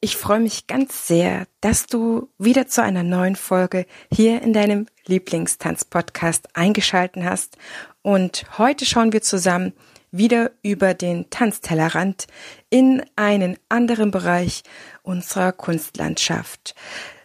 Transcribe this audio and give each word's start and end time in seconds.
Ich 0.00 0.16
freue 0.16 0.38
mich 0.38 0.68
ganz 0.68 1.08
sehr, 1.08 1.48
dass 1.60 1.86
du 1.86 2.28
wieder 2.38 2.68
zu 2.68 2.84
einer 2.84 3.02
neuen 3.02 3.34
Folge 3.34 3.84
hier 4.12 4.42
in 4.42 4.52
deinem 4.52 4.86
Lieblingstanz-Podcast 5.06 6.50
eingeschalten 6.54 7.24
hast. 7.24 7.56
Und 8.02 8.46
heute 8.58 8.84
schauen 8.84 9.12
wir 9.12 9.22
zusammen 9.22 9.72
wieder 10.12 10.52
über 10.62 10.94
den 10.94 11.30
Tanztellerrand 11.30 12.28
in 12.70 13.02
einen 13.16 13.58
anderen 13.68 14.12
Bereich 14.12 14.62
unserer 15.02 15.50
Kunstlandschaft. 15.50 16.76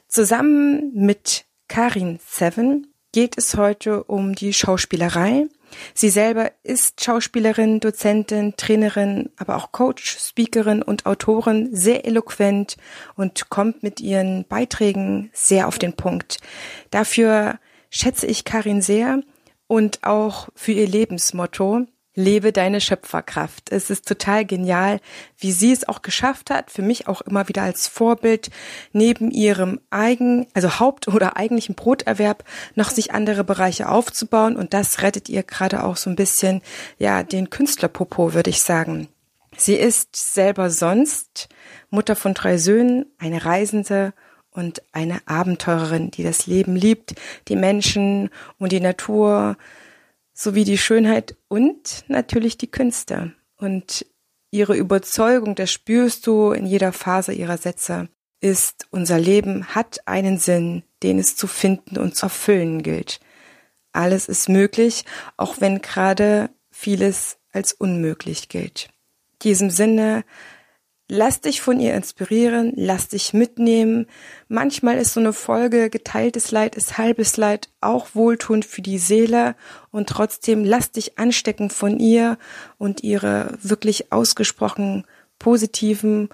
Zusammen 0.07 0.93
mit 0.95 1.45
Karin 1.67 2.19
Seven 2.27 2.87
geht 3.11 3.37
es 3.37 3.55
heute 3.55 4.03
um 4.03 4.33
die 4.33 4.51
Schauspielerei 4.51 5.45
Sie 5.93 6.09
selber 6.09 6.51
ist 6.63 7.03
Schauspielerin, 7.03 7.79
Dozentin, 7.79 8.55
Trainerin, 8.57 9.29
aber 9.37 9.55
auch 9.55 9.71
Coach, 9.71 10.17
Speakerin 10.19 10.81
und 10.81 11.05
Autorin, 11.05 11.69
sehr 11.71 12.05
eloquent 12.05 12.77
und 13.15 13.49
kommt 13.49 13.83
mit 13.83 13.99
ihren 14.01 14.45
Beiträgen 14.47 15.29
sehr 15.34 15.67
auf 15.67 15.79
den 15.79 15.93
Punkt. 15.93 16.38
Dafür 16.91 17.59
schätze 17.89 18.27
ich 18.27 18.45
Karin 18.45 18.81
sehr 18.81 19.21
und 19.67 20.03
auch 20.03 20.49
für 20.55 20.71
ihr 20.71 20.88
Lebensmotto, 20.88 21.85
lebe 22.16 22.52
deine 22.52 22.80
Schöpferkraft. 22.80 23.72
Es 23.72 23.90
ist 23.90 24.08
total 24.08 24.45
genial, 24.45 24.99
wie 25.38 25.52
sie 25.52 25.71
es 25.71 25.88
auch 25.88 26.02
geschafft 26.02 26.49
hat, 26.49 26.71
für 26.71 26.81
mich 26.81 27.08
auch 27.08 27.21
immer 27.21 27.48
wieder 27.48 27.63
als 27.63 27.88
Vorbild, 27.88 28.49
neben 28.91 29.31
ihrem 29.31 29.80
eigen, 29.90 30.48
also 30.54 30.80
Haupt- 30.80 31.07
oder 31.07 31.38
eigentlichen 31.38 31.76
Broterwerb 31.76 32.44
noch 32.76 32.91
sich 32.91 33.12
andere 33.13 33.44
Bereiche 33.44 33.90
aufzubauen 33.90 34.55
und 34.55 34.73
das 34.73 35.02
rettet 35.02 35.30
ihr 35.30 35.44
gerade 35.44 35.84
auch 35.84 35.98
so 35.98 36.09
ein 36.09 36.16
bisschen, 36.16 36.62
ja, 36.98 37.23
den 37.23 37.49
Künstlerpopo, 37.49 38.34
würde 38.34 38.49
ich 38.49 38.62
sagen. 38.62 39.07
Sie 39.57 39.76
ist 39.76 40.16
selber 40.16 40.70
sonst 40.70 41.49
Mutter 41.90 42.16
von 42.16 42.34
drei 42.34 42.57
Söhnen, 42.57 43.05
eine 43.20 43.45
Reisende 43.45 44.13
und 44.52 44.82
eine 44.91 45.20
Abenteurerin, 45.26 46.12
die 46.12 46.23
das 46.23 46.48
Leben 46.48 46.76
liebt, 46.76 47.15
die 47.48 47.55
Menschen 47.55 48.30
und 48.59 48.71
die 48.71 48.80
Natur, 48.80 49.57
sowie 50.34 50.63
die 50.63 50.77
Schönheit 50.77 51.35
und 51.48 52.03
natürlich 52.07 52.57
die 52.57 52.71
Künste. 52.71 53.34
Und 53.57 54.05
ihre 54.51 54.75
Überzeugung, 54.75 55.55
das 55.55 55.71
spürst 55.71 56.27
du 56.27 56.51
in 56.51 56.65
jeder 56.65 56.91
Phase 56.91 57.34
ihrer 57.34 57.57
Sätze, 57.57 58.09
ist, 58.41 58.87
unser 58.91 59.20
Leben 59.20 59.67
hat 59.67 60.05
einen 60.05 60.37
Sinn, 60.37 60.84
den 61.01 61.17
es 61.17 61.35
zu 61.35 61.48
finden 61.48 61.98
und 61.98 62.15
zu 62.15 62.25
erfüllen 62.25 62.84
gilt. 62.84 63.20
Alles 63.93 64.28
ist 64.28 64.50
möglich, 64.50 65.06
auch 65.38 65.62
wenn 65.62 65.81
gerade 65.81 66.50
vieles 66.69 67.38
als 67.51 67.72
unmöglich 67.73 68.50
gilt. 68.50 68.90
In 69.34 69.40
diesem 69.44 69.69
Sinne 69.69 70.25
Lass 71.09 71.41
dich 71.41 71.62
von 71.62 71.79
ihr 71.79 71.94
inspirieren, 71.96 72.72
lass 72.75 73.09
dich 73.09 73.34
mitnehmen. 73.34 74.07
Manchmal 74.47 74.97
ist 74.97 75.13
so 75.13 75.19
eine 75.19 75.34
Folge 75.34 75.90
geteiltes 75.90 76.51
Leid 76.51 76.75
ist 76.75 76.97
halbes 76.97 77.35
Leid 77.35 77.69
auch 77.81 78.07
wohltuend 78.13 78.63
für 78.63 78.81
die 78.81 78.97
Seele 78.97 79.56
und 79.91 80.07
trotzdem 80.07 80.63
lass 80.63 80.91
dich 80.91 81.19
anstecken 81.19 81.69
von 81.69 82.00
ihr 82.00 82.38
und 82.78 83.03
ihre 83.03 83.57
wirklich 83.62 84.13
ausgesprochen 84.13 85.06
positiven, 85.40 86.29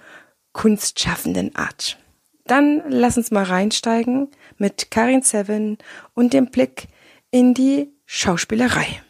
kunstschaffenden 0.52 1.56
Art. 1.56 1.98
Dann 2.44 2.82
lass 2.88 3.16
uns 3.16 3.32
mal 3.32 3.44
reinsteigen 3.44 4.28
mit 4.56 4.90
Karin 4.90 5.22
Seven 5.22 5.78
und 6.14 6.32
dem 6.32 6.46
Blick 6.46 6.86
in 7.32 7.54
die 7.54 7.92
Schauspielerei. 8.06 9.02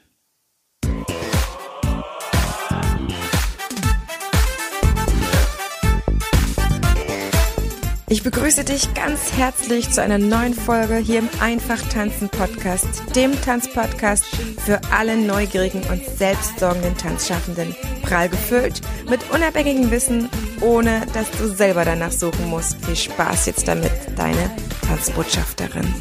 Ich 8.12 8.24
begrüße 8.24 8.64
dich 8.64 8.92
ganz 8.94 9.34
herzlich 9.34 9.88
zu 9.92 10.02
einer 10.02 10.18
neuen 10.18 10.52
Folge 10.52 10.96
hier 10.96 11.20
im 11.20 11.28
Einfach 11.38 11.80
Tanzen 11.90 12.28
Podcast, 12.28 13.04
dem 13.14 13.40
Tanzpodcast 13.40 14.24
für 14.64 14.80
alle 14.92 15.16
neugierigen 15.16 15.84
und 15.84 16.04
selbstsorgenden 16.04 16.96
Tanzschaffenden. 16.96 17.72
Prall 18.02 18.28
gefüllt 18.28 18.80
mit 19.08 19.20
unabhängigem 19.30 19.92
Wissen, 19.92 20.28
ohne 20.60 21.06
dass 21.14 21.30
du 21.30 21.46
selber 21.46 21.84
danach 21.84 22.10
suchen 22.10 22.48
musst. 22.48 22.84
Viel 22.84 22.96
Spaß 22.96 23.46
jetzt 23.46 23.68
damit, 23.68 23.92
deine 24.16 24.50
Tanzbotschafterin. 24.88 25.94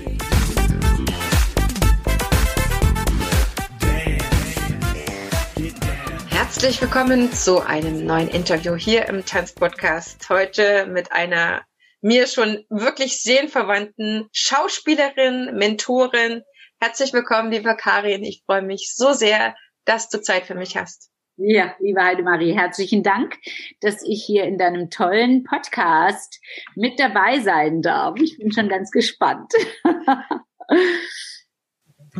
Herzlich 6.29 6.81
willkommen 6.81 7.31
zu 7.31 7.61
einem 7.61 8.03
neuen 8.03 8.29
Interview 8.29 8.73
hier 8.73 9.07
im 9.07 9.23
Tanzpodcast. 9.23 10.27
Heute 10.29 10.87
mit 10.87 11.11
einer 11.11 11.61
mir 12.01 12.27
schon 12.27 12.65
wirklich 12.69 13.21
seelenverwandten 13.21 14.29
Schauspielerin, 14.31 15.55
Mentorin. 15.55 16.43
Herzlich 16.79 17.11
willkommen, 17.11 17.51
liebe 17.51 17.75
Karin. 17.75 18.23
Ich 18.23 18.43
freue 18.45 18.61
mich 18.61 18.93
so 18.95 19.13
sehr, 19.13 19.55
dass 19.85 20.09
du 20.09 20.21
Zeit 20.21 20.45
für 20.45 20.55
mich 20.55 20.77
hast. 20.77 21.09
Ja, 21.35 21.73
liebe 21.79 22.03
Heidemarie, 22.03 22.53
herzlichen 22.53 23.01
Dank, 23.01 23.37
dass 23.79 24.03
ich 24.03 24.23
hier 24.25 24.43
in 24.43 24.57
deinem 24.57 24.89
tollen 24.89 25.43
Podcast 25.43 26.39
mit 26.75 26.99
dabei 26.99 27.39
sein 27.39 27.81
darf. 27.81 28.19
Ich 28.19 28.37
bin 28.37 28.51
schon 28.51 28.67
ganz 28.67 28.91
gespannt. 28.91 29.53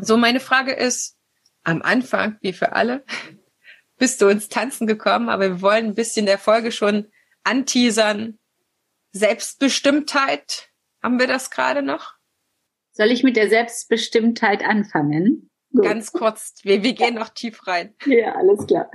so, 0.02 0.16
meine 0.16 0.40
Frage 0.40 0.72
ist, 0.72 1.18
am 1.64 1.82
Anfang, 1.82 2.38
wie 2.42 2.54
für 2.54 2.74
alle, 2.74 3.04
bist 3.98 4.22
du 4.22 4.28
ins 4.28 4.48
Tanzen 4.48 4.88
gekommen, 4.88 5.28
aber 5.28 5.50
wir 5.50 5.62
wollen 5.62 5.88
ein 5.88 5.96
bisschen 5.96 6.26
der 6.26 6.38
Folge 6.38 6.72
schon 6.72 7.12
anteasern. 7.44 8.40
Selbstbestimmtheit, 9.12 10.70
haben 11.02 11.20
wir 11.20 11.28
das 11.28 11.50
gerade 11.50 11.82
noch? 11.82 12.14
Soll 12.92 13.12
ich 13.12 13.24
mit 13.24 13.38
der 13.38 13.50
Selbstbestimmtheit 13.50 14.64
anfangen? 14.64 15.50
Gut. 15.72 15.84
Ganz 15.84 16.12
kurz, 16.12 16.56
wir, 16.64 16.82
wir 16.82 16.94
gehen 16.94 17.14
noch 17.14 17.30
tief 17.30 17.68
rein. 17.68 17.94
Ja, 18.08 18.34
alles 18.36 18.66
klar. 18.66 18.90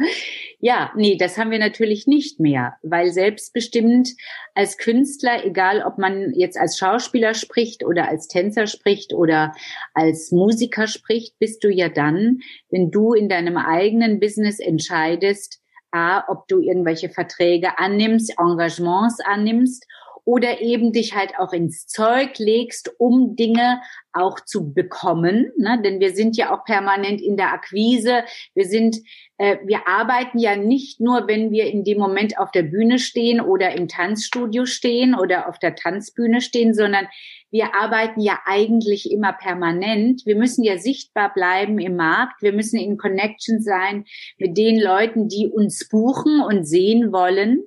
Ja, 0.58 0.92
nee, 0.96 1.16
das 1.16 1.38
haben 1.38 1.52
wir 1.52 1.60
natürlich 1.60 2.08
nicht 2.08 2.40
mehr, 2.40 2.74
weil 2.82 3.12
selbstbestimmt 3.12 4.10
als 4.54 4.76
Künstler, 4.76 5.44
egal 5.44 5.84
ob 5.86 5.98
man 5.98 6.32
jetzt 6.34 6.58
als 6.58 6.76
Schauspieler 6.76 7.34
spricht 7.34 7.84
oder 7.84 8.08
als 8.08 8.26
Tänzer 8.26 8.66
spricht 8.66 9.14
oder 9.14 9.52
als 9.94 10.32
Musiker 10.32 10.88
spricht, 10.88 11.38
bist 11.38 11.62
du 11.62 11.68
ja 11.70 11.88
dann, 11.88 12.40
wenn 12.70 12.90
du 12.90 13.14
in 13.14 13.28
deinem 13.28 13.56
eigenen 13.56 14.18
Business 14.18 14.58
entscheidest, 14.58 15.60
A, 15.92 16.24
ob 16.28 16.48
du 16.48 16.58
irgendwelche 16.58 17.08
Verträge 17.08 17.78
annimmst, 17.78 18.34
Engagements 18.36 19.20
annimmst 19.24 19.86
oder 20.24 20.60
eben 20.60 20.92
dich 20.92 21.14
halt 21.14 21.38
auch 21.38 21.52
ins 21.52 21.86
Zeug 21.86 22.38
legst, 22.38 22.94
um 22.98 23.36
Dinge 23.36 23.80
auch 24.12 24.40
zu 24.40 24.72
bekommen. 24.72 25.52
Ne? 25.58 25.80
Denn 25.84 26.00
wir 26.00 26.14
sind 26.14 26.36
ja 26.36 26.54
auch 26.54 26.64
permanent 26.64 27.20
in 27.20 27.36
der 27.36 27.52
Akquise. 27.52 28.24
Wir 28.54 28.64
sind, 28.64 28.96
äh, 29.38 29.58
wir 29.64 29.86
arbeiten 29.86 30.38
ja 30.38 30.56
nicht 30.56 31.00
nur, 31.00 31.28
wenn 31.28 31.50
wir 31.50 31.66
in 31.66 31.84
dem 31.84 31.98
Moment 31.98 32.38
auf 32.38 32.50
der 32.52 32.62
Bühne 32.62 32.98
stehen 32.98 33.40
oder 33.40 33.72
im 33.76 33.88
Tanzstudio 33.88 34.66
stehen 34.66 35.14
oder 35.14 35.48
auf 35.48 35.58
der 35.58 35.74
Tanzbühne 35.74 36.40
stehen, 36.40 36.74
sondern 36.74 37.06
wir 37.50 37.74
arbeiten 37.74 38.20
ja 38.20 38.40
eigentlich 38.46 39.10
immer 39.12 39.32
permanent. 39.32 40.22
Wir 40.24 40.36
müssen 40.36 40.64
ja 40.64 40.78
sichtbar 40.78 41.32
bleiben 41.32 41.78
im 41.78 41.96
Markt. 41.96 42.42
Wir 42.42 42.52
müssen 42.52 42.80
in 42.80 42.96
Connection 42.96 43.60
sein 43.60 44.06
mit 44.38 44.56
den 44.56 44.80
Leuten, 44.80 45.28
die 45.28 45.48
uns 45.48 45.88
buchen 45.88 46.40
und 46.40 46.64
sehen 46.64 47.12
wollen. 47.12 47.64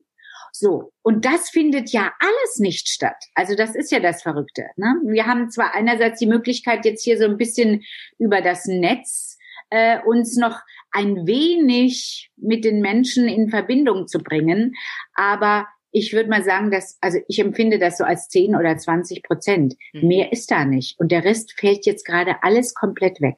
So, 0.59 0.91
und 1.03 1.23
das 1.23 1.49
findet 1.49 1.91
ja 1.91 2.11
alles 2.19 2.57
nicht 2.57 2.87
statt. 2.87 3.17
Also 3.35 3.55
das 3.55 3.75
ist 3.75 3.91
ja 3.91 3.99
das 3.99 4.23
Verrückte. 4.23 4.65
Ne? 4.75 4.95
Wir 5.05 5.27
haben 5.27 5.51
zwar 5.51 5.75
einerseits 5.75 6.17
die 6.19 6.25
Möglichkeit, 6.25 6.83
jetzt 6.83 7.03
hier 7.03 7.19
so 7.19 7.25
ein 7.25 7.37
bisschen 7.37 7.83
über 8.17 8.41
das 8.41 8.65
Netz 8.65 9.37
äh, 9.69 9.99
uns 10.03 10.35
noch 10.35 10.59
ein 10.91 11.27
wenig 11.27 12.31
mit 12.37 12.65
den 12.65 12.81
Menschen 12.81 13.27
in 13.27 13.49
Verbindung 13.49 14.07
zu 14.07 14.17
bringen, 14.17 14.73
aber 15.13 15.67
ich 15.91 16.13
würde 16.13 16.29
mal 16.29 16.43
sagen, 16.43 16.71
dass, 16.71 16.97
also 17.01 17.19
ich 17.27 17.37
empfinde 17.37 17.77
das 17.77 17.99
so 17.99 18.03
als 18.03 18.27
10 18.29 18.55
oder 18.55 18.77
20 18.77 19.21
Prozent. 19.23 19.75
Mhm. 19.93 20.07
Mehr 20.07 20.31
ist 20.31 20.49
da 20.49 20.65
nicht. 20.65 20.99
Und 20.99 21.11
der 21.11 21.23
Rest 21.23 21.53
fällt 21.53 21.85
jetzt 21.85 22.05
gerade 22.05 22.37
alles 22.41 22.73
komplett 22.73 23.21
weg. 23.21 23.37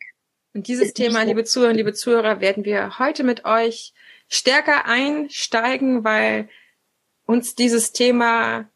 Und 0.53 0.67
dieses 0.67 0.93
Thema, 0.93 1.23
liebe 1.23 1.43
Zuhörer, 1.43 1.73
liebe 1.73 1.93
Zuhörer, 1.93 2.41
werden 2.41 2.65
wir 2.65 2.97
heute 2.97 3.23
mit 3.23 3.45
euch 3.45 3.93
stärker 4.29 4.85
einsteigen, 4.85 6.03
weil 6.03 6.49
uns 7.29 7.53
dieses 7.53 7.91
Thema 7.91 8.67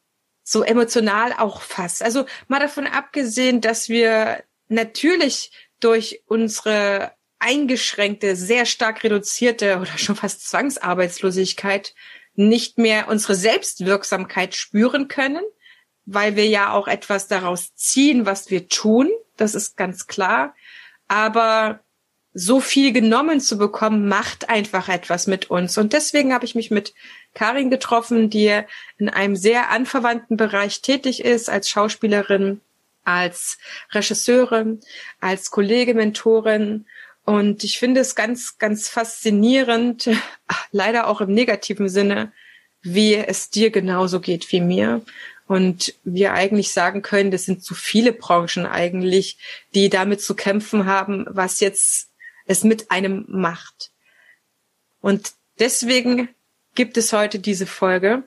so 0.43 0.61
emotional 0.61 1.33
auch 1.33 1.63
fasst. 1.63 2.03
Also 2.03 2.25
mal 2.47 2.59
davon 2.59 2.85
abgesehen, 2.85 3.61
dass 3.61 3.89
wir 3.89 4.43
natürlich 4.67 5.51
durch 5.79 6.21
unsere 6.27 7.13
eingeschränkte, 7.39 8.35
sehr 8.35 8.67
stark 8.67 9.03
reduzierte 9.03 9.79
oder 9.79 9.97
schon 9.97 10.15
fast 10.15 10.47
Zwangsarbeitslosigkeit 10.47 11.95
nicht 12.35 12.77
mehr 12.77 13.07
unsere 13.07 13.33
Selbstwirksamkeit 13.33 14.53
spüren 14.53 15.07
können, 15.07 15.43
weil 16.05 16.35
wir 16.35 16.45
ja 16.45 16.73
auch 16.73 16.87
etwas 16.87 17.27
daraus 17.27 17.73
ziehen, 17.73 18.27
was 18.27 18.51
wir 18.51 18.69
tun. 18.69 19.09
Das 19.35 19.55
ist 19.55 19.77
ganz 19.77 20.05
klar. 20.05 20.53
Aber 21.07 21.82
so 22.33 22.59
viel 22.59 22.91
genommen 22.91 23.39
zu 23.39 23.57
bekommen, 23.57 24.07
macht 24.07 24.49
einfach 24.49 24.89
etwas 24.89 25.27
mit 25.27 25.49
uns. 25.49 25.77
Und 25.77 25.93
deswegen 25.93 26.33
habe 26.33 26.45
ich 26.45 26.55
mich 26.55 26.71
mit 26.71 26.93
Karin 27.33 27.69
getroffen, 27.69 28.29
die 28.29 28.61
in 28.97 29.09
einem 29.09 29.35
sehr 29.35 29.69
anverwandten 29.69 30.35
Bereich 30.35 30.81
tätig 30.81 31.23
ist, 31.23 31.49
als 31.49 31.69
Schauspielerin, 31.69 32.61
als 33.03 33.57
Regisseurin, 33.91 34.79
als 35.19 35.51
Kollege, 35.51 35.93
Mentorin. 35.93 36.85
Und 37.23 37.63
ich 37.63 37.77
finde 37.77 38.01
es 38.01 38.15
ganz, 38.15 38.57
ganz 38.57 38.89
faszinierend, 38.89 40.09
leider 40.71 41.07
auch 41.07 41.21
im 41.21 41.33
negativen 41.33 41.87
Sinne, 41.87 42.31
wie 42.81 43.15
es 43.15 43.49
dir 43.49 43.69
genauso 43.69 44.19
geht 44.19 44.51
wie 44.51 44.61
mir. 44.61 45.01
Und 45.45 45.93
wir 46.03 46.33
eigentlich 46.33 46.71
sagen 46.71 47.01
können, 47.01 47.29
das 47.29 47.45
sind 47.45 47.63
zu 47.63 47.75
viele 47.75 48.13
Branchen 48.13 48.65
eigentlich, 48.65 49.37
die 49.75 49.89
damit 49.89 50.21
zu 50.21 50.35
kämpfen 50.35 50.85
haben, 50.85 51.25
was 51.29 51.59
jetzt 51.59 52.12
es 52.45 52.63
mit 52.63 52.91
einem 52.91 53.25
macht. 53.27 53.91
Und 55.01 55.33
deswegen 55.59 56.29
gibt 56.75 56.97
es 56.97 57.13
heute 57.13 57.39
diese 57.39 57.65
Folge, 57.65 58.23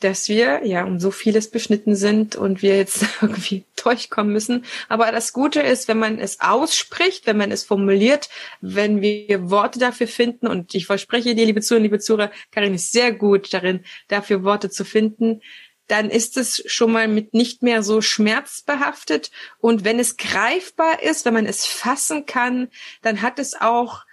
dass 0.00 0.28
wir 0.28 0.66
ja 0.66 0.84
um 0.84 1.00
so 1.00 1.10
vieles 1.10 1.50
beschnitten 1.50 1.94
sind 1.96 2.36
und 2.36 2.62
wir 2.62 2.76
jetzt 2.76 3.04
irgendwie 3.22 3.64
durchkommen 3.82 4.32
müssen. 4.32 4.64
Aber 4.88 5.10
das 5.12 5.32
Gute 5.32 5.60
ist, 5.60 5.88
wenn 5.88 5.98
man 5.98 6.18
es 6.18 6.40
ausspricht, 6.40 7.26
wenn 7.26 7.36
man 7.36 7.52
es 7.52 7.64
formuliert, 7.64 8.28
wenn 8.60 9.00
wir 9.00 9.50
Worte 9.50 9.78
dafür 9.78 10.08
finden 10.08 10.46
und 10.46 10.74
ich 10.74 10.86
verspreche 10.86 11.34
dir, 11.34 11.46
liebe 11.46 11.62
Zuhörer, 11.62 11.82
liebe 11.82 11.98
Zuhörer, 12.00 12.30
Karin 12.50 12.74
ist 12.74 12.92
sehr 12.92 13.12
gut 13.12 13.52
darin, 13.54 13.84
dafür 14.08 14.44
Worte 14.44 14.68
zu 14.68 14.84
finden, 14.84 15.40
dann 15.86 16.10
ist 16.10 16.36
es 16.36 16.62
schon 16.66 16.92
mal 16.92 17.08
mit 17.08 17.34
nicht 17.34 17.62
mehr 17.62 17.82
so 17.82 18.00
schmerzbehaftet. 18.00 19.30
Und 19.58 19.84
wenn 19.84 19.98
es 19.98 20.16
greifbar 20.16 21.02
ist, 21.02 21.24
wenn 21.24 21.34
man 21.34 21.46
es 21.46 21.66
fassen 21.66 22.26
kann, 22.26 22.68
dann 23.02 23.22
hat 23.22 23.38
es 23.38 23.60
auch 23.60 24.04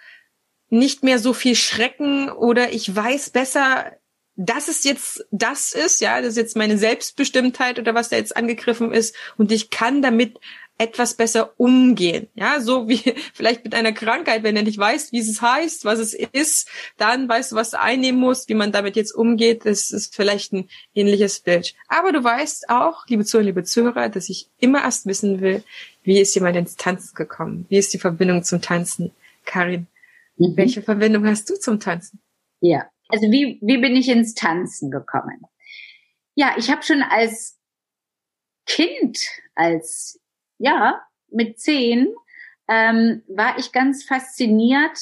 nicht 0.68 1.02
mehr 1.02 1.18
so 1.18 1.32
viel 1.32 1.54
Schrecken 1.54 2.30
oder 2.30 2.72
ich 2.72 2.94
weiß 2.94 3.30
besser, 3.30 3.92
dass 4.36 4.68
es 4.68 4.84
jetzt 4.84 5.26
das 5.30 5.72
ist, 5.72 6.00
ja, 6.00 6.20
das 6.20 6.30
ist 6.30 6.36
jetzt 6.36 6.56
meine 6.56 6.78
Selbstbestimmtheit 6.78 7.78
oder 7.78 7.94
was 7.94 8.08
da 8.08 8.16
jetzt 8.16 8.34
angegriffen 8.34 8.92
ist 8.92 9.14
und 9.36 9.52
ich 9.52 9.68
kann 9.68 10.00
damit 10.00 10.38
etwas 10.82 11.14
besser 11.14 11.52
umgehen. 11.58 12.28
Ja, 12.34 12.60
so 12.60 12.88
wie 12.88 12.98
vielleicht 13.34 13.64
mit 13.64 13.74
einer 13.74 13.92
Krankheit, 13.92 14.42
wenn 14.42 14.56
du 14.56 14.62
nicht 14.62 14.78
weißt, 14.78 15.12
wie 15.12 15.20
es 15.20 15.40
heißt, 15.40 15.84
was 15.84 16.00
es 16.00 16.12
ist, 16.12 16.68
dann 16.96 17.28
weißt 17.28 17.52
du, 17.52 17.56
was 17.56 17.70
du 17.70 17.80
einnehmen 17.80 18.20
musst, 18.20 18.48
wie 18.48 18.54
man 18.54 18.72
damit 18.72 18.96
jetzt 18.96 19.12
umgeht. 19.12 19.64
Das 19.64 19.92
ist 19.92 20.14
vielleicht 20.14 20.52
ein 20.52 20.68
ähnliches 20.94 21.40
Bild. 21.40 21.74
Aber 21.86 22.10
du 22.10 22.22
weißt 22.22 22.68
auch, 22.68 23.06
liebe 23.06 23.24
Zuhörer, 23.24 23.46
liebe 23.46 23.62
Zuhörer, 23.62 24.08
dass 24.08 24.28
ich 24.28 24.48
immer 24.58 24.82
erst 24.82 25.06
wissen 25.06 25.40
will, 25.40 25.62
wie 26.02 26.20
ist 26.20 26.34
jemand 26.34 26.56
ins 26.56 26.76
Tanzen 26.76 27.14
gekommen? 27.14 27.66
Wie 27.68 27.78
ist 27.78 27.94
die 27.94 27.98
Verbindung 27.98 28.42
zum 28.42 28.60
Tanzen? 28.60 29.12
Karin, 29.44 29.86
mhm. 30.36 30.56
welche 30.56 30.82
Verbindung 30.82 31.26
hast 31.26 31.48
du 31.48 31.54
zum 31.54 31.78
Tanzen? 31.78 32.20
Ja, 32.60 32.88
also 33.08 33.30
wie, 33.30 33.58
wie 33.62 33.78
bin 33.78 33.94
ich 33.94 34.08
ins 34.08 34.34
Tanzen 34.34 34.90
gekommen? 34.90 35.42
Ja, 36.34 36.54
ich 36.56 36.70
habe 36.70 36.82
schon 36.82 37.02
als 37.02 37.58
Kind, 38.66 39.18
als 39.54 40.21
ja, 40.62 41.02
mit 41.28 41.58
zehn 41.58 42.14
ähm, 42.68 43.22
war 43.26 43.58
ich 43.58 43.72
ganz 43.72 44.04
fasziniert 44.04 44.96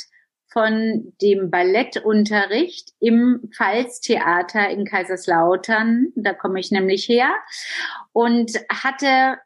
von 0.53 1.13
dem 1.21 1.51
Ballettunterricht 1.51 2.93
im 2.99 3.51
Pfalztheater 3.55 4.69
in 4.71 4.85
Kaiserslautern. 4.85 6.13
Da 6.17 6.33
komme 6.33 6.59
ich 6.59 6.71
nämlich 6.71 7.09
her 7.09 7.31
und 8.13 8.53
hatte 8.69 9.39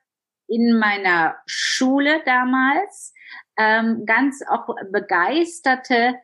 in 0.46 0.78
meiner 0.78 1.36
Schule 1.46 2.22
damals 2.24 3.12
ähm, 3.58 4.04
ganz 4.06 4.42
auch 4.48 4.68
begeisterte 4.92 6.14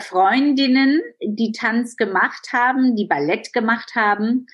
Freundinnen, 0.00 1.00
die 1.20 1.52
Tanz 1.52 1.96
gemacht 1.96 2.52
haben, 2.52 2.96
die 2.96 3.06
Ballett 3.06 3.52
gemacht 3.52 3.94
haben. 3.94 4.46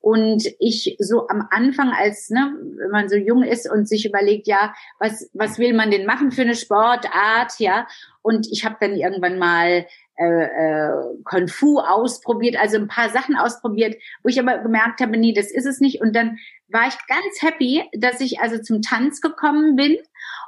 Und 0.00 0.44
ich 0.60 0.96
so 1.00 1.26
am 1.28 1.48
Anfang, 1.50 1.90
als 1.90 2.30
ne, 2.30 2.54
wenn 2.78 2.90
man 2.90 3.08
so 3.08 3.16
jung 3.16 3.42
ist 3.42 3.68
und 3.68 3.88
sich 3.88 4.06
überlegt, 4.06 4.46
ja, 4.46 4.72
was 5.00 5.28
was 5.34 5.58
will 5.58 5.74
man 5.74 5.90
denn 5.90 6.06
machen 6.06 6.30
für 6.30 6.42
eine 6.42 6.54
Sportart, 6.54 7.58
ja? 7.58 7.86
Und 8.26 8.48
ich 8.50 8.64
habe 8.64 8.76
dann 8.80 8.96
irgendwann 8.96 9.38
mal 9.38 9.86
äh, 10.18 10.24
äh, 10.24 10.90
Kung 11.22 11.46
Fu 11.46 11.78
ausprobiert, 11.78 12.56
also 12.60 12.76
ein 12.76 12.88
paar 12.88 13.08
Sachen 13.10 13.36
ausprobiert, 13.36 13.94
wo 14.24 14.28
ich 14.28 14.40
aber 14.40 14.58
gemerkt 14.58 15.00
habe, 15.00 15.16
nee, 15.16 15.32
das 15.32 15.52
ist 15.52 15.64
es 15.64 15.78
nicht. 15.78 16.00
Und 16.00 16.16
dann 16.16 16.36
war 16.66 16.88
ich 16.88 16.96
ganz 17.06 17.40
happy, 17.40 17.84
dass 17.96 18.20
ich 18.20 18.40
also 18.40 18.58
zum 18.58 18.82
Tanz 18.82 19.20
gekommen 19.20 19.76
bin 19.76 19.96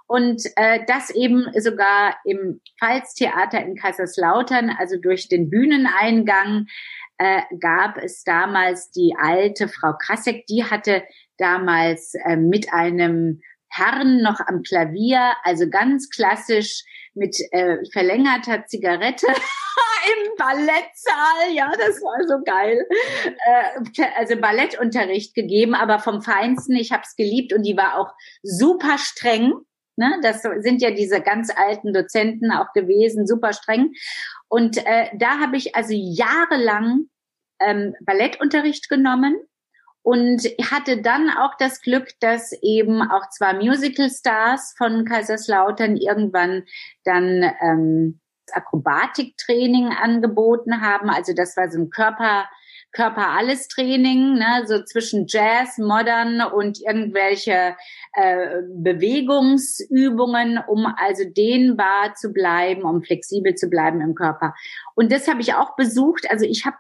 und 0.09 0.43
äh, 0.57 0.81
das 0.89 1.11
eben 1.11 1.47
sogar 1.57 2.17
im 2.25 2.61
Pfalztheater 2.81 3.65
in 3.65 3.77
Kaiserslautern, 3.77 4.71
also 4.77 4.97
durch 5.01 5.29
den 5.29 5.49
Bühneneingang 5.49 6.67
äh, 7.19 7.43
gab 7.61 7.97
es 7.97 8.25
damals 8.25 8.91
die 8.91 9.15
alte 9.17 9.69
Frau 9.69 9.93
Krasek, 9.93 10.47
die 10.47 10.65
hatte 10.65 11.05
damals 11.37 12.15
äh, 12.25 12.35
mit 12.35 12.73
einem 12.73 13.41
Herrn 13.79 14.23
noch 14.23 14.41
am 14.41 14.63
Klavier, 14.63 15.33
also 15.43 15.69
ganz 15.69 16.11
klassisch 16.11 16.85
mit 17.15 17.37
äh, 17.53 17.79
verlängerter 17.93 18.67
Zigarette 18.67 19.27
im 20.07 20.37
Ballettsaal. 20.37 21.53
Ja, 21.53 21.71
das 21.79 22.01
war 22.01 22.27
so 22.27 22.43
geil. 22.45 22.87
Äh, 23.25 24.09
also 24.17 24.37
Ballettunterricht 24.37 25.35
gegeben, 25.35 25.75
aber 25.75 25.99
vom 25.99 26.23
Feinsten. 26.23 26.77
Ich 26.77 26.93
habe 26.93 27.03
es 27.05 27.17
geliebt 27.17 27.53
und 27.53 27.63
die 27.63 27.77
war 27.77 27.99
auch 27.99 28.13
super 28.43 28.99
streng. 28.99 29.53
Ne? 29.97 30.19
Das 30.23 30.43
sind 30.43 30.81
ja 30.81 30.93
diese 30.93 31.21
ganz 31.21 31.51
alten 31.55 31.93
Dozenten 31.93 32.53
auch 32.53 32.73
gewesen, 32.73 33.27
super 33.27 33.53
streng. 33.53 33.93
Und 34.49 34.79
äh, 34.79 35.11
da 35.19 35.41
habe 35.41 35.57
ich 35.57 35.75
also 35.75 35.93
jahrelang 35.93 37.09
ähm, 37.61 37.95
Ballettunterricht 38.01 38.89
genommen 38.89 39.37
und 40.09 40.41
hatte 40.71 41.03
dann 41.03 41.29
auch 41.29 41.55
das 41.59 41.83
Glück, 41.83 42.09
dass 42.21 42.55
eben 42.63 43.03
auch 43.03 43.29
zwei 43.29 43.53
Musical-Stars 43.53 44.75
von 44.79 45.05
Kaiserslautern 45.05 45.99
irgendwann 45.99 46.65
dann 47.05 47.45
ähm, 47.61 48.19
Akrobatiktraining 48.51 49.89
angeboten 49.89 50.81
haben. 50.81 51.11
Also 51.11 51.35
das 51.35 51.59
war 51.59 51.71
so 51.71 51.79
ein 51.79 51.91
Körper 51.91 52.49
Körper 52.93 53.29
alles 53.37 53.69
Training, 53.69 54.39
ne, 54.39 54.65
so 54.65 54.83
zwischen 54.83 55.27
Jazz, 55.29 55.77
Modern 55.77 56.41
und 56.41 56.81
irgendwelche 56.81 57.77
äh, 58.15 58.63
Bewegungsübungen, 58.77 60.59
um 60.67 60.87
also 60.87 61.25
dehnbar 61.29 62.15
zu 62.15 62.33
bleiben, 62.33 62.85
um 62.85 63.03
flexibel 63.03 63.55
zu 63.57 63.69
bleiben 63.69 64.01
im 64.01 64.15
Körper. 64.15 64.55
Und 64.95 65.13
das 65.13 65.29
habe 65.29 65.43
ich 65.43 65.53
auch 65.53 65.77
besucht. 65.77 66.31
Also 66.31 66.47
ich 66.47 66.65
habe 66.65 66.77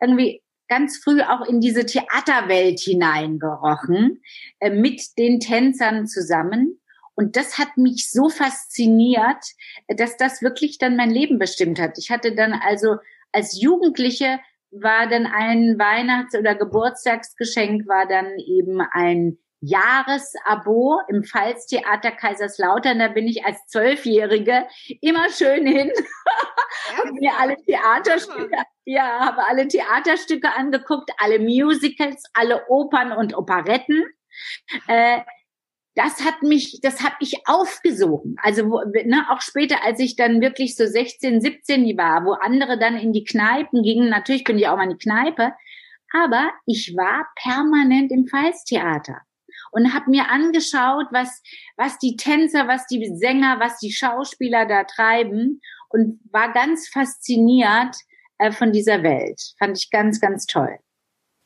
irgendwie 0.00 0.42
ganz 0.68 0.98
früh 0.98 1.22
auch 1.22 1.46
in 1.46 1.60
diese 1.60 1.86
Theaterwelt 1.86 2.80
hineingerochen, 2.80 4.22
äh, 4.60 4.70
mit 4.70 5.18
den 5.18 5.40
Tänzern 5.40 6.06
zusammen. 6.06 6.80
Und 7.14 7.36
das 7.36 7.58
hat 7.58 7.76
mich 7.76 8.10
so 8.10 8.28
fasziniert, 8.28 9.44
dass 9.88 10.16
das 10.16 10.40
wirklich 10.40 10.78
dann 10.78 10.96
mein 10.96 11.10
Leben 11.10 11.38
bestimmt 11.38 11.80
hat. 11.80 11.98
Ich 11.98 12.10
hatte 12.10 12.34
dann 12.34 12.52
also 12.52 12.96
als 13.32 13.60
Jugendliche 13.60 14.38
war 14.70 15.08
dann 15.08 15.26
ein 15.26 15.78
Weihnachts- 15.78 16.36
oder 16.36 16.54
Geburtstagsgeschenk, 16.54 17.88
war 17.88 18.06
dann 18.06 18.38
eben 18.38 18.80
ein 18.80 19.38
Jahresabo 19.60 21.00
im 21.08 21.24
Pfalztheater 21.24 22.12
Kaiserslautern. 22.12 22.98
Da 22.98 23.08
bin 23.08 23.26
ich 23.26 23.44
als 23.44 23.66
Zwölfjährige 23.66 24.66
immer 25.00 25.28
schön 25.30 25.66
hin, 25.66 25.90
habe 26.96 27.12
mir 27.12 27.32
alle 27.38 27.56
Theaterstücke, 27.56 28.56
ja, 28.84 29.20
habe 29.20 29.46
alle 29.48 29.66
Theaterstücke 29.66 30.54
angeguckt, 30.54 31.10
alle 31.18 31.38
Musicals, 31.38 32.22
alle 32.34 32.66
Opern 32.68 33.12
und 33.12 33.36
Operetten. 33.36 34.04
Äh, 34.86 35.20
das 35.94 36.24
hat 36.24 36.42
mich, 36.42 36.78
das 36.80 37.02
habe 37.02 37.16
ich 37.18 37.42
aufgesogen. 37.46 38.36
Also 38.40 38.84
ne, 39.04 39.26
auch 39.30 39.40
später, 39.40 39.82
als 39.84 39.98
ich 39.98 40.14
dann 40.14 40.40
wirklich 40.40 40.76
so 40.76 40.86
16, 40.86 41.40
17 41.40 41.98
war, 41.98 42.24
wo 42.24 42.34
andere 42.34 42.78
dann 42.78 42.96
in 42.96 43.12
die 43.12 43.24
Kneipen 43.24 43.82
gingen, 43.82 44.08
natürlich 44.08 44.44
bin 44.44 44.58
ich 44.58 44.68
auch 44.68 44.76
mal 44.76 44.84
in 44.84 44.96
die 44.96 45.04
Kneipe, 45.04 45.54
aber 46.12 46.52
ich 46.66 46.94
war 46.96 47.26
permanent 47.42 48.12
im 48.12 48.28
Pfalztheater 48.28 49.22
und 49.78 49.94
habe 49.94 50.10
mir 50.10 50.28
angeschaut, 50.28 51.06
was 51.10 51.42
was 51.76 51.98
die 51.98 52.16
Tänzer, 52.16 52.68
was 52.68 52.86
die 52.86 53.10
Sänger, 53.16 53.58
was 53.60 53.78
die 53.78 53.92
Schauspieler 53.92 54.66
da 54.66 54.84
treiben 54.84 55.60
und 55.88 56.20
war 56.30 56.52
ganz 56.52 56.88
fasziniert 56.88 57.96
äh, 58.38 58.52
von 58.52 58.72
dieser 58.72 59.02
Welt. 59.02 59.40
Fand 59.58 59.78
ich 59.78 59.90
ganz, 59.90 60.20
ganz 60.20 60.46
toll. 60.46 60.78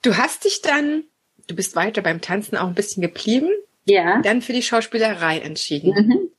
Du 0.03 0.17
hast 0.17 0.45
dich 0.45 0.63
dann, 0.63 1.05
du 1.47 1.55
bist 1.55 1.77
weiter 1.77 2.03
beim 2.03 2.21
Tanzen 2.21 2.57
auch 2.57 2.67
ein 2.67 2.75
bisschen 2.75 3.03
geblieben 3.03 3.51
ja. 3.85 4.21
Dann 4.23 4.43
für 4.43 4.53
die 4.53 4.63
Schauspielerei 4.63 5.41
entschieden. 5.41 5.93
Mhm. 5.95 6.31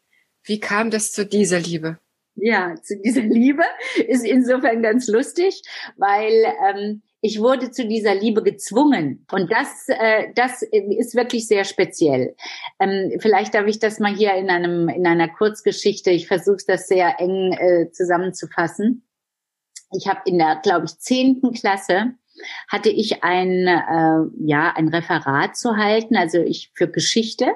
Wie 0.44 0.60
kam 0.60 0.92
das 0.92 1.12
zu 1.12 1.26
dieser 1.26 1.60
Liebe? 1.60 2.00
Ja, 2.36 2.76
zu 2.82 3.00
dieser 3.00 3.22
Liebe 3.22 3.64
ist 4.08 4.26
insofern 4.26 4.82
ganz 4.82 5.08
lustig, 5.08 5.62
weil 5.98 6.46
ähm, 6.68 7.02
ich 7.26 7.40
wurde 7.40 7.72
zu 7.72 7.88
dieser 7.88 8.14
Liebe 8.14 8.44
gezwungen. 8.44 9.26
Und 9.32 9.50
das, 9.50 9.88
äh, 9.88 10.34
das 10.36 10.62
ist 10.62 11.16
wirklich 11.16 11.48
sehr 11.48 11.64
speziell. 11.64 12.36
Ähm, 12.82 13.14
vielleicht 13.20 13.54
darf 13.56 13.66
ich 13.66 13.80
das 13.80 14.00
mal 14.00 14.14
hier 14.14 14.34
in 14.34 14.50
einem 14.50 14.90
in 14.90 15.08
einer 15.08 15.30
Kurzgeschichte. 15.30 16.12
Ich 16.12 16.28
versuche 16.28 16.66
das 16.68 16.90
sehr 16.90 17.22
eng 17.22 17.54
äh, 17.54 17.90
zusammenzufassen. 17.92 19.08
Ich 19.94 20.06
habe 20.10 20.20
in 20.26 20.38
der, 20.38 20.60
glaube 20.62 20.86
ich, 20.86 21.00
zehnten 21.00 21.54
Klasse 21.54 22.16
hatte 22.68 22.90
ich 22.90 23.24
ein 23.24 23.68
äh, 23.68 24.46
ja 24.46 24.74
ein 24.76 24.90
Referat 24.90 25.56
zu 25.56 25.78
halten, 25.78 26.18
also 26.18 26.40
ich 26.40 26.72
für 26.76 26.90
Geschichte. 26.90 27.54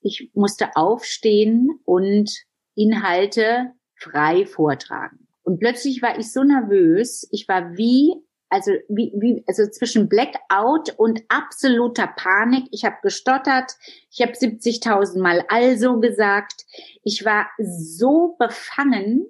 Ich 0.00 0.32
musste 0.34 0.74
aufstehen 0.74 1.78
und 1.84 2.32
Inhalte 2.74 3.74
frei 3.94 4.44
vortragen. 4.44 5.28
Und 5.44 5.60
plötzlich 5.60 6.02
war 6.02 6.18
ich 6.18 6.32
so 6.32 6.42
nervös, 6.42 7.28
ich 7.30 7.46
war 7.46 7.76
wie 7.76 8.14
also 8.52 8.72
wie, 8.88 9.12
wie 9.16 9.42
also 9.48 9.66
zwischen 9.66 10.08
Blackout 10.08 10.90
und 10.96 11.22
absoluter 11.28 12.06
Panik. 12.06 12.64
Ich 12.70 12.84
habe 12.84 12.96
gestottert, 13.02 13.72
ich 14.10 14.20
habe 14.20 14.32
70.000 14.32 15.20
Mal 15.20 15.44
also 15.48 15.98
gesagt. 16.00 16.66
Ich 17.02 17.24
war 17.24 17.46
so 17.58 18.36
befangen 18.38 19.26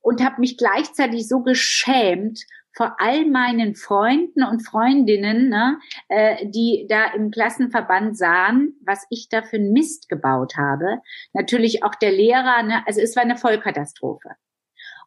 und 0.00 0.24
habe 0.24 0.40
mich 0.40 0.58
gleichzeitig 0.58 1.28
so 1.28 1.40
geschämt 1.40 2.40
vor 2.76 2.96
all 2.98 3.24
meinen 3.24 3.74
Freunden 3.74 4.44
und 4.44 4.60
Freundinnen, 4.60 5.48
ne, 5.48 5.78
äh, 6.08 6.46
die 6.46 6.86
da 6.88 7.06
im 7.14 7.30
Klassenverband 7.30 8.18
sahen, 8.18 8.74
was 8.84 9.06
ich 9.08 9.28
da 9.30 9.42
für 9.42 9.56
einen 9.56 9.72
Mist 9.72 10.10
gebaut 10.10 10.56
habe. 10.58 11.00
Natürlich 11.32 11.82
auch 11.84 11.94
der 11.94 12.12
Lehrer, 12.12 12.62
ne, 12.62 12.82
also 12.86 13.00
es 13.00 13.16
war 13.16 13.22
eine 13.22 13.38
Vollkatastrophe. 13.38 14.36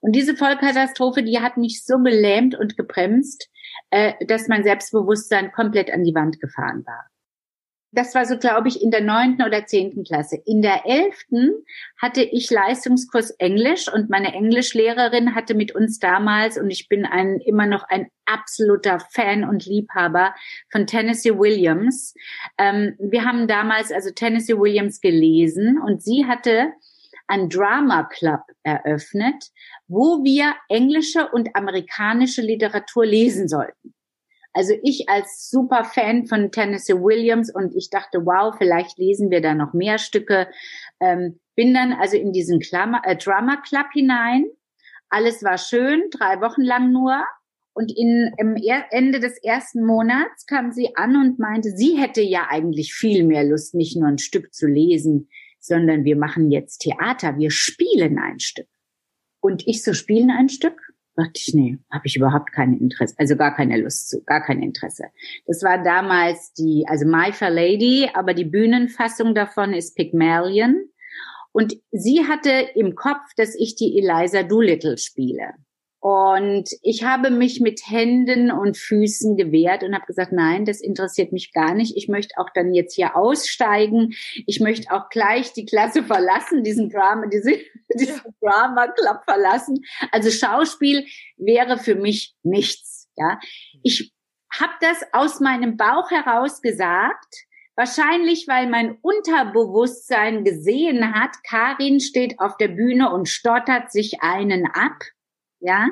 Und 0.02 0.14
diese 0.14 0.36
Vollkatastrophe, 0.36 1.24
die 1.24 1.40
hat 1.40 1.58
mich 1.58 1.84
so 1.84 2.00
gelähmt 2.00 2.56
und 2.56 2.78
gebremst, 2.78 3.50
äh, 3.90 4.14
dass 4.26 4.48
mein 4.48 4.64
Selbstbewusstsein 4.64 5.52
komplett 5.52 5.92
an 5.92 6.04
die 6.04 6.16
Wand 6.16 6.40
gefahren 6.40 6.84
war. 6.86 7.06
Das 7.92 8.14
war 8.14 8.24
so, 8.26 8.38
glaube 8.38 8.68
ich, 8.68 8.84
in 8.84 8.92
der 8.92 9.02
neunten 9.02 9.44
oder 9.44 9.66
zehnten 9.66 10.04
Klasse. 10.04 10.40
In 10.46 10.62
der 10.62 10.86
elften 10.86 11.66
hatte 12.00 12.22
ich 12.22 12.52
Leistungskurs 12.52 13.32
Englisch 13.32 13.92
und 13.92 14.12
meine 14.12 14.32
Englischlehrerin 14.34 15.34
hatte 15.34 15.56
mit 15.56 15.74
uns 15.74 15.98
damals, 15.98 16.60
und 16.60 16.70
ich 16.70 16.88
bin 16.88 17.06
ein, 17.06 17.40
immer 17.40 17.66
noch 17.66 17.84
ein 17.90 18.08
absoluter 18.26 19.00
Fan 19.00 19.44
und 19.44 19.66
Liebhaber 19.66 20.36
von 20.72 20.86
Tennessee 20.86 21.36
Williams. 21.36 22.14
Ähm, 22.60 22.96
wir 23.00 23.26
haben 23.26 23.48
damals 23.48 23.92
also 23.92 24.12
Tennessee 24.12 24.58
Williams 24.58 25.02
gelesen 25.02 25.82
und 25.84 26.04
sie 26.04 26.26
hatte 26.28 26.74
ein 27.30 27.48
Drama 27.48 28.04
Club 28.04 28.42
eröffnet, 28.64 29.52
wo 29.88 30.24
wir 30.24 30.56
englische 30.68 31.30
und 31.30 31.56
amerikanische 31.56 32.42
Literatur 32.42 33.06
lesen 33.06 33.48
sollten. 33.48 33.94
Also 34.54 34.74
ich 34.84 35.08
als 35.10 35.50
super 35.50 35.84
Fan 35.84 36.26
von 36.26 36.52
Tennessee 36.52 36.96
Williams 36.96 37.54
und 37.54 37.76
ich 37.76 37.90
dachte, 37.92 38.26
wow, 38.26 38.56
vielleicht 38.58 38.98
lesen 38.98 39.30
wir 39.30 39.42
da 39.42 39.54
noch 39.54 39.74
mehr 39.74 40.00
Stücke. 40.00 40.48
Ähm, 41.00 41.40
bin 41.56 41.74
dann 41.74 41.94
also 41.94 42.18
in 42.18 42.34
diesen 42.34 42.60
Klammer, 42.60 43.02
äh, 43.06 43.16
Drama 43.16 43.58
Club 43.58 43.88
hinein. 43.94 44.46
Alles 45.10 45.44
war 45.44 45.60
schön, 45.60 46.10
drei 46.12 46.42
Wochen 46.42 46.62
lang 46.62 46.92
nur. 46.92 47.24
Und 47.74 47.96
in, 47.96 48.34
im 48.38 48.56
Ende 48.90 49.20
des 49.20 49.38
ersten 49.44 49.86
Monats 49.86 50.48
kam 50.48 50.72
sie 50.72 50.96
an 50.96 51.16
und 51.16 51.38
meinte, 51.38 51.70
sie 51.70 51.98
hätte 51.98 52.22
ja 52.22 52.48
eigentlich 52.50 52.94
viel 52.94 53.24
mehr 53.24 53.44
Lust, 53.44 53.76
nicht 53.76 53.96
nur 53.96 54.08
ein 54.08 54.18
Stück 54.18 54.54
zu 54.54 54.68
lesen, 54.68 55.30
sondern 55.60 56.04
wir 56.04 56.16
machen 56.16 56.52
jetzt 56.52 56.80
Theater, 56.80 57.38
wir 57.38 57.52
spielen 57.52 58.18
ein 58.18 58.40
Stück. 58.40 58.68
Und 59.42 59.68
ich 59.68 59.84
so 59.84 59.94
spielen 59.94 60.32
ein 60.32 60.50
Stück? 60.50 60.80
Dachte 61.16 61.34
ich, 61.36 61.54
nee, 61.54 61.78
habe 61.92 62.08
ich 62.08 62.16
überhaupt 62.16 62.54
kein 62.54 62.78
Interesse, 62.78 63.16
also 63.18 63.36
gar 63.36 63.54
keine 63.54 63.78
Lust 63.78 64.10
zu, 64.10 64.24
gar 64.24 64.42
kein 64.42 64.62
Interesse. 64.64 65.06
Das 65.46 65.64
war 65.64 65.84
damals 65.84 66.54
die, 66.54 66.86
also 66.88 67.06
My 67.06 67.34
Fair 67.34 67.50
Lady, 67.50 68.10
aber 68.14 68.34
die 68.34 68.46
Bühnenfassung 68.46 69.36
davon 69.36 69.74
ist 69.74 69.96
Pygmalion. 69.96 70.90
Und 71.52 71.76
sie 71.92 72.26
hatte 72.26 72.70
im 72.76 72.96
Kopf, 72.96 73.34
dass 73.36 73.56
ich 73.56 73.76
die 73.76 73.98
Eliza 73.98 74.44
Doolittle 74.44 74.98
spiele. 74.98 75.56
Und 76.02 76.70
ich 76.82 77.04
habe 77.04 77.30
mich 77.30 77.60
mit 77.60 77.82
Händen 77.86 78.52
und 78.52 78.78
Füßen 78.78 79.36
gewehrt 79.36 79.84
und 79.84 79.94
habe 79.94 80.06
gesagt, 80.06 80.32
nein, 80.32 80.64
das 80.64 80.80
interessiert 80.80 81.34
mich 81.34 81.52
gar 81.52 81.74
nicht. 81.74 81.98
Ich 81.98 82.08
möchte 82.08 82.36
auch 82.38 82.50
dann 82.54 82.74
jetzt 82.74 82.96
hier 82.96 83.18
aussteigen. 83.18 84.14
Ich 84.48 84.62
möchte 84.62 84.94
auch 84.94 85.10
gleich 85.10 85.52
die 85.52 85.66
Klasse 85.66 86.04
verlassen, 86.04 86.64
diesen 86.64 86.90
Drama, 86.90 87.28
diese, 87.28 87.60
diesen 88.00 88.22
Drama 88.42 88.88
Club 88.88 89.24
verlassen. 89.26 89.82
Also 90.12 90.32
Schauspiel 90.32 91.06
wäre 91.36 91.78
für 91.78 91.96
mich 91.96 92.34
nichts. 92.44 93.10
Ja, 93.18 93.38
ich 93.84 94.14
habe 94.58 94.74
das 94.80 95.04
aus 95.12 95.42
meinem 95.42 95.76
Bauch 95.76 96.10
heraus 96.12 96.62
gesagt. 96.62 97.46
Wahrscheinlich, 97.76 98.46
weil 98.48 98.70
mein 98.70 98.98
Unterbewusstsein 99.02 100.46
gesehen 100.46 101.14
hat, 101.14 101.32
Karin 101.48 102.00
steht 102.00 102.40
auf 102.40 102.56
der 102.58 102.70
Bühne 102.70 103.12
und 103.12 103.28
stottert 103.28 103.92
sich 103.92 104.22
einen 104.22 104.66
ab 104.66 105.00
ja, 105.60 105.88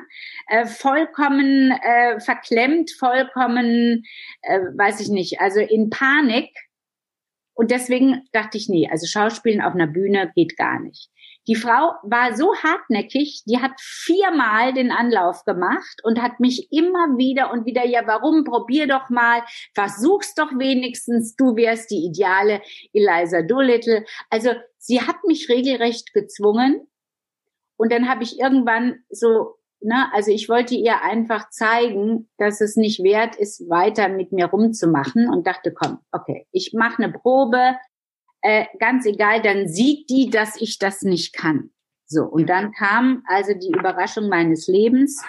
äh, 0.47 0.65
vollkommen 0.65 1.71
äh, 1.71 2.19
verklemmt, 2.19 2.91
vollkommen, 2.91 4.03
äh, 4.41 4.59
weiß 4.59 5.00
ich 5.01 5.09
nicht, 5.09 5.39
also 5.39 5.59
in 5.59 5.89
Panik. 5.89 6.50
Und 7.53 7.71
deswegen 7.71 8.24
dachte 8.33 8.57
ich, 8.57 8.69
nee, 8.69 8.88
also 8.89 9.07
Schauspielen 9.07 9.62
auf 9.62 9.74
einer 9.74 9.88
Bühne 9.88 10.31
geht 10.36 10.57
gar 10.57 10.79
nicht. 10.79 11.09
Die 11.47 11.55
Frau 11.55 11.93
war 12.03 12.36
so 12.36 12.53
hartnäckig, 12.55 13.43
die 13.45 13.59
hat 13.59 13.71
viermal 13.79 14.74
den 14.74 14.91
Anlauf 14.91 15.43
gemacht 15.45 16.01
und 16.03 16.21
hat 16.21 16.39
mich 16.39 16.67
immer 16.71 17.17
wieder 17.17 17.51
und 17.51 17.65
wieder, 17.65 17.86
ja, 17.86 18.01
warum, 18.05 18.43
probier 18.43 18.86
doch 18.86 19.09
mal, 19.09 19.41
versuch's 19.74 20.36
doch 20.36 20.51
wenigstens, 20.51 21.36
du 21.36 21.55
wärst 21.55 21.89
die 21.89 22.05
ideale 22.05 22.62
Eliza 22.93 23.43
Doolittle. 23.43 24.03
Also 24.29 24.51
sie 24.77 25.01
hat 25.01 25.24
mich 25.25 25.47
regelrecht 25.50 26.13
gezwungen, 26.13 26.88
und 27.77 27.91
dann 27.91 28.09
habe 28.09 28.24
ich 28.24 28.39
irgendwann 28.39 29.03
so 29.09 29.56
Ne, 29.79 30.12
also 30.12 30.31
ich 30.31 30.50
wollte 30.50 30.74
ihr 30.74 31.03
einfach 31.03 31.50
zeigen, 31.50 32.29
dass 32.38 32.62
es 32.62 32.77
nicht 32.77 33.03
wert 33.03 33.36
ist, 33.36 33.69
weiter 33.69 34.10
mit 34.10 34.31
mir 34.31 34.48
rumzumachen 34.48 35.29
und 35.29 35.46
dachte, 35.46 35.72
komm, 35.72 36.00
okay, 36.12 36.48
ich 36.51 36.74
mache 36.74 37.03
eine 37.03 37.13
Probe, 37.13 37.75
äh, 38.41 38.65
ganz 38.79 39.05
egal, 39.05 39.41
dann 39.41 39.67
sieht 39.67 40.10
die, 40.10 40.29
dass 40.31 40.60
ich 40.60 40.79
das 40.79 41.03
nicht 41.03 41.34
kann. 41.36 41.69
So, 42.07 42.24
und 42.24 42.48
dann 42.48 42.72
kam 42.72 43.24
also 43.27 43.53
die 43.53 43.72
Überraschung 43.77 44.29
meines 44.29 44.67
Lebens. 44.67 45.24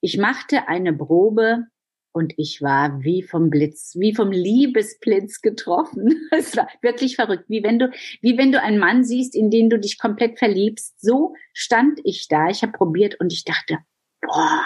Ich 0.00 0.18
machte 0.18 0.68
eine 0.68 0.92
Probe 0.92 1.66
und 2.12 2.34
ich 2.36 2.60
war 2.60 3.02
wie 3.02 3.22
vom 3.22 3.50
Blitz, 3.50 3.94
wie 3.96 4.14
vom 4.14 4.32
Liebesblitz 4.32 5.40
getroffen. 5.42 6.28
Es 6.30 6.56
war 6.56 6.68
wirklich 6.82 7.16
verrückt, 7.16 7.44
wie 7.48 7.62
wenn 7.62 7.78
du, 7.78 7.90
wie 8.20 8.36
wenn 8.36 8.52
du 8.52 8.60
einen 8.60 8.78
Mann 8.78 9.04
siehst, 9.04 9.34
in 9.34 9.50
den 9.50 9.70
du 9.70 9.78
dich 9.78 9.98
komplett 9.98 10.38
verliebst. 10.38 11.00
So 11.00 11.34
stand 11.52 12.00
ich 12.04 12.28
da. 12.28 12.48
Ich 12.48 12.62
habe 12.62 12.72
probiert 12.72 13.20
und 13.20 13.32
ich 13.32 13.44
dachte, 13.44 13.78
boah, 14.20 14.64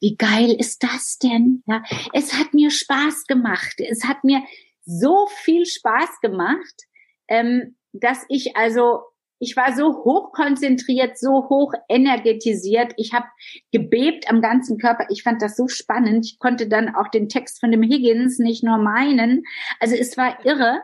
wie 0.00 0.16
geil 0.16 0.54
ist 0.58 0.82
das 0.82 1.18
denn? 1.18 1.62
Ja, 1.66 1.82
es 2.12 2.34
hat 2.34 2.54
mir 2.54 2.70
Spaß 2.70 3.26
gemacht. 3.26 3.76
Es 3.78 4.04
hat 4.04 4.24
mir 4.24 4.42
so 4.84 5.26
viel 5.42 5.66
Spaß 5.66 6.20
gemacht, 6.20 6.82
ähm, 7.28 7.76
dass 7.92 8.24
ich 8.28 8.56
also 8.56 9.00
ich 9.38 9.56
war 9.56 9.74
so 9.74 10.04
hoch 10.04 10.32
konzentriert, 10.32 11.18
so 11.18 11.48
hoch 11.48 11.72
energetisiert. 11.88 12.92
Ich 12.96 13.12
habe 13.12 13.26
gebebt 13.72 14.30
am 14.30 14.40
ganzen 14.40 14.78
Körper. 14.78 15.06
Ich 15.10 15.22
fand 15.22 15.42
das 15.42 15.56
so 15.56 15.68
spannend. 15.68 16.24
Ich 16.24 16.38
konnte 16.38 16.68
dann 16.68 16.94
auch 16.94 17.08
den 17.08 17.28
Text 17.28 17.60
von 17.60 17.70
dem 17.70 17.82
Higgins 17.82 18.38
nicht 18.38 18.64
nur 18.64 18.78
meinen. 18.78 19.42
Also 19.80 19.94
es 19.94 20.16
war 20.16 20.44
irre. 20.44 20.80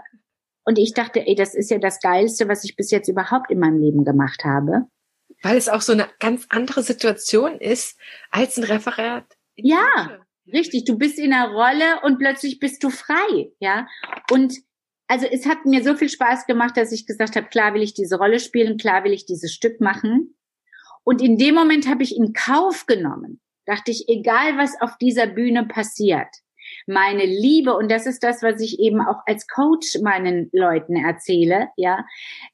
Und 0.65 0.79
ich 0.79 0.95
dachte, 0.95 1.27
ey, 1.27 1.35
das 1.35 1.55
ist 1.55 1.71
ja 1.71 1.79
das 1.79 1.99
Geilste, 2.01 2.49
was 2.49 2.63
ich 2.65 2.77
bis 2.77 2.91
jetzt 2.91 3.09
überhaupt 3.09 3.51
in 3.51 3.59
meinem 3.59 3.79
Leben 3.79 4.05
gemacht 4.05 4.45
habe. 4.45 4.87
Weil 5.43 5.57
es 5.57 5.69
auch 5.69 5.81
so 5.81 5.93
eine 5.93 6.09
ganz 6.21 6.47
andere 6.51 6.83
Situation 6.83 7.59
ist 7.59 7.99
als 8.31 8.59
ein 8.59 8.65
Referat. 8.65 9.25
Ja, 9.57 10.21
richtig. 10.53 10.85
Du 10.85 10.97
bist 10.97 11.19
in 11.19 11.33
einer 11.33 11.53
Rolle 11.53 12.01
und 12.03 12.19
plötzlich 12.19 12.61
bist 12.61 12.85
du 12.85 12.91
frei, 12.91 13.51
ja. 13.59 13.89
Und 14.31 14.55
also 15.13 15.27
es 15.27 15.45
hat 15.45 15.67
mir 15.67 15.85
so 15.85 15.95
viel 15.95 16.09
Spaß 16.09 16.47
gemacht, 16.47 16.75
dass 16.75 16.91
ich 16.91 17.07
gesagt 17.07 17.37
habe, 17.37 17.47
klar 17.49 17.75
will 17.75 17.83
ich 17.83 17.93
diese 17.93 18.17
Rolle 18.17 18.41
spielen, 18.41 18.79
klar 18.79 19.05
will 19.05 19.13
ich 19.13 19.27
dieses 19.27 19.53
Stück 19.53 19.79
machen. 19.79 20.35
Und 21.05 21.21
in 21.21 21.37
dem 21.37 21.55
Moment 21.55 21.87
habe 21.87 22.03
ich 22.03 22.17
in 22.17 22.33
Kauf 22.33 22.87
genommen, 22.87 23.39
dachte 23.67 23.91
ich, 23.91 24.09
egal 24.09 24.57
was 24.57 24.81
auf 24.81 24.97
dieser 24.97 25.27
Bühne 25.27 25.67
passiert, 25.67 26.29
meine 26.87 27.27
Liebe, 27.27 27.77
und 27.77 27.91
das 27.91 28.07
ist 28.07 28.23
das, 28.23 28.43
was 28.43 28.63
ich 28.63 28.81
eben 28.81 29.03
auch 29.03 29.21
als 29.27 29.47
Coach 29.49 29.99
meinen 30.03 30.49
Leuten 30.55 30.97
erzähle, 30.97 31.69
ja, 31.77 32.07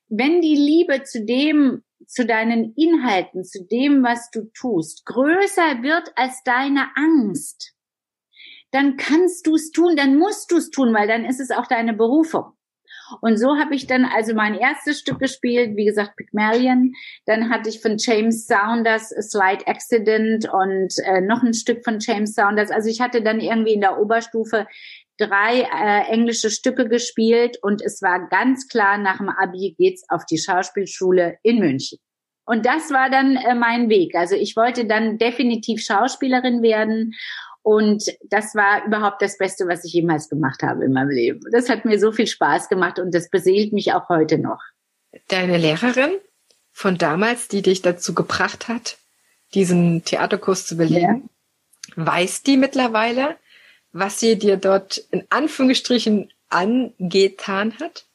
wenn 0.09 0.41
die 0.41 0.57
Liebe 0.57 1.05
zu 1.05 1.25
dem, 1.25 1.85
zu 2.09 2.27
deinen 2.27 2.75
Inhalten, 2.75 3.45
zu 3.45 3.65
dem, 3.69 4.03
was 4.03 4.33
du 4.33 4.50
tust, 4.53 5.07
größer 5.07 5.85
wird 5.85 6.11
als 6.17 6.43
deine 6.43 6.88
Angst, 6.97 7.78
dann 8.71 8.97
kannst 8.97 9.47
du 9.47 9.55
es 9.55 9.71
tun, 9.71 9.97
dann 9.97 10.17
musst 10.17 10.51
du 10.51 10.57
es 10.57 10.71
tun, 10.71 10.95
weil 10.95 11.09
dann 11.09 11.25
ist 11.25 11.41
es 11.41 11.51
auch 11.51 11.67
deine 11.67 11.95
Berufung. 11.95 12.53
Und 13.21 13.39
so 13.39 13.57
habe 13.57 13.75
ich 13.75 13.87
dann 13.87 14.05
also 14.05 14.35
mein 14.35 14.55
erstes 14.55 15.01
Stück 15.01 15.19
gespielt, 15.19 15.77
wie 15.77 15.87
gesagt, 15.87 16.17
Pygmalion. 16.17 16.93
Dann 17.27 17.51
hatte 17.51 17.69
ich 17.71 17.81
von 17.81 17.97
James 17.99 18.47
Saunders 18.47 19.09
Slight 19.09 19.67
Accident 19.67 20.49
und 20.53 20.93
äh, 21.05 21.21
noch 21.21 21.43
ein 21.43 21.55
Stück 21.55 21.85
von 21.85 21.99
James 22.01 22.35
Saunders. 22.35 22.71
Also 22.71 22.89
ich 22.89 23.01
hatte 23.01 23.23
dann 23.23 23.41
irgendwie 23.41 23.73
in 23.73 23.81
der 23.81 23.99
Oberstufe 23.99 24.67
drei 25.17 25.63
äh, 25.63 26.13
englische 26.13 26.51
Stücke 26.51 26.89
gespielt 26.89 27.59
und 27.63 27.83
es 27.83 28.03
war 28.03 28.29
ganz 28.29 28.69
klar, 28.69 28.99
nach 28.99 29.19
dem 29.19 29.29
Abi 29.29 29.75
geht's 29.77 30.05
auf 30.09 30.25
die 30.27 30.39
Schauspielschule 30.39 31.39
in 31.43 31.59
München. 31.59 31.99
Und 32.45 32.65
das 32.65 32.91
war 32.91 33.11
dann 33.11 33.37
äh, 33.37 33.55
mein 33.55 33.91
Weg. 33.91 34.15
Also 34.15 34.35
ich 34.35 34.57
wollte 34.57 34.87
dann 34.87 35.19
definitiv 35.19 35.83
Schauspielerin 35.83 36.63
werden 36.63 37.15
und 37.69 38.03
das 38.31 38.55
war 38.55 38.87
überhaupt 38.87 39.21
das 39.21 39.37
Beste, 39.37 39.69
was 39.69 39.85
ich 39.85 39.93
jemals 39.93 40.31
gemacht 40.31 40.63
habe 40.63 40.87
in 40.87 40.93
meinem 40.95 41.11
Leben. 41.11 41.41
Das 41.53 41.69
hat 41.69 41.85
mir 41.85 42.01
so 42.01 42.13
viel 42.13 42.27
Spaß 42.27 42.71
gemacht 42.71 42.99
und 42.99 43.15
das 43.15 43.29
beseelt 43.29 43.75
mich 43.75 43.93
auch 43.93 44.09
heute 44.09 44.39
noch. 44.39 44.63
Deine 45.29 45.59
Lehrerin 45.59 46.13
von 46.73 46.97
damals, 46.97 47.47
die 47.47 47.61
dich 47.61 47.83
dazu 47.83 48.15
gebracht 48.15 48.69
hat, 48.69 48.97
diesen 49.53 50.03
Theaterkurs 50.03 50.67
zu 50.67 50.79
belegen, 50.79 51.29
ja. 51.95 52.07
weiß 52.07 52.43
die 52.43 52.57
mittlerweile, 52.57 53.37
was 53.93 54.19
sie 54.19 54.39
dir 54.39 54.57
dort 54.57 55.05
in 55.11 55.27
Anführungsstrichen 55.29 56.33
angetan 56.49 57.75
hat? 57.81 58.07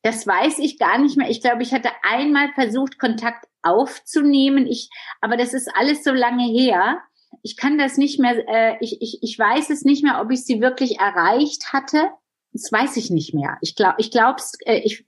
Das 0.00 0.26
weiß 0.26 0.60
ich 0.60 0.78
gar 0.78 0.96
nicht 0.96 1.18
mehr. 1.18 1.28
Ich 1.28 1.42
glaube, 1.42 1.62
ich 1.62 1.74
hatte 1.74 1.90
einmal 2.04 2.54
versucht, 2.54 2.98
Kontakt 2.98 3.44
aufzunehmen. 3.60 4.66
Ich, 4.66 4.88
aber 5.20 5.36
das 5.36 5.52
ist 5.52 5.68
alles 5.74 6.02
so 6.04 6.10
lange 6.12 6.44
her. 6.44 7.02
Ich 7.44 7.58
kann 7.58 7.76
das 7.76 7.98
nicht 7.98 8.18
mehr, 8.18 8.42
äh, 8.48 8.76
ich, 8.80 9.02
ich, 9.02 9.18
ich 9.20 9.38
weiß 9.38 9.68
es 9.68 9.84
nicht 9.84 10.02
mehr, 10.02 10.18
ob 10.22 10.30
ich 10.30 10.46
sie 10.46 10.62
wirklich 10.62 10.98
erreicht 10.98 11.74
hatte. 11.74 12.08
Das 12.52 12.72
weiß 12.72 12.96
ich 12.96 13.10
nicht 13.10 13.34
mehr. 13.34 13.58
Ich 13.60 13.76
glaube, 13.76 13.96
ich 13.98 14.10
glaub's, 14.10 14.54
äh, 14.64 14.78
ich, 14.78 15.04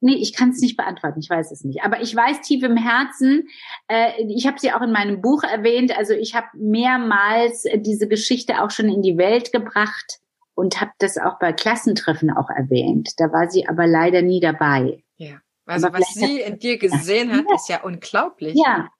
nee, 0.00 0.16
ich 0.16 0.34
kann 0.34 0.50
es 0.50 0.60
nicht 0.60 0.76
beantworten. 0.76 1.20
Ich 1.20 1.30
weiß 1.30 1.50
es 1.52 1.64
nicht. 1.64 1.82
Aber 1.82 2.02
ich 2.02 2.14
weiß 2.14 2.42
tief 2.42 2.62
im 2.62 2.76
Herzen, 2.76 3.48
äh, 3.88 4.12
ich 4.28 4.46
habe 4.46 4.60
sie 4.60 4.72
auch 4.72 4.82
in 4.82 4.92
meinem 4.92 5.22
Buch 5.22 5.42
erwähnt. 5.42 5.96
Also 5.96 6.12
ich 6.12 6.34
habe 6.34 6.48
mehrmals 6.52 7.64
diese 7.76 8.08
Geschichte 8.08 8.62
auch 8.62 8.70
schon 8.70 8.90
in 8.90 9.00
die 9.00 9.16
Welt 9.16 9.50
gebracht 9.50 10.20
und 10.54 10.82
habe 10.82 10.92
das 10.98 11.16
auch 11.16 11.38
bei 11.38 11.54
Klassentreffen 11.54 12.30
auch 12.30 12.50
erwähnt. 12.50 13.12
Da 13.16 13.32
war 13.32 13.48
sie 13.48 13.66
aber 13.66 13.86
leider 13.86 14.20
nie 14.20 14.40
dabei. 14.40 15.02
Ja. 15.16 15.40
Also 15.64 15.86
aber 15.86 16.00
was 16.00 16.12
sie 16.12 16.42
in 16.42 16.58
dir 16.58 16.76
gesehen 16.76 17.32
hat, 17.32 17.46
ist 17.54 17.70
ja 17.70 17.82
unglaublich. 17.82 18.54
Ja. 18.54 18.90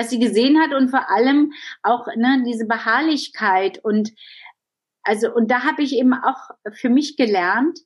Was 0.00 0.08
sie 0.08 0.18
gesehen 0.18 0.58
hat 0.58 0.72
und 0.72 0.88
vor 0.88 1.10
allem 1.10 1.52
auch 1.82 2.06
ne, 2.16 2.42
diese 2.46 2.66
Beharrlichkeit 2.66 3.84
und 3.84 4.10
also 5.02 5.30
und 5.30 5.50
da 5.50 5.64
habe 5.64 5.82
ich 5.82 5.94
eben 5.94 6.14
auch 6.14 6.48
für 6.72 6.88
mich 6.88 7.18
gelernt, 7.18 7.80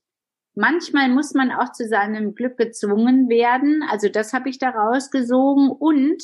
manchmal 0.54 1.09
muss 1.09 1.35
man 1.35 1.50
auch 1.50 1.73
zu 1.73 1.88
seinem 1.88 2.37
Glück 2.37 2.56
gezwungen 2.56 3.28
werden. 3.28 3.83
Also 3.90 4.09
das 4.09 4.33
habe 4.33 4.49
ich 4.49 4.61
da 4.61 4.71
rausgesogen 4.71 5.71
und 5.71 6.23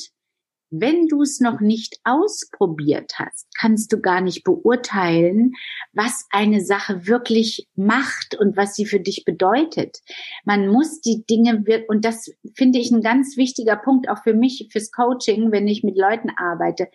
wenn 0.71 1.07
du 1.07 1.21
es 1.21 1.41
noch 1.41 1.59
nicht 1.59 1.99
ausprobiert 2.05 3.13
hast, 3.15 3.47
kannst 3.59 3.91
du 3.91 3.99
gar 3.99 4.21
nicht 4.21 4.43
beurteilen, 4.45 5.53
was 5.93 6.25
eine 6.31 6.61
Sache 6.61 7.05
wirklich 7.05 7.67
macht 7.75 8.35
und 8.39 8.55
was 8.55 8.75
sie 8.75 8.85
für 8.85 9.01
dich 9.01 9.25
bedeutet. 9.25 9.99
Man 10.45 10.69
muss 10.69 11.01
die 11.01 11.25
Dinge, 11.29 11.63
und 11.87 12.05
das 12.05 12.31
finde 12.55 12.79
ich 12.79 12.89
ein 12.91 13.01
ganz 13.01 13.35
wichtiger 13.35 13.75
Punkt 13.75 14.09
auch 14.09 14.23
für 14.23 14.33
mich, 14.33 14.69
fürs 14.71 14.91
Coaching, 14.91 15.51
wenn 15.51 15.67
ich 15.67 15.83
mit 15.83 15.97
Leuten 15.97 16.29
arbeite 16.35 16.87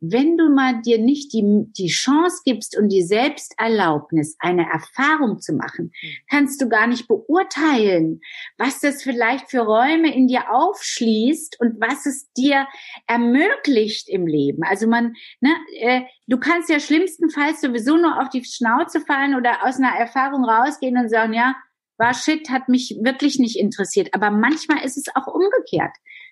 wenn 0.00 0.36
du 0.36 0.48
mal 0.48 0.80
dir 0.82 0.98
nicht 0.98 1.32
die, 1.32 1.42
die 1.76 1.88
Chance 1.88 2.42
gibst 2.44 2.78
und 2.78 2.88
die 2.88 3.02
Selbsterlaubnis, 3.02 4.36
eine 4.38 4.68
Erfahrung 4.70 5.40
zu 5.40 5.54
machen, 5.54 5.90
hm. 5.98 6.10
kannst 6.30 6.62
du 6.62 6.68
gar 6.68 6.86
nicht 6.86 7.08
beurteilen, 7.08 8.20
was 8.56 8.80
das 8.80 9.02
vielleicht 9.02 9.50
für 9.50 9.60
Räume 9.60 10.14
in 10.14 10.28
dir 10.28 10.52
aufschließt 10.52 11.60
und 11.60 11.80
was 11.80 12.06
es 12.06 12.32
dir 12.32 12.66
ermöglicht 13.06 14.08
im 14.08 14.26
Leben. 14.26 14.62
Also 14.62 14.86
man, 14.86 15.14
ne, 15.40 15.50
äh, 15.80 16.02
du 16.26 16.38
kannst 16.38 16.70
ja 16.70 16.78
schlimmstenfalls 16.78 17.60
sowieso 17.60 17.96
nur 17.96 18.20
auf 18.20 18.28
die 18.28 18.44
Schnauze 18.44 19.00
fallen 19.00 19.34
oder 19.34 19.66
aus 19.66 19.78
einer 19.78 19.96
Erfahrung 19.98 20.44
rausgehen 20.44 20.96
und 20.96 21.08
sagen, 21.08 21.32
ja, 21.32 21.56
war 21.98 22.14
shit, 22.14 22.48
hat 22.50 22.68
mich 22.68 22.96
wirklich 23.02 23.38
nicht 23.38 23.58
interessiert. 23.58 24.14
Aber 24.14 24.30
manchmal 24.30 24.84
ist 24.84 24.96
es 24.96 25.06
auch 25.16 25.26
umgekehrt. 25.26 25.90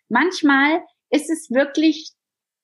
Manchmal 0.08 0.82
ist 1.10 1.28
es 1.28 1.50
wirklich 1.50 2.12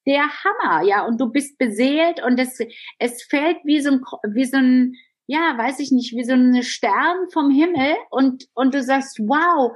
der 0.07 0.23
Hammer, 0.23 0.83
ja, 0.85 1.05
und 1.05 1.21
du 1.21 1.31
bist 1.31 1.59
beseelt 1.59 2.23
und 2.23 2.39
es, 2.39 2.59
es 2.99 3.23
fällt 3.23 3.59
wie 3.65 3.81
so 3.81 3.91
ein, 3.93 4.01
wie 4.33 4.45
so 4.45 4.57
ein, 4.57 4.95
ja, 5.27 5.57
weiß 5.57 5.79
ich 5.79 5.93
nicht, 5.93 6.15
wie 6.15 6.25
so 6.25 6.33
ein 6.33 6.63
Stern 6.63 7.29
vom 7.33 7.51
Himmel 7.51 7.97
und, 8.11 8.49
und 8.55 8.75
du 8.75 8.83
sagst, 8.83 9.19
wow, 9.21 9.73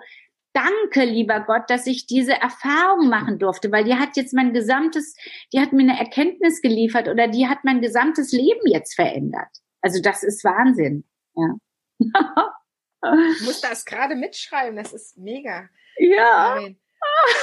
danke, 0.53 1.05
lieber 1.05 1.41
Gott, 1.41 1.69
dass 1.69 1.87
ich 1.87 2.07
diese 2.07 2.33
Erfahrung 2.33 3.09
machen 3.09 3.39
durfte, 3.39 3.71
weil 3.71 3.85
die 3.85 3.95
hat 3.95 4.17
jetzt 4.17 4.35
mein 4.35 4.53
gesamtes, 4.53 5.15
die 5.53 5.61
hat 5.61 5.73
mir 5.73 5.83
eine 5.83 5.99
Erkenntnis 5.99 6.63
geliefert 6.63 7.09
oder 7.09 7.29
die 7.29 7.47
hat 7.47 7.59
mein 7.63 7.81
gesamtes 7.81 8.33
Leben 8.33 8.67
jetzt 8.67 8.95
verändert. 8.95 9.49
Also 9.83 10.01
das 10.03 10.23
ist 10.23 10.43
Wahnsinn, 10.45 11.05
ja. 11.35 11.55
ich 11.99 13.45
muss 13.45 13.61
das 13.61 13.85
gerade 13.85 14.17
mitschreiben, 14.17 14.77
das 14.77 14.93
ist 14.93 15.17
mega. 15.17 15.69
Ja. 15.99 16.59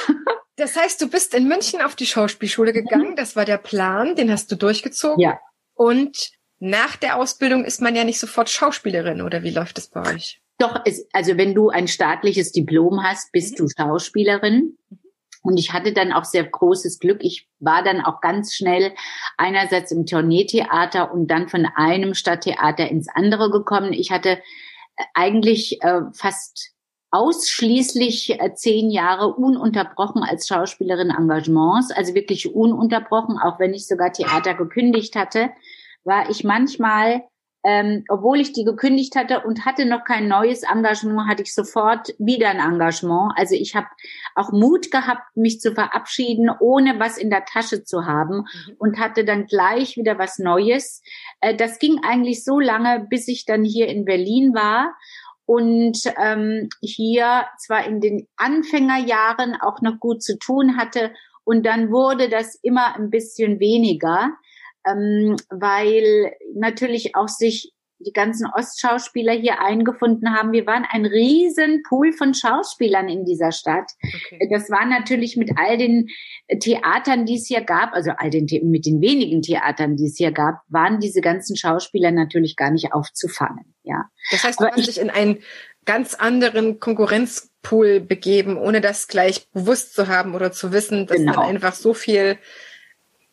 Das 0.55 0.75
heißt, 0.75 1.01
du 1.01 1.09
bist 1.09 1.33
in 1.33 1.47
München 1.47 1.81
auf 1.81 1.95
die 1.95 2.05
Schauspielschule 2.05 2.73
gegangen. 2.73 3.11
Mhm. 3.11 3.15
Das 3.15 3.35
war 3.35 3.45
der 3.45 3.57
Plan, 3.57 4.15
den 4.15 4.31
hast 4.31 4.51
du 4.51 4.55
durchgezogen. 4.55 5.19
Ja. 5.19 5.39
Und 5.73 6.31
nach 6.59 6.95
der 6.95 7.17
Ausbildung 7.17 7.65
ist 7.65 7.81
man 7.81 7.95
ja 7.95 8.03
nicht 8.03 8.19
sofort 8.19 8.49
Schauspielerin, 8.49 9.21
oder 9.21 9.43
wie 9.43 9.49
läuft 9.49 9.77
das 9.77 9.89
bei 9.89 10.13
euch? 10.13 10.41
Doch, 10.59 10.81
es, 10.85 11.07
also 11.11 11.37
wenn 11.37 11.55
du 11.55 11.69
ein 11.69 11.87
staatliches 11.87 12.51
Diplom 12.51 13.03
hast, 13.03 13.31
bist 13.31 13.53
mhm. 13.53 13.65
du 13.65 13.67
Schauspielerin. 13.75 14.77
Mhm. 14.89 14.99
Und 15.43 15.57
ich 15.57 15.73
hatte 15.73 15.91
dann 15.91 16.13
auch 16.13 16.23
sehr 16.23 16.45
großes 16.45 16.99
Glück. 16.99 17.19
Ich 17.21 17.49
war 17.59 17.83
dann 17.83 17.99
auch 17.99 18.21
ganz 18.21 18.53
schnell 18.53 18.93
einerseits 19.37 19.91
im 19.91 20.05
Tourneetheater 20.05 21.11
und 21.11 21.27
dann 21.27 21.49
von 21.49 21.65
einem 21.65 22.13
Stadttheater 22.13 22.87
ins 22.87 23.09
andere 23.09 23.51
gekommen. 23.51 23.91
Ich 23.91 24.09
hatte 24.09 24.39
äh, 24.95 25.03
eigentlich 25.13 25.81
äh, 25.81 26.01
fast 26.13 26.72
ausschließlich 27.13 28.41
äh, 28.41 28.56
zehn 28.56 28.89
Jahre 28.89 29.36
ununterbrochen 29.36 30.23
als 30.23 30.47
Schauspielerin 30.47 31.12
Engagements, 31.12 31.91
also 31.91 32.15
wirklich 32.15 32.56
ununterbrochen, 32.56 33.38
auch 33.38 33.60
wenn 33.60 33.76
ich 33.76 33.88
sogar 33.88 34.12
Theater 34.12 34.56
gekündigt 34.56 35.15
hatte, 35.15 35.52
war 36.04 36.32
ich 36.32 36.43
manchmal, 36.43 37.21
ähm, 37.63 38.04
obwohl 38.10 38.39
ich 38.39 38.52
die 38.54 38.63
gekündigt 38.63 39.15
hatte 39.15 39.41
und 39.41 39.63
hatte 39.63 39.86
noch 39.86 40.06
kein 40.06 40.28
neues 40.28 40.63
Engagement, 40.63 41.30
hatte 41.30 41.43
ich 41.43 41.54
sofort 41.54 42.15
wieder 42.17 42.49
ein 42.49 42.60
Engagement. 42.60 43.32
Also 43.36 43.54
ich 43.54 43.76
habe 43.76 43.88
auch 44.34 44.52
Mut 44.52 44.89
gehabt, 44.89 45.38
mich 45.38 45.62
zu 45.62 45.76
verabschieden, 45.76 46.49
ohne 46.60 46.99
was 46.99 47.19
in 47.19 47.30
der 47.30 47.45
Tasche 47.45 47.84
zu 47.84 48.08
haben 48.08 48.38
mhm. 48.38 48.76
und 48.80 48.99
hatte 48.99 49.23
dann 49.23 49.45
gleich 49.45 49.97
wieder 49.97 50.17
was 50.17 50.39
Neues. 50.39 51.04
Äh, 51.41 51.56
das 51.56 51.78
ging 51.78 52.02
eigentlich 52.04 52.43
so 52.43 52.60
lange, 52.60 53.06
bis 53.08 53.28
ich 53.28 53.45
dann 53.45 53.63
hier 53.63 53.88
in 53.88 54.04
Berlin 54.04 54.56
war 54.56 54.95
und 55.45 55.99
ähm, 56.21 56.69
hier 56.82 57.45
zwar 57.58 57.86
in 57.86 57.99
den 57.99 58.27
Anfängerjahren 58.38 59.58
auch 59.62 59.82
noch 59.82 59.99
gut 59.99 60.23
zu 60.23 60.38
tun 60.38 60.77
hatte 60.77 61.12
und 61.43 61.65
dann 61.65 61.91
wurde 61.91 62.29
das 62.29 62.56
immer 62.62 62.95
ein 62.95 63.10
bisschen 63.10 63.60
weniger, 63.60 64.32
ähm, 64.86 65.36
weil 65.49 66.34
natürlich 66.56 67.15
auch 67.15 67.27
sich 67.27 67.72
die 68.03 68.13
ganzen 68.13 68.47
Ostschauspieler 68.47 69.33
hier 69.33 69.61
eingefunden 69.61 70.33
haben. 70.33 70.51
Wir 70.51 70.65
waren 70.65 70.85
ein 70.89 71.05
riesen 71.05 71.83
Pool 71.83 72.13
von 72.13 72.33
Schauspielern 72.33 73.09
in 73.09 73.25
dieser 73.25 73.51
Stadt. 73.51 73.91
Okay. 74.01 74.49
Das 74.51 74.69
war 74.69 74.85
natürlich 74.85 75.37
mit 75.37 75.51
all 75.57 75.77
den 75.77 76.09
Theatern, 76.59 77.25
die 77.25 77.35
es 77.35 77.47
hier 77.47 77.61
gab, 77.61 77.93
also 77.93 78.11
all 78.17 78.29
den 78.29 78.47
mit 78.69 78.85
den 78.85 79.01
wenigen 79.01 79.41
Theatern, 79.41 79.95
die 79.95 80.05
es 80.05 80.17
hier 80.17 80.31
gab, 80.31 80.61
waren 80.67 80.99
diese 80.99 81.21
ganzen 81.21 81.55
Schauspieler 81.55 82.11
natürlich 82.11 82.55
gar 82.55 82.71
nicht 82.71 82.93
aufzufangen. 82.93 83.73
Ja. 83.83 84.05
Das 84.31 84.43
heißt, 84.43 84.59
du 84.59 84.65
hast 84.65 84.87
dich 84.87 84.99
in 84.99 85.09
einen 85.09 85.39
ganz 85.85 86.13
anderen 86.13 86.79
Konkurrenzpool 86.79 87.99
begeben, 87.99 88.57
ohne 88.57 88.81
das 88.81 89.07
gleich 89.07 89.49
bewusst 89.51 89.93
zu 89.93 90.07
haben 90.07 90.35
oder 90.35 90.51
zu 90.51 90.71
wissen, 90.71 91.07
dass 91.07 91.17
genau. 91.17 91.33
dann 91.33 91.43
einfach 91.43 91.73
so 91.73 91.93
viel 91.93 92.37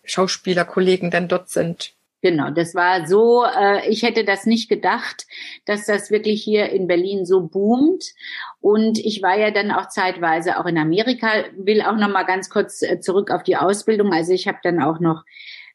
Schauspielerkollegen 0.05 1.11
dann 1.11 1.29
dort 1.29 1.49
sind. 1.49 1.95
Genau, 2.23 2.51
das 2.51 2.75
war 2.75 3.07
so, 3.07 3.45
äh, 3.45 3.89
ich 3.89 4.03
hätte 4.03 4.25
das 4.25 4.45
nicht 4.45 4.69
gedacht, 4.69 5.27
dass 5.65 5.87
das 5.87 6.11
wirklich 6.11 6.43
hier 6.43 6.69
in 6.69 6.87
Berlin 6.87 7.25
so 7.25 7.41
boomt. 7.41 8.05
Und 8.61 8.99
ich 8.99 9.23
war 9.23 9.39
ja 9.39 9.51
dann 9.51 9.71
auch 9.71 9.89
zeitweise 9.89 10.59
auch 10.59 10.67
in 10.67 10.77
Amerika, 10.77 11.29
will 11.57 11.81
auch 11.81 11.97
noch 11.97 12.11
mal 12.11 12.25
ganz 12.25 12.51
kurz 12.51 12.83
äh, 12.83 13.01
zurück 13.01 13.31
auf 13.31 13.43
die 13.43 13.57
Ausbildung. 13.57 14.13
Also 14.13 14.33
ich 14.33 14.47
habe 14.47 14.59
dann 14.63 14.83
auch 14.83 15.01
noch 15.01 15.25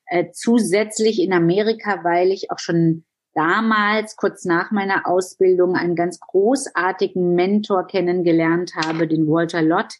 äh, 0.05 0.25
zusätzlich 0.31 1.19
in 1.19 1.34
Amerika, 1.34 2.03
weil 2.03 2.31
ich 2.31 2.51
auch 2.51 2.60
schon 2.60 3.05
damals, 3.34 4.15
kurz 4.15 4.45
nach 4.45 4.69
meiner 4.69 5.08
Ausbildung, 5.08 5.75
einen 5.75 5.95
ganz 5.95 6.19
großartigen 6.19 7.34
Mentor 7.34 7.88
kennengelernt 7.88 8.73
habe, 8.75 9.08
den 9.08 9.27
Walter 9.27 9.63
Lott, 9.63 9.95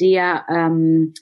der 0.00 0.44
ähm, 0.50 1.14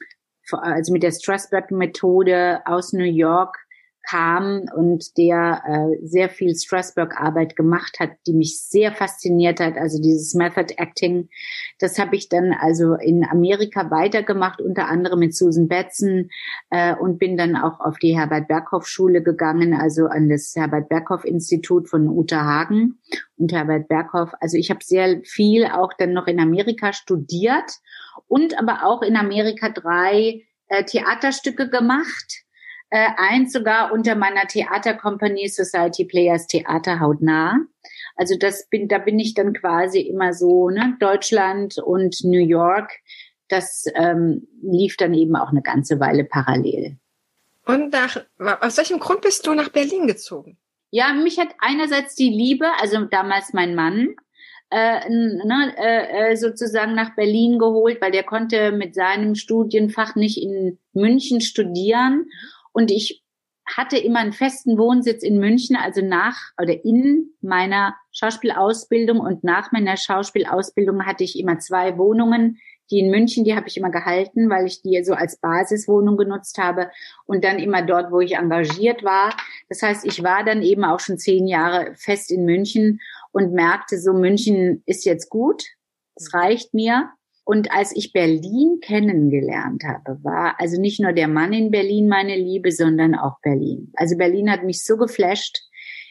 also 0.50 0.92
mit 0.92 1.02
der 1.02 1.12
Strasberg-Methode 1.12 2.62
aus 2.66 2.92
New 2.92 3.05
York 3.05 3.65
kam 4.09 4.66
und 4.75 5.16
der 5.19 5.62
äh, 5.66 6.07
sehr 6.07 6.29
viel 6.29 6.55
Strasbourg-Arbeit 6.55 7.57
gemacht 7.57 7.99
hat, 7.99 8.11
die 8.27 8.35
mich 8.35 8.62
sehr 8.62 8.92
fasziniert 8.92 9.61
hat. 9.61 9.77
Also 9.77 10.01
dieses 10.01 10.35
Method 10.35 10.75
Acting, 10.77 11.29
das 11.79 11.99
habe 11.99 12.16
ich 12.16 12.29
dann 12.29 12.53
also 12.53 12.95
in 12.95 13.25
Amerika 13.25 13.90
weitergemacht, 13.90 14.61
unter 14.61 14.87
anderem 14.87 15.19
mit 15.21 15.35
Susan 15.35 15.69
Betzen 15.69 16.31
äh, 16.71 16.95
und 16.95 17.19
bin 17.19 17.37
dann 17.37 17.57
auch 17.57 17.81
auf 17.81 17.99
die 17.99 18.16
Herbert 18.16 18.49
Berghoff 18.49 18.87
Schule 18.87 19.23
gegangen, 19.23 19.75
also 19.75 20.07
an 20.07 20.29
das 20.29 20.55
Herbert 20.55 20.88
Berghoff 20.88 21.25
Institut 21.25 21.88
von 21.88 22.09
Uta 22.09 22.45
Hagen 22.45 22.99
und 23.37 23.53
Herbert 23.53 23.88
Berghoff. 23.88 24.33
Also 24.40 24.57
ich 24.57 24.71
habe 24.71 24.81
sehr 24.85 25.21
viel 25.25 25.66
auch 25.66 25.92
dann 25.99 26.12
noch 26.12 26.29
in 26.29 26.38
Amerika 26.38 26.92
studiert 26.92 27.73
und 28.29 28.59
aber 28.59 28.85
auch 28.85 29.03
in 29.03 29.16
Amerika 29.16 29.69
drei 29.69 30.45
äh, 30.69 30.85
Theaterstücke 30.85 31.69
gemacht 31.69 32.46
äh, 32.90 33.09
eins 33.16 33.53
sogar 33.53 33.92
unter 33.92 34.14
meiner 34.14 34.46
Theatercompany 34.46 35.49
Society 35.49 36.05
Players 36.05 36.46
Theater 36.46 37.01
hautnah. 37.01 37.59
Also 38.16 38.37
das 38.38 38.68
bin, 38.68 38.88
da 38.88 38.99
bin 38.99 39.18
ich 39.18 39.35
dann 39.35 39.53
quasi 39.53 40.01
immer 40.01 40.33
so, 40.33 40.70
ne, 40.70 40.96
Deutschland 41.01 41.79
und 41.79 42.16
New 42.25 42.44
York. 42.44 42.90
Das 43.49 43.85
ähm, 43.94 44.49
lief 44.62 44.96
dann 44.96 45.14
eben 45.14 45.37
auch 45.37 45.51
eine 45.51 45.62
ganze 45.62 46.01
Weile 46.01 46.25
parallel. 46.25 46.96
Und 47.64 47.92
nach, 47.92 48.16
aus 48.61 48.77
welchem 48.77 49.01
Grund 49.01 49.22
bist 49.22 49.46
du 49.46 49.55
nach 49.55 49.68
Berlin 49.70 50.07
gezogen? 50.07 50.57
Ja, 50.90 51.12
mich 51.12 51.38
hat 51.38 51.49
einerseits 51.59 52.14
die 52.14 52.31
Liebe, 52.31 52.66
also 52.81 53.05
damals 53.05 53.53
mein 53.53 53.75
Mann, 53.75 54.14
äh, 54.70 55.09
ne, 55.09 55.75
äh, 55.77 56.33
äh, 56.33 56.37
sozusagen 56.37 56.94
nach 56.94 57.14
Berlin 57.14 57.59
geholt, 57.59 58.01
weil 58.01 58.12
der 58.12 58.22
konnte 58.22 58.72
mit 58.72 58.94
seinem 58.94 59.35
Studienfach 59.35 60.14
nicht 60.16 60.40
in 60.40 60.79
München 60.92 61.40
studieren 61.40 62.27
und 62.77 62.91
ich 62.91 63.25
hatte 63.75 63.97
immer 63.97 64.19
einen 64.21 64.35
festen 64.35 64.77
Wohnsitz 64.77 65.23
in 65.23 65.39
München, 65.39 65.77
also 65.77 66.03
nach 66.03 66.37
oder 66.61 66.85
in 66.85 67.31
meiner 67.41 67.97
Schauspielausbildung 68.12 69.19
und 69.19 69.43
nach 69.45 69.73
meiner 69.73 69.97
Schauspielausbildung 69.97 71.07
hatte 71.07 71.25
ich 71.25 71.39
immer 71.39 71.59
zwei 71.59 71.97
Wohnungen. 71.97 72.59
Die 72.91 72.99
in 73.01 73.11
München, 73.11 73.45
die 73.45 73.57
habe 73.57 73.67
ich 73.67 73.79
immer 73.79 73.91
gehalten, 73.91 74.51
weil 74.51 74.67
ich 74.67 74.83
die 74.83 75.03
so 75.03 75.15
als 75.15 75.41
Basiswohnung 75.41 76.19
genutzt 76.19 76.59
habe 76.59 76.91
und 77.25 77.45
dann 77.45 77.59
immer 77.59 77.81
dort, 77.81 78.12
wo 78.12 78.21
ich 78.21 78.37
engagiert 78.37 79.03
war. 79.03 79.35
Das 79.71 79.81
heißt, 79.81 80.05
ich 80.05 80.23
war 80.23 80.45
dann 80.45 80.61
eben 80.61 80.85
auch 80.85 81.01
schon 81.01 81.17
zehn 81.17 81.49
Jahre 81.49 81.95
fest 81.97 82.31
in 82.31 82.45
München 82.45 83.01
und 83.33 83.55
merkte 83.55 83.99
so, 83.99 84.12
München 84.12 84.83
ist 84.85 85.07
jetzt 85.07 85.31
gut, 85.31 85.65
es 86.15 86.35
reicht 86.35 86.75
mir. 86.75 87.09
Und 87.47 87.71
als 87.71 87.95
ich 87.95 88.13
Berlin 88.13 88.81
kennengelernt 88.83 89.85
habe, 89.85 90.19
war 90.25 90.59
also 90.59 90.81
nicht 90.81 90.99
nur 90.99 91.13
der 91.13 91.29
Mann 91.29 91.53
in 91.53 91.71
Berlin 91.71 92.09
meine 92.09 92.35
Liebe, 92.35 92.73
sondern 92.73 93.15
auch 93.15 93.41
Berlin. 93.41 93.93
Also 93.95 94.17
Berlin 94.17 94.51
hat 94.51 94.65
mich 94.65 94.85
so 94.85 94.97
geflasht. 94.97 95.61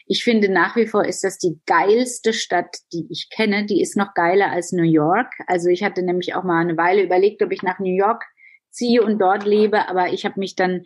Ich 0.06 0.24
finde 0.24 0.48
nach 0.48 0.76
wie 0.76 0.86
vor 0.86 1.04
ist 1.04 1.24
das 1.24 1.36
die 1.36 1.60
geilste 1.66 2.32
Stadt, 2.32 2.78
die 2.90 3.06
ich 3.10 3.28
kenne. 3.28 3.66
Die 3.66 3.82
ist 3.82 3.98
noch 3.98 4.14
geiler 4.14 4.50
als 4.50 4.72
New 4.72 4.82
York. 4.82 5.30
Also 5.46 5.68
ich 5.68 5.84
hatte 5.84 6.02
nämlich 6.02 6.34
auch 6.34 6.42
mal 6.42 6.62
eine 6.62 6.78
Weile 6.78 7.02
überlegt, 7.02 7.42
ob 7.42 7.52
ich 7.52 7.62
nach 7.62 7.80
New 7.80 7.94
York 7.94 8.24
ziehe 8.70 9.02
und 9.02 9.18
dort 9.18 9.44
lebe, 9.44 9.90
aber 9.90 10.14
ich 10.14 10.24
habe 10.24 10.40
mich 10.40 10.56
dann 10.56 10.84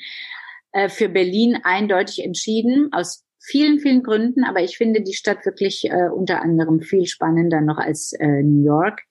äh, 0.72 0.88
für 0.88 1.08
Berlin 1.08 1.58
eindeutig 1.62 2.24
entschieden 2.24 2.88
aus 2.90 3.24
vielen, 3.38 3.78
vielen 3.78 4.02
Gründen. 4.02 4.42
Aber 4.42 4.62
ich 4.62 4.76
finde 4.76 5.02
die 5.02 5.14
Stadt 5.14 5.46
wirklich 5.46 5.84
äh, 5.84 6.08
unter 6.12 6.42
anderem 6.42 6.80
viel 6.80 7.06
spannender 7.06 7.60
noch 7.60 7.78
als 7.78 8.12
äh, 8.14 8.42
New 8.42 8.64
York. 8.64 9.02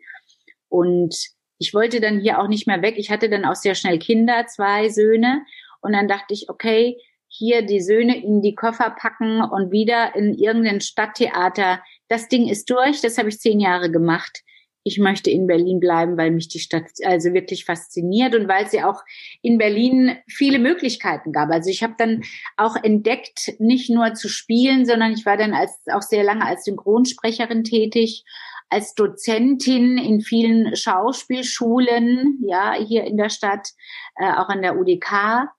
Und 0.69 1.15
ich 1.57 1.73
wollte 1.73 1.99
dann 1.99 2.19
hier 2.19 2.39
auch 2.39 2.47
nicht 2.47 2.67
mehr 2.67 2.81
weg. 2.81 2.95
Ich 2.97 3.11
hatte 3.11 3.29
dann 3.29 3.45
auch 3.45 3.55
sehr 3.55 3.75
schnell 3.75 3.99
Kinder, 3.99 4.45
zwei 4.47 4.89
Söhne. 4.89 5.41
Und 5.81 5.93
dann 5.93 6.07
dachte 6.07 6.33
ich, 6.33 6.49
okay, 6.49 6.97
hier 7.27 7.61
die 7.61 7.81
Söhne 7.81 8.21
in 8.21 8.41
die 8.41 8.55
Koffer 8.55 8.95
packen 8.97 9.41
und 9.41 9.71
wieder 9.71 10.15
in 10.15 10.33
irgendein 10.33 10.81
Stadttheater. 10.81 11.81
Das 12.07 12.27
Ding 12.27 12.47
ist 12.47 12.69
durch. 12.69 13.01
Das 13.01 13.17
habe 13.17 13.29
ich 13.29 13.39
zehn 13.39 13.59
Jahre 13.59 13.91
gemacht. 13.91 14.41
Ich 14.83 14.97
möchte 14.97 15.29
in 15.29 15.45
Berlin 15.45 15.79
bleiben, 15.79 16.17
weil 16.17 16.31
mich 16.31 16.47
die 16.47 16.59
Stadt 16.59 16.89
also 17.03 17.33
wirklich 17.33 17.65
fasziniert 17.65 18.33
und 18.33 18.47
weil 18.47 18.67
sie 18.67 18.81
auch 18.81 19.03
in 19.41 19.57
Berlin 19.57 20.17
viele 20.27 20.57
Möglichkeiten 20.57 21.31
gab. 21.31 21.51
Also 21.51 21.69
ich 21.69 21.83
habe 21.83 21.95
dann 21.97 22.23
auch 22.57 22.75
entdeckt, 22.81 23.53
nicht 23.59 23.89
nur 23.89 24.13
zu 24.13 24.29
spielen, 24.29 24.85
sondern 24.85 25.11
ich 25.11 25.25
war 25.25 25.37
dann 25.37 25.53
als 25.53 25.71
auch 25.91 26.01
sehr 26.01 26.23
lange 26.23 26.45
als 26.45 26.63
Synchronsprecherin 26.63 27.63
tätig 27.63 28.23
als 28.69 28.93
Dozentin 28.93 29.97
in 29.97 30.21
vielen 30.21 30.75
Schauspielschulen, 30.75 32.39
ja, 32.45 32.73
hier 32.73 33.03
in 33.03 33.17
der 33.17 33.29
Stadt, 33.29 33.69
äh, 34.15 34.31
auch 34.31 34.49
an 34.49 34.61
der 34.61 34.77
UDK 34.77 35.49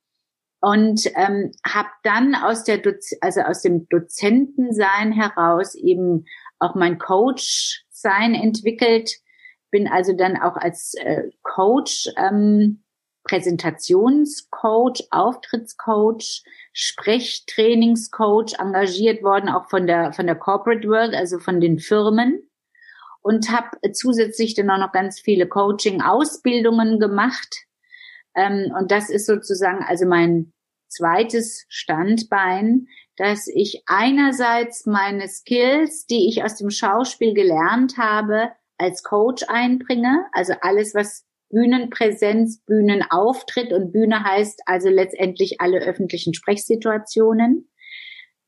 und 0.60 1.06
ähm, 1.16 1.52
habe 1.66 1.88
dann 2.02 2.34
aus 2.34 2.64
der 2.64 2.78
Doz 2.78 3.12
also 3.20 3.40
aus 3.40 3.62
dem 3.62 3.88
Dozentensein 3.88 5.12
heraus 5.12 5.74
eben 5.74 6.26
auch 6.58 6.74
mein 6.74 6.98
Coach 6.98 7.84
sein 7.88 8.34
entwickelt. 8.34 9.10
Bin 9.70 9.88
also 9.88 10.12
dann 10.12 10.36
auch 10.36 10.56
als 10.56 10.94
äh, 10.94 11.30
Coach 11.42 12.08
ähm, 12.16 12.82
Präsentationscoach 13.24 15.08
Auftrittscoach 15.10 16.42
Sprechtrainingscoach 16.72 18.58
engagiert 18.58 19.22
worden 19.22 19.48
auch 19.48 19.68
von 19.68 19.86
der 19.86 20.12
von 20.12 20.26
der 20.26 20.36
Corporate 20.36 20.88
World 20.88 21.14
also 21.14 21.38
von 21.38 21.60
den 21.60 21.78
Firmen 21.78 22.49
und 23.22 23.50
habe 23.50 23.92
zusätzlich 23.92 24.54
dann 24.54 24.70
auch 24.70 24.78
noch 24.78 24.92
ganz 24.92 25.20
viele 25.20 25.46
Coaching-Ausbildungen 25.46 26.98
gemacht. 26.98 27.66
Ähm, 28.34 28.72
und 28.78 28.90
das 28.90 29.10
ist 29.10 29.26
sozusagen 29.26 29.84
also 29.86 30.06
mein 30.06 30.52
zweites 30.88 31.64
Standbein, 31.68 32.86
dass 33.16 33.48
ich 33.48 33.82
einerseits 33.86 34.86
meine 34.86 35.28
Skills, 35.28 36.06
die 36.06 36.28
ich 36.28 36.42
aus 36.42 36.56
dem 36.56 36.70
Schauspiel 36.70 37.34
gelernt 37.34 37.98
habe, 37.98 38.50
als 38.78 39.02
Coach 39.02 39.44
einbringe. 39.48 40.26
Also 40.32 40.54
alles, 40.62 40.94
was 40.94 41.26
Bühnenpräsenz, 41.50 42.62
Bühnenauftritt 42.64 43.72
und 43.72 43.92
Bühne 43.92 44.24
heißt 44.24 44.62
also 44.66 44.88
letztendlich 44.88 45.60
alle 45.60 45.80
öffentlichen 45.80 46.32
Sprechsituationen 46.32 47.69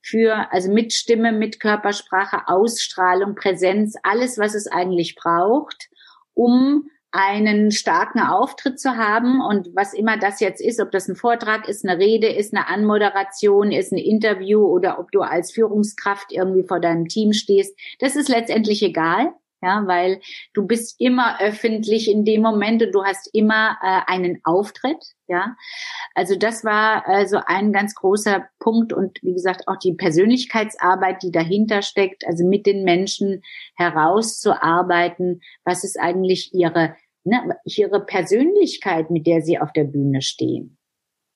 für, 0.03 0.51
also 0.51 0.71
mit 0.71 0.93
Stimme, 0.93 1.31
mit 1.31 1.59
Körpersprache, 1.59 2.47
Ausstrahlung, 2.47 3.35
Präsenz, 3.35 3.95
alles, 4.03 4.37
was 4.37 4.53
es 4.53 4.67
eigentlich 4.67 5.15
braucht, 5.15 5.89
um 6.33 6.89
einen 7.11 7.71
starken 7.71 8.19
Auftritt 8.19 8.79
zu 8.79 8.97
haben. 8.97 9.39
Und 9.39 9.69
was 9.75 9.93
immer 9.93 10.17
das 10.17 10.39
jetzt 10.39 10.61
ist, 10.61 10.81
ob 10.81 10.91
das 10.91 11.07
ein 11.07 11.15
Vortrag 11.15 11.69
ist, 11.69 11.87
eine 11.87 11.97
Rede 12.03 12.27
ist, 12.27 12.53
eine 12.53 12.67
Anmoderation 12.67 13.71
ist, 13.71 13.93
ein 13.93 13.97
Interview 13.97 14.65
oder 14.65 14.99
ob 14.99 15.11
du 15.11 15.21
als 15.21 15.51
Führungskraft 15.51 16.31
irgendwie 16.31 16.63
vor 16.63 16.79
deinem 16.79 17.07
Team 17.07 17.31
stehst, 17.31 17.79
das 17.99 18.15
ist 18.15 18.29
letztendlich 18.29 18.83
egal 18.83 19.33
ja, 19.63 19.83
weil 19.87 20.19
du 20.53 20.67
bist 20.67 20.99
immer 20.99 21.39
öffentlich 21.39 22.11
in 22.11 22.25
dem 22.25 22.41
Moment 22.41 22.83
und 22.83 22.91
du 22.91 23.03
hast 23.03 23.29
immer 23.33 23.77
äh, 23.81 24.01
einen 24.11 24.41
Auftritt, 24.43 25.01
ja. 25.27 25.55
Also 26.15 26.35
das 26.35 26.65
war 26.65 27.07
also 27.07 27.39
ein 27.45 27.71
ganz 27.71 27.95
großer 27.95 28.45
Punkt 28.59 28.91
und 28.91 29.19
wie 29.23 29.33
gesagt 29.33 29.67
auch 29.67 29.77
die 29.77 29.93
Persönlichkeitsarbeit, 29.93 31.23
die 31.23 31.31
dahinter 31.31 31.81
steckt, 31.81 32.27
also 32.27 32.45
mit 32.45 32.65
den 32.65 32.83
Menschen 32.83 33.41
herauszuarbeiten, 33.75 35.41
was 35.63 35.83
ist 35.83 35.99
eigentlich 35.99 36.53
ihre 36.53 36.95
ne, 37.23 37.57
ihre 37.63 38.05
Persönlichkeit, 38.05 39.09
mit 39.09 39.25
der 39.27 39.41
sie 39.41 39.59
auf 39.59 39.71
der 39.71 39.85
Bühne 39.85 40.21
stehen. 40.21 40.77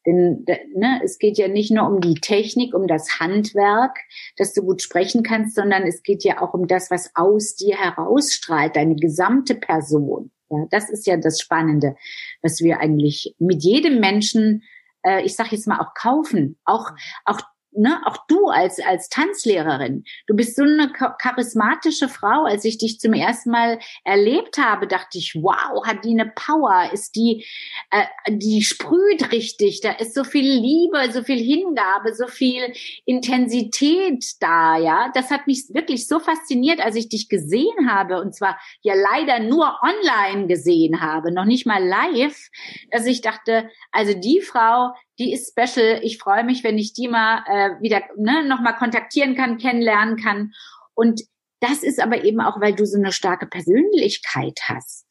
Denn 0.08 0.46
ne, 0.74 1.02
es 1.04 1.20
geht 1.20 1.38
ja 1.38 1.50
nicht 1.50 1.70
nur 1.70 1.86
um 1.86 2.00
die 2.00 2.16
Technik, 2.16 2.74
um 2.74 2.88
das 2.88 3.20
Handwerk, 3.20 4.00
dass 4.38 4.54
du 4.54 4.62
gut 4.62 4.82
sprechen 4.82 5.22
kannst, 5.22 5.54
sondern 5.54 5.84
es 5.84 6.02
geht 6.02 6.24
ja 6.24 6.42
auch 6.42 6.54
um 6.54 6.66
das, 6.66 6.90
was 6.90 7.12
aus 7.14 7.56
dir 7.56 7.76
herausstrahlt, 7.76 8.78
deine 8.78 8.96
gesamte 8.96 9.54
Person. 9.54 10.32
Ja, 10.50 10.66
das 10.72 10.90
ist 10.90 11.06
ja 11.08 11.18
das 11.18 11.42
Spannende, 11.42 11.98
was 12.42 12.62
wir 12.62 12.80
eigentlich 12.80 13.36
mit 13.38 13.64
jedem 13.64 14.00
Menschen, 14.00 14.64
äh, 15.04 15.24
ich 15.24 15.36
sage 15.36 15.50
jetzt 15.52 15.68
mal 15.68 15.82
auch 15.82 15.94
kaufen, 15.94 16.58
auch 16.64 16.92
auch 17.26 17.42
ne, 17.78 18.02
auch 18.06 18.26
du 18.28 18.48
als, 18.48 18.80
als 18.80 19.10
Tanzlehrerin, 19.10 20.04
du 20.28 20.36
bist 20.36 20.56
so 20.56 20.64
eine 20.64 20.92
charismatische 20.92 22.10
Frau. 22.10 22.44
Als 22.46 22.66
ich 22.66 22.78
dich 22.78 23.00
zum 23.00 23.14
ersten 23.14 23.52
Mal 23.52 23.80
erlebt 24.04 24.58
habe, 24.58 24.88
dachte 24.88 25.18
ich, 25.18 25.36
wow, 25.36 25.86
hat 25.86 26.04
die 26.04 26.12
eine 26.12 26.32
Power, 26.36 26.90
ist 26.92 27.16
die, 27.16 27.46
äh, 27.92 28.06
die 28.30 28.64
sprüht 28.64 29.32
richtig, 29.32 29.82
da 29.82 29.92
ist 29.92 30.14
so 30.14 30.24
viel 30.24 30.46
Liebe, 30.46 31.12
so 31.12 31.24
viel 31.24 31.40
Hingabe, 31.40 32.14
so 32.14 32.28
viel 32.28 32.74
Intensität 33.06 34.26
da, 34.40 34.78
ja. 34.78 35.12
Das 35.14 35.32
hat 35.32 35.48
mich 35.48 35.66
wirklich 35.70 36.08
so 36.08 36.20
fasziniert, 36.20 36.80
als 36.80 36.96
ich 36.96 37.10
dich 37.10 37.30
gesehen 37.30 37.90
habe 37.90 38.22
und 38.22 38.36
zwar 38.36 38.60
ja 38.82 38.94
leider 38.96 39.40
nur 39.40 39.78
online 39.82 40.48
gesehen 40.48 41.02
habe, 41.02 41.32
noch 41.32 41.46
nicht 41.46 41.66
mal 41.66 41.84
live, 41.84 42.50
dass 42.92 43.06
ich 43.06 43.22
dachte, 43.22 43.70
also 43.92 44.14
die 44.14 44.42
Frau, 44.42 44.94
die 45.20 45.34
ist 45.34 45.52
special. 45.52 46.00
Ich 46.04 46.18
freue 46.18 46.44
mich, 46.44 46.64
wenn 46.64 46.78
ich 46.78 46.94
die 46.94 47.08
mal 47.08 47.44
äh, 47.48 47.82
wieder 47.82 48.02
ne, 48.18 48.46
nochmal 48.48 48.76
kontaktieren 48.76 49.36
kann, 49.36 49.58
kennenlernen 49.58 50.18
kann. 50.18 50.54
Und 50.94 51.22
das 51.60 51.84
ist 51.84 52.02
aber 52.02 52.24
eben 52.24 52.40
auch, 52.40 52.62
weil 52.62 52.74
du 52.74 52.86
so 52.86 52.98
eine 52.98 53.12
starke 53.12 53.48
Persönlichkeit 53.48 54.60
hast. 54.64 55.06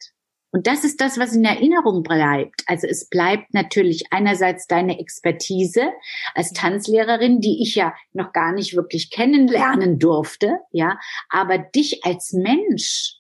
Und 0.53 0.67
das 0.67 0.85
ist 0.85 1.01
das, 1.01 1.19
was 1.19 1.35
in 1.35 1.45
Erinnerung 1.45 2.03
bleibt. 2.03 2.63
Also 2.67 2.87
es 2.87 3.09
bleibt 3.09 3.53
natürlich 3.53 4.05
einerseits 4.11 4.67
deine 4.67 4.99
Expertise 4.99 5.91
als 6.35 6.53
Tanzlehrerin, 6.53 7.41
die 7.41 7.63
ich 7.63 7.75
ja 7.75 7.95
noch 8.13 8.33
gar 8.33 8.53
nicht 8.53 8.75
wirklich 8.75 9.11
kennenlernen 9.11 9.99
durfte, 9.99 10.61
ja, 10.71 10.99
aber 11.29 11.59
dich 11.59 12.07
als 12.07 12.33
Mensch, 12.33 13.17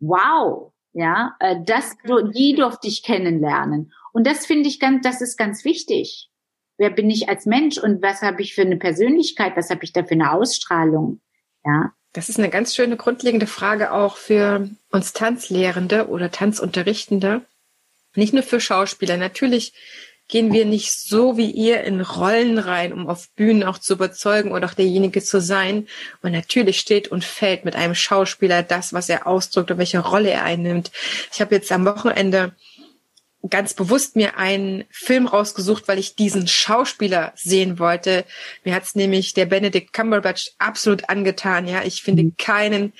wow, 0.00 0.72
ja, 0.92 1.36
äh, 1.40 1.56
das, 1.64 1.96
die 2.34 2.54
durfte 2.54 2.88
ich 2.88 3.02
kennenlernen. 3.02 3.92
Und 4.18 4.26
das 4.26 4.46
finde 4.46 4.68
ich 4.68 4.80
ganz, 4.80 5.04
das 5.04 5.20
ist 5.20 5.36
ganz 5.36 5.64
wichtig. 5.64 6.28
Wer 6.76 6.90
bin 6.90 7.08
ich 7.08 7.28
als 7.28 7.46
Mensch 7.46 7.78
und 7.78 8.02
was 8.02 8.20
habe 8.20 8.42
ich 8.42 8.52
für 8.52 8.62
eine 8.62 8.76
Persönlichkeit? 8.76 9.52
Was 9.54 9.70
habe 9.70 9.84
ich 9.84 9.92
da 9.92 10.02
für 10.02 10.14
eine 10.14 10.32
Ausstrahlung? 10.32 11.20
Ja. 11.64 11.92
Das 12.14 12.28
ist 12.28 12.36
eine 12.36 12.50
ganz 12.50 12.74
schöne 12.74 12.96
grundlegende 12.96 13.46
Frage 13.46 13.92
auch 13.92 14.16
für 14.16 14.68
uns 14.90 15.12
Tanzlehrende 15.12 16.08
oder 16.08 16.32
Tanzunterrichtende. 16.32 17.42
Nicht 18.16 18.32
nur 18.32 18.42
für 18.42 18.58
Schauspieler. 18.58 19.18
Natürlich 19.18 19.72
gehen 20.26 20.52
wir 20.52 20.64
nicht 20.64 20.90
so 20.90 21.36
wie 21.36 21.52
ihr 21.52 21.84
in 21.84 22.00
Rollen 22.00 22.58
rein, 22.58 22.92
um 22.92 23.08
auf 23.08 23.30
Bühnen 23.36 23.62
auch 23.62 23.78
zu 23.78 23.92
überzeugen 23.92 24.50
oder 24.50 24.66
auch 24.66 24.74
derjenige 24.74 25.22
zu 25.22 25.40
sein. 25.40 25.86
Und 26.22 26.32
natürlich 26.32 26.80
steht 26.80 27.06
und 27.06 27.24
fällt 27.24 27.64
mit 27.64 27.76
einem 27.76 27.94
Schauspieler 27.94 28.64
das, 28.64 28.92
was 28.92 29.08
er 29.08 29.28
ausdrückt 29.28 29.70
und 29.70 29.78
welche 29.78 30.00
Rolle 30.00 30.30
er 30.30 30.42
einnimmt. 30.42 30.90
Ich 31.32 31.40
habe 31.40 31.54
jetzt 31.54 31.70
am 31.70 31.84
Wochenende 31.84 32.52
ganz 33.48 33.74
bewusst 33.74 34.16
mir 34.16 34.36
einen 34.36 34.84
Film 34.90 35.26
rausgesucht, 35.26 35.86
weil 35.86 35.98
ich 35.98 36.16
diesen 36.16 36.48
Schauspieler 36.48 37.32
sehen 37.36 37.78
wollte. 37.78 38.24
Mir 38.64 38.74
hat's 38.74 38.94
nämlich 38.94 39.32
der 39.32 39.46
Benedict 39.46 39.92
Cumberbatch 39.92 40.52
absolut 40.58 41.08
angetan. 41.08 41.68
Ja, 41.68 41.82
ich 41.84 42.02
finde 42.02 42.24
mhm. 42.24 42.34
keinen 42.36 42.92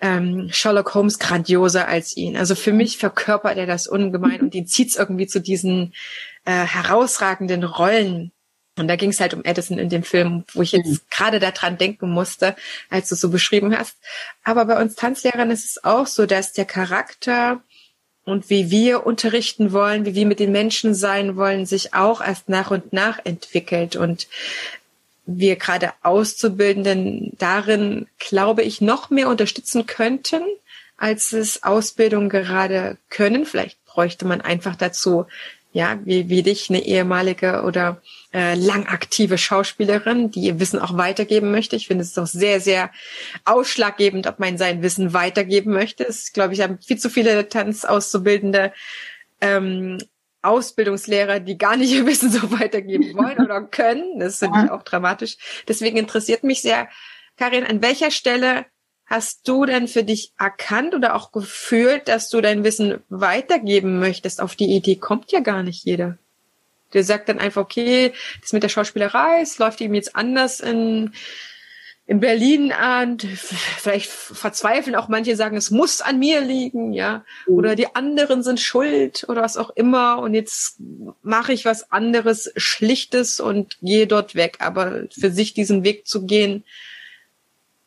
ähm, 0.00 0.48
Sherlock 0.50 0.94
Holmes 0.94 1.18
grandioser 1.18 1.88
als 1.88 2.16
ihn. 2.16 2.36
Also 2.36 2.54
für 2.54 2.72
mich 2.72 2.98
verkörpert 2.98 3.56
er 3.56 3.66
das 3.66 3.86
ungemein 3.86 4.40
und 4.40 4.54
ihn 4.54 4.66
zieht's 4.66 4.96
irgendwie 4.96 5.26
zu 5.26 5.40
diesen 5.40 5.94
äh, 6.44 6.52
herausragenden 6.52 7.64
Rollen. 7.64 8.32
Und 8.76 8.86
da 8.86 8.94
ging 8.94 9.10
es 9.10 9.20
halt 9.20 9.34
um 9.34 9.44
Edison 9.44 9.78
in 9.78 9.88
dem 9.88 10.04
Film, 10.04 10.44
wo 10.54 10.62
ich 10.62 10.72
jetzt 10.72 10.88
mhm. 10.88 11.00
gerade 11.10 11.40
daran 11.40 11.78
denken 11.78 12.10
musste, 12.10 12.54
als 12.90 13.08
du 13.08 13.16
so 13.16 13.28
beschrieben 13.28 13.76
hast. 13.76 13.96
Aber 14.44 14.64
bei 14.66 14.80
uns 14.80 14.94
Tanzlehrern 14.94 15.50
ist 15.50 15.64
es 15.64 15.84
auch 15.84 16.06
so, 16.06 16.26
dass 16.26 16.52
der 16.52 16.64
Charakter 16.64 17.62
und 18.28 18.50
wie 18.50 18.70
wir 18.70 19.06
unterrichten 19.06 19.72
wollen, 19.72 20.04
wie 20.04 20.14
wir 20.14 20.26
mit 20.26 20.40
den 20.40 20.52
Menschen 20.52 20.94
sein 20.94 21.36
wollen, 21.36 21.66
sich 21.66 21.94
auch 21.94 22.20
erst 22.20 22.48
nach 22.48 22.70
und 22.70 22.92
nach 22.92 23.18
entwickelt 23.24 23.96
und 23.96 24.28
wir 25.26 25.56
gerade 25.56 25.92
Auszubildenden 26.02 27.32
darin, 27.38 28.06
glaube 28.18 28.62
ich, 28.62 28.80
noch 28.80 29.10
mehr 29.10 29.28
unterstützen 29.28 29.86
könnten, 29.86 30.40
als 30.96 31.32
es 31.32 31.62
Ausbildung 31.62 32.28
gerade 32.28 32.96
können. 33.10 33.44
Vielleicht 33.44 33.84
bräuchte 33.84 34.26
man 34.26 34.40
einfach 34.40 34.74
dazu 34.74 35.26
ja, 35.72 35.98
wie, 36.04 36.28
wie 36.28 36.42
dich, 36.42 36.70
eine 36.70 36.84
ehemalige 36.84 37.62
oder 37.62 38.00
äh, 38.32 38.54
lang 38.54 38.86
aktive 38.86 39.38
Schauspielerin, 39.38 40.30
die 40.30 40.40
ihr 40.40 40.60
Wissen 40.60 40.78
auch 40.78 40.96
weitergeben 40.96 41.50
möchte. 41.50 41.76
Ich 41.76 41.86
finde 41.86 42.02
es 42.02 42.12
doch 42.12 42.26
sehr, 42.26 42.60
sehr 42.60 42.90
ausschlaggebend, 43.44 44.26
ob 44.26 44.38
man 44.38 44.58
sein 44.58 44.82
Wissen 44.82 45.14
weitergeben 45.14 45.72
möchte. 45.72 46.04
Es 46.04 46.32
glaube 46.32 46.54
ich, 46.54 46.60
haben 46.60 46.78
viel 46.78 46.98
zu 46.98 47.08
viele 47.10 47.48
Tanzauszubildende 47.48 48.72
ähm, 49.40 49.98
Ausbildungslehrer, 50.42 51.40
die 51.40 51.58
gar 51.58 51.76
nicht 51.76 51.92
ihr 51.92 52.06
Wissen 52.06 52.30
so 52.30 52.50
weitergeben 52.58 53.14
wollen 53.16 53.38
oder 53.44 53.62
können. 53.62 54.20
Das 54.20 54.38
finde 54.38 54.64
ich 54.64 54.70
auch 54.70 54.82
dramatisch. 54.82 55.36
Deswegen 55.66 55.96
interessiert 55.96 56.44
mich 56.44 56.62
sehr, 56.62 56.88
Karin, 57.36 57.64
an 57.64 57.82
welcher 57.82 58.10
Stelle 58.10 58.66
hast 59.06 59.48
du 59.48 59.64
denn 59.64 59.88
für 59.88 60.04
dich 60.04 60.32
erkannt 60.38 60.94
oder 60.94 61.14
auch 61.14 61.32
gefühlt, 61.32 62.08
dass 62.08 62.28
du 62.28 62.40
dein 62.40 62.62
Wissen 62.62 62.98
weitergeben 63.08 63.98
möchtest? 63.98 64.40
Auf 64.40 64.54
die 64.54 64.74
Idee 64.74 64.96
kommt 64.96 65.32
ja 65.32 65.40
gar 65.40 65.62
nicht 65.62 65.84
jeder. 65.84 66.18
Der 66.94 67.04
sagt 67.04 67.28
dann 67.28 67.38
einfach, 67.38 67.62
okay, 67.62 68.12
das 68.40 68.52
mit 68.52 68.62
der 68.62 68.68
Schauspielerei, 68.68 69.40
es 69.42 69.58
läuft 69.58 69.80
ihm 69.80 69.94
jetzt 69.94 70.16
anders 70.16 70.60
in, 70.60 71.12
in 72.06 72.20
Berlin 72.20 72.72
an. 72.72 73.18
Vielleicht 73.18 74.08
verzweifeln 74.08 74.96
auch 74.96 75.08
manche, 75.08 75.36
sagen, 75.36 75.56
es 75.56 75.70
muss 75.70 76.00
an 76.00 76.18
mir 76.18 76.40
liegen, 76.40 76.92
ja. 76.92 77.24
Mhm. 77.46 77.54
Oder 77.54 77.76
die 77.76 77.94
anderen 77.94 78.42
sind 78.42 78.60
schuld 78.60 79.26
oder 79.28 79.42
was 79.42 79.58
auch 79.58 79.70
immer. 79.70 80.18
Und 80.18 80.34
jetzt 80.34 80.78
mache 81.22 81.52
ich 81.52 81.64
was 81.64 81.92
anderes, 81.92 82.50
Schlichtes 82.56 83.40
und 83.40 83.76
gehe 83.82 84.06
dort 84.06 84.34
weg. 84.34 84.56
Aber 84.60 85.04
für 85.10 85.30
sich 85.30 85.52
diesen 85.52 85.84
Weg 85.84 86.06
zu 86.06 86.24
gehen, 86.24 86.64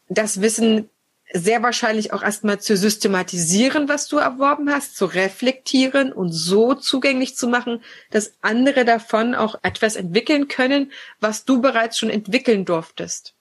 das 0.10 0.42
Wissen 0.42 0.90
sehr 1.34 1.63
wahrscheinlich 1.63 2.13
auch 2.13 2.24
erstmal 2.24 2.60
zu 2.60 2.76
systematisieren, 2.76 3.88
was 3.88 4.08
du 4.08 4.17
erworben 4.17 4.70
hast, 4.70 4.96
zu 4.96 5.06
reflektieren 5.06 6.12
und 6.12 6.32
so 6.32 6.74
zugänglich 6.74 7.36
zu 7.36 7.48
machen, 7.48 7.82
dass 8.10 8.34
andere 8.41 8.86
davon 8.86 9.36
auch 9.36 9.56
etwas 9.63 9.96
entwickeln 9.96 10.48
können, 10.48 10.91
was 11.20 11.46
du 11.46 11.62
bereits 11.62 11.98
schon 11.98 12.10
entwickeln 12.10 12.65
durftest. 12.65 13.36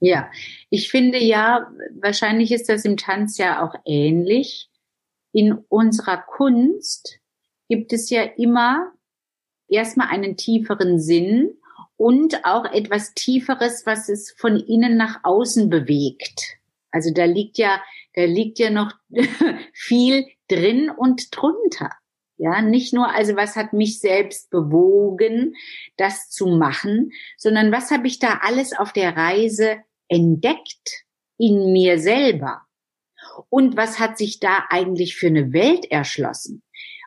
Ja, 0.00 0.30
ich 0.70 0.90
finde 0.90 1.18
ja, 1.18 1.70
wahrscheinlich 2.00 2.52
ist 2.52 2.68
das 2.68 2.84
im 2.84 2.96
Tanz 2.96 3.36
ja 3.36 3.62
auch 3.62 3.74
ähnlich. 3.84 4.70
In 5.32 5.52
unserer 5.68 6.16
Kunst 6.16 7.20
gibt 7.68 7.92
es 7.92 8.10
ja 8.10 8.22
immer 8.22 8.92
erstmal 9.68 10.08
einen 10.08 10.36
tieferen 10.36 10.98
Sinn 10.98 11.54
und 11.96 12.44
auch 12.44 12.64
etwas 12.64 13.12
Tieferes, 13.14 13.84
was 13.84 14.08
es 14.08 14.34
von 14.36 14.56
innen 14.56 14.96
nach 14.96 15.20
außen 15.22 15.68
bewegt. 15.68 16.59
Also 16.90 17.12
da 17.12 17.24
liegt 17.24 17.58
ja, 17.58 17.82
da 18.14 18.24
liegt 18.24 18.58
ja 18.58 18.70
noch 18.70 18.92
viel 19.72 20.26
drin 20.48 20.90
und 20.90 21.28
drunter. 21.30 21.90
Ja, 22.36 22.62
nicht 22.62 22.94
nur, 22.94 23.14
also 23.14 23.36
was 23.36 23.54
hat 23.54 23.74
mich 23.74 24.00
selbst 24.00 24.48
bewogen, 24.48 25.54
das 25.98 26.30
zu 26.30 26.46
machen, 26.46 27.10
sondern 27.36 27.70
was 27.70 27.90
habe 27.90 28.06
ich 28.06 28.18
da 28.18 28.40
alles 28.42 28.72
auf 28.72 28.94
der 28.94 29.14
Reise 29.14 29.76
entdeckt 30.08 31.04
in 31.36 31.72
mir 31.72 31.98
selber? 31.98 32.62
Und 33.50 33.76
was 33.76 33.98
hat 33.98 34.16
sich 34.16 34.40
da 34.40 34.64
eigentlich 34.70 35.16
für 35.16 35.26
eine 35.26 35.52
Welt 35.52 35.90
erschlossen? 35.90 36.62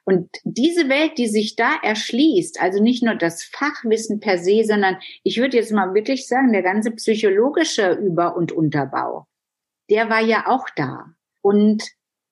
Und 0.06 0.30
diese 0.43 0.89
Welt, 0.89 1.17
die 1.17 1.28
sich 1.28 1.56
da 1.56 1.78
erschließt, 1.82 2.62
also 2.62 2.84
nicht 2.84 3.04
nur 3.04 3.15
das 3.15 3.43
Fachwissen 3.43 4.19
per 4.19 4.38
se, 4.38 4.63
sondern 4.65 4.98
ich 5.24 5.38
würde 5.38 5.58
jetzt 5.58 5.72
mal 5.72 5.93
wirklich 5.93 6.28
sagen, 6.28 6.52
der 6.52 6.62
ganze 6.62 6.91
psychologische 6.91 7.93
Über- 7.93 8.36
und 8.36 8.52
Unterbau, 8.52 9.28
der 9.89 10.10
war 10.10 10.22
ja 10.22 10.48
auch 10.48 10.67
da. 10.76 11.13
Und 11.41 11.84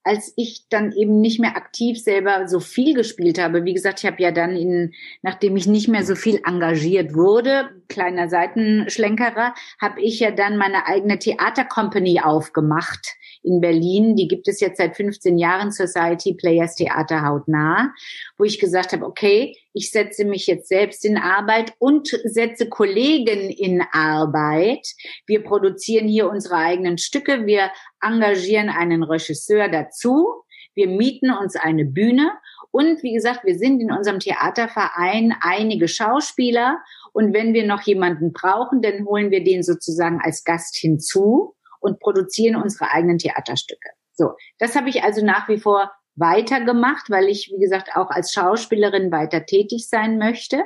als 0.04 0.34
ich 0.36 0.66
dann 0.70 0.92
eben 0.94 1.22
nicht 1.22 1.40
mehr 1.40 1.56
aktiv 1.56 2.02
selber 2.02 2.48
so 2.48 2.60
viel 2.60 2.96
gespielt 2.96 3.40
habe, 3.40 3.66
wie 3.66 3.74
gesagt, 3.74 4.00
ich 4.00 4.10
habe 4.10 4.22
ja 4.22 4.32
dann 4.32 4.56
in, 4.56 4.94
nachdem 5.22 5.56
ich 5.58 5.68
nicht 5.68 5.88
mehr 5.88 6.04
so 6.04 6.16
viel 6.16 6.42
engagiert 6.46 7.14
wurde, 7.14 7.70
kleiner 7.88 8.28
Seitenschlenkerer, 8.28 9.54
habe 9.80 10.02
ich 10.02 10.20
ja 10.20 10.32
dann 10.32 10.58
meine 10.58 10.88
eigene 10.88 11.20
Theatercompany 11.20 12.22
aufgemacht 12.22 13.16
in 13.44 13.62
Berlin. 13.62 14.16
Die 14.16 14.28
gibt 14.28 14.48
es 14.48 14.60
jetzt 14.60 14.78
seit 14.78 14.96
15 14.96 15.38
Jahren, 15.38 15.72
Society 15.72 16.34
Players 16.34 16.76
Theater 16.76 17.26
hautnah, 17.26 17.94
wo 18.38 18.44
ich 18.44 18.60
gesagt 18.60 18.94
habe, 18.94 19.06
okay, 19.06 19.58
ich 19.74 19.92
setze 19.92 20.26
mich 20.26 20.48
jetzt 20.48 20.68
selbst 20.68 21.06
in 21.06 21.18
Arbeit 21.18 21.74
und 21.80 22.08
setze 22.26 22.68
Kollegen 22.70 23.50
in 23.50 23.82
Arbeit. 23.92 24.88
Wir 25.26 25.44
produzieren 25.44 26.08
hier 26.08 26.30
unsere 26.30 26.56
eigenen 26.56 26.98
Stücke. 26.98 27.46
Wir 27.46 27.72
engagieren 28.02 28.70
einen 28.70 29.04
Regisseur 29.04 29.70
dazu. 29.70 30.44
Wir 30.74 30.88
mieten 30.88 31.32
uns 31.32 31.56
eine 31.56 31.86
Bühne. 31.86 32.32
Und 32.72 33.04
wie 33.04 33.14
gesagt, 33.14 33.44
wir 33.44 33.58
sind 33.58 33.82
in 33.82 33.92
unserem 33.92 34.20
Theaterverein 34.20 35.36
einige 35.42 35.90
Schauspieler. 35.90 36.80
Und 37.12 37.34
wenn 37.34 37.54
wir 37.54 37.66
noch 37.66 37.82
jemanden 37.82 38.32
brauchen, 38.32 38.82
dann 38.82 39.06
holen 39.06 39.30
wir 39.32 39.44
den 39.44 39.64
sozusagen 39.64 40.22
als 40.22 40.46
Gast 40.46 40.78
hinzu 40.78 41.56
und 41.82 42.00
produzieren 42.00 42.56
unsere 42.56 42.90
eigenen 42.92 43.18
Theaterstücke. 43.18 43.90
So, 44.14 44.32
das 44.60 44.76
habe 44.76 44.90
ich 44.90 45.04
also 45.04 45.26
nach 45.26 45.50
wie 45.50 45.58
vor 45.58 45.92
weitergemacht, 46.16 47.10
weil 47.10 47.26
ich, 47.26 47.52
wie 47.54 47.60
gesagt, 47.60 47.96
auch 47.96 48.10
als 48.10 48.32
Schauspielerin 48.32 49.12
weiter 49.12 49.46
tätig 49.46 49.90
sein 49.90 50.18
möchte. 50.18 50.64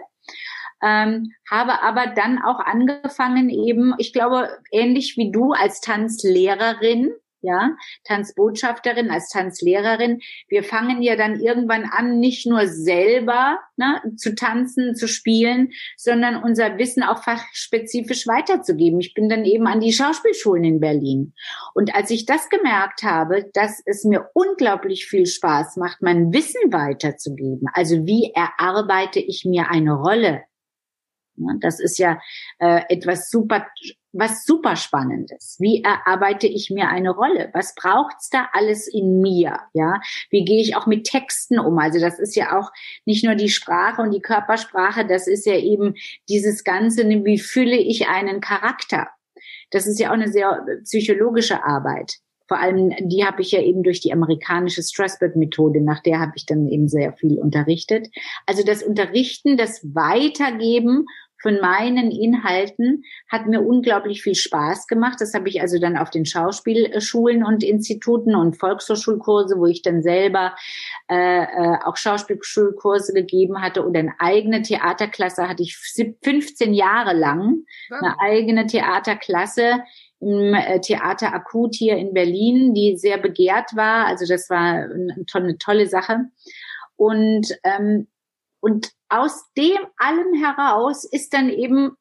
Ähm, 0.83 1.31
habe 1.49 1.81
aber 1.81 2.07
dann 2.07 2.39
auch 2.43 2.59
angefangen 2.59 3.49
eben, 3.49 3.93
ich 3.97 4.11
glaube, 4.11 4.49
ähnlich 4.71 5.15
wie 5.17 5.31
du 5.31 5.53
als 5.53 5.79
Tanzlehrerin, 5.81 7.13
ja, 7.45 7.75
Tanzbotschafterin, 8.03 9.09
als 9.09 9.29
Tanzlehrerin. 9.29 10.19
Wir 10.47 10.63
fangen 10.63 11.01
ja 11.01 11.15
dann 11.15 11.39
irgendwann 11.39 11.85
an, 11.85 12.19
nicht 12.19 12.47
nur 12.47 12.67
selber 12.67 13.59
ne, 13.77 14.01
zu 14.17 14.35
tanzen, 14.35 14.95
zu 14.95 15.07
spielen, 15.07 15.69
sondern 15.97 16.41
unser 16.41 16.77
Wissen 16.77 17.03
auch 17.03 17.23
fachspezifisch 17.23 18.27
weiterzugeben. 18.27 18.99
Ich 18.99 19.13
bin 19.13 19.29
dann 19.29 19.45
eben 19.45 19.67
an 19.67 19.79
die 19.79 19.93
Schauspielschulen 19.93 20.63
in 20.63 20.79
Berlin. 20.79 21.33
Und 21.73 21.95
als 21.95 22.09
ich 22.09 22.25
das 22.25 22.49
gemerkt 22.49 23.03
habe, 23.03 23.49
dass 23.53 23.81
es 23.85 24.03
mir 24.03 24.29
unglaublich 24.33 25.05
viel 25.05 25.25
Spaß 25.25 25.77
macht, 25.77 26.01
mein 26.01 26.33
Wissen 26.33 26.73
weiterzugeben, 26.73 27.67
also 27.73 28.05
wie 28.05 28.31
erarbeite 28.33 29.19
ich 29.19 29.45
mir 29.45 29.69
eine 29.69 29.93
Rolle, 29.93 30.43
das 31.59 31.79
ist 31.79 31.97
ja 31.97 32.19
äh, 32.59 32.81
etwas 32.89 33.29
super 33.29 33.67
was 34.17 34.45
super 34.45 34.75
spannendes. 34.75 35.57
Wie 35.59 35.83
erarbeite 35.83 36.47
ich 36.47 36.69
mir 36.69 36.87
eine 36.87 37.11
Rolle? 37.11 37.49
Was 37.53 37.75
braucht's 37.75 38.29
da 38.29 38.47
alles 38.53 38.87
in 38.87 39.19
mir? 39.21 39.59
Ja, 39.73 39.99
wie 40.29 40.45
gehe 40.45 40.61
ich 40.61 40.75
auch 40.75 40.87
mit 40.87 41.05
Texten 41.05 41.59
um? 41.59 41.77
Also 41.77 41.99
das 41.99 42.17
ist 42.17 42.35
ja 42.35 42.57
auch 42.57 42.71
nicht 43.05 43.25
nur 43.25 43.35
die 43.35 43.49
Sprache 43.49 44.01
und 44.01 44.11
die 44.11 44.21
Körpersprache, 44.21 45.05
das 45.05 45.27
ist 45.27 45.45
ja 45.45 45.57
eben 45.57 45.95
dieses 46.29 46.63
ganze, 46.63 47.07
wie 47.07 47.39
fülle 47.39 47.77
ich 47.77 48.07
einen 48.07 48.39
Charakter? 48.39 49.09
Das 49.71 49.85
ist 49.85 49.99
ja 49.99 50.09
auch 50.09 50.13
eine 50.13 50.31
sehr 50.31 50.65
psychologische 50.83 51.63
Arbeit. 51.63 52.19
Vor 52.47 52.59
allem, 52.59 52.93
die 53.01 53.25
habe 53.25 53.41
ich 53.41 53.51
ja 53.51 53.61
eben 53.61 53.81
durch 53.81 54.01
die 54.01 54.13
amerikanische 54.13 54.83
Strasberg-Methode, 54.83 55.81
nach 55.81 56.01
der 56.01 56.19
habe 56.19 56.33
ich 56.35 56.45
dann 56.45 56.67
eben 56.67 56.87
sehr 56.87 57.13
viel 57.13 57.39
unterrichtet. 57.39 58.07
Also 58.45 58.63
das 58.63 58.83
Unterrichten, 58.83 59.57
das 59.57 59.83
Weitergeben 59.95 61.07
von 61.41 61.59
meinen 61.59 62.11
Inhalten 62.11 63.03
hat 63.29 63.47
mir 63.47 63.61
unglaublich 63.61 64.23
viel 64.23 64.35
Spaß 64.35 64.87
gemacht. 64.87 65.19
Das 65.19 65.33
habe 65.33 65.49
ich 65.49 65.61
also 65.61 65.79
dann 65.79 65.97
auf 65.97 66.09
den 66.09 66.25
Schauspielschulen 66.25 67.43
und 67.43 67.63
Instituten 67.63 68.35
und 68.35 68.57
Volkshochschulkurse, 68.57 69.57
wo 69.57 69.65
ich 69.65 69.81
dann 69.81 70.01
selber 70.01 70.55
äh, 71.09 71.43
äh, 71.43 71.77
auch 71.83 71.97
Schauspielschulkurse 71.97 73.13
gegeben 73.13 73.61
hatte 73.61 73.85
oder 73.85 73.99
eine 73.99 74.15
eigene 74.19 74.61
Theaterklasse 74.61 75.47
hatte 75.47 75.63
ich 75.63 75.77
15 75.77 76.73
Jahre 76.73 77.13
lang 77.13 77.63
eine 77.89 78.19
eigene 78.19 78.65
Theaterklasse 78.65 79.83
im 80.19 80.53
äh, 80.53 80.79
Theater 80.79 81.33
Akut 81.33 81.75
hier 81.75 81.97
in 81.97 82.13
Berlin, 82.13 82.73
die 82.73 82.97
sehr 82.97 83.17
begehrt 83.17 83.75
war. 83.75 84.07
Also 84.07 84.25
das 84.27 84.49
war 84.49 84.89
eine 84.89 85.25
tolle, 85.27 85.57
tolle 85.57 85.87
Sache. 85.87 86.25
Und 86.95 87.55
ähm, 87.63 88.07
und 88.61 88.93
aus 89.19 89.51
dem 89.53 89.77
allem 89.97 90.33
heraus 90.33 91.05
ist 91.05 91.33
dann 91.33 91.49
eben 91.49 91.91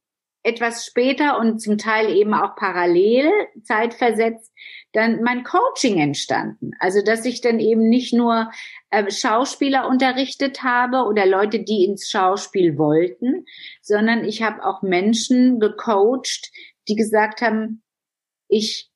etwas 0.45 0.85
später 0.85 1.39
und 1.39 1.59
zum 1.59 1.79
Teil 1.79 2.15
eben 2.15 2.35
auch 2.35 2.55
parallel, 2.55 3.31
zeitversetzt, 3.63 4.53
dann 4.93 5.23
mein 5.23 5.43
Coaching 5.43 5.99
entstanden. 5.99 6.73
Also, 6.79 7.03
dass 7.03 7.25
ich 7.25 7.41
dann 7.41 7.59
eben 7.59 7.89
nicht 7.89 8.13
nur 8.13 8.51
äh, 8.91 9.11
Schauspieler 9.11 9.89
unterrichtet 9.89 10.63
habe 10.63 11.09
oder 11.09 11.25
Leute, 11.25 11.61
die 11.61 11.85
ins 11.85 12.11
Schauspiel 12.11 12.77
wollten, 12.77 13.47
sondern 13.81 14.25
ich 14.25 14.43
habe 14.43 14.65
auch 14.65 14.83
Menschen 14.83 15.61
gecoacht, 15.61 16.51
die 16.89 16.95
gesagt 16.95 17.41
haben, 17.41 17.83
ich 18.49 18.91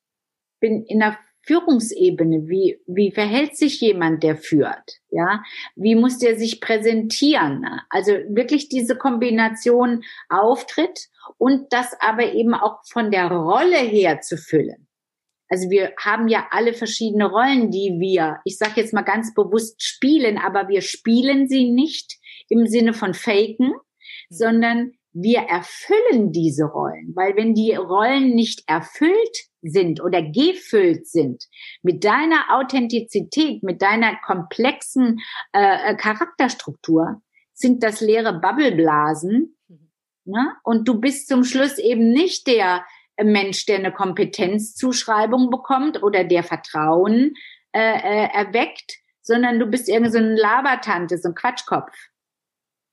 bin 0.59 0.85
in 0.85 1.01
einer 1.01 1.17
Führungsebene, 1.43 2.47
wie, 2.47 2.79
wie 2.85 3.11
verhält 3.11 3.57
sich 3.57 3.81
jemand, 3.81 4.23
der 4.23 4.37
führt? 4.37 4.99
Ja, 5.09 5.43
wie 5.75 5.95
muss 5.95 6.19
der 6.19 6.37
sich 6.37 6.61
präsentieren? 6.61 7.65
Also 7.89 8.11
wirklich 8.29 8.69
diese 8.69 8.95
Kombination 8.95 10.03
Auftritt 10.29 11.07
und 11.37 11.71
das 11.71 11.95
aber 11.99 12.33
eben 12.33 12.53
auch 12.53 12.79
von 12.85 13.11
der 13.11 13.31
Rolle 13.31 13.77
her 13.77 14.21
zu 14.21 14.37
füllen. 14.37 14.87
Also 15.49 15.69
wir 15.71 15.93
haben 15.99 16.27
ja 16.27 16.47
alle 16.51 16.73
verschiedene 16.73 17.25
Rollen, 17.25 17.71
die 17.71 17.97
wir, 17.99 18.39
ich 18.45 18.57
sage 18.57 18.81
jetzt 18.81 18.93
mal 18.93 19.01
ganz 19.01 19.33
bewusst 19.33 19.81
spielen, 19.83 20.37
aber 20.37 20.67
wir 20.67 20.81
spielen 20.81 21.47
sie 21.47 21.71
nicht 21.71 22.19
im 22.49 22.67
Sinne 22.67 22.93
von 22.93 23.15
faken, 23.15 23.73
sondern 24.29 24.93
wir 25.13 25.39
erfüllen 25.39 26.31
diese 26.31 26.65
Rollen, 26.65 27.13
weil 27.15 27.35
wenn 27.35 27.53
die 27.53 27.73
Rollen 27.73 28.35
nicht 28.35 28.63
erfüllt 28.67 29.37
sind 29.61 30.01
oder 30.01 30.21
gefüllt 30.21 31.07
sind 31.07 31.45
mit 31.81 32.03
deiner 32.03 32.45
Authentizität, 32.51 33.63
mit 33.63 33.81
deiner 33.81 34.15
komplexen 34.21 35.19
äh, 35.51 35.95
Charakterstruktur, 35.95 37.21
sind 37.53 37.83
das 37.83 38.01
leere 38.01 38.39
Bubbleblasen. 38.39 39.57
Mhm. 39.67 39.91
Ne? 40.25 40.53
Und 40.63 40.87
du 40.87 40.99
bist 40.99 41.27
zum 41.27 41.43
Schluss 41.43 41.77
eben 41.77 42.11
nicht 42.11 42.47
der 42.47 42.85
Mensch, 43.21 43.65
der 43.65 43.79
eine 43.79 43.91
Kompetenzzuschreibung 43.91 45.49
bekommt 45.49 46.01
oder 46.03 46.23
der 46.23 46.43
Vertrauen 46.43 47.33
äh, 47.73 47.79
äh, 47.79 48.29
erweckt, 48.33 48.93
sondern 49.21 49.59
du 49.59 49.65
bist 49.65 49.89
irgendwie 49.89 50.11
so 50.11 50.19
ein 50.19 50.35
Labertante, 50.35 51.17
so 51.17 51.29
ein 51.29 51.35
Quatschkopf, 51.35 51.93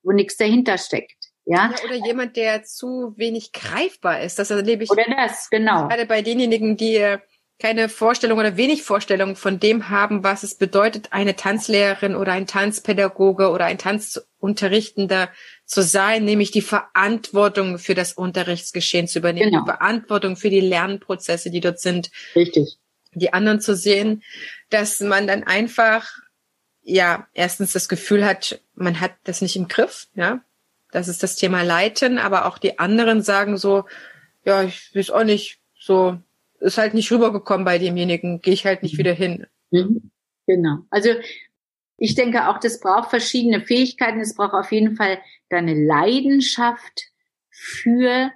wo 0.03 0.11
nichts 0.11 0.35
dahinter 0.37 0.77
steckt. 0.77 1.26
Ja? 1.47 1.71
ja? 1.71 1.83
oder 1.85 1.95
jemand, 1.95 2.35
der 2.35 2.63
zu 2.63 3.13
wenig 3.15 3.53
greifbar 3.53 4.21
ist. 4.21 4.37
Das 4.37 4.51
erlebe 4.51 4.83
ich. 4.83 4.89
Oder 4.89 5.05
das, 5.09 5.49
genau. 5.49 5.87
Gerade 5.87 6.05
bei 6.05 6.21
denjenigen, 6.21 6.77
die 6.77 7.17
keine 7.59 7.89
Vorstellung 7.89 8.37
oder 8.37 8.55
wenig 8.55 8.83
Vorstellung 8.83 9.35
von 9.35 9.59
dem 9.59 9.89
haben, 9.89 10.23
was 10.23 10.43
es 10.43 10.55
bedeutet, 10.55 11.07
eine 11.11 11.35
Tanzlehrerin 11.35 12.15
oder 12.15 12.33
ein 12.33 12.45
Tanzpädagoge 12.45 13.49
oder 13.49 13.65
ein 13.65 13.79
Tanzunterrichtender 13.79 15.29
zu 15.65 15.81
sein, 15.81 16.23
nämlich 16.23 16.51
die 16.51 16.61
Verantwortung 16.61 17.79
für 17.79 17.95
das 17.95 18.13
Unterrichtsgeschehen 18.13 19.07
zu 19.07 19.19
übernehmen, 19.19 19.51
genau. 19.51 19.63
die 19.63 19.71
Verantwortung 19.71 20.35
für 20.35 20.51
die 20.51 20.61
Lernprozesse, 20.61 21.49
die 21.49 21.59
dort 21.59 21.79
sind. 21.79 22.11
Richtig. 22.35 22.77
Die 23.13 23.33
anderen 23.33 23.59
zu 23.59 23.75
sehen, 23.75 24.21
dass 24.69 24.99
man 24.99 25.25
dann 25.25 25.43
einfach, 25.43 26.07
ja, 26.83 27.27
erstens 27.33 27.73
das 27.73 27.89
Gefühl 27.89 28.23
hat, 28.23 28.61
man 28.75 28.99
hat 28.99 29.13
das 29.23 29.41
nicht 29.41 29.55
im 29.55 29.67
Griff, 29.67 30.07
ja, 30.13 30.41
das 30.97 31.07
ist 31.07 31.21
das 31.21 31.35
Thema 31.35 31.61
Leiten, 31.61 32.17
aber 32.17 32.47
auch 32.47 32.57
die 32.57 32.79
anderen 32.79 33.21
sagen 33.21 33.57
so, 33.57 33.85
ja, 34.45 34.63
ich 34.63 34.95
weiß 34.95 35.11
auch 35.11 35.23
nicht, 35.23 35.59
so 35.79 36.17
ist 36.59 36.79
halt 36.79 36.95
nicht 36.95 37.11
rübergekommen 37.11 37.65
bei 37.65 37.77
demjenigen, 37.77 38.41
gehe 38.41 38.53
ich 38.53 38.65
halt 38.65 38.81
nicht 38.81 38.95
mhm. 38.95 38.97
wieder 38.97 39.13
hin. 39.13 39.45
Mhm. 39.69 40.11
Genau. 40.47 40.79
Also 40.89 41.09
ich 41.97 42.15
denke 42.15 42.49
auch, 42.49 42.59
das 42.59 42.79
braucht 42.79 43.11
verschiedene 43.11 43.61
Fähigkeiten. 43.61 44.19
Es 44.19 44.35
braucht 44.35 44.53
auf 44.53 44.71
jeden 44.71 44.95
Fall 44.95 45.19
deine 45.49 45.75
Leidenschaft 45.75 47.11
für 47.49 48.31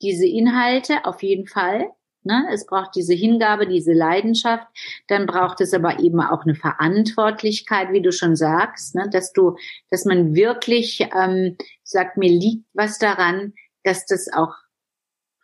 diese 0.00 0.26
Inhalte, 0.26 1.04
auf 1.04 1.22
jeden 1.22 1.46
Fall. 1.46 1.90
Ne? 2.24 2.46
Es 2.52 2.66
braucht 2.66 2.94
diese 2.94 3.14
Hingabe, 3.14 3.66
diese 3.66 3.92
Leidenschaft. 3.92 4.66
Dann 5.06 5.26
braucht 5.26 5.60
es 5.60 5.72
aber 5.72 6.00
eben 6.00 6.20
auch 6.20 6.44
eine 6.44 6.54
Verantwortlichkeit, 6.54 7.92
wie 7.92 8.02
du 8.02 8.12
schon 8.12 8.36
sagst, 8.36 8.94
ne? 8.94 9.08
dass 9.10 9.32
du, 9.32 9.56
dass 9.90 10.04
man 10.04 10.34
wirklich 10.34 11.06
ähm, 11.16 11.56
sagt, 11.84 12.16
mir 12.16 12.30
liegt 12.30 12.66
was 12.74 12.98
daran, 12.98 13.54
dass 13.84 14.06
das 14.06 14.32
auch 14.32 14.54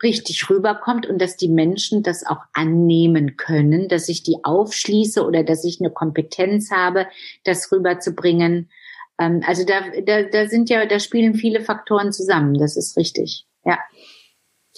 richtig 0.03 0.51
rüberkommt 0.51 1.07
und 1.07 1.21
dass 1.21 1.37
die 1.37 1.49
Menschen 1.49 2.03
das 2.03 2.27
auch 2.27 2.43
annehmen 2.53 3.37
können, 3.37 3.89
dass 3.89 4.09
ich 4.09 4.23
die 4.23 4.37
aufschließe 4.43 5.25
oder 5.25 5.43
dass 5.43 5.65
ich 5.65 5.81
eine 5.81 5.91
Kompetenz 5.91 6.71
habe, 6.71 7.07
das 7.45 7.73
rüberzubringen. 7.73 8.71
Ähm, 9.19 9.43
also 9.47 9.65
da, 9.65 9.81
da, 10.05 10.25
da 10.25 10.49
sind 10.49 10.69
ja, 10.69 10.85
da 10.87 10.99
spielen 11.01 11.35
viele 11.35 11.61
Faktoren 11.61 12.13
zusammen. 12.13 12.55
Das 12.55 12.77
ist 12.77 12.97
richtig. 12.97 13.47
Ja. 13.65 13.79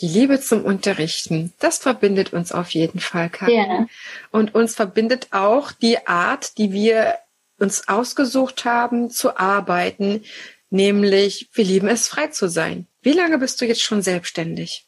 Die 0.00 0.08
Liebe 0.08 0.40
zum 0.40 0.64
Unterrichten, 0.64 1.54
das 1.58 1.78
verbindet 1.78 2.32
uns 2.32 2.52
auf 2.52 2.70
jeden 2.70 3.00
Fall, 3.00 3.30
Karin. 3.30 3.54
Ja. 3.54 3.86
Und 4.30 4.54
uns 4.54 4.74
verbindet 4.74 5.28
auch 5.30 5.72
die 5.72 6.06
Art, 6.06 6.58
die 6.58 6.72
wir 6.72 7.14
uns 7.58 7.88
ausgesucht 7.88 8.66
haben 8.66 9.08
zu 9.08 9.38
arbeiten, 9.38 10.22
nämlich 10.68 11.48
wir 11.54 11.64
lieben 11.64 11.88
es, 11.88 12.08
frei 12.08 12.26
zu 12.26 12.48
sein. 12.48 12.86
Wie 13.00 13.12
lange 13.12 13.38
bist 13.38 13.60
du 13.60 13.64
jetzt 13.64 13.82
schon 13.82 14.02
selbstständig? 14.02 14.86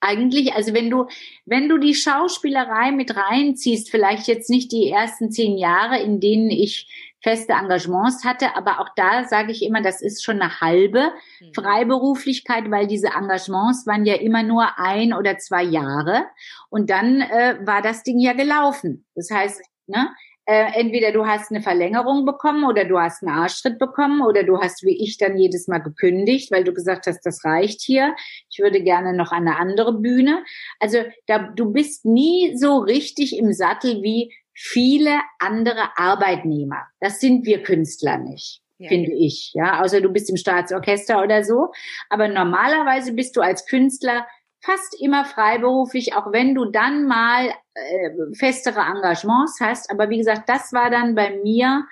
Eigentlich, 0.00 0.52
also 0.52 0.74
wenn 0.74 0.90
du, 0.90 1.06
wenn 1.46 1.68
du 1.68 1.78
die 1.78 1.94
Schauspielerei 1.94 2.92
mit 2.92 3.16
reinziehst, 3.16 3.90
vielleicht 3.90 4.28
jetzt 4.28 4.50
nicht 4.50 4.70
die 4.70 4.90
ersten 4.90 5.32
zehn 5.32 5.56
Jahre, 5.56 5.98
in 5.98 6.20
denen 6.20 6.50
ich 6.50 7.13
feste 7.24 7.54
Engagements 7.54 8.22
hatte. 8.24 8.54
Aber 8.54 8.80
auch 8.80 8.90
da 8.94 9.24
sage 9.24 9.50
ich 9.50 9.62
immer, 9.62 9.82
das 9.82 10.02
ist 10.02 10.22
schon 10.22 10.40
eine 10.40 10.60
halbe 10.60 11.12
mhm. 11.40 11.54
Freiberuflichkeit, 11.54 12.70
weil 12.70 12.86
diese 12.86 13.08
Engagements 13.08 13.86
waren 13.86 14.04
ja 14.04 14.14
immer 14.14 14.42
nur 14.42 14.78
ein 14.78 15.14
oder 15.14 15.38
zwei 15.38 15.62
Jahre. 15.62 16.26
Und 16.68 16.90
dann 16.90 17.22
äh, 17.22 17.58
war 17.64 17.82
das 17.82 18.02
Ding 18.02 18.20
ja 18.20 18.34
gelaufen. 18.34 19.06
Das 19.14 19.30
heißt, 19.30 19.62
ne, 19.86 20.10
äh, 20.46 20.78
entweder 20.78 21.12
du 21.12 21.26
hast 21.26 21.50
eine 21.50 21.62
Verlängerung 21.62 22.26
bekommen 22.26 22.64
oder 22.64 22.84
du 22.84 22.98
hast 22.98 23.22
einen 23.22 23.34
Arschtritt 23.34 23.78
bekommen 23.78 24.20
oder 24.20 24.42
du 24.42 24.58
hast 24.58 24.82
wie 24.82 25.02
ich 25.02 25.16
dann 25.16 25.38
jedes 25.38 25.68
Mal 25.68 25.78
gekündigt, 25.78 26.52
weil 26.52 26.64
du 26.64 26.74
gesagt 26.74 27.06
hast, 27.06 27.22
das 27.24 27.42
reicht 27.44 27.80
hier. 27.80 28.14
Ich 28.50 28.58
würde 28.58 28.82
gerne 28.82 29.16
noch 29.16 29.32
an 29.32 29.48
eine 29.48 29.56
andere 29.56 29.98
Bühne. 29.98 30.44
Also 30.78 30.98
da, 31.26 31.38
du 31.38 31.72
bist 31.72 32.04
nie 32.04 32.54
so 32.58 32.76
richtig 32.76 33.38
im 33.38 33.54
Sattel 33.54 34.02
wie 34.02 34.34
viele 34.54 35.20
andere 35.38 35.96
Arbeitnehmer. 35.96 36.86
Das 37.00 37.20
sind 37.20 37.44
wir 37.44 37.62
Künstler 37.62 38.18
nicht. 38.18 38.60
Ja. 38.78 38.88
finde 38.88 39.12
ich, 39.12 39.52
ja, 39.54 39.82
außer 39.82 40.00
du 40.00 40.12
bist 40.12 40.28
im 40.28 40.36
Staatsorchester 40.36 41.22
oder 41.22 41.44
so. 41.44 41.68
Aber 42.10 42.26
normalerweise 42.26 43.12
bist 43.12 43.36
du 43.36 43.40
als 43.40 43.66
Künstler 43.66 44.26
fast 44.60 45.00
immer 45.00 45.24
freiberuflich, 45.24 46.14
auch 46.14 46.32
wenn 46.32 46.54
du 46.54 46.64
dann 46.64 47.06
mal 47.06 47.50
äh, 47.74 48.10
festere 48.36 48.80
Engagements 48.80 49.60
hast. 49.60 49.90
Aber 49.90 50.10
wie 50.10 50.18
gesagt, 50.18 50.48
das 50.48 50.72
war 50.72 50.90
dann 50.90 51.14
bei 51.14 51.38
mir, 51.42 51.84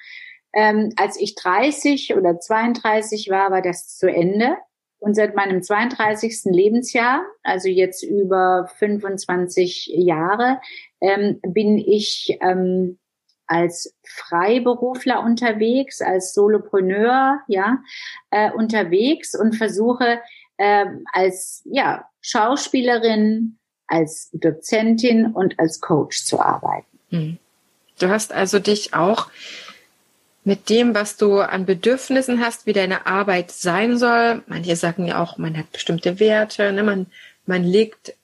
ähm, 0.55 0.91
als 0.97 1.21
ich 1.21 1.35
30 1.35 2.17
oder 2.17 2.39
32 2.41 3.29
war, 3.31 3.51
war 3.51 3.63
das 3.63 3.97
zu 3.97 4.11
Ende. 4.11 4.57
Und 5.03 5.15
seit 5.15 5.35
meinem 5.35 5.65
32. 5.65 6.45
Lebensjahr, 6.45 7.25
also 7.43 7.69
jetzt 7.69 8.05
über 8.05 8.71
25 8.79 9.91
Jahre, 9.97 10.61
ähm, 11.01 11.41
bin 11.43 11.77
ich 11.77 12.39
ähm, 12.41 13.01
als 13.49 13.97
Freiberufler 14.07 15.25
unterwegs, 15.25 16.01
als 16.03 16.33
Solopreneur, 16.35 17.41
ja, 17.49 17.79
äh, 18.31 18.53
unterwegs 18.53 19.35
und 19.35 19.57
versuche 19.57 20.21
äh, 20.59 20.87
als 21.13 21.63
ja 21.65 22.05
Schauspielerin, 22.21 23.59
als 23.89 24.31
Dozentin 24.33 25.27
und 25.27 25.59
als 25.59 25.81
Coach 25.81 26.25
zu 26.25 26.39
arbeiten. 26.39 27.01
Hm. 27.09 27.39
Du 27.99 28.09
hast 28.09 28.33
also 28.33 28.61
dich 28.61 28.95
auch 28.95 29.33
mit 30.45 30.69
dem, 30.69 30.95
was 30.95 31.17
du 31.17 31.41
an 31.41 31.67
Bedürfnissen 31.67 32.45
hast, 32.45 32.67
wie 32.67 32.73
deine 32.73 33.07
Arbeit 33.07 33.53
sein 33.53 33.97
soll. 33.97 34.43
Manche 34.47 34.77
sagen 34.77 35.07
ja 35.07 35.23
auch, 35.23 35.39
man 35.39 35.57
hat 35.57 35.71
bestimmte 35.73 36.19
Werte, 36.19 36.73
ne? 36.73 36.83
man, 36.83 37.07
man 37.47 37.63
legt 37.63 38.15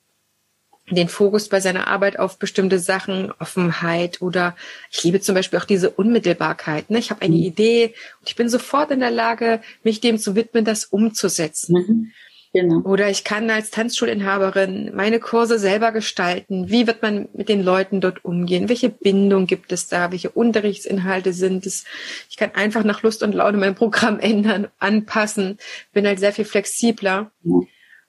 den 0.91 1.07
Fokus 1.07 1.49
bei 1.49 1.59
seiner 1.59 1.87
Arbeit 1.87 2.17
auf 2.17 2.39
bestimmte 2.39 2.79
Sachen, 2.79 3.31
Offenheit 3.39 4.21
oder 4.21 4.55
ich 4.91 5.03
liebe 5.03 5.21
zum 5.21 5.35
Beispiel 5.35 5.59
auch 5.59 5.65
diese 5.65 5.91
Unmittelbarkeit. 5.91 6.89
Ne? 6.89 6.97
Ich 6.97 7.11
habe 7.11 7.21
eine 7.21 7.35
mhm. 7.35 7.43
Idee 7.43 7.93
und 8.19 8.29
ich 8.29 8.35
bin 8.35 8.49
sofort 8.49 8.91
in 8.91 8.99
der 8.99 9.11
Lage, 9.11 9.61
mich 9.83 10.01
dem 10.01 10.17
zu 10.17 10.35
widmen, 10.35 10.65
das 10.65 10.85
umzusetzen. 10.85 11.73
Mhm. 11.73 12.11
Genau. 12.51 12.79
Oder 12.79 13.09
ich 13.09 13.23
kann 13.23 13.49
als 13.51 13.69
Tanzschulinhaberin 13.69 14.91
meine 14.95 15.19
Kurse 15.19 15.59
selber 15.59 15.91
gestalten. 15.91 16.69
Wie 16.69 16.87
wird 16.87 17.03
man 17.03 17.29
mit 17.33 17.47
den 17.47 17.63
Leuten 17.63 18.01
dort 18.01 18.25
umgehen? 18.25 18.69
Welche 18.69 18.89
Bindung 18.89 19.45
gibt 19.45 19.71
es 19.71 19.87
da? 19.87 20.11
Welche 20.11 20.31
Unterrichtsinhalte 20.31 21.31
sind 21.31 21.67
es? 21.67 21.85
Ich 22.29 22.37
kann 22.37 22.55
einfach 22.55 22.83
nach 22.83 23.03
Lust 23.03 23.21
und 23.21 23.35
Laune 23.35 23.57
mein 23.57 23.75
Programm 23.75 24.19
ändern, 24.19 24.67
anpassen. 24.79 25.59
Bin 25.93 26.07
halt 26.07 26.19
sehr 26.19 26.33
viel 26.33 26.45
flexibler. 26.45 27.29
Ja. 27.43 27.59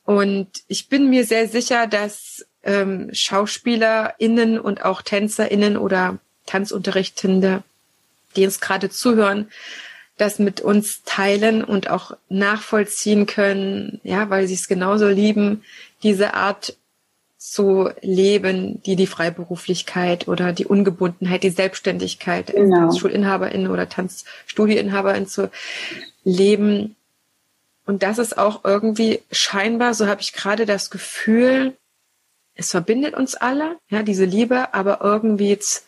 Und 0.04 0.48
ich 0.68 0.88
bin 0.88 1.10
mir 1.10 1.24
sehr 1.24 1.46
sicher, 1.46 1.86
dass 1.86 2.46
ähm, 2.62 3.10
SchauspielerInnen 3.12 4.58
und 4.58 4.84
auch 4.84 5.02
TänzerInnen 5.02 5.76
oder 5.76 6.18
Tanzunterrichtende, 6.46 7.62
die 8.36 8.44
uns 8.44 8.60
gerade 8.60 8.88
zuhören, 8.88 9.50
das 10.20 10.38
mit 10.38 10.60
uns 10.60 11.02
teilen 11.04 11.64
und 11.64 11.90
auch 11.90 12.16
nachvollziehen 12.28 13.26
können, 13.26 14.00
ja, 14.02 14.30
weil 14.30 14.46
sie 14.46 14.54
es 14.54 14.68
genauso 14.68 15.08
lieben, 15.08 15.62
diese 16.02 16.34
Art 16.34 16.76
zu 17.40 17.88
leben, 18.02 18.82
die 18.82 18.96
die 18.96 19.06
Freiberuflichkeit 19.06 20.28
oder 20.28 20.52
die 20.52 20.66
Ungebundenheit, 20.66 21.42
die 21.42 21.50
Selbstständigkeit 21.50 22.48
genau. 22.48 22.86
als 22.86 22.98
Schulinhaberin 22.98 23.68
oder 23.68 23.88
Tanzstudieinhaberin 23.88 25.26
zu 25.26 25.50
leben. 26.22 26.96
Und 27.86 28.02
das 28.02 28.18
ist 28.18 28.36
auch 28.36 28.64
irgendwie 28.64 29.22
scheinbar, 29.32 29.94
so 29.94 30.06
habe 30.06 30.20
ich 30.20 30.34
gerade 30.34 30.66
das 30.66 30.90
Gefühl, 30.90 31.76
es 32.54 32.70
verbindet 32.72 33.14
uns 33.14 33.36
alle, 33.36 33.78
ja, 33.88 34.02
diese 34.02 34.26
Liebe, 34.26 34.74
aber 34.74 35.00
irgendwie 35.00 35.48
jetzt 35.48 35.86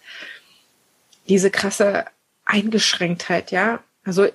diese 1.28 1.50
krasse 1.50 2.06
Eingeschränktheit, 2.46 3.50
ja, 3.50 3.80
also 4.04 4.28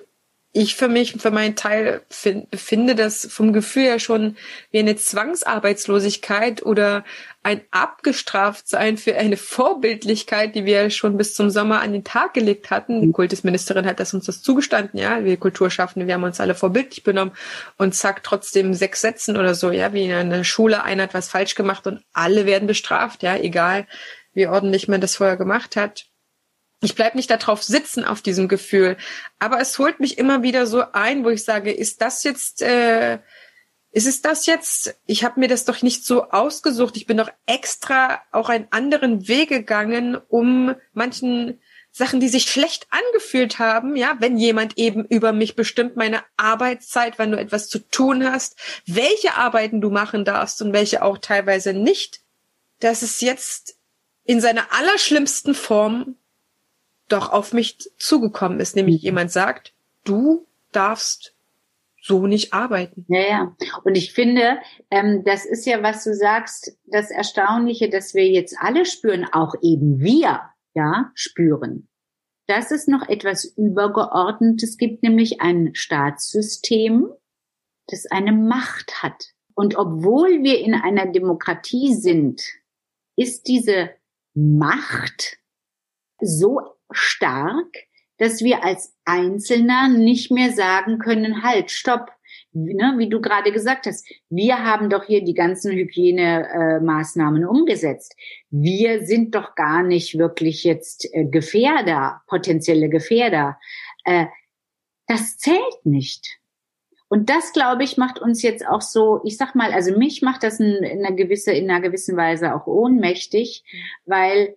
ich 0.52 0.76
für 0.76 0.88
mich, 0.88 1.12
für 1.12 1.30
meinen 1.30 1.56
Teil 1.56 2.00
find, 2.08 2.48
finde 2.54 2.94
das 2.94 3.26
vom 3.30 3.52
Gefühl 3.52 3.84
her 3.84 3.98
schon 3.98 4.36
wie 4.70 4.78
eine 4.78 4.96
Zwangsarbeitslosigkeit 4.96 6.64
oder 6.64 7.04
ein 7.42 7.60
Abgestraftsein 7.70 8.96
für 8.96 9.16
eine 9.16 9.36
Vorbildlichkeit, 9.36 10.54
die 10.54 10.64
wir 10.64 10.88
schon 10.88 11.18
bis 11.18 11.34
zum 11.34 11.50
Sommer 11.50 11.80
an 11.80 11.92
den 11.92 12.02
Tag 12.02 12.32
gelegt 12.32 12.70
hatten. 12.70 13.02
Die 13.02 13.12
Kultusministerin 13.12 13.86
hat 13.86 14.00
das 14.00 14.14
uns 14.14 14.24
das 14.24 14.42
zugestanden, 14.42 14.98
ja. 14.98 15.22
Wir 15.22 15.36
Kulturschaffende, 15.36 16.06
wir 16.06 16.14
haben 16.14 16.24
uns 16.24 16.40
alle 16.40 16.54
vorbildlich 16.54 17.04
benommen 17.04 17.34
und 17.76 17.94
zack, 17.94 18.22
trotzdem 18.22 18.72
sechs 18.72 19.02
Sätzen 19.02 19.36
oder 19.36 19.54
so, 19.54 19.70
ja, 19.70 19.92
wie 19.92 20.06
in 20.06 20.12
einer 20.12 20.44
Schule, 20.44 20.82
einer 20.82 21.04
hat 21.04 21.14
was 21.14 21.28
falsch 21.28 21.54
gemacht 21.56 21.86
und 21.86 22.02
alle 22.14 22.46
werden 22.46 22.66
bestraft, 22.66 23.22
ja, 23.22 23.36
egal 23.36 23.86
wie 24.32 24.46
ordentlich 24.46 24.88
man 24.88 25.00
das 25.00 25.16
vorher 25.16 25.36
gemacht 25.36 25.76
hat 25.76 26.07
ich 26.80 26.94
bleib 26.94 27.14
nicht 27.14 27.30
darauf 27.30 27.62
sitzen 27.62 28.04
auf 28.04 28.22
diesem 28.22 28.48
Gefühl, 28.48 28.96
aber 29.38 29.60
es 29.60 29.78
holt 29.78 30.00
mich 30.00 30.18
immer 30.18 30.42
wieder 30.42 30.66
so 30.66 30.84
ein, 30.92 31.24
wo 31.24 31.30
ich 31.30 31.44
sage, 31.44 31.72
ist 31.72 32.00
das 32.00 32.22
jetzt, 32.24 32.62
äh, 32.62 33.18
ist 33.90 34.06
es 34.06 34.22
das 34.22 34.46
jetzt? 34.46 34.94
Ich 35.06 35.24
habe 35.24 35.40
mir 35.40 35.48
das 35.48 35.64
doch 35.64 35.82
nicht 35.82 36.04
so 36.04 36.30
ausgesucht. 36.30 36.96
Ich 36.96 37.06
bin 37.06 37.16
doch 37.16 37.30
extra 37.46 38.20
auch 38.32 38.48
einen 38.48 38.68
anderen 38.70 39.28
Weg 39.28 39.48
gegangen, 39.48 40.16
um 40.28 40.74
manchen 40.92 41.58
Sachen, 41.90 42.20
die 42.20 42.28
sich 42.28 42.44
schlecht 42.44 42.86
angefühlt 42.90 43.58
haben, 43.58 43.96
ja, 43.96 44.16
wenn 44.20 44.36
jemand 44.36 44.78
eben 44.78 45.04
über 45.06 45.32
mich 45.32 45.56
bestimmt 45.56 45.96
meine 45.96 46.22
Arbeitszeit, 46.36 47.18
wenn 47.18 47.32
du 47.32 47.38
etwas 47.38 47.68
zu 47.68 47.78
tun 47.80 48.24
hast, 48.24 48.56
welche 48.86 49.34
Arbeiten 49.34 49.80
du 49.80 49.90
machen 49.90 50.24
darfst 50.24 50.62
und 50.62 50.72
welche 50.72 51.02
auch 51.02 51.18
teilweise 51.18 51.72
nicht, 51.72 52.20
dass 52.78 53.02
es 53.02 53.20
jetzt 53.20 53.78
in 54.24 54.40
seiner 54.40 54.72
allerschlimmsten 54.72 55.54
Form 55.54 56.14
doch 57.08 57.32
auf 57.32 57.52
mich 57.52 57.78
zugekommen 57.98 58.60
ist, 58.60 58.76
nämlich 58.76 59.02
mhm. 59.02 59.06
jemand 59.06 59.30
sagt, 59.32 59.72
du 60.04 60.46
darfst 60.72 61.34
so 62.00 62.26
nicht 62.26 62.54
arbeiten. 62.54 63.04
Ja, 63.08 63.20
ja. 63.20 63.56
Und 63.84 63.96
ich 63.96 64.12
finde, 64.12 64.58
ähm, 64.90 65.24
das 65.24 65.44
ist 65.44 65.66
ja, 65.66 65.82
was 65.82 66.04
du 66.04 66.14
sagst, 66.14 66.76
das 66.86 67.10
Erstaunliche, 67.10 67.90
dass 67.90 68.14
wir 68.14 68.26
jetzt 68.26 68.56
alle 68.60 68.86
spüren, 68.86 69.26
auch 69.32 69.54
eben 69.62 70.00
wir, 70.00 70.42
ja, 70.74 71.10
spüren, 71.14 71.88
dass 72.46 72.70
es 72.70 72.86
noch 72.86 73.08
etwas 73.08 73.44
Übergeordnetes 73.44 74.78
gibt, 74.78 75.02
nämlich 75.02 75.40
ein 75.40 75.74
Staatssystem, 75.74 77.08
das 77.88 78.06
eine 78.06 78.32
Macht 78.32 79.02
hat. 79.02 79.34
Und 79.54 79.76
obwohl 79.76 80.42
wir 80.42 80.60
in 80.60 80.74
einer 80.74 81.06
Demokratie 81.06 81.94
sind, 81.94 82.42
ist 83.16 83.48
diese 83.48 83.90
Macht 84.34 85.38
so 86.20 86.77
stark, 86.90 87.74
dass 88.18 88.42
wir 88.42 88.64
als 88.64 88.94
Einzelner 89.04 89.88
nicht 89.88 90.30
mehr 90.30 90.52
sagen 90.52 90.98
können, 90.98 91.42
halt, 91.42 91.70
stopp, 91.70 92.10
ne, 92.52 92.94
wie 92.98 93.08
du 93.08 93.20
gerade 93.20 93.52
gesagt 93.52 93.86
hast, 93.86 94.06
wir 94.28 94.64
haben 94.64 94.90
doch 94.90 95.04
hier 95.04 95.24
die 95.24 95.34
ganzen 95.34 95.72
Hygienemaßnahmen 95.72 97.46
umgesetzt. 97.46 98.16
Wir 98.50 99.06
sind 99.06 99.34
doch 99.34 99.54
gar 99.54 99.82
nicht 99.82 100.18
wirklich 100.18 100.64
jetzt 100.64 101.08
äh, 101.12 101.24
Gefährder, 101.24 102.22
potenzielle 102.26 102.88
Gefährder. 102.88 103.58
Äh, 104.04 104.26
das 105.06 105.38
zählt 105.38 105.84
nicht. 105.84 106.38
Und 107.08 107.30
das, 107.30 107.52
glaube 107.52 107.84
ich, 107.84 107.96
macht 107.96 108.18
uns 108.18 108.42
jetzt 108.42 108.66
auch 108.66 108.82
so, 108.82 109.22
ich 109.24 109.38
sag 109.38 109.54
mal, 109.54 109.72
also 109.72 109.96
mich 109.96 110.20
macht 110.20 110.42
das 110.42 110.60
in, 110.60 110.84
in 110.84 111.04
einer 111.04 111.16
gewisse, 111.16 111.52
in 111.52 111.70
einer 111.70 111.80
gewissen 111.80 112.16
Weise 112.16 112.54
auch 112.54 112.66
ohnmächtig, 112.66 113.64
weil 114.04 114.56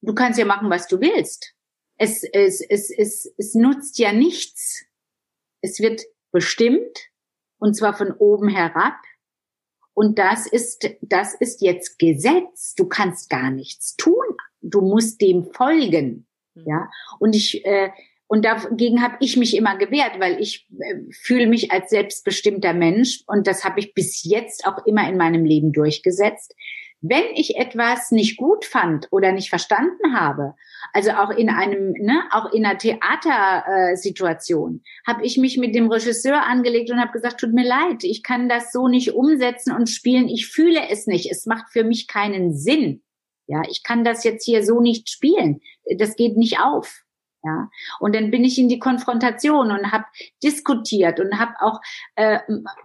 du 0.00 0.14
kannst 0.14 0.38
ja 0.38 0.44
machen, 0.44 0.70
was 0.70 0.86
du 0.86 1.00
willst 1.00 1.56
es, 2.00 2.24
es, 2.24 2.62
es, 2.62 2.90
es, 2.90 3.34
es 3.36 3.54
nutzt 3.54 3.98
ja 3.98 4.12
nichts. 4.12 4.86
Es 5.60 5.80
wird 5.80 6.02
bestimmt 6.32 6.98
und 7.58 7.74
zwar 7.76 7.94
von 7.94 8.12
oben 8.12 8.48
herab. 8.48 8.96
Und 9.92 10.18
das 10.18 10.46
ist, 10.46 10.88
das 11.02 11.34
ist 11.34 11.60
jetzt 11.60 11.98
Gesetz. 11.98 12.74
Du 12.74 12.86
kannst 12.86 13.28
gar 13.28 13.50
nichts 13.50 13.96
tun. 13.96 14.24
Du 14.62 14.80
musst 14.80 15.20
dem 15.20 15.44
folgen. 15.52 16.26
Hm. 16.54 16.64
Ja. 16.66 16.90
Und 17.18 17.36
ich, 17.36 17.66
äh, 17.66 17.90
und 18.28 18.46
dagegen 18.46 19.02
habe 19.02 19.16
ich 19.20 19.36
mich 19.36 19.54
immer 19.54 19.76
gewehrt, 19.76 20.18
weil 20.20 20.40
ich 20.40 20.66
äh, 20.78 21.02
fühle 21.12 21.46
mich 21.46 21.70
als 21.70 21.90
selbstbestimmter 21.90 22.72
Mensch 22.72 23.24
und 23.26 23.46
das 23.46 23.62
habe 23.62 23.78
ich 23.78 23.92
bis 23.92 24.24
jetzt 24.24 24.66
auch 24.66 24.86
immer 24.86 25.06
in 25.06 25.18
meinem 25.18 25.44
Leben 25.44 25.72
durchgesetzt. 25.72 26.54
Wenn 27.02 27.24
ich 27.34 27.56
etwas 27.56 28.10
nicht 28.10 28.36
gut 28.36 28.66
fand 28.66 29.08
oder 29.10 29.32
nicht 29.32 29.48
verstanden 29.48 30.14
habe, 30.14 30.54
also 30.92 31.12
auch 31.12 31.30
in 31.30 31.48
einem, 31.48 31.92
ne, 31.92 32.24
auch 32.30 32.52
in 32.52 32.66
einer 32.66 32.76
Theatersituation, 32.76 34.82
äh, 34.82 35.10
habe 35.10 35.24
ich 35.24 35.38
mich 35.38 35.56
mit 35.56 35.74
dem 35.74 35.90
Regisseur 35.90 36.42
angelegt 36.42 36.90
und 36.90 37.00
habe 37.00 37.12
gesagt, 37.12 37.40
tut 37.40 37.54
mir 37.54 37.66
leid, 37.66 38.04
ich 38.04 38.22
kann 38.22 38.50
das 38.50 38.70
so 38.70 38.88
nicht 38.88 39.14
umsetzen 39.14 39.74
und 39.74 39.88
spielen, 39.88 40.28
ich 40.28 40.48
fühle 40.48 40.90
es 40.90 41.06
nicht, 41.06 41.30
es 41.30 41.46
macht 41.46 41.72
für 41.72 41.84
mich 41.84 42.06
keinen 42.06 42.54
Sinn. 42.54 43.02
Ja, 43.46 43.62
ich 43.68 43.82
kann 43.82 44.04
das 44.04 44.22
jetzt 44.22 44.44
hier 44.44 44.64
so 44.64 44.80
nicht 44.80 45.08
spielen. 45.08 45.60
Das 45.98 46.16
geht 46.16 46.36
nicht 46.36 46.60
auf. 46.60 47.02
Ja, 47.42 47.70
und 48.00 48.14
dann 48.14 48.30
bin 48.30 48.44
ich 48.44 48.58
in 48.58 48.68
die 48.68 48.78
Konfrontation 48.78 49.70
und 49.70 49.92
habe 49.92 50.04
diskutiert 50.42 51.20
und 51.20 51.38
habe 51.38 51.54
auch 51.60 51.80
äh, 52.16 52.40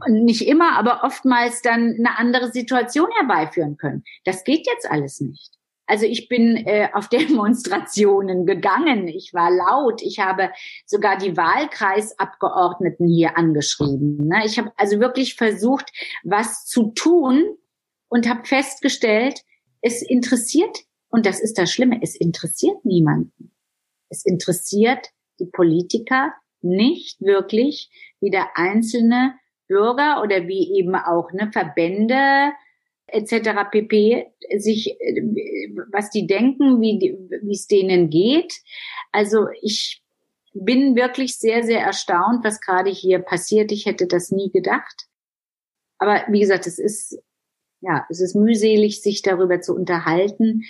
nicht 0.07 0.47
immer, 0.47 0.77
aber 0.77 1.03
oftmals 1.03 1.61
dann 1.61 1.95
eine 1.99 2.17
andere 2.17 2.51
Situation 2.51 3.09
herbeiführen 3.17 3.75
können. 3.75 4.05
Das 4.23 4.45
geht 4.45 4.65
jetzt 4.65 4.89
alles 4.89 5.19
nicht. 5.19 5.55
Also 5.87 6.05
ich 6.05 6.27
bin 6.27 6.55
äh, 6.65 6.89
auf 6.93 7.09
Demonstrationen 7.09 8.45
gegangen, 8.45 9.07
ich 9.07 9.33
war 9.33 9.51
laut, 9.51 10.01
ich 10.01 10.19
habe 10.19 10.51
sogar 10.85 11.17
die 11.17 11.37
Wahlkreisabgeordneten 11.37 13.07
hier 13.07 13.37
angeschrieben. 13.37 14.27
Ne? 14.27 14.43
Ich 14.45 14.57
habe 14.57 14.71
also 14.77 14.99
wirklich 14.99 15.35
versucht, 15.35 15.91
was 16.23 16.65
zu 16.65 16.91
tun 16.91 17.43
und 18.07 18.27
habe 18.29 18.45
festgestellt, 18.45 19.41
es 19.81 20.01
interessiert, 20.01 20.85
und 21.09 21.25
das 21.25 21.39
ist 21.39 21.57
das 21.57 21.71
Schlimme, 21.71 21.99
es 22.01 22.15
interessiert 22.15 22.83
niemanden. 22.83 23.54
Es 24.15 24.25
interessiert 24.25 25.09
die 25.39 25.47
Politiker 25.51 26.33
nicht 26.61 27.19
wirklich, 27.21 27.89
wie 28.21 28.29
der 28.29 28.57
einzelne 28.57 29.35
Bürger 29.67 30.21
oder 30.23 30.47
wie 30.47 30.77
eben 30.77 30.95
auch 30.95 31.31
ne, 31.33 31.51
Verbände 31.51 32.53
etc. 33.07 33.69
pp. 33.69 34.27
sich, 34.57 34.97
was 35.91 36.09
die 36.09 36.27
denken, 36.27 36.81
wie 36.81 37.51
es 37.51 37.67
denen 37.67 38.09
geht. 38.09 38.53
Also 39.11 39.47
ich 39.61 40.01
bin 40.53 40.95
wirklich 40.95 41.37
sehr, 41.37 41.63
sehr 41.63 41.81
erstaunt, 41.81 42.43
was 42.43 42.61
gerade 42.61 42.89
hier 42.89 43.19
passiert. 43.19 43.71
Ich 43.71 43.85
hätte 43.85 44.07
das 44.07 44.31
nie 44.31 44.49
gedacht. 44.51 45.07
Aber 45.97 46.23
wie 46.29 46.39
gesagt, 46.39 46.67
es 46.67 46.79
ist 46.79 47.21
ja, 47.81 48.05
es 48.09 48.19
ist 48.19 48.35
mühselig, 48.35 49.01
sich 49.01 49.21
darüber 49.21 49.61
zu 49.61 49.75
unterhalten. 49.75 50.63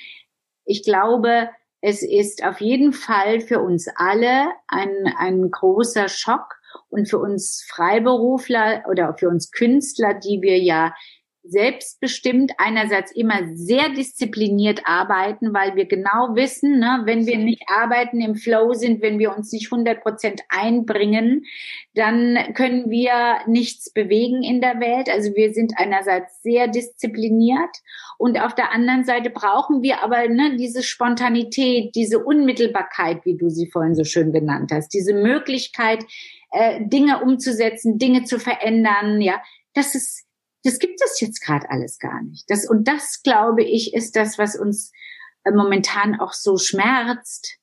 Ich 0.66 0.84
glaube, 0.84 1.50
es 1.88 2.02
ist 2.02 2.44
auf 2.44 2.62
jeden 2.62 2.94
Fall 2.94 3.42
für 3.42 3.62
uns 3.62 3.88
alle 3.96 4.48
ein, 4.68 4.90
ein 5.20 5.52
großer 5.52 6.08
Schock 6.08 6.56
und 6.90 7.08
für 7.08 7.20
uns 7.20 7.64
Freiberufler 7.70 8.86
oder 8.90 9.14
für 9.14 9.30
uns 9.30 9.52
Künstler, 9.52 10.16
die 10.16 10.42
wir 10.42 10.58
ja 10.58 10.96
selbstbestimmt 11.48 12.54
einerseits 12.58 13.12
immer 13.12 13.42
sehr 13.54 13.90
diszipliniert 13.90 14.82
arbeiten, 14.86 15.54
weil 15.54 15.76
wir 15.76 15.86
genau 15.86 16.36
wissen, 16.36 16.80
ne, 16.80 17.02
wenn 17.06 17.26
wir 17.26 17.38
nicht 17.38 17.64
arbeiten, 17.68 18.22
im 18.22 18.36
Flow 18.36 18.74
sind, 18.74 19.02
wenn 19.02 19.20
wir 19.20 19.36
uns 19.36 19.52
nicht 19.52 19.72
100 19.72 20.02
Prozent 20.02 20.42
einbringen, 20.50 21.46
dann 21.94 22.54
können 22.54 22.90
wir 22.90 23.40
nichts 23.48 23.92
bewegen 23.92 24.44
in 24.44 24.62
der 24.62 24.80
Welt. 24.80 25.10
Also 25.10 25.36
wir 25.36 25.54
sind 25.54 25.74
einerseits 25.78 26.42
sehr 26.42 26.68
diszipliniert 26.68 27.78
und 28.18 28.40
auf 28.40 28.56
der 28.56 28.72
anderen 28.72 29.04
Seite 29.04 29.30
brauchen 29.30 29.82
wir 29.82 30.04
aber 30.04 30.28
ne, 30.28 30.56
diese 30.58 30.84
Spontanität, 30.84 31.96
diese 31.96 32.24
Unmittelbarkeit, 32.24 33.26
wie 33.26 33.38
du 33.38 33.50
sie 33.50 33.70
vorhin 33.72 33.96
so 33.96 34.04
schön 34.04 34.32
genannt 34.32 34.72
hast, 34.74 34.94
diese 34.94 35.14
Möglichkeit, 35.14 36.04
äh, 36.52 36.80
Dinge 36.86 37.22
umzusetzen, 37.22 37.98
Dinge 37.98 38.24
zu 38.24 38.40
verändern, 38.40 39.22
ja, 39.22 39.42
das 39.74 39.94
ist 39.94 40.25
das 40.66 40.80
gibt 40.80 41.00
es 41.04 41.22
jetzt 41.22 41.42
gerade 41.42 41.70
alles 41.70 42.00
gar 42.00 42.24
nicht. 42.24 42.50
Das, 42.50 42.68
und 42.68 42.88
das, 42.88 43.22
glaube 43.22 43.64
ich, 43.64 43.94
ist 43.94 44.16
das, 44.16 44.38
was 44.40 44.58
uns 44.58 44.92
äh, 45.44 45.52
momentan 45.52 46.20
auch 46.20 46.34
so 46.34 46.58
schmerzt, 46.58 47.58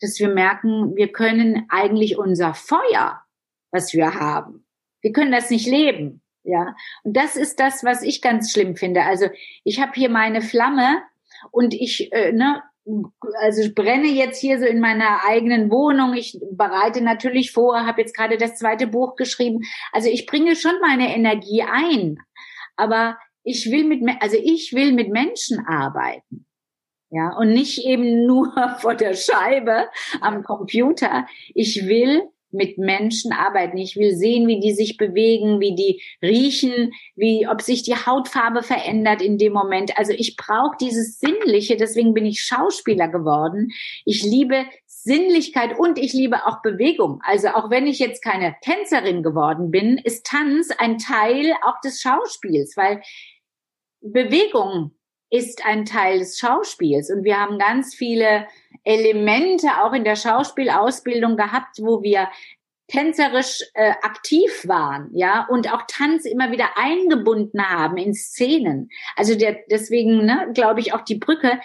dass 0.00 0.18
wir 0.18 0.28
merken, 0.28 0.96
wir 0.96 1.12
können 1.12 1.66
eigentlich 1.68 2.18
unser 2.18 2.54
Feuer, 2.54 3.22
was 3.70 3.92
wir 3.92 4.14
haben, 4.14 4.66
wir 5.00 5.12
können 5.12 5.32
das 5.32 5.50
nicht 5.50 5.66
leben. 5.66 6.20
Ja, 6.44 6.74
und 7.04 7.16
das 7.16 7.36
ist 7.36 7.60
das, 7.60 7.84
was 7.84 8.02
ich 8.02 8.20
ganz 8.20 8.50
schlimm 8.50 8.74
finde. 8.74 9.04
Also 9.04 9.26
ich 9.62 9.80
habe 9.80 9.92
hier 9.94 10.10
meine 10.10 10.42
Flamme 10.42 11.00
und 11.52 11.72
ich, 11.72 12.12
äh, 12.12 12.32
ne, 12.32 12.64
also 13.40 13.62
ich 13.62 13.76
brenne 13.76 14.08
jetzt 14.08 14.40
hier 14.40 14.58
so 14.58 14.64
in 14.64 14.80
meiner 14.80 15.24
eigenen 15.24 15.70
Wohnung. 15.70 16.14
Ich 16.14 16.36
bereite 16.50 17.00
natürlich 17.00 17.52
vor, 17.52 17.86
habe 17.86 18.00
jetzt 18.00 18.16
gerade 18.16 18.38
das 18.38 18.56
zweite 18.56 18.88
Buch 18.88 19.14
geschrieben. 19.14 19.60
Also 19.92 20.08
ich 20.08 20.26
bringe 20.26 20.56
schon 20.56 20.74
meine 20.80 21.14
Energie 21.14 21.62
ein 21.62 22.18
aber 22.76 23.18
ich 23.44 23.70
will 23.70 23.84
mit, 23.84 24.02
also 24.20 24.36
ich 24.36 24.72
will 24.72 24.92
mit 24.92 25.10
Menschen 25.10 25.64
arbeiten. 25.66 26.46
Ja, 27.10 27.36
und 27.36 27.52
nicht 27.52 27.84
eben 27.84 28.26
nur 28.26 28.52
vor 28.80 28.94
der 28.94 29.14
Scheibe 29.14 29.88
am 30.20 30.42
Computer. 30.42 31.26
Ich 31.54 31.86
will 31.86 32.22
mit 32.52 32.78
Menschen 32.78 33.32
arbeiten. 33.32 33.76
Ich 33.78 33.96
will 33.96 34.14
sehen, 34.14 34.46
wie 34.46 34.60
die 34.60 34.72
sich 34.72 34.96
bewegen, 34.96 35.60
wie 35.60 35.74
die 35.74 36.02
riechen, 36.22 36.92
wie, 37.16 37.46
ob 37.48 37.62
sich 37.62 37.82
die 37.82 37.94
Hautfarbe 37.96 38.62
verändert 38.62 39.22
in 39.22 39.38
dem 39.38 39.52
Moment. 39.52 39.96
Also 39.98 40.12
ich 40.12 40.36
brauche 40.36 40.76
dieses 40.80 41.18
Sinnliche, 41.18 41.76
deswegen 41.76 42.14
bin 42.14 42.26
ich 42.26 42.42
Schauspieler 42.42 43.08
geworden. 43.08 43.70
Ich 44.04 44.22
liebe 44.22 44.66
Sinnlichkeit 44.86 45.78
und 45.78 45.98
ich 45.98 46.12
liebe 46.12 46.46
auch 46.46 46.62
Bewegung. 46.62 47.20
Also 47.24 47.48
auch 47.48 47.70
wenn 47.70 47.86
ich 47.86 47.98
jetzt 47.98 48.22
keine 48.22 48.54
Tänzerin 48.62 49.22
geworden 49.22 49.70
bin, 49.70 49.98
ist 49.98 50.26
Tanz 50.26 50.70
ein 50.78 50.98
Teil 50.98 51.52
auch 51.64 51.80
des 51.80 52.00
Schauspiels, 52.00 52.76
weil 52.76 53.02
Bewegung 54.00 54.92
ist 55.32 55.64
ein 55.64 55.86
Teil 55.86 56.18
des 56.18 56.38
Schauspiels 56.38 57.10
und 57.10 57.24
wir 57.24 57.40
haben 57.40 57.58
ganz 57.58 57.94
viele 57.94 58.46
Elemente 58.84 59.66
auch 59.82 59.94
in 59.94 60.04
der 60.04 60.14
Schauspielausbildung 60.14 61.38
gehabt, 61.38 61.78
wo 61.80 62.02
wir 62.02 62.28
tänzerisch 62.86 63.62
äh, 63.72 63.92
aktiv 64.02 64.68
waren, 64.68 65.08
ja, 65.14 65.46
und 65.48 65.72
auch 65.72 65.84
Tanz 65.88 66.26
immer 66.26 66.52
wieder 66.52 66.76
eingebunden 66.76 67.62
haben 67.66 67.96
in 67.96 68.12
Szenen. 68.12 68.90
Also 69.16 69.34
der, 69.34 69.60
deswegen, 69.70 70.26
ne, 70.26 70.50
glaube 70.52 70.80
ich, 70.80 70.92
auch 70.92 71.00
die 71.00 71.16
Brücke. 71.16 71.58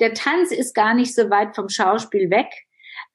Der 0.00 0.14
Tanz 0.14 0.50
ist 0.50 0.74
gar 0.74 0.94
nicht 0.94 1.14
so 1.14 1.28
weit 1.28 1.54
vom 1.54 1.68
Schauspiel 1.68 2.30
weg, 2.30 2.48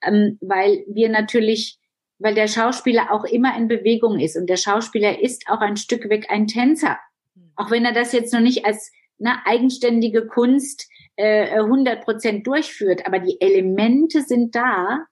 ähm, 0.03 0.37
weil 0.39 0.85
wir 0.87 1.09
natürlich, 1.09 1.79
weil 2.19 2.35
der 2.35 2.47
Schauspieler 2.47 3.11
auch 3.11 3.23
immer 3.23 3.57
in 3.57 3.67
Bewegung 3.67 4.19
ist 4.19 4.37
und 4.37 4.47
der 4.47 4.57
Schauspieler 4.57 5.19
ist 5.19 5.49
auch 5.49 5.61
ein 5.61 5.77
Stück 5.77 6.07
weg 6.09 6.27
ein 6.29 6.45
Tänzer, 6.45 6.99
hm. 7.33 7.53
auch 7.55 7.71
wenn 7.71 7.85
er 7.85 7.93
das 7.93 8.11
jetzt 8.11 8.33
noch 8.33 8.41
nicht 8.41 8.65
als 8.65 8.91
eine 9.19 9.45
eigenständige 9.45 10.27
Kunst 10.27 10.89
äh, 11.15 11.57
100 11.59 12.03
Prozent 12.03 12.47
durchführt, 12.47 13.05
aber 13.05 13.19
die 13.19 13.39
Elemente 13.39 14.21
sind 14.21 14.55
da 14.55 15.05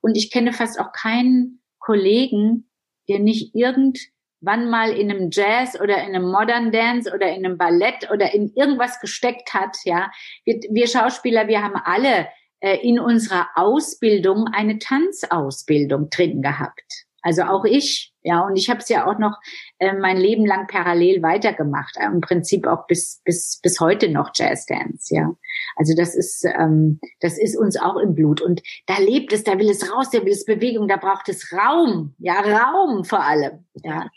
und 0.00 0.16
ich 0.16 0.30
kenne 0.30 0.52
fast 0.52 0.78
auch 0.78 0.92
keinen 0.92 1.62
Kollegen, 1.78 2.68
der 3.08 3.20
nicht 3.20 3.54
irgendwann 3.54 4.68
mal 4.68 4.90
in 4.90 5.10
einem 5.10 5.30
Jazz 5.30 5.80
oder 5.80 6.02
in 6.02 6.14
einem 6.14 6.30
Modern 6.30 6.72
Dance 6.72 7.12
oder 7.12 7.28
in 7.34 7.46
einem 7.46 7.56
Ballett 7.56 8.10
oder 8.10 8.34
in 8.34 8.52
irgendwas 8.54 9.00
gesteckt 9.00 9.54
hat. 9.54 9.76
Ja, 9.84 10.10
wir, 10.44 10.60
wir 10.70 10.86
Schauspieler, 10.88 11.48
wir 11.48 11.62
haben 11.62 11.76
alle 11.76 12.28
äh, 12.60 12.76
in 12.86 12.98
unserer 12.98 13.48
Ausbildung 13.54 14.48
eine 14.52 14.78
Tanzausbildung 14.78 16.10
drin 16.10 16.42
gehabt. 16.42 17.05
Also 17.26 17.42
auch 17.42 17.64
ich, 17.64 18.12
ja, 18.22 18.42
und 18.42 18.54
ich 18.54 18.70
habe 18.70 18.78
es 18.78 18.88
ja 18.88 19.04
auch 19.04 19.18
noch 19.18 19.36
äh, 19.80 19.92
mein 19.94 20.16
Leben 20.16 20.46
lang 20.46 20.68
parallel 20.68 21.24
weitergemacht, 21.24 21.96
äh, 21.96 22.06
im 22.06 22.20
Prinzip 22.20 22.68
auch 22.68 22.86
bis 22.86 23.20
bis 23.24 23.58
bis 23.60 23.80
heute 23.80 24.08
noch 24.08 24.30
Jazz 24.32 24.64
Dance, 24.64 25.12
ja. 25.12 25.34
Also 25.74 25.96
das 25.96 26.14
ist 26.14 26.44
ähm, 26.44 27.00
das 27.18 27.36
ist 27.36 27.58
uns 27.58 27.76
auch 27.76 27.96
im 27.96 28.14
Blut 28.14 28.40
und 28.40 28.62
da 28.86 28.98
lebt 28.98 29.32
es, 29.32 29.42
da 29.42 29.58
will 29.58 29.68
es 29.68 29.92
raus, 29.92 30.10
da 30.10 30.24
will 30.24 30.30
es 30.30 30.44
Bewegung, 30.44 30.86
da 30.86 30.98
braucht 30.98 31.28
es 31.28 31.52
Raum, 31.52 32.14
ja 32.18 32.34
Raum 32.34 33.04
vor 33.04 33.24
allem, 33.24 33.66
ja. 33.82 34.08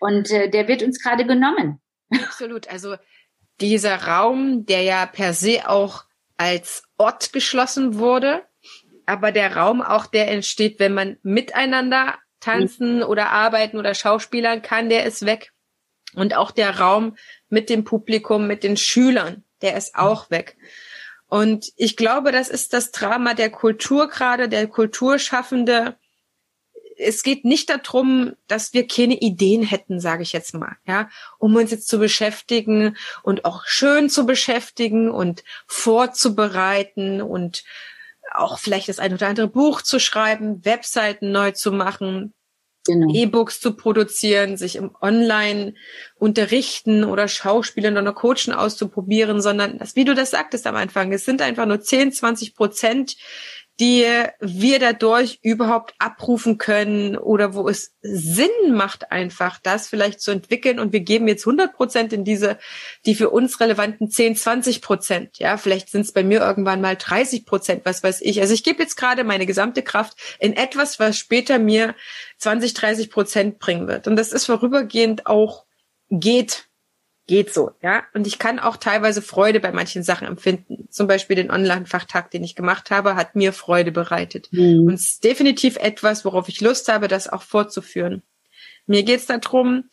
Und 0.00 0.32
äh, 0.32 0.50
der 0.50 0.66
wird 0.66 0.82
uns 0.82 1.00
gerade 1.00 1.24
genommen. 1.24 1.80
Absolut. 2.10 2.66
Also 2.68 2.96
dieser 3.60 4.08
Raum, 4.08 4.66
der 4.66 4.82
ja 4.82 5.06
per 5.06 5.34
se 5.34 5.68
auch 5.68 6.02
als 6.36 6.82
Ort 6.98 7.32
geschlossen 7.32 7.96
wurde, 7.96 8.42
aber 9.06 9.30
der 9.30 9.56
Raum 9.56 9.82
auch, 9.82 10.06
der 10.06 10.32
entsteht, 10.32 10.80
wenn 10.80 10.94
man 10.94 11.16
miteinander 11.22 12.18
tanzen 12.40 13.02
oder 13.02 13.30
arbeiten 13.30 13.78
oder 13.78 13.94
Schauspielern 13.94 14.62
kann, 14.62 14.88
der 14.88 15.04
ist 15.04 15.24
weg. 15.24 15.52
Und 16.14 16.34
auch 16.34 16.50
der 16.50 16.78
Raum 16.80 17.16
mit 17.48 17.70
dem 17.70 17.84
Publikum, 17.84 18.46
mit 18.46 18.64
den 18.64 18.76
Schülern, 18.76 19.44
der 19.62 19.76
ist 19.76 19.94
auch 19.94 20.30
weg. 20.30 20.56
Und 21.28 21.72
ich 21.76 21.96
glaube, 21.96 22.32
das 22.32 22.48
ist 22.48 22.72
das 22.72 22.90
Drama 22.90 23.34
der 23.34 23.50
Kultur 23.50 24.08
gerade, 24.08 24.48
der 24.48 24.66
Kulturschaffende, 24.66 25.96
es 26.98 27.22
geht 27.22 27.44
nicht 27.44 27.70
darum, 27.70 28.34
dass 28.46 28.74
wir 28.74 28.86
keine 28.86 29.14
Ideen 29.14 29.62
hätten, 29.62 30.00
sage 30.00 30.22
ich 30.22 30.32
jetzt 30.32 30.54
mal, 30.54 30.76
ja, 30.86 31.08
um 31.38 31.54
uns 31.56 31.70
jetzt 31.70 31.88
zu 31.88 31.98
beschäftigen 31.98 32.96
und 33.22 33.44
auch 33.44 33.64
schön 33.64 34.10
zu 34.10 34.26
beschäftigen 34.26 35.08
und 35.08 35.44
vorzubereiten 35.66 37.22
und 37.22 37.64
auch 38.34 38.58
vielleicht 38.58 38.88
das 38.88 38.98
ein 38.98 39.14
oder 39.14 39.28
andere 39.28 39.48
Buch 39.48 39.82
zu 39.82 39.98
schreiben, 39.98 40.64
Webseiten 40.64 41.32
neu 41.32 41.52
zu 41.52 41.72
machen, 41.72 42.34
genau. 42.86 43.12
E-Books 43.12 43.60
zu 43.60 43.74
produzieren, 43.74 44.56
sich 44.56 44.76
im 44.76 44.94
Online 45.00 45.74
unterrichten 46.16 47.04
oder 47.04 47.28
Schauspielen 47.28 47.96
oder 47.96 48.12
Coachen 48.12 48.52
auszuprobieren, 48.52 49.40
sondern 49.40 49.78
das, 49.78 49.96
wie 49.96 50.04
du 50.04 50.14
das 50.14 50.30
sagtest 50.30 50.66
am 50.66 50.76
Anfang, 50.76 51.12
es 51.12 51.24
sind 51.24 51.42
einfach 51.42 51.66
nur 51.66 51.80
10, 51.80 52.12
20 52.12 52.54
Prozent 52.54 53.16
die 53.80 54.06
wir 54.40 54.78
dadurch 54.78 55.38
überhaupt 55.42 55.94
abrufen 55.98 56.58
können 56.58 57.16
oder 57.16 57.54
wo 57.54 57.66
es 57.66 57.94
Sinn 58.02 58.50
macht, 58.68 59.10
einfach 59.10 59.58
das 59.62 59.88
vielleicht 59.88 60.20
zu 60.20 60.30
entwickeln. 60.30 60.78
Und 60.78 60.92
wir 60.92 61.00
geben 61.00 61.26
jetzt 61.26 61.46
100 61.46 61.72
Prozent 61.72 62.12
in 62.12 62.22
diese, 62.22 62.58
die 63.06 63.14
für 63.14 63.30
uns 63.30 63.58
relevanten 63.58 64.10
10, 64.10 64.36
20 64.36 64.82
Prozent. 64.82 65.38
Ja, 65.38 65.56
vielleicht 65.56 65.88
sind 65.88 66.02
es 66.02 66.12
bei 66.12 66.22
mir 66.22 66.40
irgendwann 66.40 66.82
mal 66.82 66.94
30 66.94 67.46
Prozent, 67.46 67.86
was 67.86 68.02
weiß 68.02 68.20
ich. 68.20 68.42
Also 68.42 68.52
ich 68.52 68.64
gebe 68.64 68.82
jetzt 68.82 68.96
gerade 68.96 69.24
meine 69.24 69.46
gesamte 69.46 69.82
Kraft 69.82 70.18
in 70.38 70.52
etwas, 70.52 71.00
was 71.00 71.16
später 71.16 71.58
mir 71.58 71.94
20, 72.36 72.74
30 72.74 73.10
Prozent 73.10 73.58
bringen 73.58 73.88
wird. 73.88 74.06
Und 74.06 74.16
das 74.16 74.32
ist 74.32 74.44
vorübergehend 74.44 75.26
auch 75.26 75.64
geht 76.10 76.69
geht 77.30 77.54
so, 77.54 77.70
ja. 77.80 78.02
Und 78.12 78.26
ich 78.26 78.40
kann 78.40 78.58
auch 78.58 78.76
teilweise 78.76 79.22
Freude 79.22 79.60
bei 79.60 79.70
manchen 79.70 80.02
Sachen 80.02 80.26
empfinden. 80.26 80.88
Zum 80.90 81.06
Beispiel 81.06 81.36
den 81.36 81.52
Online-Fachtag, 81.52 82.28
den 82.32 82.42
ich 82.42 82.56
gemacht 82.56 82.90
habe, 82.90 83.14
hat 83.14 83.36
mir 83.36 83.52
Freude 83.52 83.92
bereitet. 83.92 84.48
Mhm. 84.50 84.88
Und 84.88 84.94
es 84.94 85.12
ist 85.12 85.24
definitiv 85.24 85.76
etwas, 85.76 86.24
worauf 86.24 86.48
ich 86.48 86.60
Lust 86.60 86.88
habe, 86.88 87.06
das 87.06 87.28
auch 87.28 87.42
fortzuführen. 87.42 88.24
Mir 88.86 89.04
geht 89.04 89.20
es 89.20 89.26
darum, 89.26 89.84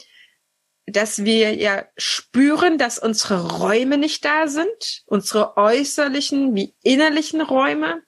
dass 0.88 1.25
wir 1.25 1.53
ja 1.53 1.85
spüren, 1.95 2.79
dass 2.79 2.97
unsere 2.97 3.59
Räume 3.59 3.99
nicht 3.99 4.25
da 4.25 4.47
sind, 4.47 5.03
unsere 5.05 5.57
äußerlichen 5.57 6.55
wie 6.55 6.73
innerlichen 6.81 7.41
Räume 7.41 8.01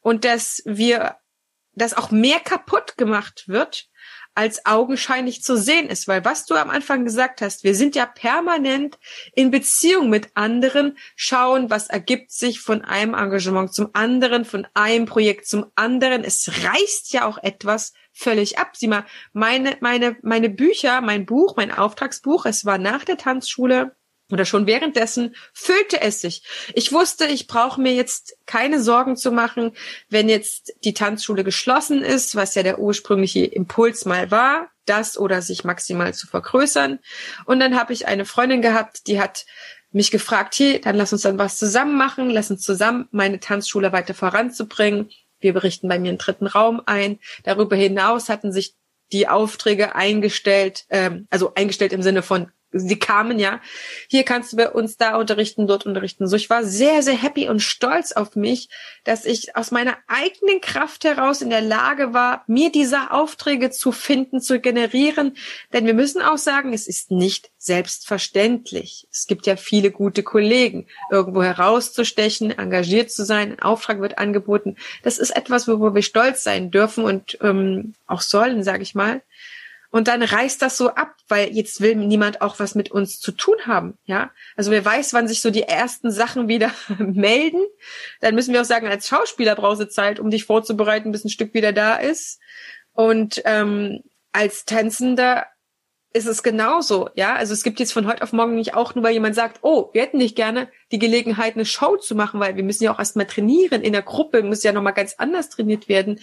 und 0.00 0.24
dass 0.24 0.60
wir, 0.66 1.18
dass 1.74 1.94
auch 1.94 2.10
mehr 2.10 2.40
kaputt 2.40 2.96
gemacht 2.96 3.44
wird, 3.46 3.86
als 4.34 4.64
augenscheinlich 4.66 5.42
zu 5.42 5.56
sehen 5.56 5.88
ist. 5.88 6.08
Weil 6.08 6.24
was 6.24 6.46
du 6.46 6.54
am 6.54 6.70
Anfang 6.70 7.04
gesagt 7.04 7.42
hast, 7.42 7.64
wir 7.64 7.74
sind 7.74 7.94
ja 7.94 8.06
permanent 8.06 8.98
in 9.34 9.50
Beziehung 9.50 10.08
mit 10.08 10.28
anderen, 10.34 10.96
schauen, 11.16 11.70
was 11.70 11.88
ergibt 11.88 12.32
sich 12.32 12.60
von 12.60 12.82
einem 12.82 13.14
Engagement 13.14 13.72
zum 13.72 13.90
anderen, 13.92 14.44
von 14.44 14.66
einem 14.74 15.06
Projekt 15.06 15.46
zum 15.46 15.66
anderen. 15.74 16.24
Es 16.24 16.50
reißt 16.64 17.12
ja 17.12 17.26
auch 17.26 17.38
etwas 17.38 17.92
völlig 18.12 18.58
ab. 18.58 18.76
Sieh 18.76 18.88
mal, 18.88 19.04
meine, 19.32 19.76
meine, 19.80 20.16
meine 20.22 20.50
Bücher, 20.50 21.00
mein 21.00 21.26
Buch, 21.26 21.56
mein 21.56 21.70
Auftragsbuch, 21.70 22.46
es 22.46 22.64
war 22.64 22.78
nach 22.78 23.04
der 23.04 23.16
Tanzschule 23.16 23.94
oder 24.32 24.44
schon 24.44 24.66
währenddessen 24.66 25.36
füllte 25.52 26.00
es 26.00 26.20
sich. 26.20 26.42
Ich 26.74 26.92
wusste, 26.92 27.26
ich 27.26 27.46
brauche 27.46 27.80
mir 27.80 27.92
jetzt 27.92 28.36
keine 28.46 28.80
Sorgen 28.82 29.16
zu 29.16 29.30
machen, 29.30 29.72
wenn 30.08 30.28
jetzt 30.28 30.72
die 30.84 30.94
Tanzschule 30.94 31.44
geschlossen 31.44 32.02
ist, 32.02 32.34
was 32.34 32.54
ja 32.54 32.62
der 32.62 32.78
ursprüngliche 32.78 33.44
Impuls 33.44 34.04
mal 34.06 34.30
war, 34.30 34.70
das 34.86 35.18
oder 35.18 35.42
sich 35.42 35.64
maximal 35.64 36.14
zu 36.14 36.26
vergrößern. 36.26 36.98
Und 37.44 37.60
dann 37.60 37.78
habe 37.78 37.92
ich 37.92 38.06
eine 38.08 38.24
Freundin 38.24 38.62
gehabt, 38.62 39.06
die 39.06 39.20
hat 39.20 39.44
mich 39.92 40.10
gefragt, 40.10 40.54
hey, 40.58 40.80
dann 40.80 40.96
lass 40.96 41.12
uns 41.12 41.22
dann 41.22 41.38
was 41.38 41.58
zusammen 41.58 41.96
machen, 41.96 42.30
lass 42.30 42.50
uns 42.50 42.62
zusammen 42.62 43.08
meine 43.10 43.38
Tanzschule 43.38 43.92
weiter 43.92 44.14
voranzubringen. 44.14 45.10
Wir 45.38 45.52
berichten 45.52 45.88
bei 45.88 45.98
mir 45.98 46.08
einen 46.08 46.18
dritten 46.18 46.46
Raum 46.46 46.80
ein. 46.86 47.18
Darüber 47.44 47.76
hinaus 47.76 48.30
hatten 48.30 48.52
sich 48.52 48.74
die 49.12 49.28
Aufträge 49.28 49.94
eingestellt, 49.94 50.86
ähm, 50.88 51.26
also 51.28 51.52
eingestellt 51.54 51.92
im 51.92 52.02
Sinne 52.02 52.22
von 52.22 52.50
sie 52.72 52.98
kamen 52.98 53.38
ja, 53.38 53.60
hier 54.08 54.24
kannst 54.24 54.52
du 54.52 54.56
bei 54.56 54.70
uns 54.70 54.96
da 54.96 55.16
unterrichten, 55.16 55.66
dort 55.66 55.86
unterrichten. 55.86 56.26
So, 56.26 56.36
ich 56.36 56.50
war 56.50 56.64
sehr, 56.64 57.02
sehr 57.02 57.14
happy 57.20 57.48
und 57.48 57.60
stolz 57.60 58.12
auf 58.12 58.36
mich, 58.36 58.68
dass 59.04 59.24
ich 59.24 59.56
aus 59.56 59.70
meiner 59.70 59.96
eigenen 60.08 60.60
Kraft 60.60 61.04
heraus 61.04 61.42
in 61.42 61.50
der 61.50 61.60
Lage 61.60 62.14
war, 62.14 62.44
mir 62.46 62.70
diese 62.72 63.10
Aufträge 63.10 63.70
zu 63.70 63.92
finden, 63.92 64.40
zu 64.40 64.60
generieren. 64.60 65.36
Denn 65.72 65.86
wir 65.86 65.94
müssen 65.94 66.22
auch 66.22 66.38
sagen, 66.38 66.72
es 66.72 66.86
ist 66.86 67.10
nicht 67.10 67.50
selbstverständlich. 67.58 69.06
Es 69.12 69.26
gibt 69.26 69.46
ja 69.46 69.56
viele 69.56 69.90
gute 69.90 70.22
Kollegen. 70.22 70.86
Irgendwo 71.10 71.42
herauszustechen, 71.42 72.50
engagiert 72.50 73.10
zu 73.10 73.24
sein, 73.24 73.52
ein 73.52 73.62
Auftrag 73.62 74.00
wird 74.00 74.18
angeboten. 74.18 74.76
Das 75.02 75.18
ist 75.18 75.30
etwas, 75.30 75.68
worüber 75.68 75.94
wir 75.94 76.02
stolz 76.02 76.42
sein 76.42 76.70
dürfen 76.70 77.04
und 77.04 77.38
ähm, 77.40 77.94
auch 78.06 78.20
sollen, 78.20 78.62
sage 78.62 78.82
ich 78.82 78.94
mal. 78.94 79.22
Und 79.92 80.08
dann 80.08 80.22
reißt 80.22 80.62
das 80.62 80.78
so 80.78 80.88
ab, 80.88 81.16
weil 81.28 81.50
jetzt 81.52 81.82
will 81.82 81.94
niemand 81.96 82.40
auch 82.40 82.58
was 82.58 82.74
mit 82.74 82.90
uns 82.90 83.20
zu 83.20 83.30
tun 83.30 83.56
haben, 83.66 83.98
ja. 84.04 84.30
Also 84.56 84.70
wer 84.70 84.82
weiß, 84.82 85.12
wann 85.12 85.28
sich 85.28 85.42
so 85.42 85.50
die 85.50 85.64
ersten 85.64 86.10
Sachen 86.10 86.48
wieder 86.48 86.70
melden. 86.98 87.60
Dann 88.22 88.34
müssen 88.34 88.54
wir 88.54 88.62
auch 88.62 88.66
sagen, 88.66 88.88
als 88.88 89.06
Schauspieler 89.06 89.54
brauchst 89.54 89.82
du 89.82 89.88
Zeit, 89.88 90.18
um 90.18 90.30
dich 90.30 90.46
vorzubereiten, 90.46 91.12
bis 91.12 91.26
ein 91.26 91.28
Stück 91.28 91.52
wieder 91.52 91.74
da 91.74 91.96
ist. 91.96 92.40
Und 92.94 93.42
ähm, 93.44 94.00
als 94.32 94.64
Tänzender 94.64 95.46
ist 96.14 96.26
es 96.26 96.42
genauso, 96.42 97.10
ja. 97.14 97.34
Also 97.34 97.52
es 97.52 97.62
gibt 97.62 97.78
jetzt 97.78 97.92
von 97.92 98.06
heute 98.06 98.22
auf 98.22 98.32
morgen 98.32 98.54
nicht 98.54 98.74
auch 98.74 98.94
nur, 98.94 99.04
weil 99.04 99.12
jemand 99.12 99.34
sagt, 99.34 99.58
oh, 99.60 99.90
wir 99.92 100.00
hätten 100.00 100.18
nicht 100.18 100.36
gerne 100.36 100.70
die 100.90 100.98
Gelegenheit, 100.98 101.54
eine 101.54 101.66
Show 101.66 101.98
zu 101.98 102.14
machen, 102.14 102.40
weil 102.40 102.56
wir 102.56 102.64
müssen 102.64 102.84
ja 102.84 102.94
auch 102.94 102.98
erstmal 102.98 103.26
trainieren. 103.26 103.82
In 103.82 103.92
der 103.92 104.00
Gruppe 104.00 104.42
muss 104.42 104.62
ja 104.62 104.72
nochmal 104.72 104.94
ganz 104.94 105.16
anders 105.18 105.50
trainiert 105.50 105.90
werden. 105.90 106.18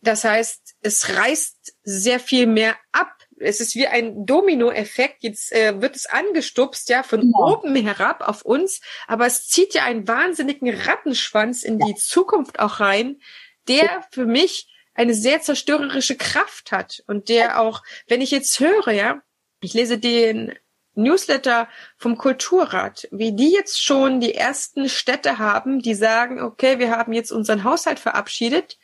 Das 0.00 0.24
heißt, 0.24 0.76
es 0.82 1.16
reißt 1.16 1.74
sehr 1.82 2.20
viel 2.20 2.46
mehr 2.46 2.76
ab. 2.92 3.12
Es 3.38 3.60
ist 3.60 3.74
wie 3.74 3.86
ein 3.86 4.24
Dominoeffekt. 4.24 5.22
Jetzt 5.22 5.52
äh, 5.52 5.80
wird 5.80 5.96
es 5.96 6.06
angestupst, 6.06 6.88
ja, 6.88 7.02
von 7.02 7.22
ja. 7.22 7.38
oben 7.38 7.74
herab 7.76 8.26
auf 8.26 8.42
uns. 8.42 8.80
Aber 9.06 9.26
es 9.26 9.48
zieht 9.48 9.74
ja 9.74 9.84
einen 9.84 10.08
wahnsinnigen 10.08 10.72
Rattenschwanz 10.74 11.62
in 11.62 11.78
ja. 11.78 11.86
die 11.86 11.94
Zukunft 11.96 12.58
auch 12.58 12.80
rein, 12.80 13.20
der 13.68 14.04
für 14.10 14.26
mich 14.26 14.68
eine 14.94 15.14
sehr 15.14 15.42
zerstörerische 15.42 16.16
Kraft 16.16 16.72
hat 16.72 17.02
und 17.06 17.28
der 17.28 17.60
auch, 17.60 17.82
wenn 18.06 18.22
ich 18.22 18.30
jetzt 18.30 18.58
höre, 18.60 18.92
ja, 18.92 19.20
ich 19.60 19.74
lese 19.74 19.98
den 19.98 20.54
Newsletter 20.94 21.68
vom 21.98 22.16
Kulturrat, 22.16 23.06
wie 23.10 23.32
die 23.32 23.52
jetzt 23.52 23.82
schon 23.82 24.20
die 24.20 24.34
ersten 24.34 24.88
Städte 24.88 25.38
haben, 25.38 25.80
die 25.80 25.94
sagen, 25.94 26.40
okay, 26.40 26.78
wir 26.78 26.90
haben 26.90 27.12
jetzt 27.12 27.30
unseren 27.30 27.64
Haushalt 27.64 27.98
verabschiedet 27.98 28.78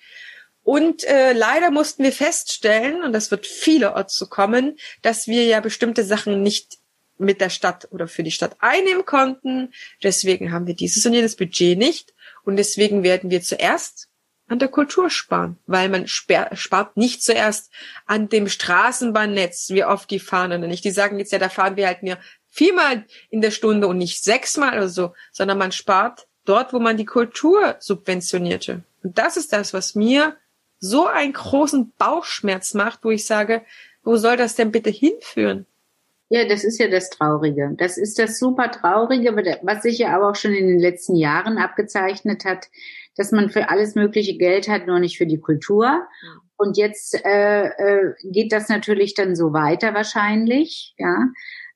und 0.64 1.04
äh, 1.04 1.32
leider 1.32 1.70
mussten 1.70 2.04
wir 2.04 2.12
feststellen, 2.12 3.02
und 3.02 3.12
das 3.12 3.30
wird 3.30 3.46
vielerorts 3.46 4.16
so 4.16 4.26
kommen, 4.26 4.76
dass 5.02 5.26
wir 5.26 5.44
ja 5.44 5.60
bestimmte 5.60 6.04
Sachen 6.04 6.42
nicht 6.42 6.78
mit 7.18 7.40
der 7.40 7.50
Stadt 7.50 7.88
oder 7.90 8.08
für 8.08 8.22
die 8.22 8.30
Stadt 8.30 8.56
einnehmen 8.60 9.04
konnten. 9.04 9.72
Deswegen 10.02 10.52
haben 10.52 10.66
wir 10.66 10.74
dieses 10.74 11.04
und 11.06 11.12
jenes 11.14 11.36
Budget 11.36 11.78
nicht. 11.78 12.14
Und 12.44 12.56
deswegen 12.56 13.02
werden 13.02 13.30
wir 13.30 13.42
zuerst 13.42 14.08
an 14.48 14.58
der 14.58 14.68
Kultur 14.68 15.08
sparen, 15.08 15.58
weil 15.66 15.88
man 15.88 16.06
spart 16.06 16.96
nicht 16.96 17.22
zuerst 17.22 17.70
an 18.06 18.28
dem 18.28 18.48
Straßenbahnnetz, 18.48 19.70
wie 19.70 19.84
oft 19.84 20.10
die 20.10 20.18
fahren 20.18 20.52
oder 20.52 20.66
nicht. 20.66 20.84
Die 20.84 20.90
sagen 20.90 21.18
jetzt 21.18 21.32
ja, 21.32 21.38
da 21.38 21.48
fahren 21.48 21.76
wir 21.76 21.86
halt 21.86 22.02
nur 22.02 22.18
viermal 22.48 23.06
in 23.30 23.40
der 23.40 23.50
Stunde 23.50 23.86
und 23.86 23.98
nicht 23.98 24.22
sechsmal 24.22 24.76
oder 24.76 24.88
so, 24.88 25.14
sondern 25.32 25.58
man 25.58 25.72
spart 25.72 26.26
dort, 26.44 26.72
wo 26.72 26.80
man 26.80 26.96
die 26.96 27.04
Kultur 27.04 27.76
subventionierte. 27.78 28.82
Und 29.02 29.16
das 29.16 29.36
ist 29.36 29.52
das, 29.52 29.72
was 29.72 29.94
mir 29.94 30.36
so 30.82 31.06
einen 31.06 31.32
großen 31.32 31.92
Bauchschmerz 31.96 32.74
macht, 32.74 33.04
wo 33.04 33.10
ich 33.10 33.24
sage, 33.24 33.62
wo 34.02 34.16
soll 34.16 34.36
das 34.36 34.56
denn 34.56 34.72
bitte 34.72 34.90
hinführen? 34.90 35.64
Ja, 36.28 36.44
das 36.48 36.64
ist 36.64 36.80
ja 36.80 36.88
das 36.88 37.08
Traurige. 37.10 37.72
Das 37.76 37.96
ist 37.96 38.18
das 38.18 38.38
super 38.38 38.70
Traurige, 38.70 39.36
was 39.62 39.82
sich 39.82 39.98
ja 39.98 40.16
aber 40.16 40.30
auch 40.30 40.34
schon 40.34 40.52
in 40.52 40.66
den 40.66 40.80
letzten 40.80 41.14
Jahren 41.14 41.56
abgezeichnet 41.56 42.44
hat, 42.44 42.68
dass 43.16 43.30
man 43.30 43.48
für 43.48 43.68
alles 43.68 43.94
mögliche 43.94 44.36
Geld 44.36 44.68
hat, 44.68 44.88
nur 44.88 44.98
nicht 44.98 45.18
für 45.18 45.26
die 45.26 45.38
Kultur. 45.38 46.08
Und 46.56 46.76
jetzt 46.76 47.14
äh, 47.24 47.66
äh, 47.66 48.14
geht 48.24 48.50
das 48.50 48.68
natürlich 48.68 49.14
dann 49.14 49.36
so 49.36 49.52
weiter 49.52 49.94
wahrscheinlich, 49.94 50.94
ja, 50.98 51.28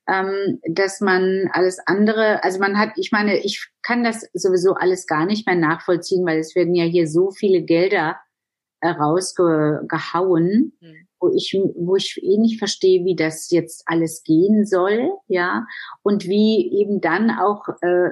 ähm, 0.08 0.60
dass 0.68 1.00
man 1.00 1.48
alles 1.52 1.78
andere, 1.86 2.42
also 2.42 2.58
man 2.58 2.76
hat, 2.78 2.90
ich 2.96 3.12
meine, 3.12 3.38
ich 3.38 3.68
kann 3.82 4.02
das 4.02 4.28
sowieso 4.32 4.74
alles 4.74 5.06
gar 5.06 5.26
nicht 5.26 5.46
mehr 5.46 5.56
nachvollziehen, 5.56 6.26
weil 6.26 6.38
es 6.38 6.56
werden 6.56 6.74
ja 6.74 6.84
hier 6.84 7.06
so 7.06 7.30
viele 7.30 7.62
Gelder 7.62 8.18
rausgehauen, 8.92 10.72
mhm. 10.80 11.06
wo 11.20 11.30
ich, 11.34 11.58
wo 11.76 11.96
ich 11.96 12.20
eh 12.22 12.38
nicht 12.38 12.58
verstehe, 12.58 13.04
wie 13.04 13.16
das 13.16 13.50
jetzt 13.50 13.82
alles 13.86 14.22
gehen 14.22 14.64
soll, 14.64 15.10
ja, 15.28 15.66
und 16.02 16.26
wie 16.26 16.72
eben 16.80 17.00
dann 17.00 17.30
auch 17.30 17.68
äh, 17.82 18.10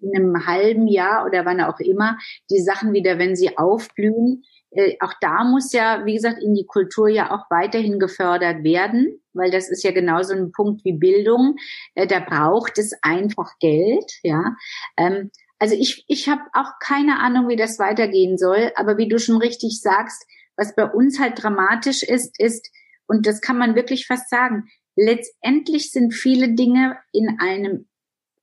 in 0.00 0.16
einem 0.16 0.46
halben 0.46 0.88
Jahr 0.88 1.26
oder 1.26 1.44
wann 1.44 1.60
auch 1.60 1.78
immer 1.78 2.18
die 2.50 2.60
Sachen 2.60 2.92
wieder, 2.92 3.18
wenn 3.18 3.36
sie 3.36 3.56
aufblühen, 3.56 4.42
äh, 4.74 4.96
auch 5.00 5.12
da 5.20 5.44
muss 5.44 5.72
ja, 5.72 6.04
wie 6.04 6.14
gesagt, 6.14 6.42
in 6.42 6.54
die 6.54 6.66
Kultur 6.66 7.08
ja 7.08 7.30
auch 7.30 7.50
weiterhin 7.50 7.98
gefördert 7.98 8.64
werden, 8.64 9.20
weil 9.34 9.50
das 9.50 9.70
ist 9.70 9.84
ja 9.84 9.92
genauso 9.92 10.34
ein 10.34 10.52
Punkt 10.52 10.84
wie 10.84 10.94
Bildung. 10.94 11.56
Äh, 11.94 12.06
da 12.06 12.20
braucht 12.20 12.78
es 12.78 12.92
einfach 13.02 13.50
Geld, 13.60 14.10
ja. 14.22 14.56
Ähm, 14.96 15.30
also 15.62 15.76
ich, 15.76 16.04
ich 16.08 16.28
habe 16.28 16.42
auch 16.54 16.80
keine 16.80 17.20
Ahnung, 17.20 17.48
wie 17.48 17.54
das 17.54 17.78
weitergehen 17.78 18.36
soll, 18.36 18.72
aber 18.74 18.98
wie 18.98 19.08
du 19.08 19.20
schon 19.20 19.36
richtig 19.36 19.80
sagst, 19.80 20.26
was 20.56 20.74
bei 20.74 20.84
uns 20.84 21.20
halt 21.20 21.40
dramatisch 21.40 22.02
ist, 22.02 22.34
ist, 22.40 22.68
und 23.06 23.28
das 23.28 23.40
kann 23.40 23.58
man 23.58 23.76
wirklich 23.76 24.08
fast 24.08 24.28
sagen, 24.28 24.64
letztendlich 24.96 25.92
sind 25.92 26.14
viele 26.14 26.56
Dinge 26.56 26.98
in 27.12 27.38
einem, 27.38 27.88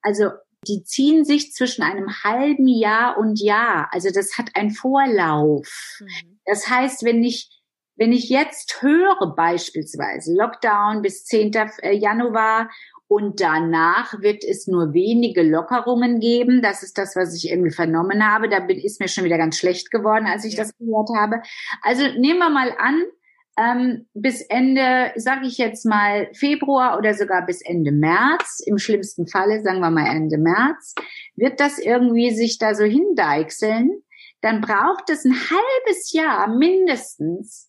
also 0.02 0.30
die 0.66 0.86
ziehen 0.86 1.26
sich 1.26 1.52
zwischen 1.52 1.82
einem 1.82 2.08
halben 2.24 2.70
Jahr 2.70 3.18
und 3.18 3.38
Jahr. 3.42 3.90
Also 3.92 4.12
das 4.14 4.38
hat 4.38 4.56
einen 4.56 4.72
Vorlauf. 4.72 5.68
Mhm. 6.00 6.40
Das 6.46 6.70
heißt, 6.70 7.04
wenn 7.04 7.22
ich, 7.22 7.50
wenn 8.00 8.14
ich 8.14 8.30
jetzt 8.30 8.82
höre 8.82 9.36
beispielsweise 9.36 10.34
Lockdown 10.34 11.02
bis 11.02 11.26
10. 11.26 11.52
Äh, 11.82 11.96
Januar 11.96 12.70
und 13.10 13.42
danach 13.42 14.22
wird 14.22 14.44
es 14.44 14.68
nur 14.68 14.94
wenige 14.94 15.44
Lockerungen 15.44 16.20
geben. 16.20 16.62
Das 16.62 16.82
ist 16.82 16.98
das, 16.98 17.16
was 17.16 17.36
ich 17.36 17.52
irgendwie 17.52 17.74
vernommen 17.74 18.26
habe. 18.26 18.48
Da 18.48 18.60
bin, 18.62 18.80
ist 18.80 19.02
mir 19.02 19.10
schon 19.10 19.26
wieder 19.26 19.38
ganz 19.38 19.58
schlecht 19.58 19.92
geworden, 19.92 20.28
als 20.28 20.46
ich 20.46 20.54
ja. 20.54 20.64
das 20.64 20.78
gehört 20.78 21.10
habe. 21.16 21.42
Also 21.82 22.04
nehmen 22.20 22.40
wir 22.40 22.50
mal 22.50 22.72
an, 22.78 23.04
ähm, 23.58 24.08
bis 24.14 24.42
Ende, 24.42 25.12
sage 25.16 25.48
ich 25.48 25.58
jetzt 25.58 25.86
mal 25.86 26.30
Februar 26.34 26.98
oder 26.98 27.14
sogar 27.14 27.46
bis 27.46 27.62
Ende 27.62 27.92
März, 27.92 28.62
im 28.66 28.78
schlimmsten 28.78 29.28
Falle, 29.28 29.62
sagen 29.62 29.82
wir 29.82 29.92
mal 29.92 30.08
Ende 30.08 30.38
März, 30.38 30.96
wird 31.36 31.60
das 31.60 31.80
irgendwie 31.80 32.32
sich 32.32 32.60
da 32.60 32.76
so 32.76 32.86
hindeichseln. 32.86 34.04
Dann 34.42 34.62
braucht 34.62 35.10
es 35.10 35.26
ein 35.26 35.34
halbes 35.34 36.14
Jahr 36.14 36.48
mindestens, 36.48 37.69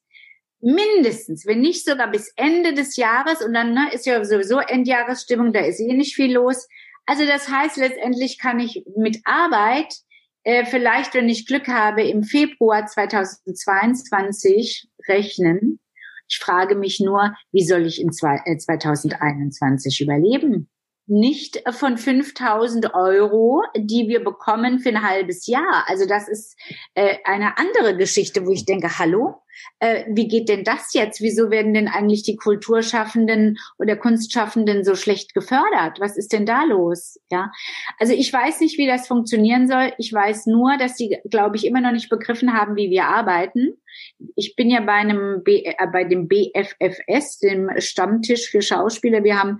mindestens, 0.60 1.46
wenn 1.46 1.60
nicht 1.60 1.84
sogar 1.84 2.10
bis 2.10 2.32
Ende 2.36 2.74
des 2.74 2.96
Jahres 2.96 3.42
und 3.42 3.54
dann 3.54 3.74
ne, 3.74 3.92
ist 3.92 4.06
ja 4.06 4.24
sowieso 4.24 4.58
Endjahresstimmung, 4.58 5.52
da 5.52 5.60
ist 5.60 5.80
eh 5.80 5.92
nicht 5.92 6.14
viel 6.14 6.34
los. 6.34 6.68
Also 7.06 7.26
das 7.26 7.48
heißt, 7.48 7.76
letztendlich 7.76 8.38
kann 8.38 8.60
ich 8.60 8.84
mit 8.96 9.20
Arbeit 9.24 9.92
äh, 10.44 10.64
vielleicht, 10.64 11.14
wenn 11.14 11.28
ich 11.28 11.46
Glück 11.46 11.68
habe, 11.68 12.02
im 12.02 12.22
Februar 12.22 12.86
2022 12.86 14.88
rechnen. 15.08 15.80
Ich 16.28 16.38
frage 16.38 16.76
mich 16.76 17.00
nur, 17.00 17.34
wie 17.52 17.64
soll 17.64 17.86
ich 17.86 18.00
in 18.00 18.12
zwei, 18.12 18.40
äh, 18.44 18.56
2021 18.56 20.00
überleben? 20.00 20.70
Nicht 21.06 21.64
von 21.72 21.98
5000 21.98 22.94
Euro, 22.94 23.64
die 23.76 24.06
wir 24.06 24.22
bekommen 24.22 24.78
für 24.78 24.90
ein 24.90 25.02
halbes 25.02 25.48
Jahr. 25.48 25.84
Also 25.88 26.06
das 26.06 26.28
ist 26.28 26.56
äh, 26.94 27.16
eine 27.24 27.58
andere 27.58 27.96
Geschichte, 27.96 28.46
wo 28.46 28.52
ich 28.52 28.64
denke, 28.64 29.00
hallo, 29.00 29.42
äh, 29.78 30.04
wie 30.08 30.28
geht 30.28 30.48
denn 30.48 30.64
das 30.64 30.92
jetzt? 30.92 31.20
Wieso 31.20 31.50
werden 31.50 31.74
denn 31.74 31.88
eigentlich 31.88 32.22
die 32.22 32.36
Kulturschaffenden 32.36 33.58
oder 33.78 33.96
Kunstschaffenden 33.96 34.84
so 34.84 34.94
schlecht 34.94 35.34
gefördert? 35.34 36.00
Was 36.00 36.16
ist 36.16 36.32
denn 36.32 36.46
da 36.46 36.64
los? 36.64 37.18
Ja, 37.30 37.50
also 37.98 38.12
ich 38.12 38.32
weiß 38.32 38.60
nicht, 38.60 38.78
wie 38.78 38.86
das 38.86 39.06
funktionieren 39.06 39.68
soll. 39.68 39.92
Ich 39.98 40.12
weiß 40.12 40.46
nur, 40.46 40.76
dass 40.78 40.96
sie, 40.96 41.18
glaube 41.30 41.56
ich, 41.56 41.66
immer 41.66 41.80
noch 41.80 41.92
nicht 41.92 42.10
begriffen 42.10 42.52
haben, 42.52 42.76
wie 42.76 42.90
wir 42.90 43.04
arbeiten. 43.04 43.74
Ich 44.36 44.54
bin 44.56 44.70
ja 44.70 44.80
bei 44.80 44.92
einem 44.92 45.42
B, 45.42 45.62
äh, 45.64 45.74
bei 45.92 46.04
dem 46.04 46.28
BFFS, 46.28 47.38
dem 47.38 47.70
Stammtisch 47.78 48.50
für 48.50 48.62
Schauspieler. 48.62 49.24
Wir 49.24 49.38
haben 49.38 49.58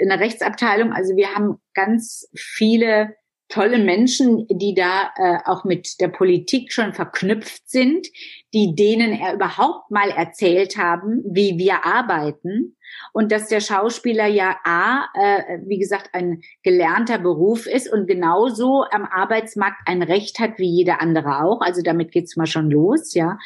eine 0.00 0.20
Rechtsabteilung. 0.20 0.92
Also 0.92 1.16
wir 1.16 1.34
haben 1.34 1.60
ganz 1.74 2.28
viele 2.34 3.14
tolle 3.52 3.78
Menschen, 3.78 4.46
die 4.48 4.74
da 4.74 5.10
äh, 5.16 5.38
auch 5.44 5.64
mit 5.64 6.00
der 6.00 6.08
Politik 6.08 6.72
schon 6.72 6.94
verknüpft 6.94 7.68
sind, 7.68 8.06
die 8.54 8.74
denen 8.74 9.12
er 9.12 9.34
überhaupt 9.34 9.90
mal 9.90 10.10
erzählt 10.10 10.78
haben, 10.78 11.22
wie 11.24 11.58
wir 11.58 11.84
arbeiten 11.84 12.76
und 13.12 13.32
dass 13.32 13.48
der 13.48 13.60
Schauspieler 13.60 14.26
ja 14.26 14.56
a, 14.64 15.06
äh, 15.14 15.58
wie 15.64 15.78
gesagt, 15.78 16.10
ein 16.12 16.42
gelernter 16.62 17.18
Beruf 17.18 17.66
ist 17.66 17.92
und 17.92 18.06
genauso 18.06 18.84
am 18.90 19.04
Arbeitsmarkt 19.04 19.80
ein 19.86 20.02
Recht 20.02 20.38
hat 20.38 20.58
wie 20.58 20.68
jeder 20.68 21.00
andere 21.00 21.42
auch. 21.42 21.60
Also 21.60 21.82
damit 21.82 22.12
geht's 22.12 22.36
mal 22.36 22.46
schon 22.46 22.70
los, 22.70 23.14
ja. 23.14 23.38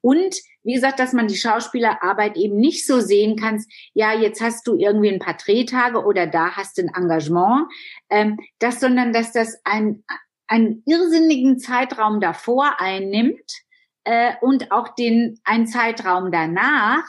Und 0.00 0.36
wie 0.64 0.74
gesagt, 0.74 0.98
dass 0.98 1.12
man 1.12 1.28
die 1.28 1.36
Schauspielerarbeit 1.36 2.36
eben 2.36 2.56
nicht 2.56 2.86
so 2.86 3.00
sehen 3.00 3.36
kann, 3.36 3.62
ja, 3.92 4.14
jetzt 4.14 4.40
hast 4.40 4.66
du 4.66 4.76
irgendwie 4.76 5.10
ein 5.10 5.18
paar 5.18 5.36
Drehtage 5.36 6.02
oder 6.02 6.26
da 6.26 6.52
hast 6.52 6.78
du 6.78 6.82
ein 6.82 6.92
Engagement, 6.94 7.66
ähm, 8.10 8.38
das, 8.58 8.80
sondern 8.80 9.12
dass 9.12 9.32
das 9.32 9.60
ein, 9.64 10.02
einen 10.48 10.82
irrsinnigen 10.86 11.58
Zeitraum 11.58 12.20
davor 12.20 12.76
einnimmt 12.78 13.64
äh, 14.04 14.32
und 14.40 14.72
auch 14.72 14.94
den 14.94 15.38
einen 15.44 15.66
Zeitraum 15.66 16.32
danach, 16.32 17.04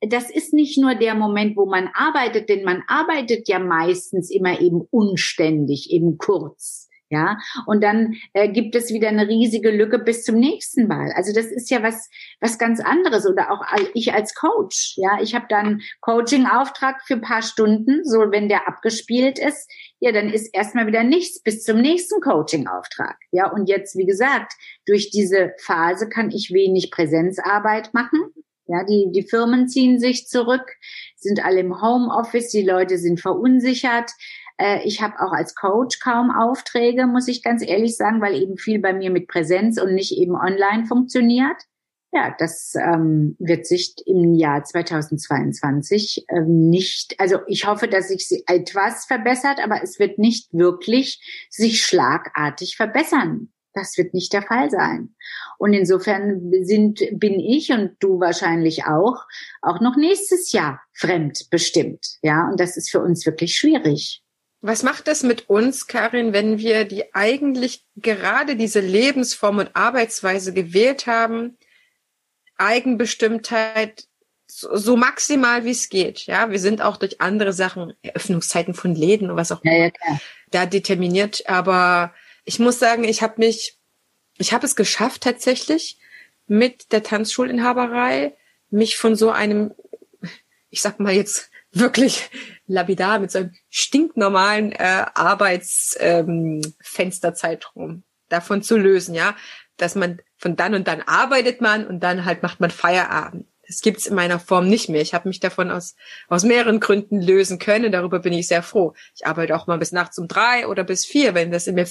das 0.00 0.30
ist 0.30 0.52
nicht 0.52 0.78
nur 0.78 0.94
der 0.94 1.14
Moment, 1.14 1.56
wo 1.56 1.66
man 1.66 1.88
arbeitet, 1.94 2.48
denn 2.48 2.64
man 2.64 2.82
arbeitet 2.86 3.48
ja 3.48 3.58
meistens 3.58 4.30
immer 4.30 4.60
eben 4.60 4.80
unständig, 4.90 5.90
eben 5.90 6.18
kurz. 6.18 6.88
Ja, 7.10 7.38
und 7.64 7.82
dann 7.82 8.16
äh, 8.34 8.50
gibt 8.50 8.74
es 8.74 8.92
wieder 8.92 9.08
eine 9.08 9.28
riesige 9.28 9.70
Lücke 9.70 9.98
bis 9.98 10.24
zum 10.24 10.34
nächsten 10.36 10.88
Mal. 10.88 11.10
Also 11.16 11.32
das 11.32 11.46
ist 11.46 11.70
ja 11.70 11.82
was 11.82 12.10
was 12.38 12.58
ganz 12.58 12.80
anderes 12.80 13.26
oder 13.26 13.50
auch 13.50 13.64
ich 13.94 14.12
als 14.12 14.34
Coach. 14.34 14.92
Ja, 14.96 15.18
ich 15.22 15.34
habe 15.34 15.46
dann 15.48 15.80
Coaching-Auftrag 16.02 17.00
für 17.06 17.16
paar 17.16 17.40
Stunden. 17.40 18.04
So, 18.04 18.30
wenn 18.30 18.50
der 18.50 18.68
abgespielt 18.68 19.38
ist, 19.38 19.70
ja, 20.00 20.12
dann 20.12 20.28
ist 20.28 20.54
erstmal 20.54 20.86
wieder 20.86 21.02
nichts 21.02 21.42
bis 21.42 21.62
zum 21.64 21.80
nächsten 21.80 22.20
Coaching-Auftrag. 22.20 23.16
Ja, 23.30 23.50
und 23.50 23.70
jetzt 23.70 23.96
wie 23.96 24.06
gesagt 24.06 24.52
durch 24.86 25.10
diese 25.10 25.54
Phase 25.62 26.10
kann 26.10 26.30
ich 26.30 26.50
wenig 26.52 26.90
Präsenzarbeit 26.90 27.94
machen. 27.94 28.34
Ja, 28.68 28.84
die, 28.84 29.08
die 29.12 29.26
Firmen 29.26 29.66
ziehen 29.66 29.98
sich 29.98 30.26
zurück, 30.28 30.76
sind 31.16 31.44
alle 31.44 31.60
im 31.60 31.80
Homeoffice, 31.80 32.50
die 32.50 32.62
Leute 32.62 32.98
sind 32.98 33.18
verunsichert. 33.18 34.10
Äh, 34.58 34.86
ich 34.86 35.00
habe 35.00 35.14
auch 35.20 35.32
als 35.32 35.54
Coach 35.54 36.00
kaum 36.00 36.30
Aufträge, 36.30 37.06
muss 37.06 37.28
ich 37.28 37.42
ganz 37.42 37.66
ehrlich 37.66 37.96
sagen, 37.96 38.20
weil 38.20 38.34
eben 38.34 38.58
viel 38.58 38.78
bei 38.78 38.92
mir 38.92 39.10
mit 39.10 39.26
Präsenz 39.26 39.80
und 39.80 39.94
nicht 39.94 40.12
eben 40.12 40.34
online 40.34 40.84
funktioniert. 40.84 41.56
Ja, 42.10 42.34
das 42.38 42.74
ähm, 42.74 43.36
wird 43.38 43.66
sich 43.66 43.94
im 44.06 44.34
Jahr 44.34 44.64
2022 44.64 46.24
ähm, 46.30 46.70
nicht, 46.70 47.14
also 47.18 47.38
ich 47.46 47.66
hoffe, 47.66 47.86
dass 47.86 48.08
sich 48.08 48.44
etwas 48.46 49.04
verbessert, 49.04 49.60
aber 49.62 49.82
es 49.82 49.98
wird 49.98 50.18
nicht 50.18 50.52
wirklich 50.52 51.20
sich 51.50 51.82
schlagartig 51.82 52.76
verbessern. 52.76 53.50
Das 53.78 53.96
wird 53.96 54.14
nicht 54.14 54.32
der 54.32 54.42
Fall 54.42 54.70
sein. 54.70 55.14
Und 55.58 55.72
insofern 55.72 56.52
sind, 56.62 57.00
bin 57.12 57.40
ich 57.40 57.70
und 57.70 57.96
du 58.00 58.20
wahrscheinlich 58.20 58.84
auch, 58.86 59.24
auch 59.62 59.80
noch 59.80 59.96
nächstes 59.96 60.52
Jahr 60.52 60.80
fremdbestimmt. 60.92 62.18
Ja, 62.22 62.48
und 62.50 62.60
das 62.60 62.76
ist 62.76 62.90
für 62.90 63.00
uns 63.00 63.24
wirklich 63.24 63.56
schwierig. 63.56 64.22
Was 64.60 64.82
macht 64.82 65.06
das 65.06 65.22
mit 65.22 65.48
uns, 65.48 65.86
Karin, 65.86 66.32
wenn 66.32 66.58
wir 66.58 66.84
die 66.84 67.14
eigentlich 67.14 67.84
gerade 67.96 68.56
diese 68.56 68.80
Lebensform 68.80 69.58
und 69.58 69.76
Arbeitsweise 69.76 70.52
gewählt 70.52 71.06
haben, 71.06 71.56
Eigenbestimmtheit 72.56 74.08
so 74.48 74.96
maximal 74.96 75.64
wie 75.64 75.70
es 75.70 75.88
geht. 75.88 76.20
Ja, 76.26 76.50
wir 76.50 76.58
sind 76.58 76.80
auch 76.80 76.96
durch 76.96 77.20
andere 77.20 77.52
Sachen, 77.52 77.92
Eröffnungszeiten 78.02 78.74
von 78.74 78.94
Läden 78.94 79.30
und 79.30 79.36
was 79.36 79.52
auch 79.52 79.62
immer, 79.62 79.76
ja, 79.76 79.84
ja, 79.86 80.18
da 80.50 80.66
determiniert. 80.66 81.48
Aber 81.48 82.14
ich 82.48 82.58
muss 82.58 82.78
sagen, 82.78 83.04
ich 83.04 83.20
habe 83.20 83.34
mich, 83.36 83.76
ich 84.38 84.54
habe 84.54 84.64
es 84.64 84.74
geschafft 84.74 85.22
tatsächlich 85.22 85.98
mit 86.46 86.92
der 86.92 87.02
Tanzschulinhaberei, 87.02 88.34
mich 88.70 88.96
von 88.96 89.16
so 89.16 89.30
einem, 89.30 89.74
ich 90.70 90.80
sag 90.80 90.98
mal 90.98 91.12
jetzt 91.12 91.50
wirklich 91.72 92.30
lapidar 92.66 93.18
mit 93.18 93.30
so 93.30 93.40
einem 93.40 93.52
stinknormalen 93.68 94.72
äh, 94.72 95.04
Arbeitsfensterzeitraum 95.12 97.90
ähm, 97.90 98.02
davon 98.30 98.62
zu 98.62 98.78
lösen, 98.78 99.14
ja, 99.14 99.36
dass 99.76 99.94
man 99.94 100.22
von 100.38 100.56
dann 100.56 100.74
und 100.74 100.88
dann 100.88 101.02
arbeitet 101.02 101.60
man 101.60 101.86
und 101.86 102.00
dann 102.00 102.24
halt 102.24 102.42
macht 102.42 102.60
man 102.60 102.70
Feierabend. 102.70 103.46
Das 103.66 103.82
gibt's 103.82 104.06
in 104.06 104.14
meiner 104.14 104.40
Form 104.40 104.66
nicht 104.66 104.88
mehr. 104.88 105.02
Ich 105.02 105.12
habe 105.12 105.28
mich 105.28 105.40
davon 105.40 105.70
aus, 105.70 105.96
aus 106.28 106.44
mehreren 106.44 106.80
Gründen 106.80 107.20
lösen 107.20 107.58
können. 107.58 107.92
Darüber 107.92 108.20
bin 108.20 108.32
ich 108.32 108.48
sehr 108.48 108.62
froh. 108.62 108.94
Ich 109.14 109.26
arbeite 109.26 109.54
auch 109.54 109.66
mal 109.66 109.76
bis 109.76 109.92
nachts 109.92 110.18
um 110.18 110.26
drei 110.26 110.66
oder 110.66 110.84
bis 110.84 111.04
vier, 111.04 111.34
wenn 111.34 111.52
das 111.52 111.66
in 111.66 111.74
mir 111.74 111.86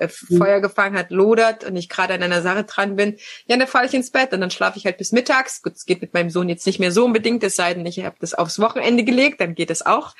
äh. 0.00 0.08
Feuer 0.08 0.60
gefangen 0.60 0.96
hat, 0.96 1.10
lodert 1.10 1.64
und 1.64 1.76
ich 1.76 1.88
gerade 1.88 2.14
an 2.14 2.22
einer 2.22 2.42
Sache 2.42 2.64
dran 2.64 2.96
bin, 2.96 3.16
ja, 3.46 3.56
dann 3.56 3.68
falle 3.68 3.86
ich 3.86 3.94
ins 3.94 4.10
Bett 4.10 4.32
und 4.32 4.40
dann 4.40 4.50
schlafe 4.50 4.78
ich 4.78 4.86
halt 4.86 4.98
bis 4.98 5.12
mittags. 5.12 5.62
Gut, 5.62 5.74
es 5.76 5.84
geht 5.84 6.00
mit 6.00 6.14
meinem 6.14 6.30
Sohn 6.30 6.48
jetzt 6.48 6.66
nicht 6.66 6.80
mehr 6.80 6.92
so 6.92 7.04
unbedingt, 7.04 7.44
es 7.44 7.56
sei 7.56 7.74
denn, 7.74 7.86
ich 7.86 8.04
habe 8.04 8.16
das 8.20 8.34
aufs 8.34 8.58
Wochenende 8.58 9.04
gelegt, 9.04 9.40
dann 9.40 9.54
geht 9.54 9.70
es 9.70 9.84
auch, 9.84 10.14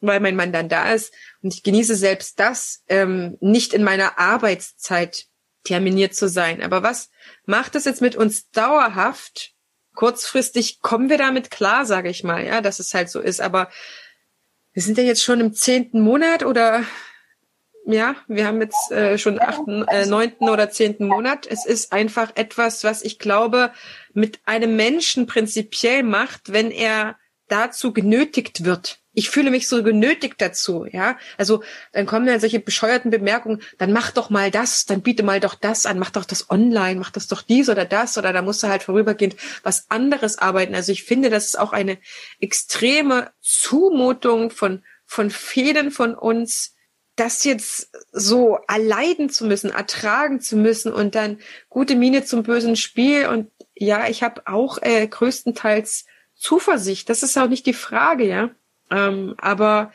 weil 0.00 0.20
mein 0.20 0.36
Mann 0.36 0.52
dann 0.52 0.68
da 0.68 0.92
ist. 0.92 1.12
Und 1.42 1.54
ich 1.54 1.62
genieße 1.62 1.96
selbst 1.96 2.38
das, 2.38 2.82
ähm, 2.88 3.36
nicht 3.40 3.72
in 3.72 3.84
meiner 3.84 4.18
Arbeitszeit 4.18 5.26
terminiert 5.64 6.14
zu 6.14 6.28
sein. 6.28 6.62
Aber 6.62 6.82
was 6.82 7.10
macht 7.46 7.74
es 7.74 7.84
jetzt 7.84 8.02
mit 8.02 8.16
uns 8.16 8.50
dauerhaft? 8.50 9.52
Kurzfristig 9.94 10.80
kommen 10.80 11.08
wir 11.10 11.18
damit 11.18 11.50
klar, 11.50 11.84
sage 11.86 12.08
ich 12.08 12.24
mal, 12.24 12.44
ja, 12.44 12.60
dass 12.60 12.80
es 12.80 12.94
halt 12.94 13.10
so 13.10 13.20
ist. 13.20 13.40
Aber 13.40 13.70
wir 14.72 14.82
sind 14.82 14.98
ja 14.98 15.04
jetzt 15.04 15.22
schon 15.22 15.40
im 15.40 15.52
zehnten 15.52 16.00
Monat 16.00 16.44
oder 16.44 16.84
ja, 17.84 18.14
wir 18.28 18.46
haben 18.46 18.60
jetzt 18.60 18.92
äh, 18.92 19.18
schon 19.18 19.40
achten, 19.40 19.82
äh, 19.88 20.06
neunten 20.06 20.48
oder 20.48 20.70
zehnten 20.70 21.06
Monat. 21.06 21.46
Es 21.46 21.66
ist 21.66 21.92
einfach 21.92 22.32
etwas, 22.36 22.84
was 22.84 23.02
ich 23.02 23.18
glaube, 23.18 23.72
mit 24.12 24.40
einem 24.44 24.76
Menschen 24.76 25.26
prinzipiell 25.26 26.02
macht, 26.02 26.52
wenn 26.52 26.70
er 26.70 27.16
dazu 27.48 27.92
genötigt 27.92 28.64
wird. 28.64 29.00
Ich 29.14 29.28
fühle 29.28 29.50
mich 29.50 29.68
so 29.68 29.82
genötigt 29.82 30.36
dazu, 30.38 30.86
ja. 30.90 31.18
Also 31.36 31.62
dann 31.92 32.06
kommen 32.06 32.24
dann 32.24 32.40
solche 32.40 32.60
bescheuerten 32.60 33.10
Bemerkungen, 33.10 33.60
dann 33.76 33.92
mach 33.92 34.10
doch 34.10 34.30
mal 34.30 34.50
das, 34.50 34.86
dann 34.86 35.02
biete 35.02 35.22
mal 35.22 35.38
doch 35.38 35.54
das 35.54 35.84
an, 35.84 35.98
mach 35.98 36.10
doch 36.10 36.24
das 36.24 36.50
online, 36.50 36.98
mach 36.98 37.10
das 37.10 37.26
doch 37.26 37.42
dies 37.42 37.68
oder 37.68 37.84
das 37.84 38.16
oder 38.16 38.32
da 38.32 38.40
musst 38.40 38.62
du 38.62 38.68
halt 38.68 38.84
vorübergehend 38.84 39.36
was 39.62 39.90
anderes 39.90 40.38
arbeiten. 40.38 40.74
Also 40.74 40.92
ich 40.92 41.02
finde, 41.02 41.28
das 41.28 41.46
ist 41.46 41.58
auch 41.58 41.72
eine 41.72 41.98
extreme 42.40 43.32
Zumutung 43.40 44.50
von 44.50 44.82
von 45.04 45.28
vielen 45.30 45.90
von 45.90 46.14
uns, 46.14 46.74
das 47.16 47.44
jetzt 47.44 47.90
so 48.10 48.58
erleiden 48.68 49.28
zu 49.28 49.44
müssen, 49.46 49.70
ertragen 49.70 50.40
zu 50.40 50.56
müssen 50.56 50.92
und 50.92 51.14
dann 51.14 51.38
gute 51.68 51.94
Miene 51.94 52.24
zum 52.24 52.42
bösen 52.42 52.76
Spiel. 52.76 53.26
Und 53.26 53.50
ja, 53.74 54.08
ich 54.08 54.22
habe 54.22 54.42
auch 54.46 54.78
äh, 54.80 55.06
größtenteils 55.06 56.06
Zuversicht. 56.34 57.08
Das 57.08 57.22
ist 57.22 57.36
auch 57.36 57.48
nicht 57.48 57.66
die 57.66 57.74
Frage, 57.74 58.26
ja. 58.26 58.50
Ähm, 58.90 59.34
aber 59.38 59.92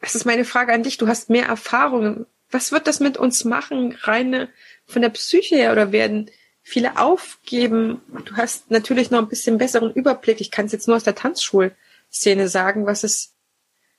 das 0.00 0.14
ist 0.14 0.24
meine 0.24 0.44
Frage 0.44 0.72
an 0.72 0.82
dich. 0.82 0.96
Du 0.96 1.08
hast 1.08 1.30
mehr 1.30 1.46
Erfahrungen. 1.46 2.26
Was 2.50 2.72
wird 2.72 2.86
das 2.86 3.00
mit 3.00 3.18
uns 3.18 3.44
machen, 3.44 3.96
reine 4.00 4.48
von 4.86 5.02
der 5.02 5.10
Psyche 5.10 5.56
her? 5.56 5.72
Oder 5.72 5.92
werden 5.92 6.30
viele 6.62 6.98
aufgeben? 6.98 8.00
Du 8.24 8.36
hast 8.36 8.70
natürlich 8.70 9.10
noch 9.10 9.18
ein 9.18 9.28
bisschen 9.28 9.58
besseren 9.58 9.92
Überblick. 9.92 10.40
Ich 10.40 10.50
kann 10.50 10.66
es 10.66 10.72
jetzt 10.72 10.88
nur 10.88 10.96
aus 10.96 11.04
der 11.04 11.14
Tanzschulszene 11.14 12.48
sagen, 12.48 12.86
was 12.86 13.04
es 13.04 13.34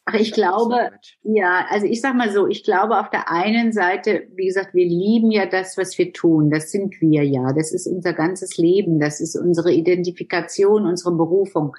Ach, 0.05 0.15
ich 0.15 0.31
glaube, 0.31 0.89
ja, 1.21 1.65
also 1.69 1.85
ich 1.85 2.01
sag 2.01 2.15
mal 2.15 2.31
so, 2.31 2.47
ich 2.47 2.63
glaube 2.63 2.99
auf 2.99 3.09
der 3.11 3.29
einen 3.29 3.71
Seite, 3.71 4.27
wie 4.35 4.47
gesagt, 4.47 4.73
wir 4.73 4.85
lieben 4.85 5.29
ja 5.29 5.45
das, 5.45 5.77
was 5.77 5.97
wir 5.97 6.13
tun. 6.13 6.49
Das 6.49 6.71
sind 6.71 6.99
wir 6.99 7.23
ja. 7.23 7.53
Das 7.53 7.71
ist 7.71 7.85
unser 7.85 8.13
ganzes 8.13 8.57
Leben. 8.57 8.99
Das 8.99 9.21
ist 9.21 9.35
unsere 9.35 9.71
Identifikation, 9.71 10.87
unsere 10.87 11.15
Berufung. 11.15 11.75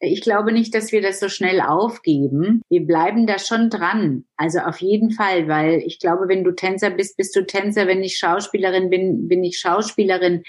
Ich 0.00 0.20
glaube 0.20 0.52
nicht, 0.52 0.74
dass 0.74 0.92
wir 0.92 1.00
das 1.00 1.20
so 1.20 1.28
schnell 1.28 1.60
aufgeben. 1.60 2.60
Wir 2.68 2.84
bleiben 2.84 3.26
da 3.26 3.38
schon 3.38 3.70
dran. 3.70 4.24
Also 4.36 4.58
auf 4.58 4.82
jeden 4.82 5.10
Fall, 5.10 5.48
weil 5.48 5.78
ich 5.86 5.98
glaube, 5.98 6.28
wenn 6.28 6.44
du 6.44 6.52
Tänzer 6.52 6.90
bist, 6.90 7.16
bist 7.16 7.34
du 7.34 7.46
Tänzer. 7.46 7.86
Wenn 7.86 8.02
ich 8.02 8.18
Schauspielerin 8.18 8.90
bin, 8.90 9.28
bin 9.28 9.42
ich 9.42 9.58
Schauspielerin. 9.58 10.42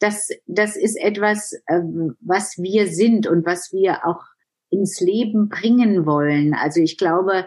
Das, 0.00 0.30
das 0.46 0.76
ist 0.76 0.96
etwas, 0.96 1.54
ähm, 1.68 2.16
was 2.20 2.58
wir 2.58 2.88
sind 2.88 3.26
und 3.26 3.46
was 3.46 3.72
wir 3.72 4.06
auch 4.06 4.24
ins 4.70 5.00
Leben 5.00 5.48
bringen 5.48 6.06
wollen. 6.06 6.54
Also 6.54 6.80
ich 6.80 6.98
glaube, 6.98 7.46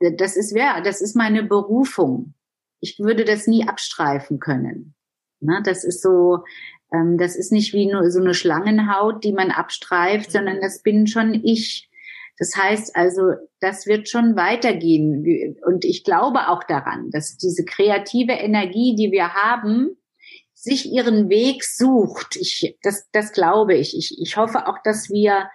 das 0.00 0.36
ist 0.36 0.56
ja, 0.56 0.80
das 0.80 1.00
ist 1.00 1.16
meine 1.16 1.42
Berufung. 1.42 2.34
Ich 2.80 2.98
würde 2.98 3.24
das 3.24 3.46
nie 3.46 3.66
abstreifen 3.66 4.38
können. 4.38 4.94
Ne, 5.40 5.60
das 5.64 5.84
ist 5.84 6.02
so, 6.02 6.44
ähm, 6.92 7.18
das 7.18 7.36
ist 7.36 7.52
nicht 7.52 7.74
wie 7.74 7.86
nur 7.86 8.10
so 8.10 8.20
eine 8.20 8.34
Schlangenhaut, 8.34 9.24
die 9.24 9.32
man 9.32 9.50
abstreift, 9.50 10.30
sondern 10.30 10.60
das 10.60 10.82
bin 10.82 11.06
schon 11.06 11.34
ich. 11.34 11.90
Das 12.38 12.56
heißt 12.56 12.96
also, 12.96 13.34
das 13.60 13.86
wird 13.86 14.08
schon 14.08 14.36
weitergehen. 14.36 15.56
Und 15.66 15.84
ich 15.84 16.02
glaube 16.02 16.48
auch 16.48 16.64
daran, 16.64 17.10
dass 17.10 17.36
diese 17.36 17.64
kreative 17.64 18.32
Energie, 18.32 18.96
die 18.96 19.12
wir 19.12 19.34
haben, 19.34 19.96
sich 20.54 20.90
ihren 20.90 21.28
Weg 21.28 21.62
sucht. 21.62 22.36
Ich, 22.36 22.76
das, 22.82 23.08
das 23.12 23.32
glaube 23.32 23.74
ich. 23.74 23.96
ich. 23.96 24.16
Ich 24.20 24.36
hoffe 24.36 24.66
auch, 24.66 24.78
dass 24.82 25.10
wir 25.10 25.48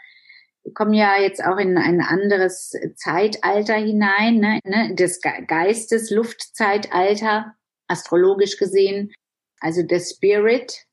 kommen 0.74 0.94
ja 0.94 1.20
jetzt 1.20 1.44
auch 1.44 1.58
in 1.58 1.78
ein 1.78 2.02
anderes 2.02 2.74
Zeitalter 2.96 3.76
hinein, 3.76 4.40
ne, 4.40 4.60
ne, 4.64 4.96
des 4.96 5.22
Geistes, 5.48 6.10
Luftzeitalter, 6.12 7.56
astrologisch 7.88 8.58
gesehen. 8.58 9.12
Also 9.60 9.84
der 9.84 10.00
Spirit, 10.00 10.86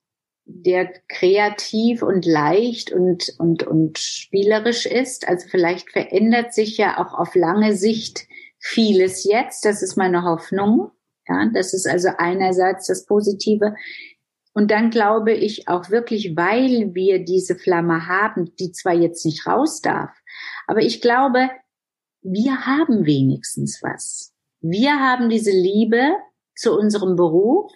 der 0.45 0.93
kreativ 1.09 2.03
und 2.03 2.25
leicht 2.25 2.93
und, 2.93 3.35
und, 3.39 3.65
und 3.65 3.99
spielerisch 3.99 4.87
ist. 4.87 5.29
Also 5.29 5.49
vielleicht 5.49 5.91
verändert 5.91 6.55
sich 6.55 6.77
ja 6.79 7.05
auch 7.05 7.15
auf 7.15 7.35
lange 7.35 7.77
Sicht 7.77 8.27
vieles 8.59 9.25
jetzt. 9.25 9.65
Das 9.65 9.83
ist 9.83 9.97
meine 9.97 10.23
Hoffnung. 10.23 10.93
Ja, 11.29 11.51
das 11.53 11.75
ist 11.75 11.87
also 11.87 12.11
einerseits 12.19 12.87
das 12.87 13.05
Positive. 13.05 13.75
Und 14.57 14.71
dann 14.71 14.89
glaube 14.89 15.35
ich 15.35 15.69
auch 15.69 15.91
wirklich, 15.91 16.35
weil 16.35 16.95
wir 16.95 17.23
diese 17.23 17.57
Flamme 17.57 18.07
haben, 18.07 18.57
die 18.57 18.73
zwar 18.73 18.95
jetzt 18.95 19.27
nicht 19.27 19.47
raus 19.47 19.83
darf, 19.83 20.09
aber 20.67 20.81
ich 20.81 21.03
glaube, 21.03 21.51
wir 22.23 22.65
haben 22.65 23.05
wenigstens 23.05 23.83
was. 23.83 24.33
Wir 24.63 24.99
haben 24.99 25.29
diese 25.29 25.51
Liebe 25.51 26.11
zu 26.55 26.75
unserem 26.75 27.17
Beruf, 27.17 27.71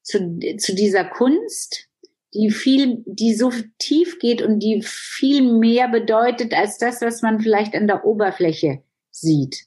zu, 0.00 0.38
zu 0.56 0.74
dieser 0.74 1.04
Kunst, 1.04 1.90
die 2.32 2.48
viel, 2.48 3.02
die 3.04 3.34
so 3.34 3.52
tief 3.78 4.18
geht 4.18 4.40
und 4.40 4.60
die 4.60 4.80
viel 4.80 5.42
mehr 5.42 5.88
bedeutet 5.88 6.54
als 6.54 6.78
das, 6.78 7.02
was 7.02 7.20
man 7.20 7.38
vielleicht 7.38 7.74
an 7.74 7.86
der 7.86 8.06
Oberfläche 8.06 8.82
sieht. 9.10 9.66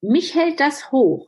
Mich 0.00 0.36
hält 0.36 0.60
das 0.60 0.92
hoch. 0.92 1.26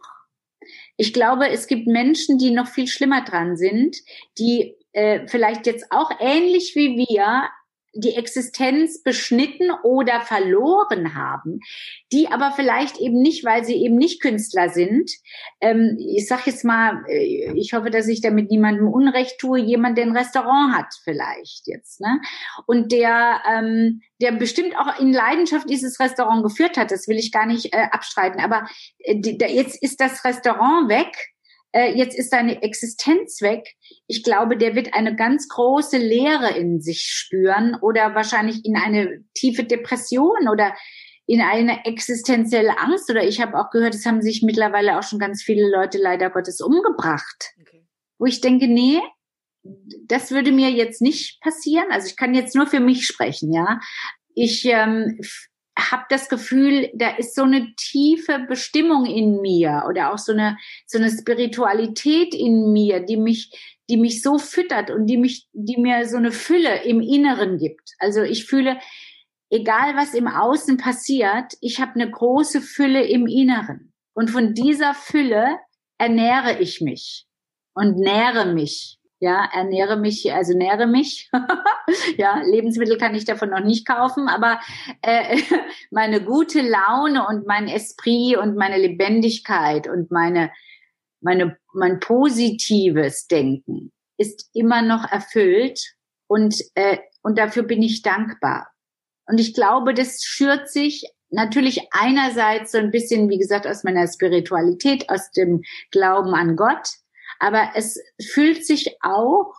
Ich 1.00 1.12
glaube, 1.12 1.48
es 1.48 1.68
gibt 1.68 1.86
Menschen, 1.86 2.38
die 2.38 2.50
noch 2.50 2.66
viel 2.66 2.88
schlimmer 2.88 3.24
dran 3.24 3.56
sind, 3.56 3.96
die 4.36 4.74
äh, 4.92 5.28
vielleicht 5.28 5.66
jetzt 5.66 5.86
auch 5.90 6.10
ähnlich 6.18 6.74
wie 6.74 7.06
wir 7.08 7.48
die 7.94 8.14
Existenz 8.14 9.02
beschnitten 9.02 9.70
oder 9.82 10.20
verloren 10.20 11.14
haben, 11.14 11.60
die 12.12 12.28
aber 12.28 12.52
vielleicht 12.52 12.98
eben 12.98 13.20
nicht, 13.20 13.44
weil 13.44 13.64
sie 13.64 13.76
eben 13.76 13.96
nicht 13.96 14.20
Künstler 14.20 14.68
sind. 14.68 15.10
Ähm, 15.60 15.96
ich 15.98 16.26
sage 16.26 16.42
jetzt 16.46 16.64
mal, 16.64 17.02
äh, 17.08 17.52
ich 17.54 17.72
hoffe, 17.72 17.90
dass 17.90 18.08
ich 18.08 18.20
damit 18.20 18.50
niemandem 18.50 18.88
Unrecht 18.88 19.38
tue, 19.38 19.58
jemand, 19.58 19.98
der 19.98 20.06
ein 20.06 20.16
Restaurant 20.16 20.74
hat 20.74 20.94
vielleicht 21.02 21.66
jetzt, 21.66 22.00
ne? 22.00 22.20
Und 22.66 22.92
der, 22.92 23.40
ähm, 23.50 24.02
der 24.20 24.32
bestimmt 24.32 24.76
auch 24.76 25.00
in 25.00 25.12
Leidenschaft 25.12 25.68
dieses 25.68 25.98
Restaurant 25.98 26.42
geführt 26.42 26.76
hat, 26.76 26.90
das 26.90 27.08
will 27.08 27.16
ich 27.16 27.32
gar 27.32 27.46
nicht 27.46 27.72
äh, 27.72 27.88
abstreiten. 27.90 28.40
Aber 28.40 28.66
äh, 28.98 29.16
die, 29.18 29.38
jetzt 29.38 29.82
ist 29.82 30.00
das 30.00 30.24
Restaurant 30.24 30.88
weg 30.88 31.14
äh, 31.78 31.96
jetzt 31.96 32.18
ist 32.18 32.30
seine 32.30 32.62
Existenz 32.62 33.40
weg. 33.40 33.76
Ich 34.08 34.24
glaube, 34.24 34.56
der 34.56 34.74
wird 34.74 34.94
eine 34.94 35.14
ganz 35.14 35.48
große 35.48 35.96
Leere 35.96 36.56
in 36.56 36.80
sich 36.80 37.02
spüren 37.02 37.76
oder 37.80 38.14
wahrscheinlich 38.14 38.64
in 38.64 38.76
eine 38.76 39.24
tiefe 39.34 39.64
Depression 39.64 40.48
oder 40.50 40.74
in 41.26 41.40
eine 41.40 41.84
existenzielle 41.84 42.78
Angst. 42.78 43.08
Oder 43.10 43.22
ich 43.22 43.40
habe 43.40 43.58
auch 43.58 43.70
gehört, 43.70 43.94
es 43.94 44.06
haben 44.06 44.22
sich 44.22 44.42
mittlerweile 44.42 44.98
auch 44.98 45.04
schon 45.04 45.20
ganz 45.20 45.42
viele 45.42 45.70
Leute 45.70 45.98
leider 45.98 46.30
Gottes 46.30 46.60
umgebracht. 46.60 47.52
Okay. 47.60 47.86
Wo 48.18 48.26
ich 48.26 48.40
denke, 48.40 48.66
nee, 48.66 49.00
das 50.06 50.32
würde 50.32 50.50
mir 50.50 50.70
jetzt 50.70 51.00
nicht 51.00 51.40
passieren. 51.40 51.86
Also 51.90 52.08
ich 52.08 52.16
kann 52.16 52.34
jetzt 52.34 52.56
nur 52.56 52.66
für 52.66 52.80
mich 52.80 53.06
sprechen, 53.06 53.52
ja. 53.52 53.78
Ich 54.34 54.64
ähm, 54.64 55.20
habe 55.78 56.04
das 56.08 56.28
Gefühl, 56.28 56.90
da 56.94 57.10
ist 57.16 57.34
so 57.34 57.44
eine 57.44 57.74
tiefe 57.76 58.40
Bestimmung 58.48 59.06
in 59.06 59.40
mir 59.40 59.84
oder 59.88 60.12
auch 60.12 60.18
so 60.18 60.32
eine 60.32 60.58
so 60.86 60.98
eine 60.98 61.10
Spiritualität 61.10 62.34
in 62.34 62.72
mir, 62.72 63.00
die 63.00 63.16
mich 63.16 63.52
die 63.88 63.96
mich 63.96 64.22
so 64.22 64.38
füttert 64.38 64.90
und 64.90 65.06
die 65.06 65.16
mich 65.16 65.48
die 65.52 65.80
mir 65.80 66.06
so 66.08 66.16
eine 66.16 66.32
Fülle 66.32 66.82
im 66.84 67.00
Inneren 67.00 67.58
gibt. 67.58 67.94
Also 67.98 68.22
ich 68.22 68.44
fühle 68.44 68.78
egal 69.50 69.96
was 69.96 70.14
im 70.14 70.28
Außen 70.28 70.76
passiert, 70.76 71.54
ich 71.60 71.80
habe 71.80 71.94
eine 71.94 72.10
große 72.10 72.60
Fülle 72.60 73.06
im 73.06 73.26
Inneren 73.26 73.92
und 74.14 74.30
von 74.30 74.54
dieser 74.54 74.94
Fülle 74.94 75.58
ernähre 75.98 76.60
ich 76.60 76.80
mich 76.80 77.26
und 77.74 77.96
nähre 77.98 78.52
mich 78.52 78.97
ja, 79.20 79.48
ernähre 79.52 79.96
mich, 79.96 80.32
also 80.32 80.56
nähre 80.56 80.86
mich. 80.86 81.30
ja, 82.16 82.40
Lebensmittel 82.42 82.98
kann 82.98 83.14
ich 83.14 83.24
davon 83.24 83.50
noch 83.50 83.64
nicht 83.64 83.86
kaufen, 83.86 84.28
aber 84.28 84.60
äh, 85.02 85.38
meine 85.90 86.22
gute 86.22 86.60
Laune 86.60 87.26
und 87.26 87.46
mein 87.46 87.68
Esprit 87.68 88.36
und 88.36 88.56
meine 88.56 88.78
Lebendigkeit 88.78 89.88
und 89.88 90.10
meine, 90.10 90.52
meine, 91.20 91.56
mein 91.72 91.98
positives 92.00 93.26
Denken 93.26 93.92
ist 94.18 94.50
immer 94.52 94.82
noch 94.82 95.10
erfüllt 95.10 95.80
und, 96.28 96.54
äh, 96.74 96.98
und 97.22 97.38
dafür 97.38 97.64
bin 97.64 97.82
ich 97.82 98.02
dankbar. 98.02 98.68
Und 99.26 99.40
ich 99.40 99.54
glaube, 99.54 99.94
das 99.94 100.22
schürt 100.22 100.70
sich 100.70 101.04
natürlich 101.30 101.88
einerseits 101.90 102.72
so 102.72 102.78
ein 102.78 102.90
bisschen, 102.90 103.28
wie 103.28 103.38
gesagt, 103.38 103.66
aus 103.66 103.84
meiner 103.84 104.06
Spiritualität, 104.06 105.10
aus 105.10 105.30
dem 105.32 105.62
Glauben 105.90 106.34
an 106.34 106.56
Gott, 106.56 106.88
aber 107.38 107.70
es 107.74 108.00
fühlt 108.20 108.64
sich 108.66 108.96
auch 109.02 109.52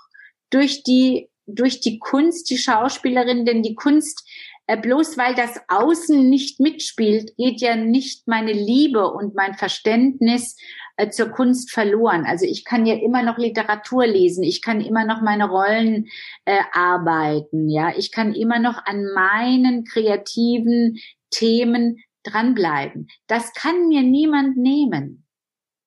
durch 0.49 0.83
die, 0.83 1.29
durch 1.45 1.79
die 1.79 1.99
Kunst, 1.99 2.49
die 2.49 2.57
Schauspielerin, 2.57 3.45
denn 3.45 3.63
die 3.63 3.75
Kunst, 3.75 4.27
äh, 4.67 4.77
bloß 4.77 5.17
weil 5.17 5.35
das 5.35 5.59
Außen 5.67 6.29
nicht 6.29 6.59
mitspielt, 6.59 7.35
geht 7.37 7.61
ja 7.61 7.75
nicht 7.75 8.27
meine 8.27 8.53
Liebe 8.53 9.11
und 9.11 9.35
mein 9.35 9.55
Verständnis 9.55 10.57
äh, 10.97 11.09
zur 11.09 11.29
Kunst 11.29 11.71
verloren. 11.71 12.25
Also 12.25 12.45
ich 12.45 12.65
kann 12.65 12.85
ja 12.85 12.95
immer 12.95 13.23
noch 13.23 13.37
Literatur 13.37 14.05
lesen, 14.05 14.43
ich 14.43 14.61
kann 14.61 14.81
immer 14.81 15.05
noch 15.05 15.21
meine 15.21 15.49
Rollen 15.49 16.07
äh, 16.45 16.59
arbeiten, 16.71 17.69
ja, 17.69 17.93
ich 17.95 18.11
kann 18.11 18.33
immer 18.33 18.59
noch 18.59 18.85
an 18.85 19.05
meinen 19.13 19.85
kreativen 19.85 20.99
Themen 21.31 22.03
dranbleiben. 22.23 23.07
Das 23.27 23.53
kann 23.53 23.87
mir 23.87 24.01
niemand 24.01 24.57
nehmen. 24.57 25.25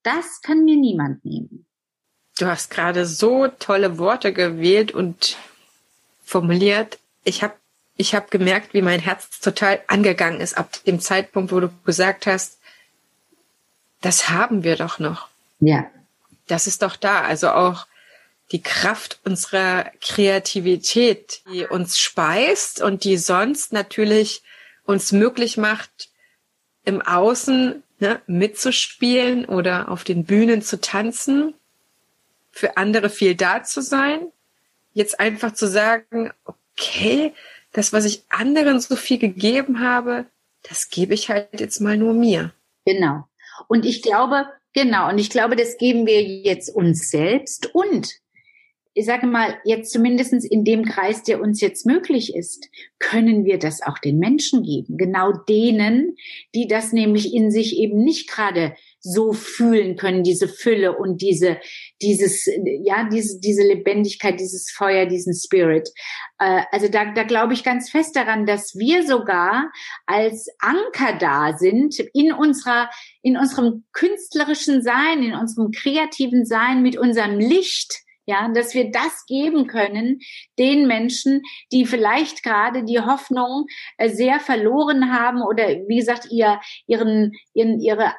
Das 0.02 0.40
kann 0.42 0.64
mir 0.64 0.76
niemand 0.76 1.24
nehmen. 1.24 1.66
Du 2.42 2.48
hast 2.48 2.70
gerade 2.70 3.06
so 3.06 3.46
tolle 3.46 3.98
Worte 3.98 4.32
gewählt 4.32 4.90
und 4.90 5.36
formuliert. 6.24 6.98
Ich 7.22 7.44
habe 7.44 7.54
ich 7.96 8.16
hab 8.16 8.32
gemerkt, 8.32 8.74
wie 8.74 8.82
mein 8.82 8.98
Herz 8.98 9.38
total 9.38 9.80
angegangen 9.86 10.40
ist 10.40 10.58
ab 10.58 10.68
dem 10.84 10.98
Zeitpunkt, 10.98 11.52
wo 11.52 11.60
du 11.60 11.70
gesagt 11.84 12.26
hast, 12.26 12.58
das 14.00 14.28
haben 14.28 14.64
wir 14.64 14.74
doch 14.74 14.98
noch. 14.98 15.28
Ja. 15.60 15.88
Das 16.48 16.66
ist 16.66 16.82
doch 16.82 16.96
da. 16.96 17.20
Also 17.20 17.50
auch 17.50 17.86
die 18.50 18.60
Kraft 18.60 19.20
unserer 19.22 19.92
Kreativität, 20.00 21.42
die 21.46 21.64
uns 21.64 21.96
speist 21.96 22.82
und 22.82 23.04
die 23.04 23.18
sonst 23.18 23.72
natürlich 23.72 24.42
uns 24.82 25.12
möglich 25.12 25.58
macht, 25.58 26.10
im 26.84 27.02
Außen 27.02 27.84
ne, 28.00 28.20
mitzuspielen 28.26 29.44
oder 29.44 29.88
auf 29.88 30.02
den 30.02 30.24
Bühnen 30.24 30.60
zu 30.60 30.80
tanzen 30.80 31.54
für 32.52 32.76
andere 32.76 33.10
viel 33.10 33.34
da 33.34 33.64
zu 33.64 33.80
sein, 33.80 34.20
jetzt 34.92 35.18
einfach 35.18 35.52
zu 35.52 35.66
sagen, 35.66 36.30
okay, 36.44 37.32
das, 37.72 37.92
was 37.92 38.04
ich 38.04 38.22
anderen 38.28 38.78
so 38.80 38.94
viel 38.94 39.18
gegeben 39.18 39.80
habe, 39.80 40.26
das 40.62 40.90
gebe 40.90 41.14
ich 41.14 41.30
halt 41.30 41.60
jetzt 41.60 41.80
mal 41.80 41.96
nur 41.96 42.14
mir. 42.14 42.52
Genau. 42.84 43.24
Und 43.68 43.86
ich 43.86 44.02
glaube, 44.02 44.46
genau, 44.74 45.08
und 45.08 45.18
ich 45.18 45.30
glaube, 45.30 45.56
das 45.56 45.78
geben 45.78 46.06
wir 46.06 46.22
jetzt 46.22 46.68
uns 46.68 47.10
selbst 47.10 47.74
und 47.74 48.22
ich 48.94 49.06
sage 49.06 49.26
mal, 49.26 49.58
jetzt 49.64 49.90
zumindestens 49.90 50.44
in 50.44 50.64
dem 50.64 50.84
Kreis, 50.84 51.22
der 51.22 51.40
uns 51.40 51.62
jetzt 51.62 51.86
möglich 51.86 52.34
ist, 52.34 52.68
können 52.98 53.46
wir 53.46 53.58
das 53.58 53.80
auch 53.80 53.98
den 53.98 54.18
Menschen 54.18 54.62
geben. 54.62 54.98
Genau 54.98 55.32
denen, 55.32 56.16
die 56.54 56.68
das 56.68 56.92
nämlich 56.92 57.32
in 57.32 57.50
sich 57.50 57.78
eben 57.78 58.04
nicht 58.04 58.28
gerade 58.28 58.74
so 59.02 59.32
fühlen 59.32 59.96
können, 59.96 60.22
diese 60.22 60.46
Fülle 60.46 60.96
und 60.96 61.20
diese, 61.20 61.58
dieses, 62.00 62.48
ja, 62.84 63.08
diese, 63.08 63.40
diese 63.40 63.62
Lebendigkeit, 63.62 64.38
dieses 64.38 64.70
Feuer, 64.70 65.06
diesen 65.06 65.34
Spirit. 65.34 65.88
Äh, 66.38 66.62
also 66.70 66.88
da, 66.88 67.12
da 67.12 67.24
glaube 67.24 67.52
ich 67.52 67.64
ganz 67.64 67.90
fest 67.90 68.14
daran, 68.14 68.46
dass 68.46 68.76
wir 68.76 69.04
sogar 69.04 69.70
als 70.06 70.48
Anker 70.60 71.18
da 71.18 71.58
sind 71.58 71.98
in 72.14 72.32
unserer, 72.32 72.90
in 73.22 73.36
unserem 73.36 73.84
künstlerischen 73.92 74.82
Sein, 74.82 75.22
in 75.22 75.34
unserem 75.34 75.72
kreativen 75.72 76.46
Sein, 76.46 76.82
mit 76.82 76.96
unserem 76.96 77.38
Licht, 77.38 78.02
ja, 78.24 78.48
dass 78.54 78.72
wir 78.74 78.92
das 78.92 79.26
geben 79.26 79.66
können 79.66 80.20
den 80.56 80.86
Menschen, 80.86 81.42
die 81.72 81.86
vielleicht 81.86 82.44
gerade 82.44 82.84
die 82.84 83.00
Hoffnung 83.00 83.66
äh, 83.96 84.08
sehr 84.08 84.38
verloren 84.38 85.12
haben 85.12 85.42
oder 85.42 85.66
wie 85.88 85.98
gesagt 85.98 86.28
ihr 86.30 86.60
ihren, 86.86 87.32
ihren 87.52 87.80
ihre 87.80 88.12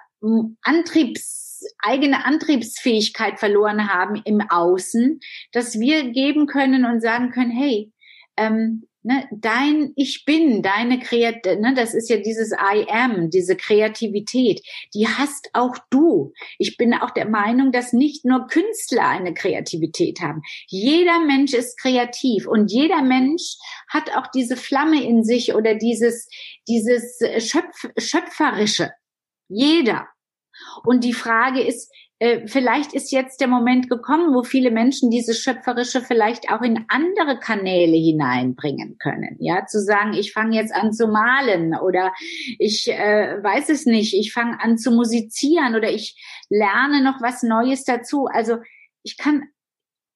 Antriebs, 0.61 1.63
eigene 1.79 2.25
Antriebsfähigkeit 2.25 3.39
verloren 3.39 3.93
haben 3.93 4.21
im 4.25 4.41
Außen, 4.41 5.19
dass 5.51 5.79
wir 5.79 6.11
geben 6.11 6.47
können 6.47 6.85
und 6.85 7.01
sagen 7.01 7.31
können, 7.31 7.51
hey, 7.51 7.91
ähm, 8.37 8.87
ne, 9.03 9.27
dein 9.31 9.93
Ich 9.95 10.25
bin, 10.25 10.61
deine 10.61 10.99
Kreat, 10.99 11.45
ne, 11.45 11.73
das 11.75 11.93
ist 11.93 12.09
ja 12.09 12.17
dieses 12.17 12.51
I 12.51 12.87
am, 12.89 13.29
diese 13.29 13.55
Kreativität, 13.55 14.61
die 14.93 15.07
hast 15.07 15.49
auch 15.53 15.77
du. 15.89 16.33
Ich 16.57 16.77
bin 16.77 16.93
auch 16.93 17.11
der 17.11 17.29
Meinung, 17.29 17.71
dass 17.71 17.93
nicht 17.93 18.25
nur 18.25 18.47
Künstler 18.47 19.07
eine 19.07 19.33
Kreativität 19.33 20.21
haben. 20.21 20.41
Jeder 20.67 21.19
Mensch 21.19 21.53
ist 21.53 21.79
kreativ 21.79 22.47
und 22.47 22.71
jeder 22.71 23.01
Mensch 23.01 23.57
hat 23.89 24.15
auch 24.15 24.27
diese 24.27 24.55
Flamme 24.55 25.03
in 25.03 25.23
sich 25.23 25.53
oder 25.53 25.75
dieses, 25.75 26.27
dieses 26.67 27.19
Schöpf, 27.39 27.89
Schöpferische. 27.97 28.91
Jeder. 29.53 30.07
Und 30.83 31.03
die 31.03 31.13
Frage 31.13 31.61
ist, 31.61 31.91
äh, 32.19 32.47
vielleicht 32.47 32.93
ist 32.93 33.11
jetzt 33.11 33.41
der 33.41 33.47
Moment 33.47 33.89
gekommen, 33.89 34.33
wo 34.33 34.43
viele 34.43 34.71
Menschen 34.71 35.09
dieses 35.09 35.39
Schöpferische 35.39 36.01
vielleicht 36.01 36.51
auch 36.51 36.61
in 36.61 36.85
andere 36.87 37.39
Kanäle 37.39 37.97
hineinbringen 37.97 38.97
können. 38.97 39.35
Ja, 39.39 39.65
zu 39.65 39.81
sagen, 39.81 40.13
ich 40.13 40.31
fange 40.31 40.55
jetzt 40.55 40.73
an 40.73 40.93
zu 40.93 41.07
malen 41.07 41.75
oder 41.75 42.13
ich 42.59 42.87
äh, 42.87 43.43
weiß 43.43 43.69
es 43.69 43.85
nicht, 43.85 44.13
ich 44.13 44.31
fange 44.31 44.61
an 44.61 44.77
zu 44.77 44.91
musizieren 44.91 45.75
oder 45.75 45.91
ich 45.91 46.15
lerne 46.49 47.03
noch 47.03 47.21
was 47.21 47.43
Neues 47.43 47.83
dazu. 47.83 48.27
Also 48.31 48.57
ich 49.01 49.17
kann 49.17 49.43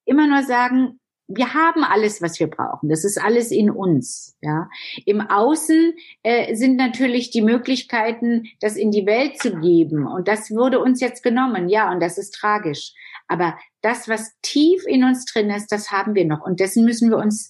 immer 0.06 0.28
nur 0.28 0.44
sagen, 0.44 1.00
wir 1.28 1.54
haben 1.54 1.84
alles, 1.84 2.22
was 2.22 2.40
wir 2.40 2.48
brauchen. 2.48 2.90
Das 2.90 3.04
ist 3.04 3.22
alles 3.22 3.52
in 3.52 3.70
uns. 3.70 4.38
Ja, 4.42 4.70
im 5.06 5.22
Außen 5.22 5.94
äh, 6.24 6.56
sind 6.56 6.78
natürlich 6.78 7.30
die 7.32 7.42
Möglichkeiten, 7.42 8.46
das 8.62 8.76
in 8.76 8.92
die 8.92 9.06
Welt 9.06 9.40
zu 9.40 9.60
geben, 9.60 10.08
und 10.08 10.28
das 10.28 10.52
wurde 10.52 10.80
uns 10.80 11.02
jetzt 11.02 11.24
genommen. 11.24 11.70
Ja, 11.70 11.92
und 11.92 12.00
das 12.02 12.18
ist 12.18 12.34
tragisch. 12.34 12.94
Aber 13.28 13.58
das, 13.82 14.08
was 14.08 14.32
tief 14.42 14.86
in 14.88 15.04
uns 15.04 15.26
drin 15.26 15.50
ist, 15.50 15.72
das 15.72 15.92
haben 15.92 16.16
wir 16.16 16.26
noch, 16.26 16.42
und 16.42 16.60
dessen 16.60 16.86
müssen 16.86 17.10
wir 17.10 17.18
uns 17.18 17.50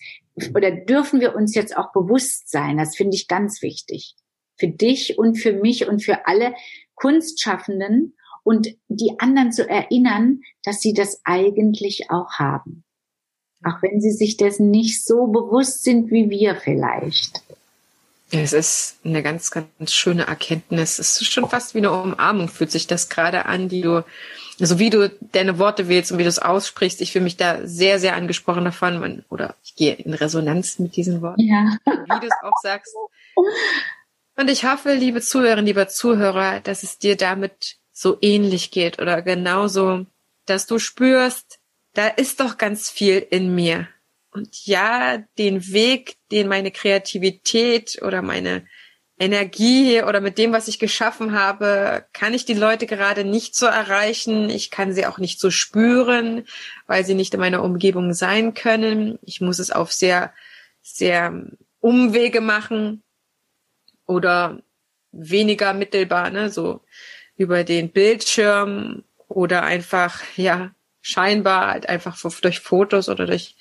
oder 0.53 0.71
dürfen 0.71 1.19
wir 1.19 1.36
uns 1.36 1.55
jetzt 1.55 1.75
auch 1.75 1.91
bewusst 1.91 2.49
sein. 2.49 2.78
Das 2.78 2.95
finde 2.95 3.15
ich 3.15 3.28
ganz 3.28 3.61
wichtig 3.61 4.15
für 4.59 4.67
dich 4.67 5.17
und 5.17 5.36
für 5.36 5.53
mich 5.53 5.88
und 5.88 6.03
für 6.03 6.28
alle 6.28 6.53
Kunstschaffenden 6.95 8.15
und 8.43 8.69
die 8.88 9.19
anderen 9.19 9.51
zu 9.51 9.67
erinnern, 9.69 10.41
dass 10.63 10.82
sie 10.82 10.93
das 10.93 11.21
eigentlich 11.25 12.09
auch 12.09 12.34
haben. 12.34 12.84
Auch 13.64 13.82
wenn 13.82 14.01
sie 14.01 14.12
sich 14.12 14.38
dessen 14.38 14.70
nicht 14.70 15.03
so 15.03 15.28
bewusst 15.28 15.84
sind 15.84 16.12
wie 16.12 16.30
wir 16.30 16.55
vielleicht. 16.55 17.41
Es 18.32 18.51
ist 18.51 18.97
eine 19.05 19.24
ganz, 19.24 19.51
ganz 19.51 19.93
schöne 19.93 20.28
Erkenntnis. 20.28 20.99
Es 20.99 21.22
ist 21.22 21.32
schon 21.32 21.47
fast 21.49 21.74
wie 21.74 21.80
eine 21.80 21.91
Umarmung, 21.91 22.49
fühlt 22.49 22.72
sich 22.72 22.86
das 22.86 23.08
gerade 23.08 23.45
an, 23.45 23.70
die 23.70 23.82
du, 23.82 24.03
also 24.60 24.80
wie 24.80 24.89
du 24.89 25.10
deine 25.32 25.60
Worte 25.60 25.88
wählst 25.88 26.12
und 26.12 26.18
wie 26.18 26.24
du 26.24 26.30
es 26.30 26.39
aussprichst. 26.39 26.99
Ich 26.99 27.14
fühle 27.14 27.24
mich 27.24 27.38
da 27.38 27.66
sehr, 27.66 27.99
sehr 27.99 28.16
angesprochen 28.16 28.66
davon, 28.66 29.24
oder 29.30 29.55
ich 29.64 29.76
gehe 29.76 29.93
in 29.93 30.14
Resonanz 30.14 30.78
mit 30.78 30.97
diesen 30.97 31.22
Worten, 31.22 31.41
ja. 31.41 31.78
wie 31.86 32.20
du 32.20 32.28
es 32.28 32.43
auch 32.43 32.58
sagst. 32.62 32.93
Und 34.36 34.49
ich 34.49 34.66
hoffe, 34.66 34.93
liebe 34.93 35.22
Zuhörerinnen, 35.22 35.66
lieber 35.66 35.88
Zuhörer, 35.88 36.60
dass 36.60 36.84
es 36.84 36.99
dir 36.99 37.16
damit 37.16 37.78
so 37.93 38.18
ähnlich 38.22 38.72
geht 38.72 38.99
oder 38.99 39.22
genauso, 39.22 40.05
dass 40.45 40.68
du 40.68 40.80
spürst, 40.80 41.57
da 41.98 42.08
ist 42.08 42.39
doch 42.39 42.60
ganz 42.60 42.91
viel 42.91 43.18
in 43.18 43.56
mir. 43.56 43.88
Und 44.30 44.68
ja, 44.68 45.18
den 45.39 45.72
Weg, 45.72 46.18
den 46.32 46.48
meine 46.48 46.70
Kreativität 46.70 48.00
oder 48.04 48.22
meine 48.22 48.68
Energie 49.18 50.04
oder 50.04 50.22
mit 50.22 50.38
dem, 50.38 50.52
was 50.52 50.68
ich 50.68 50.78
geschaffen 50.78 51.32
habe, 51.32 52.06
kann 52.14 52.36
ich 52.36 52.45
die 52.45 52.54
Leute 52.54 52.86
gerade 52.86 53.24
nicht 53.24 53.56
so 53.56 53.66
erreichen. 53.66 54.48
Ich 54.52 54.70
kann 54.70 54.93
sie 54.93 55.08
auch 55.08 55.18
nicht 55.18 55.39
so 55.39 55.50
spüren, 55.50 56.45
weil 56.86 57.04
sie 57.04 57.16
nicht 57.16 57.34
in 57.34 57.39
meiner 57.39 57.64
Umgebung 57.64 58.14
sein 58.14 58.54
können. 58.54 59.18
Ich 59.24 59.41
muss 59.41 59.58
es 59.58 59.72
auf 59.72 59.91
sehr, 59.91 60.32
sehr 60.84 61.48
Umwege 61.80 62.41
machen 62.41 63.02
oder 64.06 64.62
weniger 65.12 65.74
mittelbar, 65.74 66.30
ne, 66.30 66.52
so 66.52 66.82
über 67.38 67.64
den 67.64 67.91
Bildschirm 67.91 69.04
oder 69.28 69.64
einfach, 69.64 70.22
ja, 70.36 70.76
scheinbar 71.08 71.68
halt 71.68 71.88
einfach 71.88 72.18
durch 72.41 72.60
Fotos 72.60 73.08
oder 73.08 73.26
durch 73.26 73.55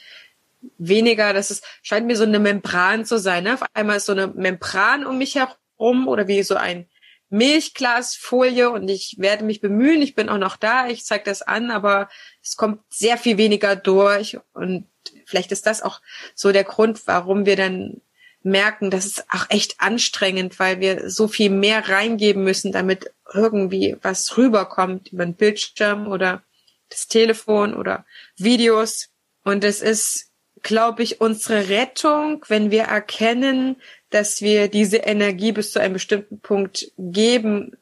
weniger, 0.79 1.33
das 1.33 1.53
ist, 1.53 1.65
scheint 1.83 2.07
mir 2.07 2.17
so 2.17 2.25
eine 2.25 2.41
Membran 2.41 3.05
zu 3.05 3.19
sein. 3.19 3.45
Ne? 3.45 3.55
Auf 3.55 3.63
einmal 3.73 3.99
ist 3.99 4.07
so 4.07 4.13
eine 4.13 4.27
Membran 4.27 5.07
um 5.07 5.17
mich 5.17 5.37
herum 5.37 6.09
oder 6.09 6.27
wie 6.27 6.43
so 6.43 6.57
ein 6.57 6.89
Milchglasfolie 7.29 8.71
und 8.71 8.89
ich 8.89 9.17
werde 9.19 9.45
mich 9.45 9.61
bemühen, 9.61 10.03
ich 10.03 10.17
bin 10.17 10.29
auch 10.29 10.39
noch 10.39 10.57
da, 10.57 10.89
ich 10.89 11.05
zeige 11.05 11.25
das 11.25 11.43
an, 11.43 11.71
aber 11.71 12.09
es 12.43 12.57
kommt 12.57 12.81
sehr 12.89 13.17
viel 13.17 13.37
weniger 13.37 13.77
durch 13.77 14.39
und 14.53 14.87
vielleicht 15.25 15.53
ist 15.53 15.67
das 15.67 15.83
auch 15.83 16.01
so 16.35 16.51
der 16.51 16.65
Grund, 16.65 17.07
warum 17.07 17.47
wir 17.47 17.57
dann 17.57 18.01
merken, 18.43 18.91
das 18.91 19.07
ist 19.07 19.25
auch 19.31 19.47
echt 19.51 19.81
anstrengend, 19.81 20.59
weil 20.59 20.81
wir 20.81 21.11
so 21.11 21.29
viel 21.29 21.51
mehr 21.51 21.89
reingeben 21.89 22.45
müssen, 22.45 22.73
damit 22.73 23.13
irgendwie 23.33 23.97
was 24.03 24.37
rüberkommt 24.37 25.13
über 25.13 25.25
den 25.25 25.35
Bildschirm 25.35 26.07
oder 26.07 26.43
das 26.89 27.09
Telefon 27.09 27.75
oder 27.75 28.05
Videos. 28.37 29.09
Und 29.45 29.65
es 29.65 29.83
ist, 29.83 30.31
glaube 30.63 31.03
ich, 31.03 31.21
unsere 31.21 31.69
Rettung, 31.69 32.45
wenn 32.49 32.71
wir 32.71 32.85
erkennen, 32.85 33.77
dass 34.11 34.41
wir 34.41 34.69
diese 34.69 34.99
Energie 34.99 35.53
bis 35.53 35.73
zu 35.73 35.81
einem 35.81 35.95
bestimmten 35.95 36.41
Punkt 36.41 36.91
geben 36.99 37.77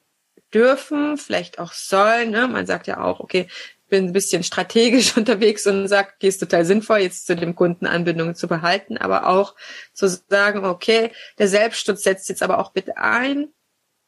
dürfen, 0.53 1.17
vielleicht 1.17 1.59
auch 1.59 1.73
sollen. 1.73 2.31
Ne? 2.31 2.49
Man 2.49 2.67
sagt 2.67 2.87
ja 2.87 3.03
auch, 3.03 3.21
okay, 3.21 3.49
bin 3.89 4.07
ein 4.07 4.13
bisschen 4.13 4.43
strategisch 4.43 5.17
unterwegs 5.17 5.67
und 5.67 5.87
sagt, 5.89 6.15
okay, 6.17 6.29
ist 6.29 6.39
total 6.39 6.65
sinnvoll, 6.65 6.99
jetzt 6.99 7.27
zu 7.27 7.37
dem 7.37 7.55
Kunden 7.55 7.87
Anbindungen 7.87 8.35
zu 8.35 8.49
behalten, 8.49 8.97
aber 8.97 9.29
auch 9.29 9.55
zu 9.93 10.09
sagen, 10.09 10.65
okay, 10.65 11.11
der 11.39 11.49
Selbstschutz 11.49 12.03
setzt 12.03 12.29
jetzt 12.29 12.43
aber 12.43 12.59
auch 12.59 12.73
bitte 12.73 12.97
ein 12.97 13.49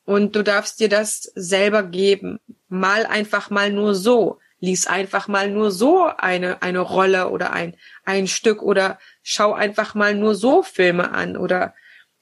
und 0.05 0.35
du 0.35 0.43
darfst 0.43 0.81
dir 0.81 0.89
das 0.89 1.31
selber 1.35 1.83
geben. 1.83 2.41
Mal 2.69 3.07
einfach 3.07 3.51
mal 3.51 3.71
nur 3.71 3.95
so 3.95 4.39
lies 4.61 4.87
einfach 4.87 5.29
mal 5.29 5.51
nur 5.51 5.71
so 5.71 6.05
eine, 6.05 6.63
eine 6.63 6.81
Rolle 6.81 7.31
oder 7.31 7.53
ein, 7.53 7.77
ein 8.05 8.27
Stück 8.27 8.63
oder 8.63 8.99
schau 9.23 9.53
einfach 9.53 9.95
mal 9.95 10.15
nur 10.15 10.35
so 10.35 10.63
Filme 10.63 11.13
an 11.13 11.37
oder 11.37 11.75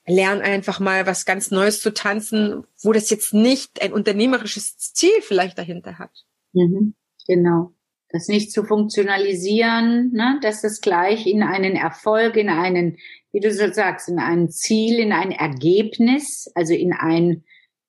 lern 0.07 0.43
einfach 0.43 0.81
mal 0.81 1.07
was 1.07 1.25
ganz 1.25 1.51
Neues 1.51 1.81
zu 1.81 1.95
tanzen, 1.95 2.65
wo 2.83 2.93
das 2.93 3.09
jetzt 3.11 3.33
nicht 3.33 3.81
ein 3.81 3.93
unternehmerisches 3.93 4.77
Ziel 4.77 5.23
vielleicht 5.23 5.59
dahinter 5.59 5.99
hat. 5.99 6.11
Mhm, 6.53 6.95
genau. 7.27 7.73
Das 8.11 8.29
nicht 8.29 8.53
zu 8.53 8.65
funktionalisieren, 8.65 10.13
ne, 10.13 10.39
dass 10.43 10.63
das 10.63 10.81
gleich 10.81 11.27
in 11.27 11.43
einen 11.43 11.75
Erfolg, 11.75 12.37
in 12.37 12.49
einen, 12.49 12.99
wie 13.33 13.41
du 13.41 13.53
so 13.53 13.73
sagst, 13.73 14.09
in 14.09 14.19
ein 14.19 14.51
Ziel, 14.51 15.01
in 15.01 15.13
ein 15.13 15.33
Ergebnis, 15.33 16.51
also 16.55 16.75
in 16.75 16.93
ein 16.93 17.45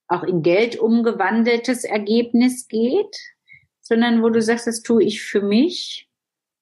auch 0.07 0.23
in 0.23 0.41
Geld 0.41 0.77
umgewandeltes 0.77 1.83
Ergebnis 1.83 2.67
geht, 2.67 3.15
sondern 3.87 4.23
wo 4.23 4.29
du 4.29 4.41
sagst, 4.41 4.67
das 4.67 4.81
tue 4.81 5.03
ich 5.03 5.21
für 5.21 5.41
mich 5.41 6.09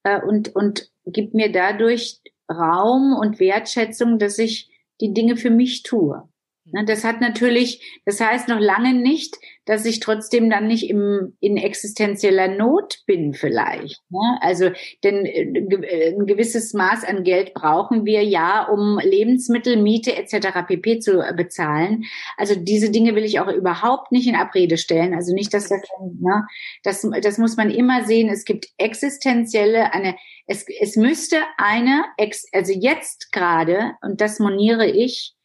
äh, 0.03 0.21
und, 0.21 0.55
und 0.55 0.91
gib 1.05 1.33
mir 1.33 1.51
dadurch 1.51 2.19
Raum 2.51 3.15
und 3.17 3.39
Wertschätzung, 3.39 4.19
dass 4.19 4.37
ich 4.37 4.69
die 4.99 5.13
Dinge 5.13 5.37
für 5.37 5.49
mich 5.49 5.83
tue. 5.83 6.27
Das 6.87 7.03
hat 7.03 7.21
natürlich, 7.21 8.01
das 8.05 8.19
heißt 8.19 8.47
noch 8.47 8.59
lange 8.59 8.93
nicht, 8.93 9.37
dass 9.65 9.85
ich 9.85 9.99
trotzdem 9.99 10.49
dann 10.49 10.67
nicht 10.67 10.89
im, 10.89 11.37
in 11.39 11.55
existenzieller 11.55 12.47
Not 12.49 13.03
bin 13.05 13.33
vielleicht. 13.33 14.01
Ne? 14.09 14.37
Also, 14.41 14.71
denn 15.03 15.25
äh, 15.25 15.43
äh, 15.43 16.15
ein 16.15 16.25
gewisses 16.25 16.73
Maß 16.73 17.05
an 17.05 17.23
Geld 17.23 17.53
brauchen 17.53 18.05
wir 18.05 18.23
ja, 18.23 18.67
um 18.67 18.99
Lebensmittel, 18.99 19.77
Miete 19.81 20.15
etc. 20.15 20.65
pp. 20.67 20.99
zu 20.99 21.23
bezahlen. 21.35 22.03
Also 22.37 22.55
diese 22.55 22.91
Dinge 22.91 23.15
will 23.15 23.23
ich 23.23 23.39
auch 23.39 23.47
überhaupt 23.47 24.11
nicht 24.11 24.27
in 24.27 24.35
Abrede 24.35 24.77
stellen. 24.77 25.13
Also 25.13 25.33
nicht, 25.33 25.53
dass 25.53 25.69
das, 25.69 25.81
ne, 26.19 26.45
das, 26.83 27.07
das 27.21 27.37
muss 27.37 27.55
man 27.55 27.69
immer 27.69 28.03
sehen. 28.03 28.29
Es 28.29 28.43
gibt 28.43 28.67
existenzielle, 28.77 29.93
eine, 29.93 30.15
es, 30.47 30.65
es 30.81 30.95
müsste 30.95 31.37
eine, 31.57 32.03
also 32.51 32.73
jetzt 32.73 33.31
gerade, 33.31 33.93
und 34.01 34.19
das 34.19 34.39
moniere 34.39 34.87
ich, 34.87 35.35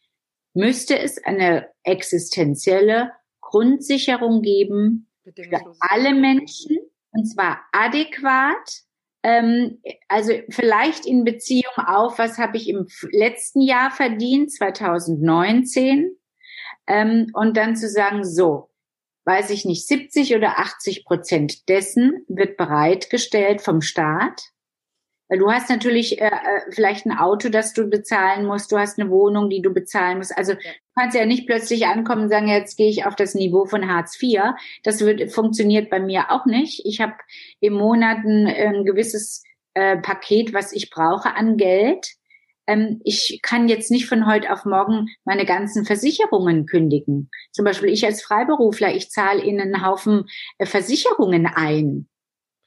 müsste 0.53 0.97
es 0.97 1.23
eine 1.23 1.69
existenzielle 1.83 3.11
Grundsicherung 3.41 4.41
geben 4.41 5.09
für 5.23 5.75
alle 5.79 6.13
Menschen, 6.13 6.77
und 7.11 7.25
zwar 7.25 7.61
adäquat, 7.71 8.83
ähm, 9.23 9.81
also 10.07 10.33
vielleicht 10.49 11.05
in 11.05 11.23
Beziehung 11.23 11.73
auf, 11.77 12.19
was 12.19 12.37
habe 12.37 12.57
ich 12.57 12.69
im 12.69 12.87
letzten 13.11 13.61
Jahr 13.61 13.91
verdient, 13.91 14.51
2019, 14.51 16.15
ähm, 16.87 17.27
und 17.33 17.57
dann 17.57 17.75
zu 17.75 17.89
sagen, 17.89 18.23
so, 18.23 18.69
weiß 19.25 19.49
ich 19.51 19.65
nicht, 19.65 19.87
70 19.87 20.35
oder 20.35 20.59
80 20.59 21.05
Prozent 21.05 21.69
dessen 21.69 22.25
wird 22.27 22.57
bereitgestellt 22.57 23.61
vom 23.61 23.81
Staat 23.81 24.41
weil 25.29 25.37
du 25.37 25.51
hast 25.51 25.69
natürlich 25.69 26.19
äh, 26.19 26.25
äh, 26.25 26.61
vielleicht 26.71 27.05
ein 27.05 27.17
Auto, 27.17 27.49
das 27.49 27.73
du 27.73 27.87
bezahlen 27.87 28.45
musst, 28.45 28.71
du 28.71 28.77
hast 28.77 28.99
eine 28.99 29.09
Wohnung, 29.09 29.49
die 29.49 29.61
du 29.61 29.71
bezahlen 29.71 30.17
musst. 30.17 30.35
Also 30.35 30.53
du 30.53 30.59
kannst 30.95 31.15
ja 31.15 31.25
nicht 31.25 31.45
plötzlich 31.45 31.85
ankommen 31.85 32.23
und 32.23 32.29
sagen, 32.29 32.47
jetzt 32.47 32.77
gehe 32.77 32.89
ich 32.89 33.05
auf 33.05 33.15
das 33.15 33.35
Niveau 33.35 33.65
von 33.65 33.87
Hartz 33.87 34.21
IV. 34.21 34.41
Das 34.83 35.01
wird, 35.01 35.31
funktioniert 35.31 35.89
bei 35.89 35.99
mir 35.99 36.31
auch 36.31 36.45
nicht. 36.45 36.81
Ich 36.85 36.99
habe 36.99 37.13
im 37.59 37.73
Monat 37.73 38.17
ein, 38.25 38.47
ein 38.47 38.85
gewisses 38.85 39.43
äh, 39.75 39.97
Paket, 39.97 40.53
was 40.53 40.73
ich 40.73 40.89
brauche 40.89 41.35
an 41.35 41.57
Geld. 41.57 42.07
ähm, 42.65 42.99
ich 43.03 43.39
kann 43.43 43.69
jetzt 43.69 43.91
nicht 43.91 44.07
von 44.07 44.25
heute 44.25 44.51
auf 44.51 44.65
morgen 44.65 45.09
meine 45.25 45.45
ganzen 45.45 45.85
Versicherungen 45.85 46.65
kündigen. 46.65 47.29
Zum 47.51 47.65
Beispiel 47.65 47.89
ich 47.89 48.03
als 48.05 48.23
Freiberufler, 48.23 48.95
ich 48.95 49.11
zahle 49.11 49.43
in 49.43 49.61
einen 49.61 49.85
Haufen 49.85 50.25
äh, 50.57 50.65
Versicherungen 50.65 51.45
ein. 51.45 52.07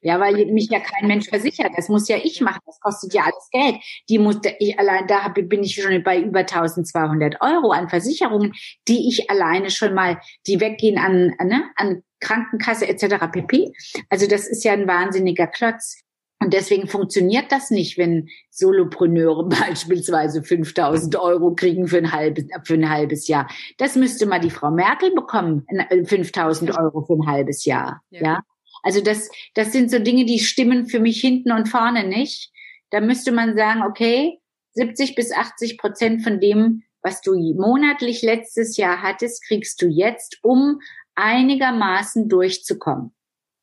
Ja, 0.02 0.18
weil 0.18 0.46
mich 0.46 0.68
ja 0.68 0.80
kein 0.80 1.06
Mensch 1.06 1.28
versichert. 1.28 1.72
Das 1.76 1.88
muss 1.88 2.08
ja 2.08 2.16
ich 2.22 2.40
machen. 2.40 2.60
Das 2.66 2.80
kostet 2.80 3.14
ja 3.14 3.22
alles 3.22 3.48
Geld. 3.52 3.76
Die 4.08 4.18
muss 4.18 4.40
ich 4.58 4.78
allein 4.78 5.06
da 5.06 5.28
bin 5.28 5.62
ich 5.62 5.74
schon 5.74 6.02
bei 6.02 6.20
über 6.20 6.40
1200 6.40 7.40
Euro 7.40 7.70
an 7.70 7.88
Versicherungen, 7.88 8.52
die 8.88 9.08
ich 9.08 9.30
alleine 9.30 9.70
schon 9.70 9.94
mal, 9.94 10.20
die 10.46 10.60
weggehen 10.60 10.98
an 10.98 11.34
ne, 11.46 11.64
an 11.76 12.02
Krankenkasse 12.20 12.88
etc. 12.88 13.26
pp. 13.32 13.72
Also 14.08 14.26
das 14.26 14.48
ist 14.48 14.64
ja 14.64 14.72
ein 14.72 14.88
wahnsinniger 14.88 15.46
Klotz. 15.46 16.02
Und 16.42 16.52
deswegen 16.52 16.88
funktioniert 16.88 17.52
das 17.52 17.70
nicht, 17.70 17.98
wenn 17.98 18.28
Solopreneure 18.50 19.48
beispielsweise 19.68 20.42
5000 20.42 21.14
Euro 21.16 21.54
kriegen 21.54 21.86
für 21.86 21.98
ein 21.98 22.10
halbes, 22.10 22.46
für 22.64 22.74
ein 22.74 22.90
halbes 22.90 23.28
Jahr. 23.28 23.48
Das 23.78 23.94
müsste 23.94 24.26
mal 24.26 24.40
die 24.40 24.50
Frau 24.50 24.72
Merkel 24.72 25.14
bekommen, 25.14 25.64
5000 26.04 26.76
Euro 26.76 27.04
für 27.04 27.14
ein 27.14 27.26
halbes 27.26 27.64
Jahr. 27.64 28.02
Ja. 28.10 28.22
ja? 28.22 28.40
Also 28.82 29.00
das, 29.00 29.30
das 29.54 29.72
sind 29.72 29.90
so 29.90 29.98
Dinge, 29.98 30.24
die 30.24 30.40
stimmen 30.40 30.86
für 30.86 31.00
mich 31.00 31.20
hinten 31.20 31.52
und 31.52 31.68
vorne 31.68 32.04
nicht. 32.04 32.50
Da 32.90 33.00
müsste 33.00 33.32
man 33.32 33.56
sagen, 33.56 33.82
okay, 33.82 34.38
70 34.74 35.14
bis 35.14 35.32
80 35.32 35.78
Prozent 35.78 36.22
von 36.22 36.40
dem, 36.40 36.82
was 37.02 37.20
du 37.20 37.34
monatlich 37.34 38.22
letztes 38.22 38.76
Jahr 38.76 39.02
hattest, 39.02 39.44
kriegst 39.46 39.80
du 39.82 39.86
jetzt, 39.86 40.38
um 40.42 40.80
einigermaßen 41.14 42.28
durchzukommen. 42.28 43.12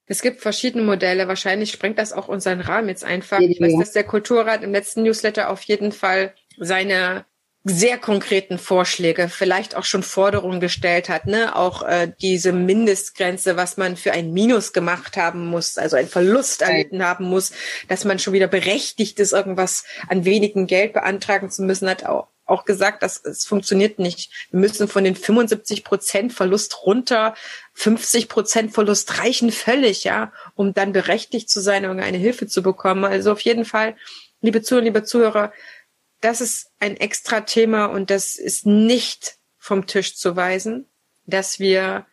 Es 0.05 0.21
gibt 0.21 0.41
verschiedene 0.41 0.83
Modelle. 0.83 1.27
Wahrscheinlich 1.27 1.71
sprengt 1.71 1.99
das 1.99 2.13
auch 2.13 2.27
unseren 2.27 2.61
Rahmen 2.61 2.89
jetzt 2.89 3.03
einfach. 3.03 3.39
Ich 3.39 3.61
weiß, 3.61 3.77
dass 3.77 3.91
der 3.91 4.03
Kulturrat 4.03 4.63
im 4.63 4.71
letzten 4.71 5.03
Newsletter 5.03 5.49
auf 5.51 5.61
jeden 5.63 5.91
Fall 5.91 6.33
seine 6.57 7.25
sehr 7.63 7.97
konkreten 7.97 8.57
Vorschläge, 8.57 9.27
vielleicht 9.27 9.75
auch 9.75 9.83
schon 9.83 10.01
Forderungen 10.01 10.61
gestellt 10.61 11.09
hat, 11.09 11.25
ne? 11.25 11.55
Auch 11.55 11.83
äh, 11.83 12.11
diese 12.21 12.53
Mindestgrenze, 12.53 13.57
was 13.57 13.75
man 13.75 13.97
für 13.97 14.13
ein 14.13 14.31
Minus 14.31 14.71
gemacht 14.71 15.17
haben 15.17 15.47
muss, 15.47 15.77
also 15.77 15.97
ein 15.97 16.07
Verlust 16.07 16.61
erlitten 16.61 17.03
haben 17.03 17.25
muss, 17.25 17.51
dass 17.89 18.05
man 18.05 18.17
schon 18.17 18.33
wieder 18.33 18.47
berechtigt 18.47 19.19
ist, 19.19 19.33
irgendwas 19.33 19.83
an 20.07 20.23
wenigen 20.23 20.67
Geld 20.67 20.93
beantragen 20.93 21.49
zu 21.49 21.63
müssen, 21.63 21.89
hat 21.89 22.05
auch 22.05 22.27
auch 22.49 22.65
gesagt, 22.65 23.03
dass 23.03 23.23
es 23.23 23.45
funktioniert 23.45 23.99
nicht. 23.99 24.31
Wir 24.51 24.59
müssen 24.59 24.87
von 24.87 25.03
den 25.03 25.15
75 25.15 25.83
Prozent 25.83 26.33
Verlust 26.33 26.83
runter. 26.83 27.35
50 27.73 28.27
Prozent 28.27 28.73
Verlust 28.73 29.19
reichen 29.19 29.51
völlig, 29.51 30.03
ja, 30.03 30.33
um 30.55 30.73
dann 30.73 30.91
berechtigt 30.91 31.49
zu 31.49 31.61
sein, 31.61 31.83
irgendeine 31.83 32.17
Hilfe 32.17 32.47
zu 32.47 32.63
bekommen. 32.63 33.05
Also 33.05 33.31
auf 33.31 33.41
jeden 33.41 33.65
Fall, 33.65 33.95
liebe 34.41 34.61
Zuhörer, 34.61 34.83
liebe 34.83 35.03
Zuhörer, 35.03 35.53
das 36.21 36.41
ist 36.41 36.71
ein 36.79 36.97
extra 36.97 37.41
Thema 37.41 37.85
und 37.85 38.09
das 38.09 38.35
ist 38.35 38.65
nicht 38.65 39.37
vom 39.57 39.87
Tisch 39.87 40.15
zu 40.15 40.35
weisen, 40.35 40.85
dass 41.25 41.59
wir, 41.59 42.05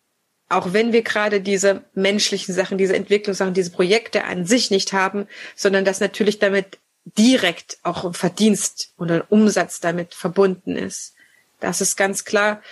auch 0.49 0.73
wenn 0.73 0.93
wir 0.93 1.03
gerade 1.03 1.41
diese 1.41 1.85
menschlichen 1.95 2.55
Sachen, 2.55 2.79
diese 2.79 2.95
Entwicklungssachen, 2.97 3.55
diese 3.55 3.71
Projekte 3.71 4.25
an 4.25 4.47
sich 4.47 4.71
nicht 4.71 4.93
haben, 4.93 5.27
sondern 5.55 5.85
dass 5.85 6.01
natürlich 6.01 6.39
damit 6.39 6.79
direkt 7.05 7.79
auch 7.83 8.05
ein 8.05 8.15
Verdienst 8.15 8.93
oder 8.99 9.17
ein 9.17 9.25
Umsatz 9.29 9.81
damit 9.81 10.15
verbunden 10.15 10.77
ist. 10.77 11.15
Das 11.61 11.81
ist 11.81 11.97
ganz 11.97 12.25
klar. 12.25 12.63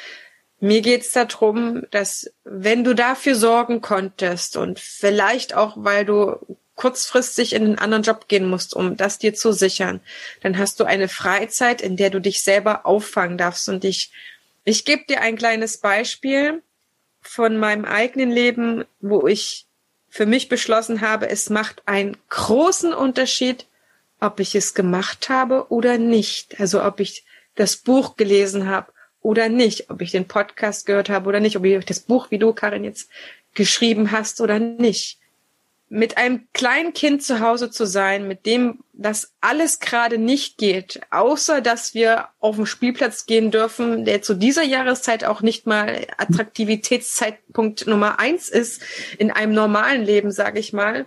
Mir 0.60 0.82
geht 0.82 1.02
es 1.02 1.12
darum, 1.12 1.84
dass 1.90 2.30
wenn 2.44 2.84
du 2.84 2.94
dafür 2.94 3.34
sorgen 3.34 3.80
konntest 3.80 4.56
und 4.56 4.80
vielleicht 4.80 5.54
auch, 5.54 5.74
weil 5.76 6.04
du 6.04 6.56
kurzfristig 6.76 7.52
in 7.52 7.64
einen 7.64 7.78
anderen 7.78 8.02
Job 8.02 8.28
gehen 8.28 8.48
musst, 8.48 8.74
um 8.74 8.96
das 8.96 9.18
dir 9.18 9.34
zu 9.34 9.52
sichern, 9.52 10.00
dann 10.42 10.58
hast 10.58 10.80
du 10.80 10.84
eine 10.84 11.08
Freizeit, 11.08 11.80
in 11.80 11.96
der 11.96 12.10
du 12.10 12.20
dich 12.20 12.42
selber 12.42 12.84
auffangen 12.86 13.38
darfst. 13.38 13.68
Und 13.68 13.84
ich, 13.84 14.10
ich 14.64 14.84
gebe 14.84 15.04
dir 15.04 15.20
ein 15.20 15.36
kleines 15.36 15.78
Beispiel 15.78 16.62
von 17.20 17.56
meinem 17.56 17.84
eigenen 17.84 18.30
Leben, 18.30 18.84
wo 19.00 19.26
ich 19.26 19.66
für 20.10 20.26
mich 20.26 20.48
beschlossen 20.48 21.00
habe, 21.00 21.28
es 21.28 21.50
macht 21.50 21.82
einen 21.86 22.16
großen 22.28 22.92
Unterschied, 22.92 23.66
ob 24.20 24.40
ich 24.40 24.54
es 24.54 24.74
gemacht 24.74 25.28
habe 25.28 25.66
oder 25.70 25.98
nicht. 25.98 26.60
Also 26.60 26.82
ob 26.82 27.00
ich 27.00 27.24
das 27.56 27.76
Buch 27.76 28.16
gelesen 28.16 28.68
habe 28.68 28.92
oder 29.22 29.48
nicht, 29.48 29.90
ob 29.90 30.02
ich 30.02 30.10
den 30.10 30.28
Podcast 30.28 30.86
gehört 30.86 31.08
habe 31.08 31.28
oder 31.28 31.40
nicht, 31.40 31.56
ob 31.56 31.64
ich 31.64 31.84
das 31.84 32.00
Buch, 32.00 32.30
wie 32.30 32.38
du, 32.38 32.52
Karin, 32.52 32.84
jetzt 32.84 33.10
geschrieben 33.54 34.10
hast 34.10 34.40
oder 34.40 34.58
nicht 34.58 35.18
mit 35.88 36.16
einem 36.16 36.48
kleinen 36.52 36.92
Kind 36.92 37.22
zu 37.22 37.40
Hause 37.40 37.70
zu 37.70 37.86
sein, 37.86 38.26
mit 38.26 38.46
dem 38.46 38.80
das 38.92 39.32
alles 39.40 39.80
gerade 39.80 40.18
nicht 40.18 40.56
geht, 40.58 41.00
außer 41.10 41.60
dass 41.60 41.94
wir 41.94 42.28
auf 42.40 42.56
den 42.56 42.66
Spielplatz 42.66 43.26
gehen 43.26 43.50
dürfen, 43.50 44.04
der 44.04 44.22
zu 44.22 44.34
dieser 44.34 44.62
Jahreszeit 44.62 45.24
auch 45.24 45.42
nicht 45.42 45.66
mal 45.66 46.06
Attraktivitätszeitpunkt 46.16 47.86
Nummer 47.86 48.18
eins 48.18 48.48
ist 48.48 48.82
in 49.18 49.30
einem 49.30 49.52
normalen 49.52 50.04
Leben, 50.04 50.32
sage 50.32 50.58
ich 50.58 50.72
mal, 50.72 51.06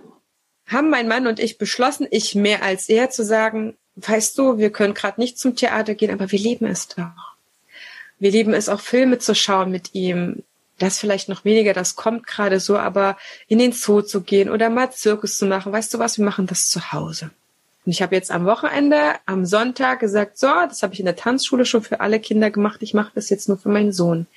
haben 0.68 0.90
mein 0.90 1.08
Mann 1.08 1.28
und 1.28 1.40
ich 1.40 1.58
beschlossen, 1.58 2.08
ich 2.12 2.36
mehr 2.36 2.62
als 2.62 2.90
er 2.90 3.10
zu 3.10 3.24
sagen, 3.24 3.78
weißt 3.96 4.38
du, 4.38 4.58
wir 4.58 4.70
können 4.70 4.94
gerade 4.94 5.20
nicht 5.20 5.40
zum 5.40 5.56
Theater 5.56 5.96
gehen, 5.96 6.12
aber 6.12 6.32
wir 6.32 6.40
lieben 6.40 6.68
es 6.68 6.88
doch. 6.88 7.36
Wir 8.20 8.32
lieben 8.32 8.54
es 8.54 8.70
auch 8.70 8.82
Filme 8.82 9.18
zu 9.20 9.34
schauen 9.34 9.72
mit 9.72 9.94
ihm, 9.94 10.44
das 10.80 11.00
vielleicht 11.00 11.30
noch 11.30 11.46
weniger, 11.46 11.74
das 11.74 11.96
kommt 11.96 12.28
gerade 12.28 12.60
so, 12.60 12.78
aber 12.78 13.18
in 13.48 13.60
den 13.60 13.72
Zoo 13.72 14.02
zu 14.02 14.22
gehen 14.22 14.50
oder 14.50 14.70
mal 14.70 14.92
Zirkus 14.92 15.38
zu 15.38 15.46
machen, 15.46 15.72
weißt 15.72 15.94
du 15.94 16.00
was, 16.00 16.18
wir 16.18 16.26
machen 16.26 16.48
das 16.48 16.70
zu 16.70 16.92
Hause. 16.92 17.32
Und 17.86 17.92
ich 17.92 18.02
habe 18.02 18.16
jetzt 18.16 18.32
am 18.32 18.46
Wochenende, 18.46 19.14
am 19.26 19.46
Sonntag 19.46 20.02
gesagt, 20.02 20.38
so, 20.38 20.48
das 20.48 20.84
habe 20.84 20.94
ich 20.94 21.00
in 21.00 21.06
der 21.06 21.16
Tanzschule 21.16 21.66
schon 21.66 21.84
für 21.84 22.02
alle 22.02 22.20
Kinder 22.20 22.52
gemacht, 22.52 22.82
ich 22.82 22.94
mache 22.94 23.14
das 23.16 23.30
jetzt 23.30 23.48
nur 23.48 23.58
für 23.58 23.70
meinen 23.70 23.94
Sohn. 23.94 24.28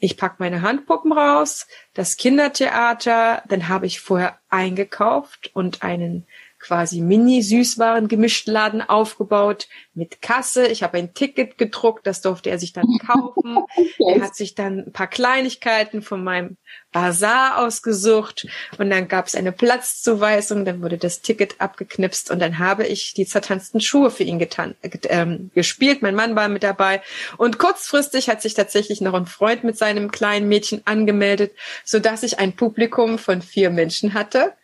Ich 0.00 0.16
pack 0.16 0.40
meine 0.40 0.62
Handpuppen 0.62 1.12
raus, 1.12 1.68
das 1.94 2.16
Kindertheater, 2.16 3.42
dann 3.48 3.68
habe 3.68 3.86
ich 3.86 4.00
vorher 4.00 4.38
eingekauft 4.50 5.50
und 5.54 5.84
einen 5.84 6.26
quasi 6.66 7.00
Mini-Süßwaren-Gemischtladen 7.00 8.82
aufgebaut 8.82 9.68
mit 9.94 10.20
Kasse. 10.20 10.66
Ich 10.66 10.82
habe 10.82 10.98
ein 10.98 11.14
Ticket 11.14 11.58
gedruckt, 11.58 12.06
das 12.06 12.22
durfte 12.22 12.50
er 12.50 12.58
sich 12.58 12.72
dann 12.72 12.86
kaufen. 13.06 13.58
er 13.98 14.20
hat 14.20 14.34
sich 14.34 14.56
dann 14.56 14.80
ein 14.80 14.92
paar 14.92 15.06
Kleinigkeiten 15.06 16.02
von 16.02 16.24
meinem 16.24 16.56
Bazar 16.90 17.58
ausgesucht 17.64 18.48
und 18.78 18.90
dann 18.90 19.06
gab 19.06 19.26
es 19.26 19.34
eine 19.34 19.52
Platzzuweisung, 19.52 20.64
dann 20.64 20.82
wurde 20.82 20.98
das 20.98 21.20
Ticket 21.20 21.60
abgeknipst 21.60 22.30
und 22.30 22.40
dann 22.40 22.58
habe 22.58 22.86
ich 22.86 23.14
die 23.14 23.26
zertanzten 23.26 23.80
Schuhe 23.80 24.10
für 24.10 24.24
ihn 24.24 24.38
getan, 24.38 24.74
äh, 24.82 25.26
gespielt. 25.54 26.02
Mein 26.02 26.14
Mann 26.14 26.34
war 26.34 26.48
mit 26.48 26.62
dabei 26.62 27.00
und 27.36 27.58
kurzfristig 27.58 28.28
hat 28.28 28.42
sich 28.42 28.54
tatsächlich 28.54 29.00
noch 29.00 29.14
ein 29.14 29.26
Freund 29.26 29.62
mit 29.62 29.78
seinem 29.78 30.10
kleinen 30.10 30.48
Mädchen 30.48 30.82
angemeldet, 30.84 31.52
so 31.84 32.00
dass 32.00 32.24
ich 32.24 32.40
ein 32.40 32.56
Publikum 32.56 33.18
von 33.18 33.40
vier 33.40 33.70
Menschen 33.70 34.14
hatte 34.14 34.54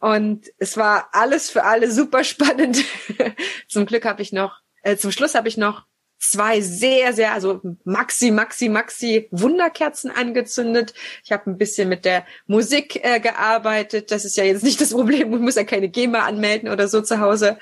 und 0.00 0.46
es 0.58 0.76
war 0.76 1.08
alles 1.12 1.50
für 1.50 1.64
alle 1.64 1.90
super 1.90 2.24
spannend. 2.24 2.84
zum 3.68 3.86
Glück 3.86 4.04
habe 4.04 4.22
ich 4.22 4.32
noch, 4.32 4.60
äh, 4.82 4.96
zum 4.96 5.10
Schluss 5.10 5.34
habe 5.34 5.48
ich 5.48 5.56
noch 5.56 5.86
zwei 6.18 6.60
sehr, 6.60 7.12
sehr, 7.12 7.32
also 7.32 7.60
Maxi, 7.84 8.30
Maxi, 8.30 8.68
Maxi 8.68 9.28
Wunderkerzen 9.30 10.10
angezündet. 10.10 10.94
Ich 11.24 11.32
habe 11.32 11.50
ein 11.50 11.58
bisschen 11.58 11.88
mit 11.88 12.04
der 12.04 12.26
Musik 12.46 13.04
äh, 13.04 13.20
gearbeitet. 13.20 14.10
Das 14.10 14.24
ist 14.24 14.36
ja 14.36 14.44
jetzt 14.44 14.64
nicht 14.64 14.80
das 14.80 14.90
Problem. 14.90 15.32
Ich 15.32 15.40
muss 15.40 15.54
ja 15.54 15.64
keine 15.64 15.88
GEMA 15.88 16.20
anmelden 16.26 16.68
oder 16.68 16.88
so 16.88 17.00
zu 17.02 17.20
Hause. 17.20 17.58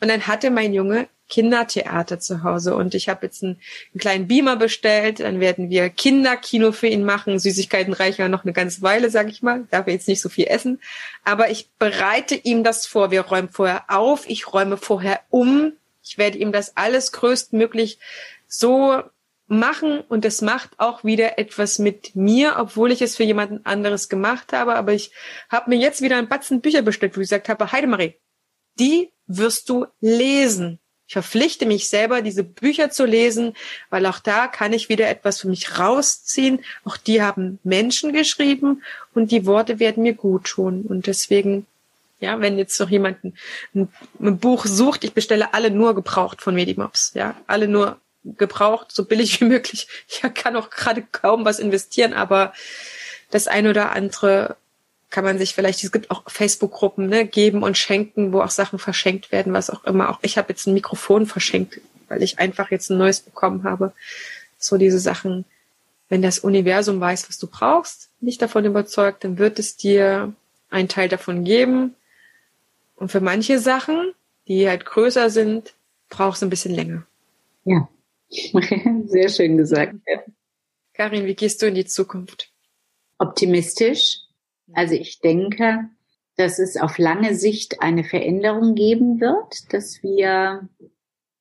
Und 0.00 0.08
dann 0.08 0.26
hatte 0.26 0.50
mein 0.50 0.72
Junge 0.72 1.08
Kindertheater 1.28 2.18
zu 2.18 2.42
Hause 2.42 2.74
und 2.74 2.94
ich 2.94 3.08
habe 3.08 3.26
jetzt 3.26 3.42
einen, 3.42 3.60
einen, 3.92 4.00
kleinen 4.00 4.28
Beamer 4.28 4.56
bestellt. 4.56 5.20
Dann 5.20 5.40
werden 5.40 5.70
wir 5.70 5.88
Kinderkino 5.90 6.72
für 6.72 6.86
ihn 6.86 7.04
machen. 7.04 7.38
Süßigkeiten 7.38 7.92
reichen 7.92 8.22
ja 8.22 8.28
noch 8.28 8.44
eine 8.44 8.52
ganze 8.52 8.82
Weile, 8.82 9.10
sag 9.10 9.28
ich 9.28 9.42
mal. 9.42 9.66
Darf 9.70 9.86
er 9.86 9.92
jetzt 9.92 10.08
nicht 10.08 10.20
so 10.20 10.28
viel 10.28 10.46
essen. 10.46 10.80
Aber 11.24 11.50
ich 11.50 11.70
bereite 11.78 12.34
ihm 12.34 12.64
das 12.64 12.86
vor. 12.86 13.10
Wir 13.10 13.22
räumen 13.22 13.50
vorher 13.50 13.84
auf. 13.88 14.28
Ich 14.28 14.52
räume 14.52 14.76
vorher 14.76 15.20
um. 15.30 15.72
Ich 16.02 16.18
werde 16.18 16.38
ihm 16.38 16.52
das 16.52 16.76
alles 16.76 17.12
größtmöglich 17.12 17.98
so 18.46 19.02
machen 19.48 20.00
und 20.08 20.24
es 20.24 20.42
macht 20.42 20.78
auch 20.78 21.04
wieder 21.04 21.38
etwas 21.38 21.78
mit 21.78 22.14
mir, 22.14 22.56
obwohl 22.58 22.92
ich 22.92 23.02
es 23.02 23.16
für 23.16 23.24
jemanden 23.24 23.64
anderes 23.64 24.08
gemacht 24.08 24.52
habe. 24.52 24.74
Aber 24.74 24.92
ich 24.92 25.10
habe 25.48 25.70
mir 25.70 25.76
jetzt 25.76 26.02
wieder 26.02 26.16
ein 26.16 26.28
Batzen 26.28 26.60
Bücher 26.60 26.82
bestellt, 26.82 27.16
wo 27.16 27.20
ich 27.20 27.28
gesagt 27.28 27.48
habe, 27.48 27.72
Heidemarie, 27.72 28.14
die 28.78 29.12
wirst 29.26 29.68
du 29.68 29.86
lesen. 30.00 30.80
Ich 31.08 31.14
verpflichte 31.14 31.64
mich 31.64 31.88
selber, 31.88 32.20
diese 32.20 32.44
Bücher 32.44 32.90
zu 32.90 33.06
lesen, 33.06 33.54
weil 33.88 34.04
auch 34.04 34.18
da 34.18 34.46
kann 34.46 34.74
ich 34.74 34.90
wieder 34.90 35.08
etwas 35.08 35.40
für 35.40 35.48
mich 35.48 35.78
rausziehen. 35.78 36.62
Auch 36.84 36.98
die 36.98 37.22
haben 37.22 37.58
Menschen 37.64 38.12
geschrieben 38.12 38.82
und 39.14 39.30
die 39.30 39.46
Worte 39.46 39.78
werden 39.78 40.02
mir 40.02 40.12
gut 40.12 40.44
tun. 40.44 40.84
Und 40.86 41.06
deswegen, 41.06 41.66
ja, 42.20 42.38
wenn 42.40 42.58
jetzt 42.58 42.78
noch 42.78 42.90
jemand 42.90 43.24
ein, 43.24 43.88
ein 44.20 44.38
Buch 44.38 44.66
sucht, 44.66 45.02
ich 45.02 45.14
bestelle 45.14 45.54
alle 45.54 45.70
nur 45.70 45.94
gebraucht 45.94 46.42
von 46.42 46.54
Medimops, 46.54 47.12
ja, 47.14 47.34
alle 47.46 47.68
nur 47.68 47.98
gebraucht, 48.22 48.92
so 48.92 49.06
billig 49.06 49.40
wie 49.40 49.44
möglich. 49.46 49.88
Ich 50.08 50.20
kann 50.34 50.56
auch 50.56 50.68
gerade 50.68 51.02
kaum 51.10 51.46
was 51.46 51.58
investieren, 51.58 52.12
aber 52.12 52.52
das 53.30 53.48
eine 53.48 53.70
oder 53.70 53.92
andere 53.92 54.58
kann 55.10 55.24
man 55.24 55.38
sich 55.38 55.54
vielleicht, 55.54 55.82
es 55.82 55.92
gibt 55.92 56.10
auch 56.10 56.22
Facebook-Gruppen, 56.26 57.08
ne, 57.08 57.26
geben 57.26 57.62
und 57.62 57.78
schenken, 57.78 58.32
wo 58.32 58.42
auch 58.42 58.50
Sachen 58.50 58.78
verschenkt 58.78 59.32
werden, 59.32 59.52
was 59.52 59.70
auch 59.70 59.84
immer. 59.84 60.10
Auch 60.10 60.18
ich 60.22 60.36
habe 60.36 60.50
jetzt 60.50 60.66
ein 60.66 60.74
Mikrofon 60.74 61.26
verschenkt 61.26 61.80
weil 62.08 62.22
ich 62.22 62.38
einfach 62.38 62.70
jetzt 62.70 62.90
ein 62.90 62.98
neues 62.98 63.20
bekommen 63.20 63.64
habe. 63.64 63.92
So 64.58 64.76
diese 64.76 64.98
Sachen, 64.98 65.44
wenn 66.08 66.22
das 66.22 66.38
Universum 66.40 67.00
weiß, 67.00 67.28
was 67.28 67.38
du 67.38 67.46
brauchst, 67.46 68.10
nicht 68.20 68.42
davon 68.42 68.64
überzeugt, 68.64 69.24
dann 69.24 69.38
wird 69.38 69.58
es 69.58 69.76
dir 69.76 70.32
einen 70.70 70.88
Teil 70.88 71.08
davon 71.08 71.44
geben. 71.44 71.94
Und 72.96 73.12
für 73.12 73.20
manche 73.20 73.58
Sachen, 73.58 74.12
die 74.48 74.68
halt 74.68 74.84
größer 74.84 75.30
sind, 75.30 75.74
brauchst 76.08 76.42
du 76.42 76.46
ein 76.46 76.50
bisschen 76.50 76.74
länger. 76.74 77.06
Ja, 77.64 77.88
sehr 79.06 79.28
schön 79.28 79.56
gesagt. 79.56 79.94
Karin, 80.94 81.26
wie 81.26 81.34
gehst 81.34 81.62
du 81.62 81.66
in 81.66 81.74
die 81.74 81.84
Zukunft? 81.84 82.50
Optimistisch. 83.18 84.22
Also 84.72 84.94
ich 84.94 85.20
denke, 85.20 85.88
dass 86.36 86.58
es 86.58 86.76
auf 86.76 86.98
lange 86.98 87.34
Sicht 87.34 87.82
eine 87.82 88.04
Veränderung 88.04 88.74
geben 88.74 89.20
wird, 89.20 89.72
dass 89.72 90.02
wir 90.02 90.68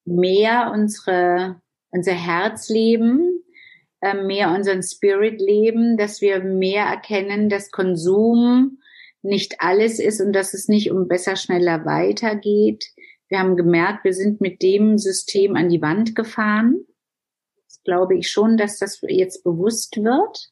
mehr 0.05 0.71
unsere, 0.73 1.61
unser 1.91 2.13
Herz 2.13 2.69
leben, 2.69 3.43
äh, 4.01 4.15
mehr 4.15 4.51
unseren 4.51 4.81
Spirit 4.81 5.39
leben, 5.39 5.97
dass 5.97 6.21
wir 6.21 6.43
mehr 6.43 6.85
erkennen, 6.85 7.49
dass 7.49 7.71
Konsum 7.71 8.79
nicht 9.21 9.59
alles 9.59 9.99
ist 9.99 10.21
und 10.21 10.33
dass 10.33 10.53
es 10.53 10.67
nicht 10.67 10.91
um 10.91 11.07
besser, 11.07 11.35
schneller 11.35 11.85
weitergeht. 11.85 12.85
Wir 13.27 13.39
haben 13.39 13.57
gemerkt, 13.57 14.03
wir 14.03 14.13
sind 14.13 14.39
mit 14.39 14.61
dem 14.61 14.97
System 14.97 15.55
an 15.55 15.69
die 15.69 15.81
Wand 15.81 16.15
gefahren. 16.15 16.85
Das 17.65 17.83
glaube 17.83 18.17
ich 18.17 18.29
schon, 18.29 18.57
dass 18.57 18.79
das 18.79 19.01
jetzt 19.07 19.43
bewusst 19.43 19.97
wird. 19.97 20.51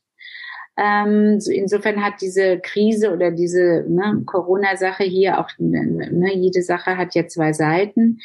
Ähm, 0.78 1.40
insofern 1.52 2.04
hat 2.04 2.16
diese 2.22 2.60
Krise 2.60 3.14
oder 3.14 3.32
diese 3.32 3.86
ne, 3.88 4.24
Corona-Sache 4.26 5.06
hier 5.06 5.40
auch, 5.40 5.50
ne, 5.58 6.36
jede 6.36 6.62
Sache 6.64 6.98
hat 6.98 7.16
ja 7.16 7.28
zwei 7.28 7.54
Seiten, 7.54 8.20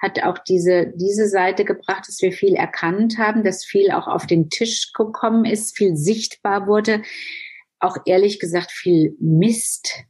hat 0.00 0.22
auch 0.22 0.38
diese, 0.38 0.92
diese 0.94 1.26
Seite 1.26 1.64
gebracht, 1.64 2.04
dass 2.06 2.22
wir 2.22 2.30
viel 2.30 2.54
erkannt 2.54 3.18
haben, 3.18 3.42
dass 3.42 3.64
viel 3.64 3.90
auch 3.90 4.06
auf 4.06 4.26
den 4.26 4.50
Tisch 4.50 4.92
gekommen 4.92 5.44
ist, 5.44 5.76
viel 5.76 5.96
sichtbar 5.96 6.68
wurde, 6.68 7.02
auch 7.80 7.96
ehrlich 8.06 8.38
gesagt 8.38 8.70
viel 8.70 9.16
Mist, 9.18 10.04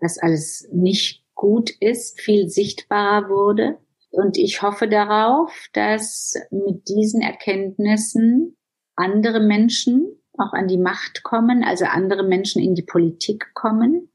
dass 0.00 0.18
alles 0.18 0.66
nicht 0.72 1.22
gut 1.34 1.70
ist, 1.80 2.18
viel 2.18 2.48
sichtbarer 2.48 3.28
wurde. 3.28 3.78
Und 4.10 4.38
ich 4.38 4.62
hoffe 4.62 4.88
darauf, 4.88 5.52
dass 5.74 6.34
mit 6.50 6.88
diesen 6.88 7.20
Erkenntnissen 7.20 8.56
andere 8.94 9.40
Menschen 9.40 10.16
auch 10.38 10.52
an 10.52 10.68
die 10.68 10.78
Macht 10.78 11.22
kommen, 11.22 11.64
also 11.64 11.84
andere 11.84 12.22
Menschen 12.22 12.62
in 12.62 12.74
die 12.74 12.82
Politik 12.82 13.54
kommen, 13.54 14.10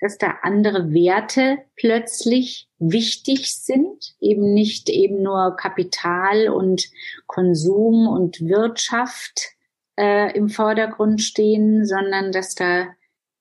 dass 0.00 0.18
da 0.18 0.38
andere 0.42 0.92
Werte 0.92 1.58
plötzlich 1.76 2.68
wichtig 2.78 3.54
sind, 3.54 4.14
eben 4.20 4.54
nicht 4.54 4.88
eben 4.88 5.22
nur 5.22 5.56
Kapital 5.56 6.48
und 6.48 6.88
Konsum 7.26 8.08
und 8.08 8.40
Wirtschaft 8.40 9.50
äh, 9.98 10.34
im 10.36 10.48
Vordergrund 10.48 11.20
stehen, 11.20 11.84
sondern 11.86 12.32
dass 12.32 12.54
da 12.54 12.88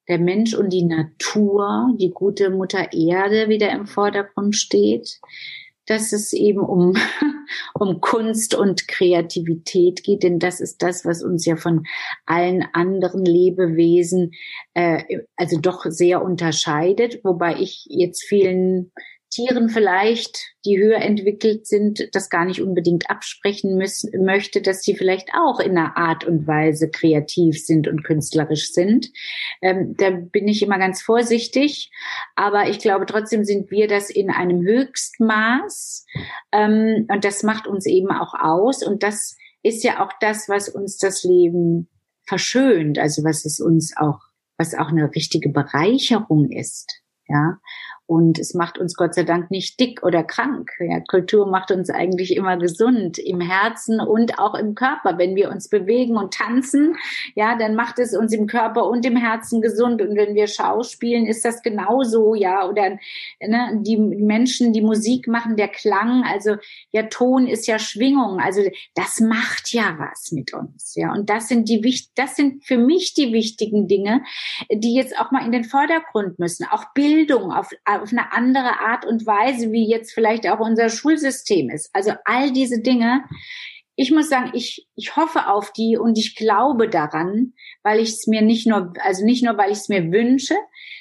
der 0.10 0.20
Mensch 0.20 0.54
und 0.54 0.74
die 0.74 0.84
Natur, 0.84 1.96
die 2.00 2.10
gute 2.10 2.50
Mutter 2.50 2.92
Erde 2.92 3.48
wieder 3.48 3.72
im 3.72 3.86
Vordergrund 3.86 4.56
steht, 4.56 5.22
dass 5.90 6.14
es 6.14 6.34
eben 6.34 6.60
um, 6.60 6.94
um 7.74 8.00
Kunst 8.00 8.54
und 8.54 8.88
Kreativität 8.88 10.04
geht, 10.04 10.24
denn 10.24 10.40
das 10.40 10.62
ist 10.62 10.84
das, 10.84 11.04
was 11.04 11.24
uns 11.24 11.46
ja 11.46 11.56
von 11.56 11.84
allen 12.26 12.64
anderen 12.74 13.26
Lebewesen 13.26 14.32
äh, 14.76 15.04
also 15.36 15.60
doch 15.60 15.86
sehr 15.86 16.24
unterscheidet, 16.24 17.20
wobei 17.24 17.60
ich 17.60 17.86
jetzt 17.90 18.24
vielen 18.24 18.92
Tieren 19.32 19.70
vielleicht, 19.70 20.40
die 20.66 20.80
höher 20.80 20.98
entwickelt 20.98 21.68
sind, 21.68 22.10
das 22.14 22.30
gar 22.30 22.46
nicht 22.46 22.62
unbedingt 22.62 23.10
absprechen 23.10 23.76
müssen, 23.78 24.26
möchte, 24.26 24.62
dass 24.62 24.82
sie 24.82 24.96
vielleicht 24.96 25.30
auch 25.34 25.60
in 25.60 25.78
einer 25.78 25.98
Art 25.98 26.26
und 26.26 26.48
Weise 26.48 26.90
kreativ 26.90 27.64
sind 27.64 27.88
und 27.88 28.04
künstlerisch 28.04 28.72
sind. 28.72 29.12
Ähm, 29.62 29.96
da 29.98 30.10
bin 30.10 30.48
ich 30.48 30.64
immer 30.64 30.80
ganz 30.80 31.02
vorsichtig, 31.02 31.92
aber 32.36 32.70
ich 32.70 32.80
glaube 32.80 33.06
trotzdem 33.06 33.44
sind 33.44 33.70
wir 33.72 33.88
das 33.88 34.10
in 34.10 34.32
einem 34.32 34.62
Höchstmaß. 34.62 36.06
Ähm, 36.52 37.08
und 37.10 37.24
das 37.24 37.44
macht 37.44 37.68
uns 37.68 37.86
eben 37.86 38.12
auch 38.12 38.34
aus. 38.34 38.84
Und 38.84 39.04
das 39.04 39.36
ist 39.62 39.84
ja 39.84 40.04
auch 40.04 40.12
das, 40.20 40.50
was 40.50 40.70
uns 40.70 40.98
das 40.98 41.24
Leben 41.24 41.90
verschönt, 42.26 42.98
also 42.98 43.24
was 43.24 43.46
es 43.46 43.60
uns 43.60 43.96
auch, 43.98 44.20
was 44.58 44.74
auch 44.74 44.90
eine 44.90 45.14
richtige 45.16 45.50
Bereicherung 45.50 46.50
ist. 46.52 47.02
Ja, 47.28 47.60
und 48.10 48.40
es 48.40 48.56
macht 48.56 48.80
uns 48.80 48.96
Gott 48.96 49.14
sei 49.14 49.22
Dank 49.22 49.52
nicht 49.52 49.80
dick 49.80 50.02
oder 50.02 50.24
krank. 50.24 50.72
Ja, 50.80 51.00
Kultur 51.00 51.46
macht 51.46 51.70
uns 51.70 51.92
eigentlich 51.92 52.36
immer 52.36 52.58
gesund 52.58 53.20
im 53.20 53.40
Herzen 53.40 54.00
und 54.00 54.40
auch 54.40 54.56
im 54.56 54.74
Körper. 54.74 55.20
Wenn 55.20 55.36
wir 55.36 55.52
uns 55.52 55.70
bewegen 55.70 56.18
und 56.18 56.34
tanzen, 56.34 56.96
ja, 57.36 57.56
dann 57.56 57.76
macht 57.76 58.00
es 58.00 58.18
uns 58.18 58.34
im 58.34 58.48
Körper 58.48 58.88
und 58.88 59.06
im 59.06 59.16
Herzen 59.16 59.62
gesund. 59.62 60.02
Und 60.02 60.18
wenn 60.18 60.34
wir 60.34 60.48
Schauspielen, 60.48 61.28
ist 61.28 61.46
das 61.46 61.62
genauso, 61.62 62.34
ja. 62.34 62.68
Oder 62.68 62.98
ne, 63.40 63.80
die 63.84 63.98
Menschen, 63.98 64.74
die 64.74 64.82
Musik 64.82 65.28
machen, 65.28 65.56
der 65.56 65.68
Klang, 65.68 66.24
also 66.24 66.56
ja, 66.92 67.04
Ton 67.04 67.46
ist 67.46 67.68
ja 67.68 67.78
Schwingung. 67.78 68.40
Also 68.40 68.62
das 68.96 69.20
macht 69.20 69.72
ja 69.72 69.96
was 70.00 70.32
mit 70.32 70.52
uns, 70.56 70.96
ja. 70.96 71.14
Und 71.14 71.30
das 71.30 71.48
sind 71.48 71.70
die 71.70 71.80
das 72.16 72.36
sind 72.36 72.66
für 72.66 72.80
mich 72.80 73.14
die 73.14 73.34
wichtigen 73.34 73.88
Dinge, 73.88 74.24
die 74.72 74.96
jetzt 74.96 75.16
auch 75.20 75.30
mal 75.30 75.46
in 75.46 75.52
den 75.52 75.64
Vordergrund 75.64 76.40
müssen. 76.40 76.66
Auch 76.72 76.86
Bildung 76.96 77.52
auf 77.52 77.70
auf 78.02 78.12
eine 78.12 78.32
andere 78.34 78.80
Art 78.80 79.06
und 79.06 79.26
Weise, 79.26 79.72
wie 79.72 79.90
jetzt 79.90 80.14
vielleicht 80.14 80.48
auch 80.50 80.60
unser 80.60 80.90
Schulsystem 80.90 81.70
ist. 81.70 81.90
Also 81.94 82.14
all 82.26 82.52
diese 82.52 82.82
Dinge. 82.82 83.24
Ich 83.96 84.12
muss 84.12 84.30
sagen, 84.30 84.52
ich, 84.54 84.88
ich 84.96 85.18
hoffe 85.18 85.48
auf 85.48 85.74
die 85.74 85.98
und 85.98 86.18
ich 86.18 86.36
glaube 86.36 86.88
daran, 86.88 87.54
weil 87.84 88.00
ich 88.00 88.12
es 88.12 88.28
mir 88.28 88.42
nicht 88.42 88.66
nur, 88.66 88.94
also 89.04 89.26
nicht 89.26 89.44
nur, 89.44 89.58
weil 89.58 89.72
ich 89.72 89.80
es 89.80 89.90
mir 89.90 90.10
wünsche, 90.12 90.56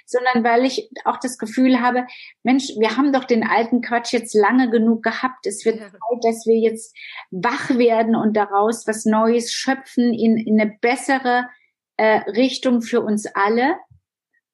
sondern 0.05 0.43
weil 0.43 0.65
ich 0.65 0.91
auch 1.05 1.19
das 1.19 1.39
Gefühl 1.39 1.81
habe, 1.81 2.07
Mensch, 2.43 2.71
wir 2.79 2.97
haben 2.97 3.13
doch 3.13 3.25
den 3.25 3.47
alten 3.47 3.83
Quatsch 3.83 4.13
jetzt 4.13 4.35
lange 4.35 4.71
genug 4.71 5.03
gehabt. 5.05 5.47
Es 5.47 5.65
wird 5.65 5.79
Zeit, 5.79 6.25
dass 6.25 6.47
wir 6.47 6.59
jetzt 6.59 6.97
wach 7.31 7.71
werden 7.71 8.17
und 8.17 8.37
daraus 8.37 8.87
was 8.87 9.05
Neues 9.05 9.53
schöpfen 9.53 10.13
in, 10.13 10.37
in 10.39 10.61
eine 10.61 10.77
bessere 10.81 11.49
äh, 11.99 12.21
Richtung 12.31 12.81
für 12.81 13.03
uns 13.03 13.27
alle. 13.35 13.77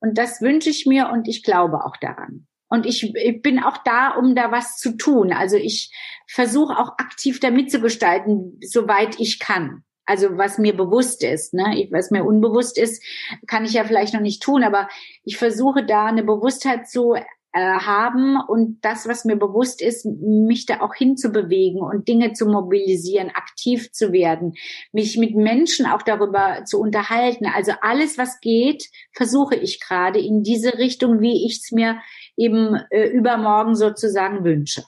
Und 0.01 0.19
das 0.19 0.41
wünsche 0.41 0.71
ich 0.71 0.87
mir 0.87 1.11
und 1.11 1.29
ich 1.29 1.43
glaube 1.43 1.85
auch 1.85 1.97
daran. 1.97 2.47
Und 2.69 2.87
ich, 2.87 3.15
ich 3.15 3.43
bin 3.43 3.63
auch 3.63 3.79
da, 3.79 4.11
um 4.11 4.35
da 4.35 4.51
was 4.51 4.77
zu 4.79 4.97
tun. 4.97 5.33
Also 5.33 5.57
ich 5.57 5.93
versuche 6.27 6.77
auch 6.79 6.99
aktiv 6.99 7.39
da 7.41 7.51
mitzugestalten, 7.51 8.59
soweit 8.63 9.21
ich 9.21 9.39
kann. 9.39 9.85
Also 10.07 10.37
was 10.37 10.59
mir 10.59 10.77
bewusst 10.77 11.25
ist, 11.25 11.55
ne? 11.55 11.89
was 11.91 12.11
mir 12.11 12.25
unbewusst 12.25 12.79
ist, 12.79 13.03
kann 13.47 13.65
ich 13.65 13.73
ja 13.73 13.85
vielleicht 13.85 14.13
noch 14.13 14.21
nicht 14.21 14.43
tun, 14.43 14.63
aber 14.63 14.89
ich 15.25 15.39
versuche 15.39 15.85
da 15.85 16.07
eine 16.07 16.25
Bewusstheit 16.25 16.89
zu 16.89 17.15
haben 17.55 18.37
und 18.49 18.85
das, 18.85 19.07
was 19.07 19.25
mir 19.25 19.37
bewusst 19.37 19.81
ist, 19.81 20.05
mich 20.05 20.67
da 20.67 20.81
auch 20.81 20.95
hinzubewegen 20.95 21.81
und 21.81 22.09
Dinge 22.09 22.33
zu 22.33 22.47
mobilisieren, 22.47 23.31
aktiv 23.31 23.93
zu 23.93 24.13
werden, 24.13 24.55
mich 24.93 25.17
mit 25.17 25.37
Menschen 25.37 25.87
auch 25.87 26.03
darüber 26.03 26.65
zu 26.65 26.81
unterhalten. 26.81 27.47
Also 27.47 27.73
alles, 27.81 28.19
was 28.19 28.41
geht, 28.41 28.89
versuche 29.13 29.55
ich 29.55 29.81
gerade 29.81 30.19
in 30.19 30.43
diese 30.43 30.79
Richtung, 30.79 31.21
wie 31.21 31.47
ich 31.47 31.61
es 31.63 31.71
mir 31.71 32.01
eben 32.37 32.75
äh, 32.91 33.07
übermorgen 33.07 33.77
sozusagen 33.77 34.45
wünsche. 34.45 34.83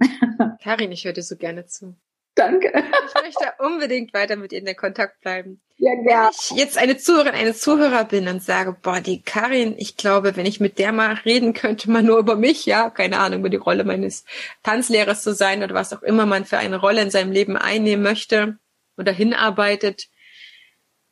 Karin, 0.62 0.90
ich 0.90 1.04
höre 1.04 1.12
dir 1.12 1.22
so 1.22 1.36
gerne 1.36 1.66
zu. 1.66 1.96
Danke. 2.34 2.72
Ich 2.74 3.22
möchte 3.22 3.52
unbedingt 3.58 4.14
weiter 4.14 4.36
mit 4.36 4.52
Ihnen 4.52 4.66
in 4.66 4.76
Kontakt 4.76 5.20
bleiben. 5.20 5.60
Ja, 5.82 5.94
ja. 5.94 6.24
Wenn 6.26 6.30
ich 6.30 6.50
jetzt 6.52 6.78
eine 6.78 6.96
Zuhörerin, 6.96 7.34
eine 7.34 7.54
Zuhörer 7.54 8.04
bin 8.04 8.28
und 8.28 8.40
sage, 8.40 8.76
boah, 8.80 9.00
die 9.00 9.20
Karin, 9.20 9.74
ich 9.76 9.96
glaube, 9.96 10.36
wenn 10.36 10.46
ich 10.46 10.60
mit 10.60 10.78
der 10.78 10.92
mal 10.92 11.14
reden 11.24 11.54
könnte, 11.54 11.90
mal 11.90 12.04
nur 12.04 12.18
über 12.18 12.36
mich, 12.36 12.66
ja, 12.66 12.88
keine 12.88 13.18
Ahnung, 13.18 13.40
über 13.40 13.48
die 13.48 13.56
Rolle 13.56 13.82
meines 13.82 14.24
Tanzlehrers 14.62 15.24
zu 15.24 15.34
sein 15.34 15.60
oder 15.64 15.74
was 15.74 15.92
auch 15.92 16.02
immer 16.02 16.24
man 16.24 16.44
für 16.44 16.58
eine 16.58 16.76
Rolle 16.76 17.02
in 17.02 17.10
seinem 17.10 17.32
Leben 17.32 17.56
einnehmen 17.56 18.04
möchte 18.04 18.58
oder 18.96 19.10
hinarbeitet. 19.10 20.06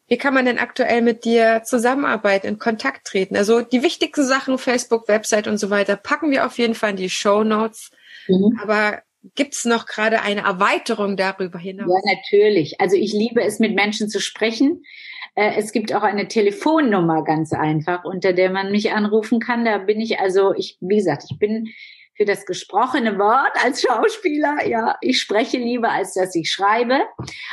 Wie 0.07 0.19
kann 0.19 0.35
man 0.35 0.45
denn 0.45 0.61
aktuell 0.61 1.03
mit 1.03 1.25
dir 1.25 1.63
zusammenarbeiten, 1.65 2.47
in 2.47 2.59
Kontakt 2.61 3.09
treten? 3.09 3.37
Also 3.37 3.63
die 3.63 3.83
wichtigsten 3.83 4.25
Sachen, 4.25 4.57
Facebook, 4.57 5.09
Website 5.09 5.49
und 5.49 5.59
so 5.59 5.71
weiter, 5.71 5.97
packen 5.97 6.31
wir 6.31 6.47
auf 6.47 6.59
jeden 6.59 6.77
Fall 6.77 6.91
in 6.91 6.97
die 6.97 7.11
Show 7.11 7.43
Notes. 7.43 7.91
Mhm. 8.29 8.61
Aber 8.63 9.03
Gibt 9.35 9.55
es 9.55 9.65
noch 9.65 9.87
gerade 9.87 10.23
eine 10.23 10.43
Erweiterung 10.43 11.17
darüber 11.17 11.59
hinaus? 11.59 11.89
Ja, 11.89 12.15
natürlich. 12.15 12.81
Also 12.81 12.97
ich 12.97 13.13
liebe 13.13 13.43
es, 13.43 13.59
mit 13.59 13.75
Menschen 13.75 14.09
zu 14.09 14.21
sprechen. 14.21 14.83
Äh, 15.35 15.53
es 15.59 15.73
gibt 15.73 15.95
auch 15.95 16.03
eine 16.03 16.29
Telefonnummer 16.29 17.23
ganz 17.25 17.53
einfach, 17.53 18.05
unter 18.05 18.33
der 18.33 18.51
man 18.51 18.71
mich 18.73 18.93
anrufen 18.93 19.39
kann. 19.39 19.65
Da 19.65 19.79
bin 19.79 20.01
ich 20.01 20.21
also, 20.21 20.55
ich, 20.55 20.79
wie 20.81 20.97
gesagt, 20.97 21.25
ich 21.31 21.39
bin 21.39 21.69
für 22.21 22.27
das 22.27 22.45
gesprochene 22.45 23.19
Wort 23.19 23.53
als 23.65 23.81
Schauspieler. 23.81 24.67
Ja, 24.67 24.99
ich 25.01 25.19
spreche 25.19 25.57
lieber, 25.57 25.91
als 25.91 26.13
dass 26.13 26.35
ich 26.35 26.53
schreibe. 26.53 27.01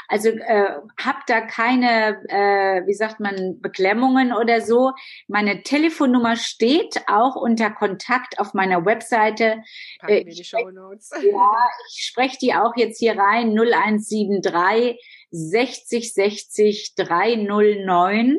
Also 0.09 0.27
äh, 0.27 0.75
hab 1.01 1.25
da 1.25 1.39
keine, 1.39 2.21
äh, 2.27 2.85
wie 2.85 2.93
sagt 2.93 3.21
man, 3.21 3.61
Beklemmungen 3.61 4.33
oder 4.33 4.59
so. 4.59 4.91
Meine 5.29 5.63
Telefonnummer 5.63 6.35
steht 6.35 7.01
auch 7.07 7.37
unter 7.37 7.69
Kontakt 7.69 8.39
auf 8.39 8.53
meiner 8.53 8.85
Webseite. 8.85 9.63
Äh, 10.05 10.25
ich, 10.27 10.45
sprech, 10.45 10.65
ja, 11.23 11.51
ich 11.95 12.03
spreche 12.03 12.37
die 12.41 12.53
auch 12.53 12.73
jetzt 12.75 12.99
hier 12.99 13.17
rein, 13.17 13.57
0173 13.57 14.99
60 15.31 16.13
60 16.13 16.95
309 16.95 18.37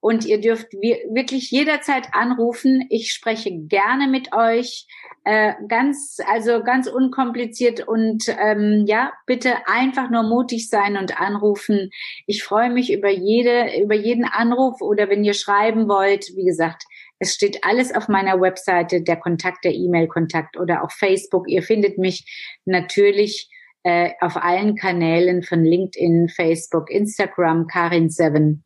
und 0.00 0.24
ihr 0.24 0.40
dürft 0.40 0.72
wirklich 0.72 1.50
jederzeit 1.50 2.08
anrufen. 2.12 2.86
Ich 2.90 3.12
spreche 3.12 3.50
gerne 3.52 4.08
mit 4.08 4.32
euch. 4.32 4.86
Äh, 5.28 5.54
ganz, 5.66 6.18
also 6.24 6.62
ganz 6.62 6.86
unkompliziert 6.86 7.88
und 7.88 8.22
ähm, 8.40 8.84
ja, 8.86 9.12
bitte 9.26 9.54
einfach 9.66 10.08
nur 10.08 10.22
mutig 10.22 10.68
sein 10.68 10.96
und 10.96 11.20
anrufen. 11.20 11.90
Ich 12.28 12.44
freue 12.44 12.70
mich 12.70 12.92
über 12.92 13.10
jede, 13.10 13.82
über 13.82 13.96
jeden 13.96 14.24
Anruf 14.24 14.80
oder 14.80 15.10
wenn 15.10 15.24
ihr 15.24 15.34
schreiben 15.34 15.88
wollt, 15.88 16.26
wie 16.36 16.44
gesagt, 16.44 16.84
es 17.18 17.34
steht 17.34 17.64
alles 17.64 17.92
auf 17.92 18.06
meiner 18.06 18.40
Webseite, 18.40 19.02
der 19.02 19.16
Kontakt, 19.16 19.64
der 19.64 19.74
E-Mail-Kontakt 19.74 20.56
oder 20.56 20.84
auch 20.84 20.92
Facebook. 20.92 21.48
Ihr 21.48 21.64
findet 21.64 21.98
mich 21.98 22.60
natürlich 22.64 23.50
äh, 23.86 24.14
auf 24.20 24.36
allen 24.36 24.74
Kanälen 24.74 25.44
von 25.44 25.62
LinkedIn, 25.62 26.28
Facebook, 26.28 26.90
Instagram, 26.90 27.68
Karin7. 27.68 28.58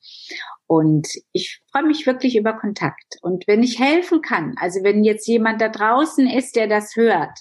Und 0.67 1.09
ich 1.33 1.61
freue 1.71 1.83
mich 1.83 2.07
wirklich 2.07 2.39
über 2.39 2.55
Kontakt. 2.55 3.19
Und 3.21 3.47
wenn 3.47 3.63
ich 3.63 3.79
helfen 3.79 4.23
kann, 4.23 4.55
also 4.57 4.83
wenn 4.83 5.05
jetzt 5.05 5.29
jemand 5.29 5.61
da 5.61 5.69
draußen 5.69 6.27
ist, 6.27 6.57
der 6.57 6.69
das 6.69 6.97
hört 6.97 7.39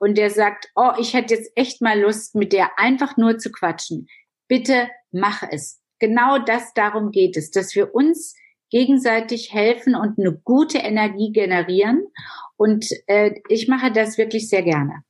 und 0.00 0.18
der 0.18 0.28
sagt, 0.28 0.68
oh, 0.74 0.90
ich 0.98 1.14
hätte 1.14 1.34
jetzt 1.34 1.50
echt 1.54 1.80
mal 1.80 1.98
Lust, 1.98 2.34
mit 2.34 2.52
der 2.52 2.78
einfach 2.78 3.16
nur 3.16 3.38
zu 3.38 3.50
quatschen, 3.50 4.06
bitte 4.46 4.90
mach 5.10 5.42
es. 5.50 5.80
Genau 6.00 6.38
das, 6.38 6.74
darum 6.74 7.10
geht 7.10 7.38
es, 7.38 7.50
dass 7.50 7.74
wir 7.74 7.94
uns 7.94 8.34
gegenseitig 8.68 9.54
helfen 9.54 9.94
und 9.94 10.18
eine 10.18 10.38
gute 10.44 10.76
Energie 10.76 11.32
generieren. 11.32 12.04
Und 12.58 12.86
äh, 13.06 13.40
ich 13.48 13.66
mache 13.66 13.90
das 13.92 14.18
wirklich 14.18 14.50
sehr 14.50 14.62
gerne. 14.62 15.04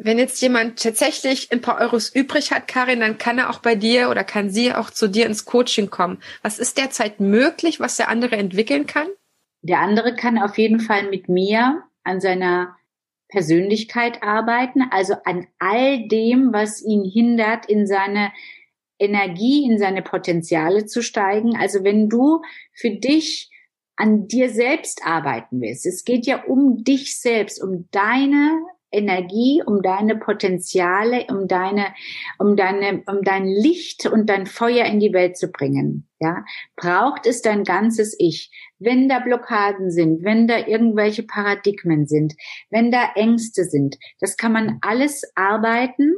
Wenn 0.00 0.16
jetzt 0.16 0.40
jemand 0.40 0.80
tatsächlich 0.80 1.50
ein 1.50 1.60
paar 1.60 1.80
Euros 1.80 2.08
übrig 2.08 2.52
hat, 2.52 2.68
Karin, 2.68 3.00
dann 3.00 3.18
kann 3.18 3.38
er 3.38 3.50
auch 3.50 3.58
bei 3.58 3.74
dir 3.74 4.10
oder 4.10 4.22
kann 4.22 4.48
sie 4.48 4.72
auch 4.72 4.90
zu 4.90 5.08
dir 5.08 5.26
ins 5.26 5.44
Coaching 5.44 5.90
kommen. 5.90 6.22
Was 6.40 6.60
ist 6.60 6.78
derzeit 6.78 7.18
möglich, 7.18 7.80
was 7.80 7.96
der 7.96 8.08
andere 8.08 8.36
entwickeln 8.36 8.86
kann? 8.86 9.08
Der 9.60 9.80
andere 9.80 10.14
kann 10.14 10.38
auf 10.38 10.56
jeden 10.56 10.78
Fall 10.78 11.10
mit 11.10 11.28
mir 11.28 11.82
an 12.04 12.20
seiner 12.20 12.76
Persönlichkeit 13.28 14.22
arbeiten, 14.22 14.82
also 14.88 15.14
an 15.24 15.48
all 15.58 16.06
dem, 16.06 16.52
was 16.52 16.80
ihn 16.80 17.02
hindert, 17.04 17.66
in 17.66 17.84
seine 17.88 18.30
Energie, 19.00 19.64
in 19.64 19.80
seine 19.80 20.02
Potenziale 20.02 20.86
zu 20.86 21.02
steigen. 21.02 21.56
Also 21.56 21.82
wenn 21.82 22.08
du 22.08 22.42
für 22.72 22.90
dich 22.90 23.50
an 23.96 24.28
dir 24.28 24.48
selbst 24.50 25.02
arbeiten 25.04 25.60
willst, 25.60 25.86
es 25.86 26.04
geht 26.04 26.24
ja 26.24 26.44
um 26.44 26.84
dich 26.84 27.20
selbst, 27.20 27.60
um 27.60 27.88
deine 27.90 28.62
Energie, 28.90 29.62
um 29.64 29.82
deine 29.82 30.16
Potenziale, 30.16 31.26
um 31.28 31.46
deine, 31.46 31.94
um 32.38 32.56
deine, 32.56 33.02
um 33.06 33.22
dein 33.22 33.46
Licht 33.46 34.06
und 34.06 34.28
dein 34.28 34.46
Feuer 34.46 34.86
in 34.86 35.00
die 35.00 35.12
Welt 35.12 35.36
zu 35.36 35.48
bringen. 35.48 36.08
Ja, 36.20 36.44
braucht 36.76 37.26
es 37.26 37.42
dein 37.42 37.64
ganzes 37.64 38.16
Ich. 38.18 38.50
Wenn 38.78 39.08
da 39.08 39.20
Blockaden 39.20 39.90
sind, 39.90 40.24
wenn 40.24 40.48
da 40.48 40.66
irgendwelche 40.66 41.22
Paradigmen 41.22 42.06
sind, 42.06 42.34
wenn 42.70 42.90
da 42.90 43.10
Ängste 43.14 43.64
sind, 43.64 43.96
das 44.20 44.36
kann 44.36 44.52
man 44.52 44.78
alles 44.80 45.22
arbeiten 45.34 46.14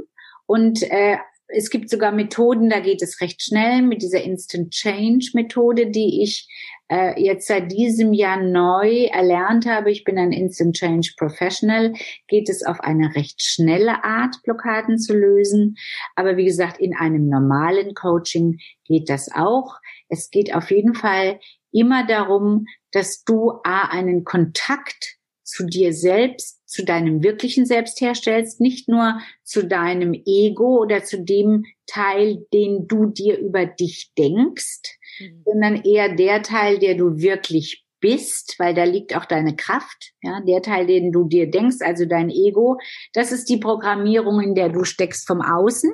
und 0.46 0.82
äh, 0.82 1.18
es 1.52 1.70
gibt 1.70 1.90
sogar 1.90 2.12
Methoden, 2.12 2.68
da 2.70 2.80
geht 2.80 3.02
es 3.02 3.20
recht 3.20 3.42
schnell 3.42 3.82
mit 3.82 4.02
dieser 4.02 4.22
Instant 4.22 4.72
Change 4.72 5.30
Methode, 5.34 5.90
die 5.90 6.22
ich 6.22 6.48
äh, 6.90 7.20
jetzt 7.22 7.46
seit 7.46 7.70
diesem 7.70 8.12
Jahr 8.12 8.40
neu 8.40 9.04
erlernt 9.04 9.66
habe, 9.66 9.90
ich 9.90 10.04
bin 10.04 10.18
ein 10.18 10.32
Instant 10.32 10.76
Change 10.76 11.14
Professional, 11.16 11.94
geht 12.26 12.48
es 12.48 12.64
auf 12.64 12.80
eine 12.80 13.14
recht 13.14 13.42
schnelle 13.42 14.02
Art, 14.02 14.36
Blockaden 14.42 14.98
zu 14.98 15.14
lösen. 15.14 15.76
Aber 16.16 16.36
wie 16.36 16.44
gesagt, 16.44 16.80
in 16.80 16.94
einem 16.94 17.28
normalen 17.28 17.94
Coaching 17.94 18.58
geht 18.84 19.08
das 19.08 19.30
auch. 19.32 19.76
Es 20.08 20.30
geht 20.30 20.54
auf 20.54 20.70
jeden 20.70 20.94
Fall 20.94 21.38
immer 21.72 22.06
darum, 22.06 22.66
dass 22.90 23.22
du 23.22 23.52
A, 23.62 23.88
einen 23.90 24.24
Kontakt 24.24 25.16
zu 25.44 25.66
dir 25.66 25.92
selbst, 25.92 26.59
zu 26.70 26.84
deinem 26.84 27.22
wirklichen 27.22 27.66
Selbst 27.66 28.00
herstellst, 28.00 28.60
nicht 28.60 28.88
nur 28.88 29.20
zu 29.42 29.66
deinem 29.66 30.14
Ego 30.14 30.80
oder 30.80 31.02
zu 31.02 31.22
dem 31.22 31.64
Teil, 31.86 32.46
den 32.52 32.86
du 32.86 33.06
dir 33.06 33.38
über 33.38 33.66
dich 33.66 34.12
denkst, 34.16 34.96
mhm. 35.18 35.42
sondern 35.44 35.82
eher 35.82 36.14
der 36.14 36.42
Teil, 36.42 36.78
der 36.78 36.94
du 36.94 37.18
wirklich 37.18 37.84
bist, 37.98 38.54
weil 38.58 38.72
da 38.72 38.84
liegt 38.84 39.16
auch 39.16 39.24
deine 39.24 39.56
Kraft, 39.56 40.12
ja, 40.22 40.40
der 40.46 40.62
Teil, 40.62 40.86
den 40.86 41.10
du 41.10 41.24
dir 41.24 41.50
denkst, 41.50 41.78
also 41.80 42.06
dein 42.06 42.30
Ego, 42.30 42.78
das 43.12 43.32
ist 43.32 43.48
die 43.48 43.58
Programmierung, 43.58 44.40
in 44.40 44.54
der 44.54 44.68
du 44.68 44.84
steckst 44.84 45.26
vom 45.26 45.42
Außen. 45.42 45.92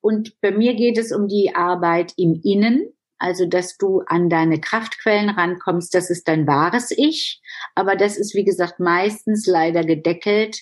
Und 0.00 0.40
bei 0.40 0.50
mir 0.50 0.74
geht 0.74 0.98
es 0.98 1.12
um 1.12 1.28
die 1.28 1.54
Arbeit 1.54 2.12
im 2.16 2.40
Innen, 2.42 2.92
also 3.22 3.46
dass 3.46 3.76
du 3.76 4.02
an 4.06 4.28
deine 4.28 4.60
Kraftquellen 4.60 5.30
rankommst, 5.30 5.94
das 5.94 6.10
ist 6.10 6.26
dein 6.26 6.44
wahres 6.48 6.90
Ich, 6.90 7.40
aber 7.76 7.94
das 7.94 8.18
ist, 8.18 8.34
wie 8.34 8.44
gesagt, 8.44 8.80
meistens 8.80 9.46
leider 9.46 9.84
gedeckelt 9.84 10.58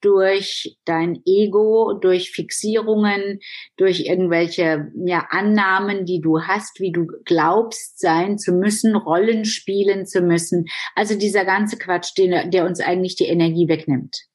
durch 0.00 0.78
dein 0.86 1.20
Ego, 1.26 1.98
durch 2.00 2.30
Fixierungen, 2.30 3.40
durch 3.76 4.06
irgendwelche 4.06 4.90
ja, 5.04 5.26
Annahmen, 5.28 6.06
die 6.06 6.20
du 6.20 6.40
hast, 6.40 6.80
wie 6.80 6.92
du 6.92 7.06
glaubst 7.26 7.98
sein 7.98 8.38
zu 8.38 8.52
müssen, 8.52 8.96
Rollen 8.96 9.44
spielen 9.44 10.06
zu 10.06 10.22
müssen. 10.22 10.64
Also 10.94 11.14
dieser 11.18 11.44
ganze 11.44 11.76
Quatsch, 11.76 12.16
den, 12.16 12.50
der 12.50 12.64
uns 12.64 12.80
eigentlich 12.80 13.16
die 13.16 13.26
Energie 13.26 13.68
wegnimmt. 13.68 14.27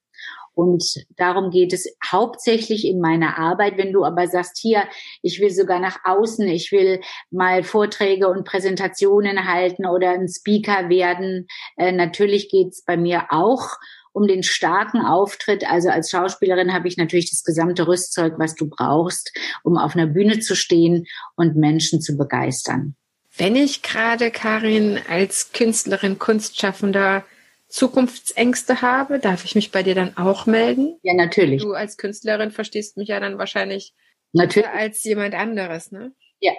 Und 0.54 0.84
darum 1.18 1.50
geht 1.50 1.74
es 1.74 1.88
hauptsächlich 2.06 2.86
in 2.86 3.00
meiner 3.00 3.38
Arbeit. 3.38 3.78
Wenn 3.78 3.92
du 3.92 4.06
aber 4.06 4.28
sagst, 4.28 4.58
hier, 4.60 4.84
ich 5.22 5.40
will 5.40 5.50
sogar 5.50 5.80
nach 5.80 6.00
außen, 6.04 6.48
ich 6.48 6.72
will 6.72 7.02
mal 7.32 7.64
Vorträge 7.64 8.28
und 8.28 8.46
Präsentationen 8.46 9.48
halten 9.48 9.86
oder 9.88 10.12
ein 10.12 10.28
Speaker 10.28 10.90
werden, 10.90 11.48
äh, 11.78 11.92
natürlich 11.92 12.50
geht's 12.50 12.84
bei 12.84 12.98
mir 12.98 13.26
auch 13.30 13.70
um 14.14 14.28
den 14.28 14.44
starken 14.44 15.02
Auftritt. 15.02 15.68
Also 15.68 15.90
als 15.90 16.12
Schauspielerin 16.12 16.74
habe 16.74 16.88
ich 16.88 16.98
natürlich 16.98 17.32
das 17.32 17.44
gesamte 17.44 17.88
Rüstzeug, 17.88 18.36
was 18.38 18.56
du 18.56 18.70
brauchst, 18.70 19.34
um 19.64 19.78
auf 19.78 19.96
einer 19.96 20.08
Bühne 20.08 20.40
zu 20.40 20.56
stehen 20.56 21.06
und 21.36 21.56
Menschen 21.56 22.00
zu 22.00 22.16
begeistern. 22.16 22.96
Wenn 23.36 23.56
ich 23.56 23.82
gerade, 23.82 24.30
Karin, 24.30 25.00
als 25.10 25.52
Künstlerin, 25.52 26.20
Kunstschaffender 26.20 27.26
Zukunftsängste 27.74 28.84
habe, 28.84 29.18
darf 29.18 29.46
ich 29.46 29.56
mich 29.56 29.72
bei 29.72 29.82
dir 29.82 29.96
dann 29.96 30.16
auch 30.16 30.46
melden? 30.46 31.00
Ja, 31.02 31.16
natürlich. 31.16 31.64
Du 31.64 31.74
als 31.74 31.98
Künstlerin 31.98 32.52
verstehst 32.52 32.98
mich 32.98 33.08
ja 33.08 33.20
dann 33.20 33.40
wahrscheinlich 33.40 33.96
natürlich 34.32 34.70
als 34.70 35.04
jemand 35.04 35.34
anderes, 35.34 35.92
ne? 35.92 36.14
Ja, 36.40 36.52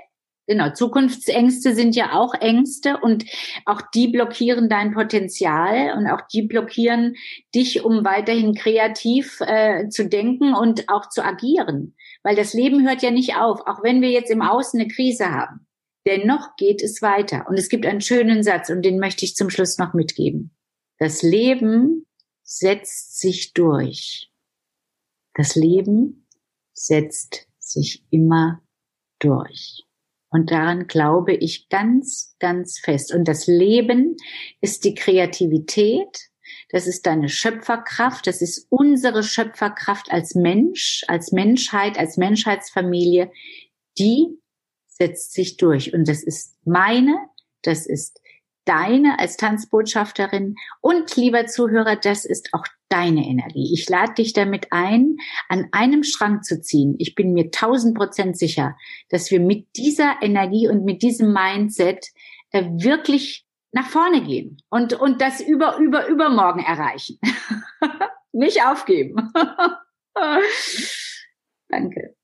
Genau, 0.47 0.70
Zukunftsängste 0.70 1.74
sind 1.74 1.97
ja 1.97 2.12
auch 2.12 2.35
Ängste 2.35 2.99
und 3.01 3.24
auch 3.65 3.81
die 3.95 4.09
blockieren 4.09 4.69
dein 4.69 4.93
Potenzial 4.93 5.97
und 5.97 6.07
auch 6.07 6.20
die 6.32 6.43
blockieren 6.43 7.15
dich, 7.55 7.82
um 7.82 8.05
weiterhin 8.05 8.55
kreativ 8.55 9.41
äh, 9.41 9.89
zu 9.89 10.07
denken 10.07 10.53
und 10.53 10.91
auch 10.91 11.09
zu 11.09 11.24
agieren. 11.24 11.95
Weil 12.23 12.36
das 12.36 12.53
Leben 12.53 12.86
hört 12.86 13.03
ja 13.03 13.11
nicht 13.11 13.36
auf, 13.36 13.61
auch 13.66 13.82
wenn 13.82 14.03
wir 14.03 14.11
jetzt 14.11 14.31
im 14.31 14.43
Außen 14.43 14.78
eine 14.78 14.89
Krise 14.89 15.31
haben. 15.31 15.66
Dennoch 16.07 16.57
geht 16.59 16.82
es 16.82 17.01
weiter. 17.01 17.47
Und 17.49 17.59
es 17.59 17.70
gibt 17.70 17.86
einen 17.86 18.03
schönen 18.03 18.43
Satz 18.43 18.69
und 18.69 18.82
den 18.82 18.99
möchte 18.99 19.24
ich 19.24 19.36
zum 19.36 19.49
Schluss 19.49 19.78
noch 19.78 19.95
mitgeben. 19.95 20.55
Das 20.99 21.23
Leben 21.23 22.07
setzt 22.43 23.19
sich 23.19 23.53
durch. 23.53 24.31
Das 25.35 25.57
Leben 25.57 26.29
setzt 26.73 27.49
sich 27.59 28.05
immer 28.11 28.62
durch. 29.19 29.85
Und 30.31 30.51
daran 30.51 30.87
glaube 30.87 31.35
ich 31.35 31.69
ganz, 31.69 32.37
ganz 32.41 32.79
fest. 32.79 33.15
Und 33.15 33.27
das 33.27 33.47
Leben 33.47 34.16
ist 34.61 34.85
die 34.85 34.95
Kreativität, 34.95 36.31
das 36.71 36.87
ist 36.87 37.07
deine 37.07 37.29
Schöpferkraft, 37.29 38.27
das 38.27 38.43
ist 38.43 38.66
unsere 38.69 39.23
Schöpferkraft 39.23 40.11
als 40.11 40.35
Mensch, 40.35 41.05
als 41.09 41.33
Menschheit, 41.33 41.99
als 41.99 42.16
Menschheitsfamilie, 42.16 43.31
die 43.99 44.27
setzt 44.87 45.33
sich 45.33 45.57
durch. 45.57 45.95
Und 45.95 46.09
das 46.09 46.23
ist 46.23 46.57
meine, 46.65 47.16
das 47.62 47.87
ist 47.87 48.21
deine 48.65 49.19
als 49.19 49.36
Tanzbotschafterin 49.36 50.57
und 50.81 51.16
lieber 51.16 51.47
Zuhörer, 51.47 51.97
das 51.97 52.24
ist 52.24 52.51
auch 52.53 52.65
deine 52.89 53.27
Energie. 53.27 53.73
Ich 53.74 53.89
lade 53.89 54.15
dich 54.15 54.32
damit 54.32 54.69
ein, 54.70 55.16
an 55.49 55.69
einem 55.73 56.03
Schrank 56.05 56.45
zu 56.45 56.61
ziehen. 56.61 56.95
Ich 56.99 57.15
bin 57.15 57.32
mir 57.32 57.51
tausend 57.51 57.97
Prozent 57.97 58.39
sicher, 58.39 58.77
dass 59.09 59.31
wir 59.31 59.41
mit 59.41 59.69
dieser 59.77 60.16
Energie 60.23 60.69
und 60.69 60.85
mit 60.85 61.03
diesem 61.03 61.32
Mindset 61.32 62.07
äh, 62.51 62.65
wirklich 62.65 63.45
nach 63.73 63.86
vorne 63.89 64.23
gehen 64.23 64.59
und, 64.70 64.95
und 64.95 65.20
das 65.20 65.41
über, 65.41 65.78
über, 65.78 66.07
übermorgen 66.07 66.61
erreichen. 66.61 67.19
Nicht 68.32 68.65
aufgeben. 68.65 69.32
Danke. 71.69 72.15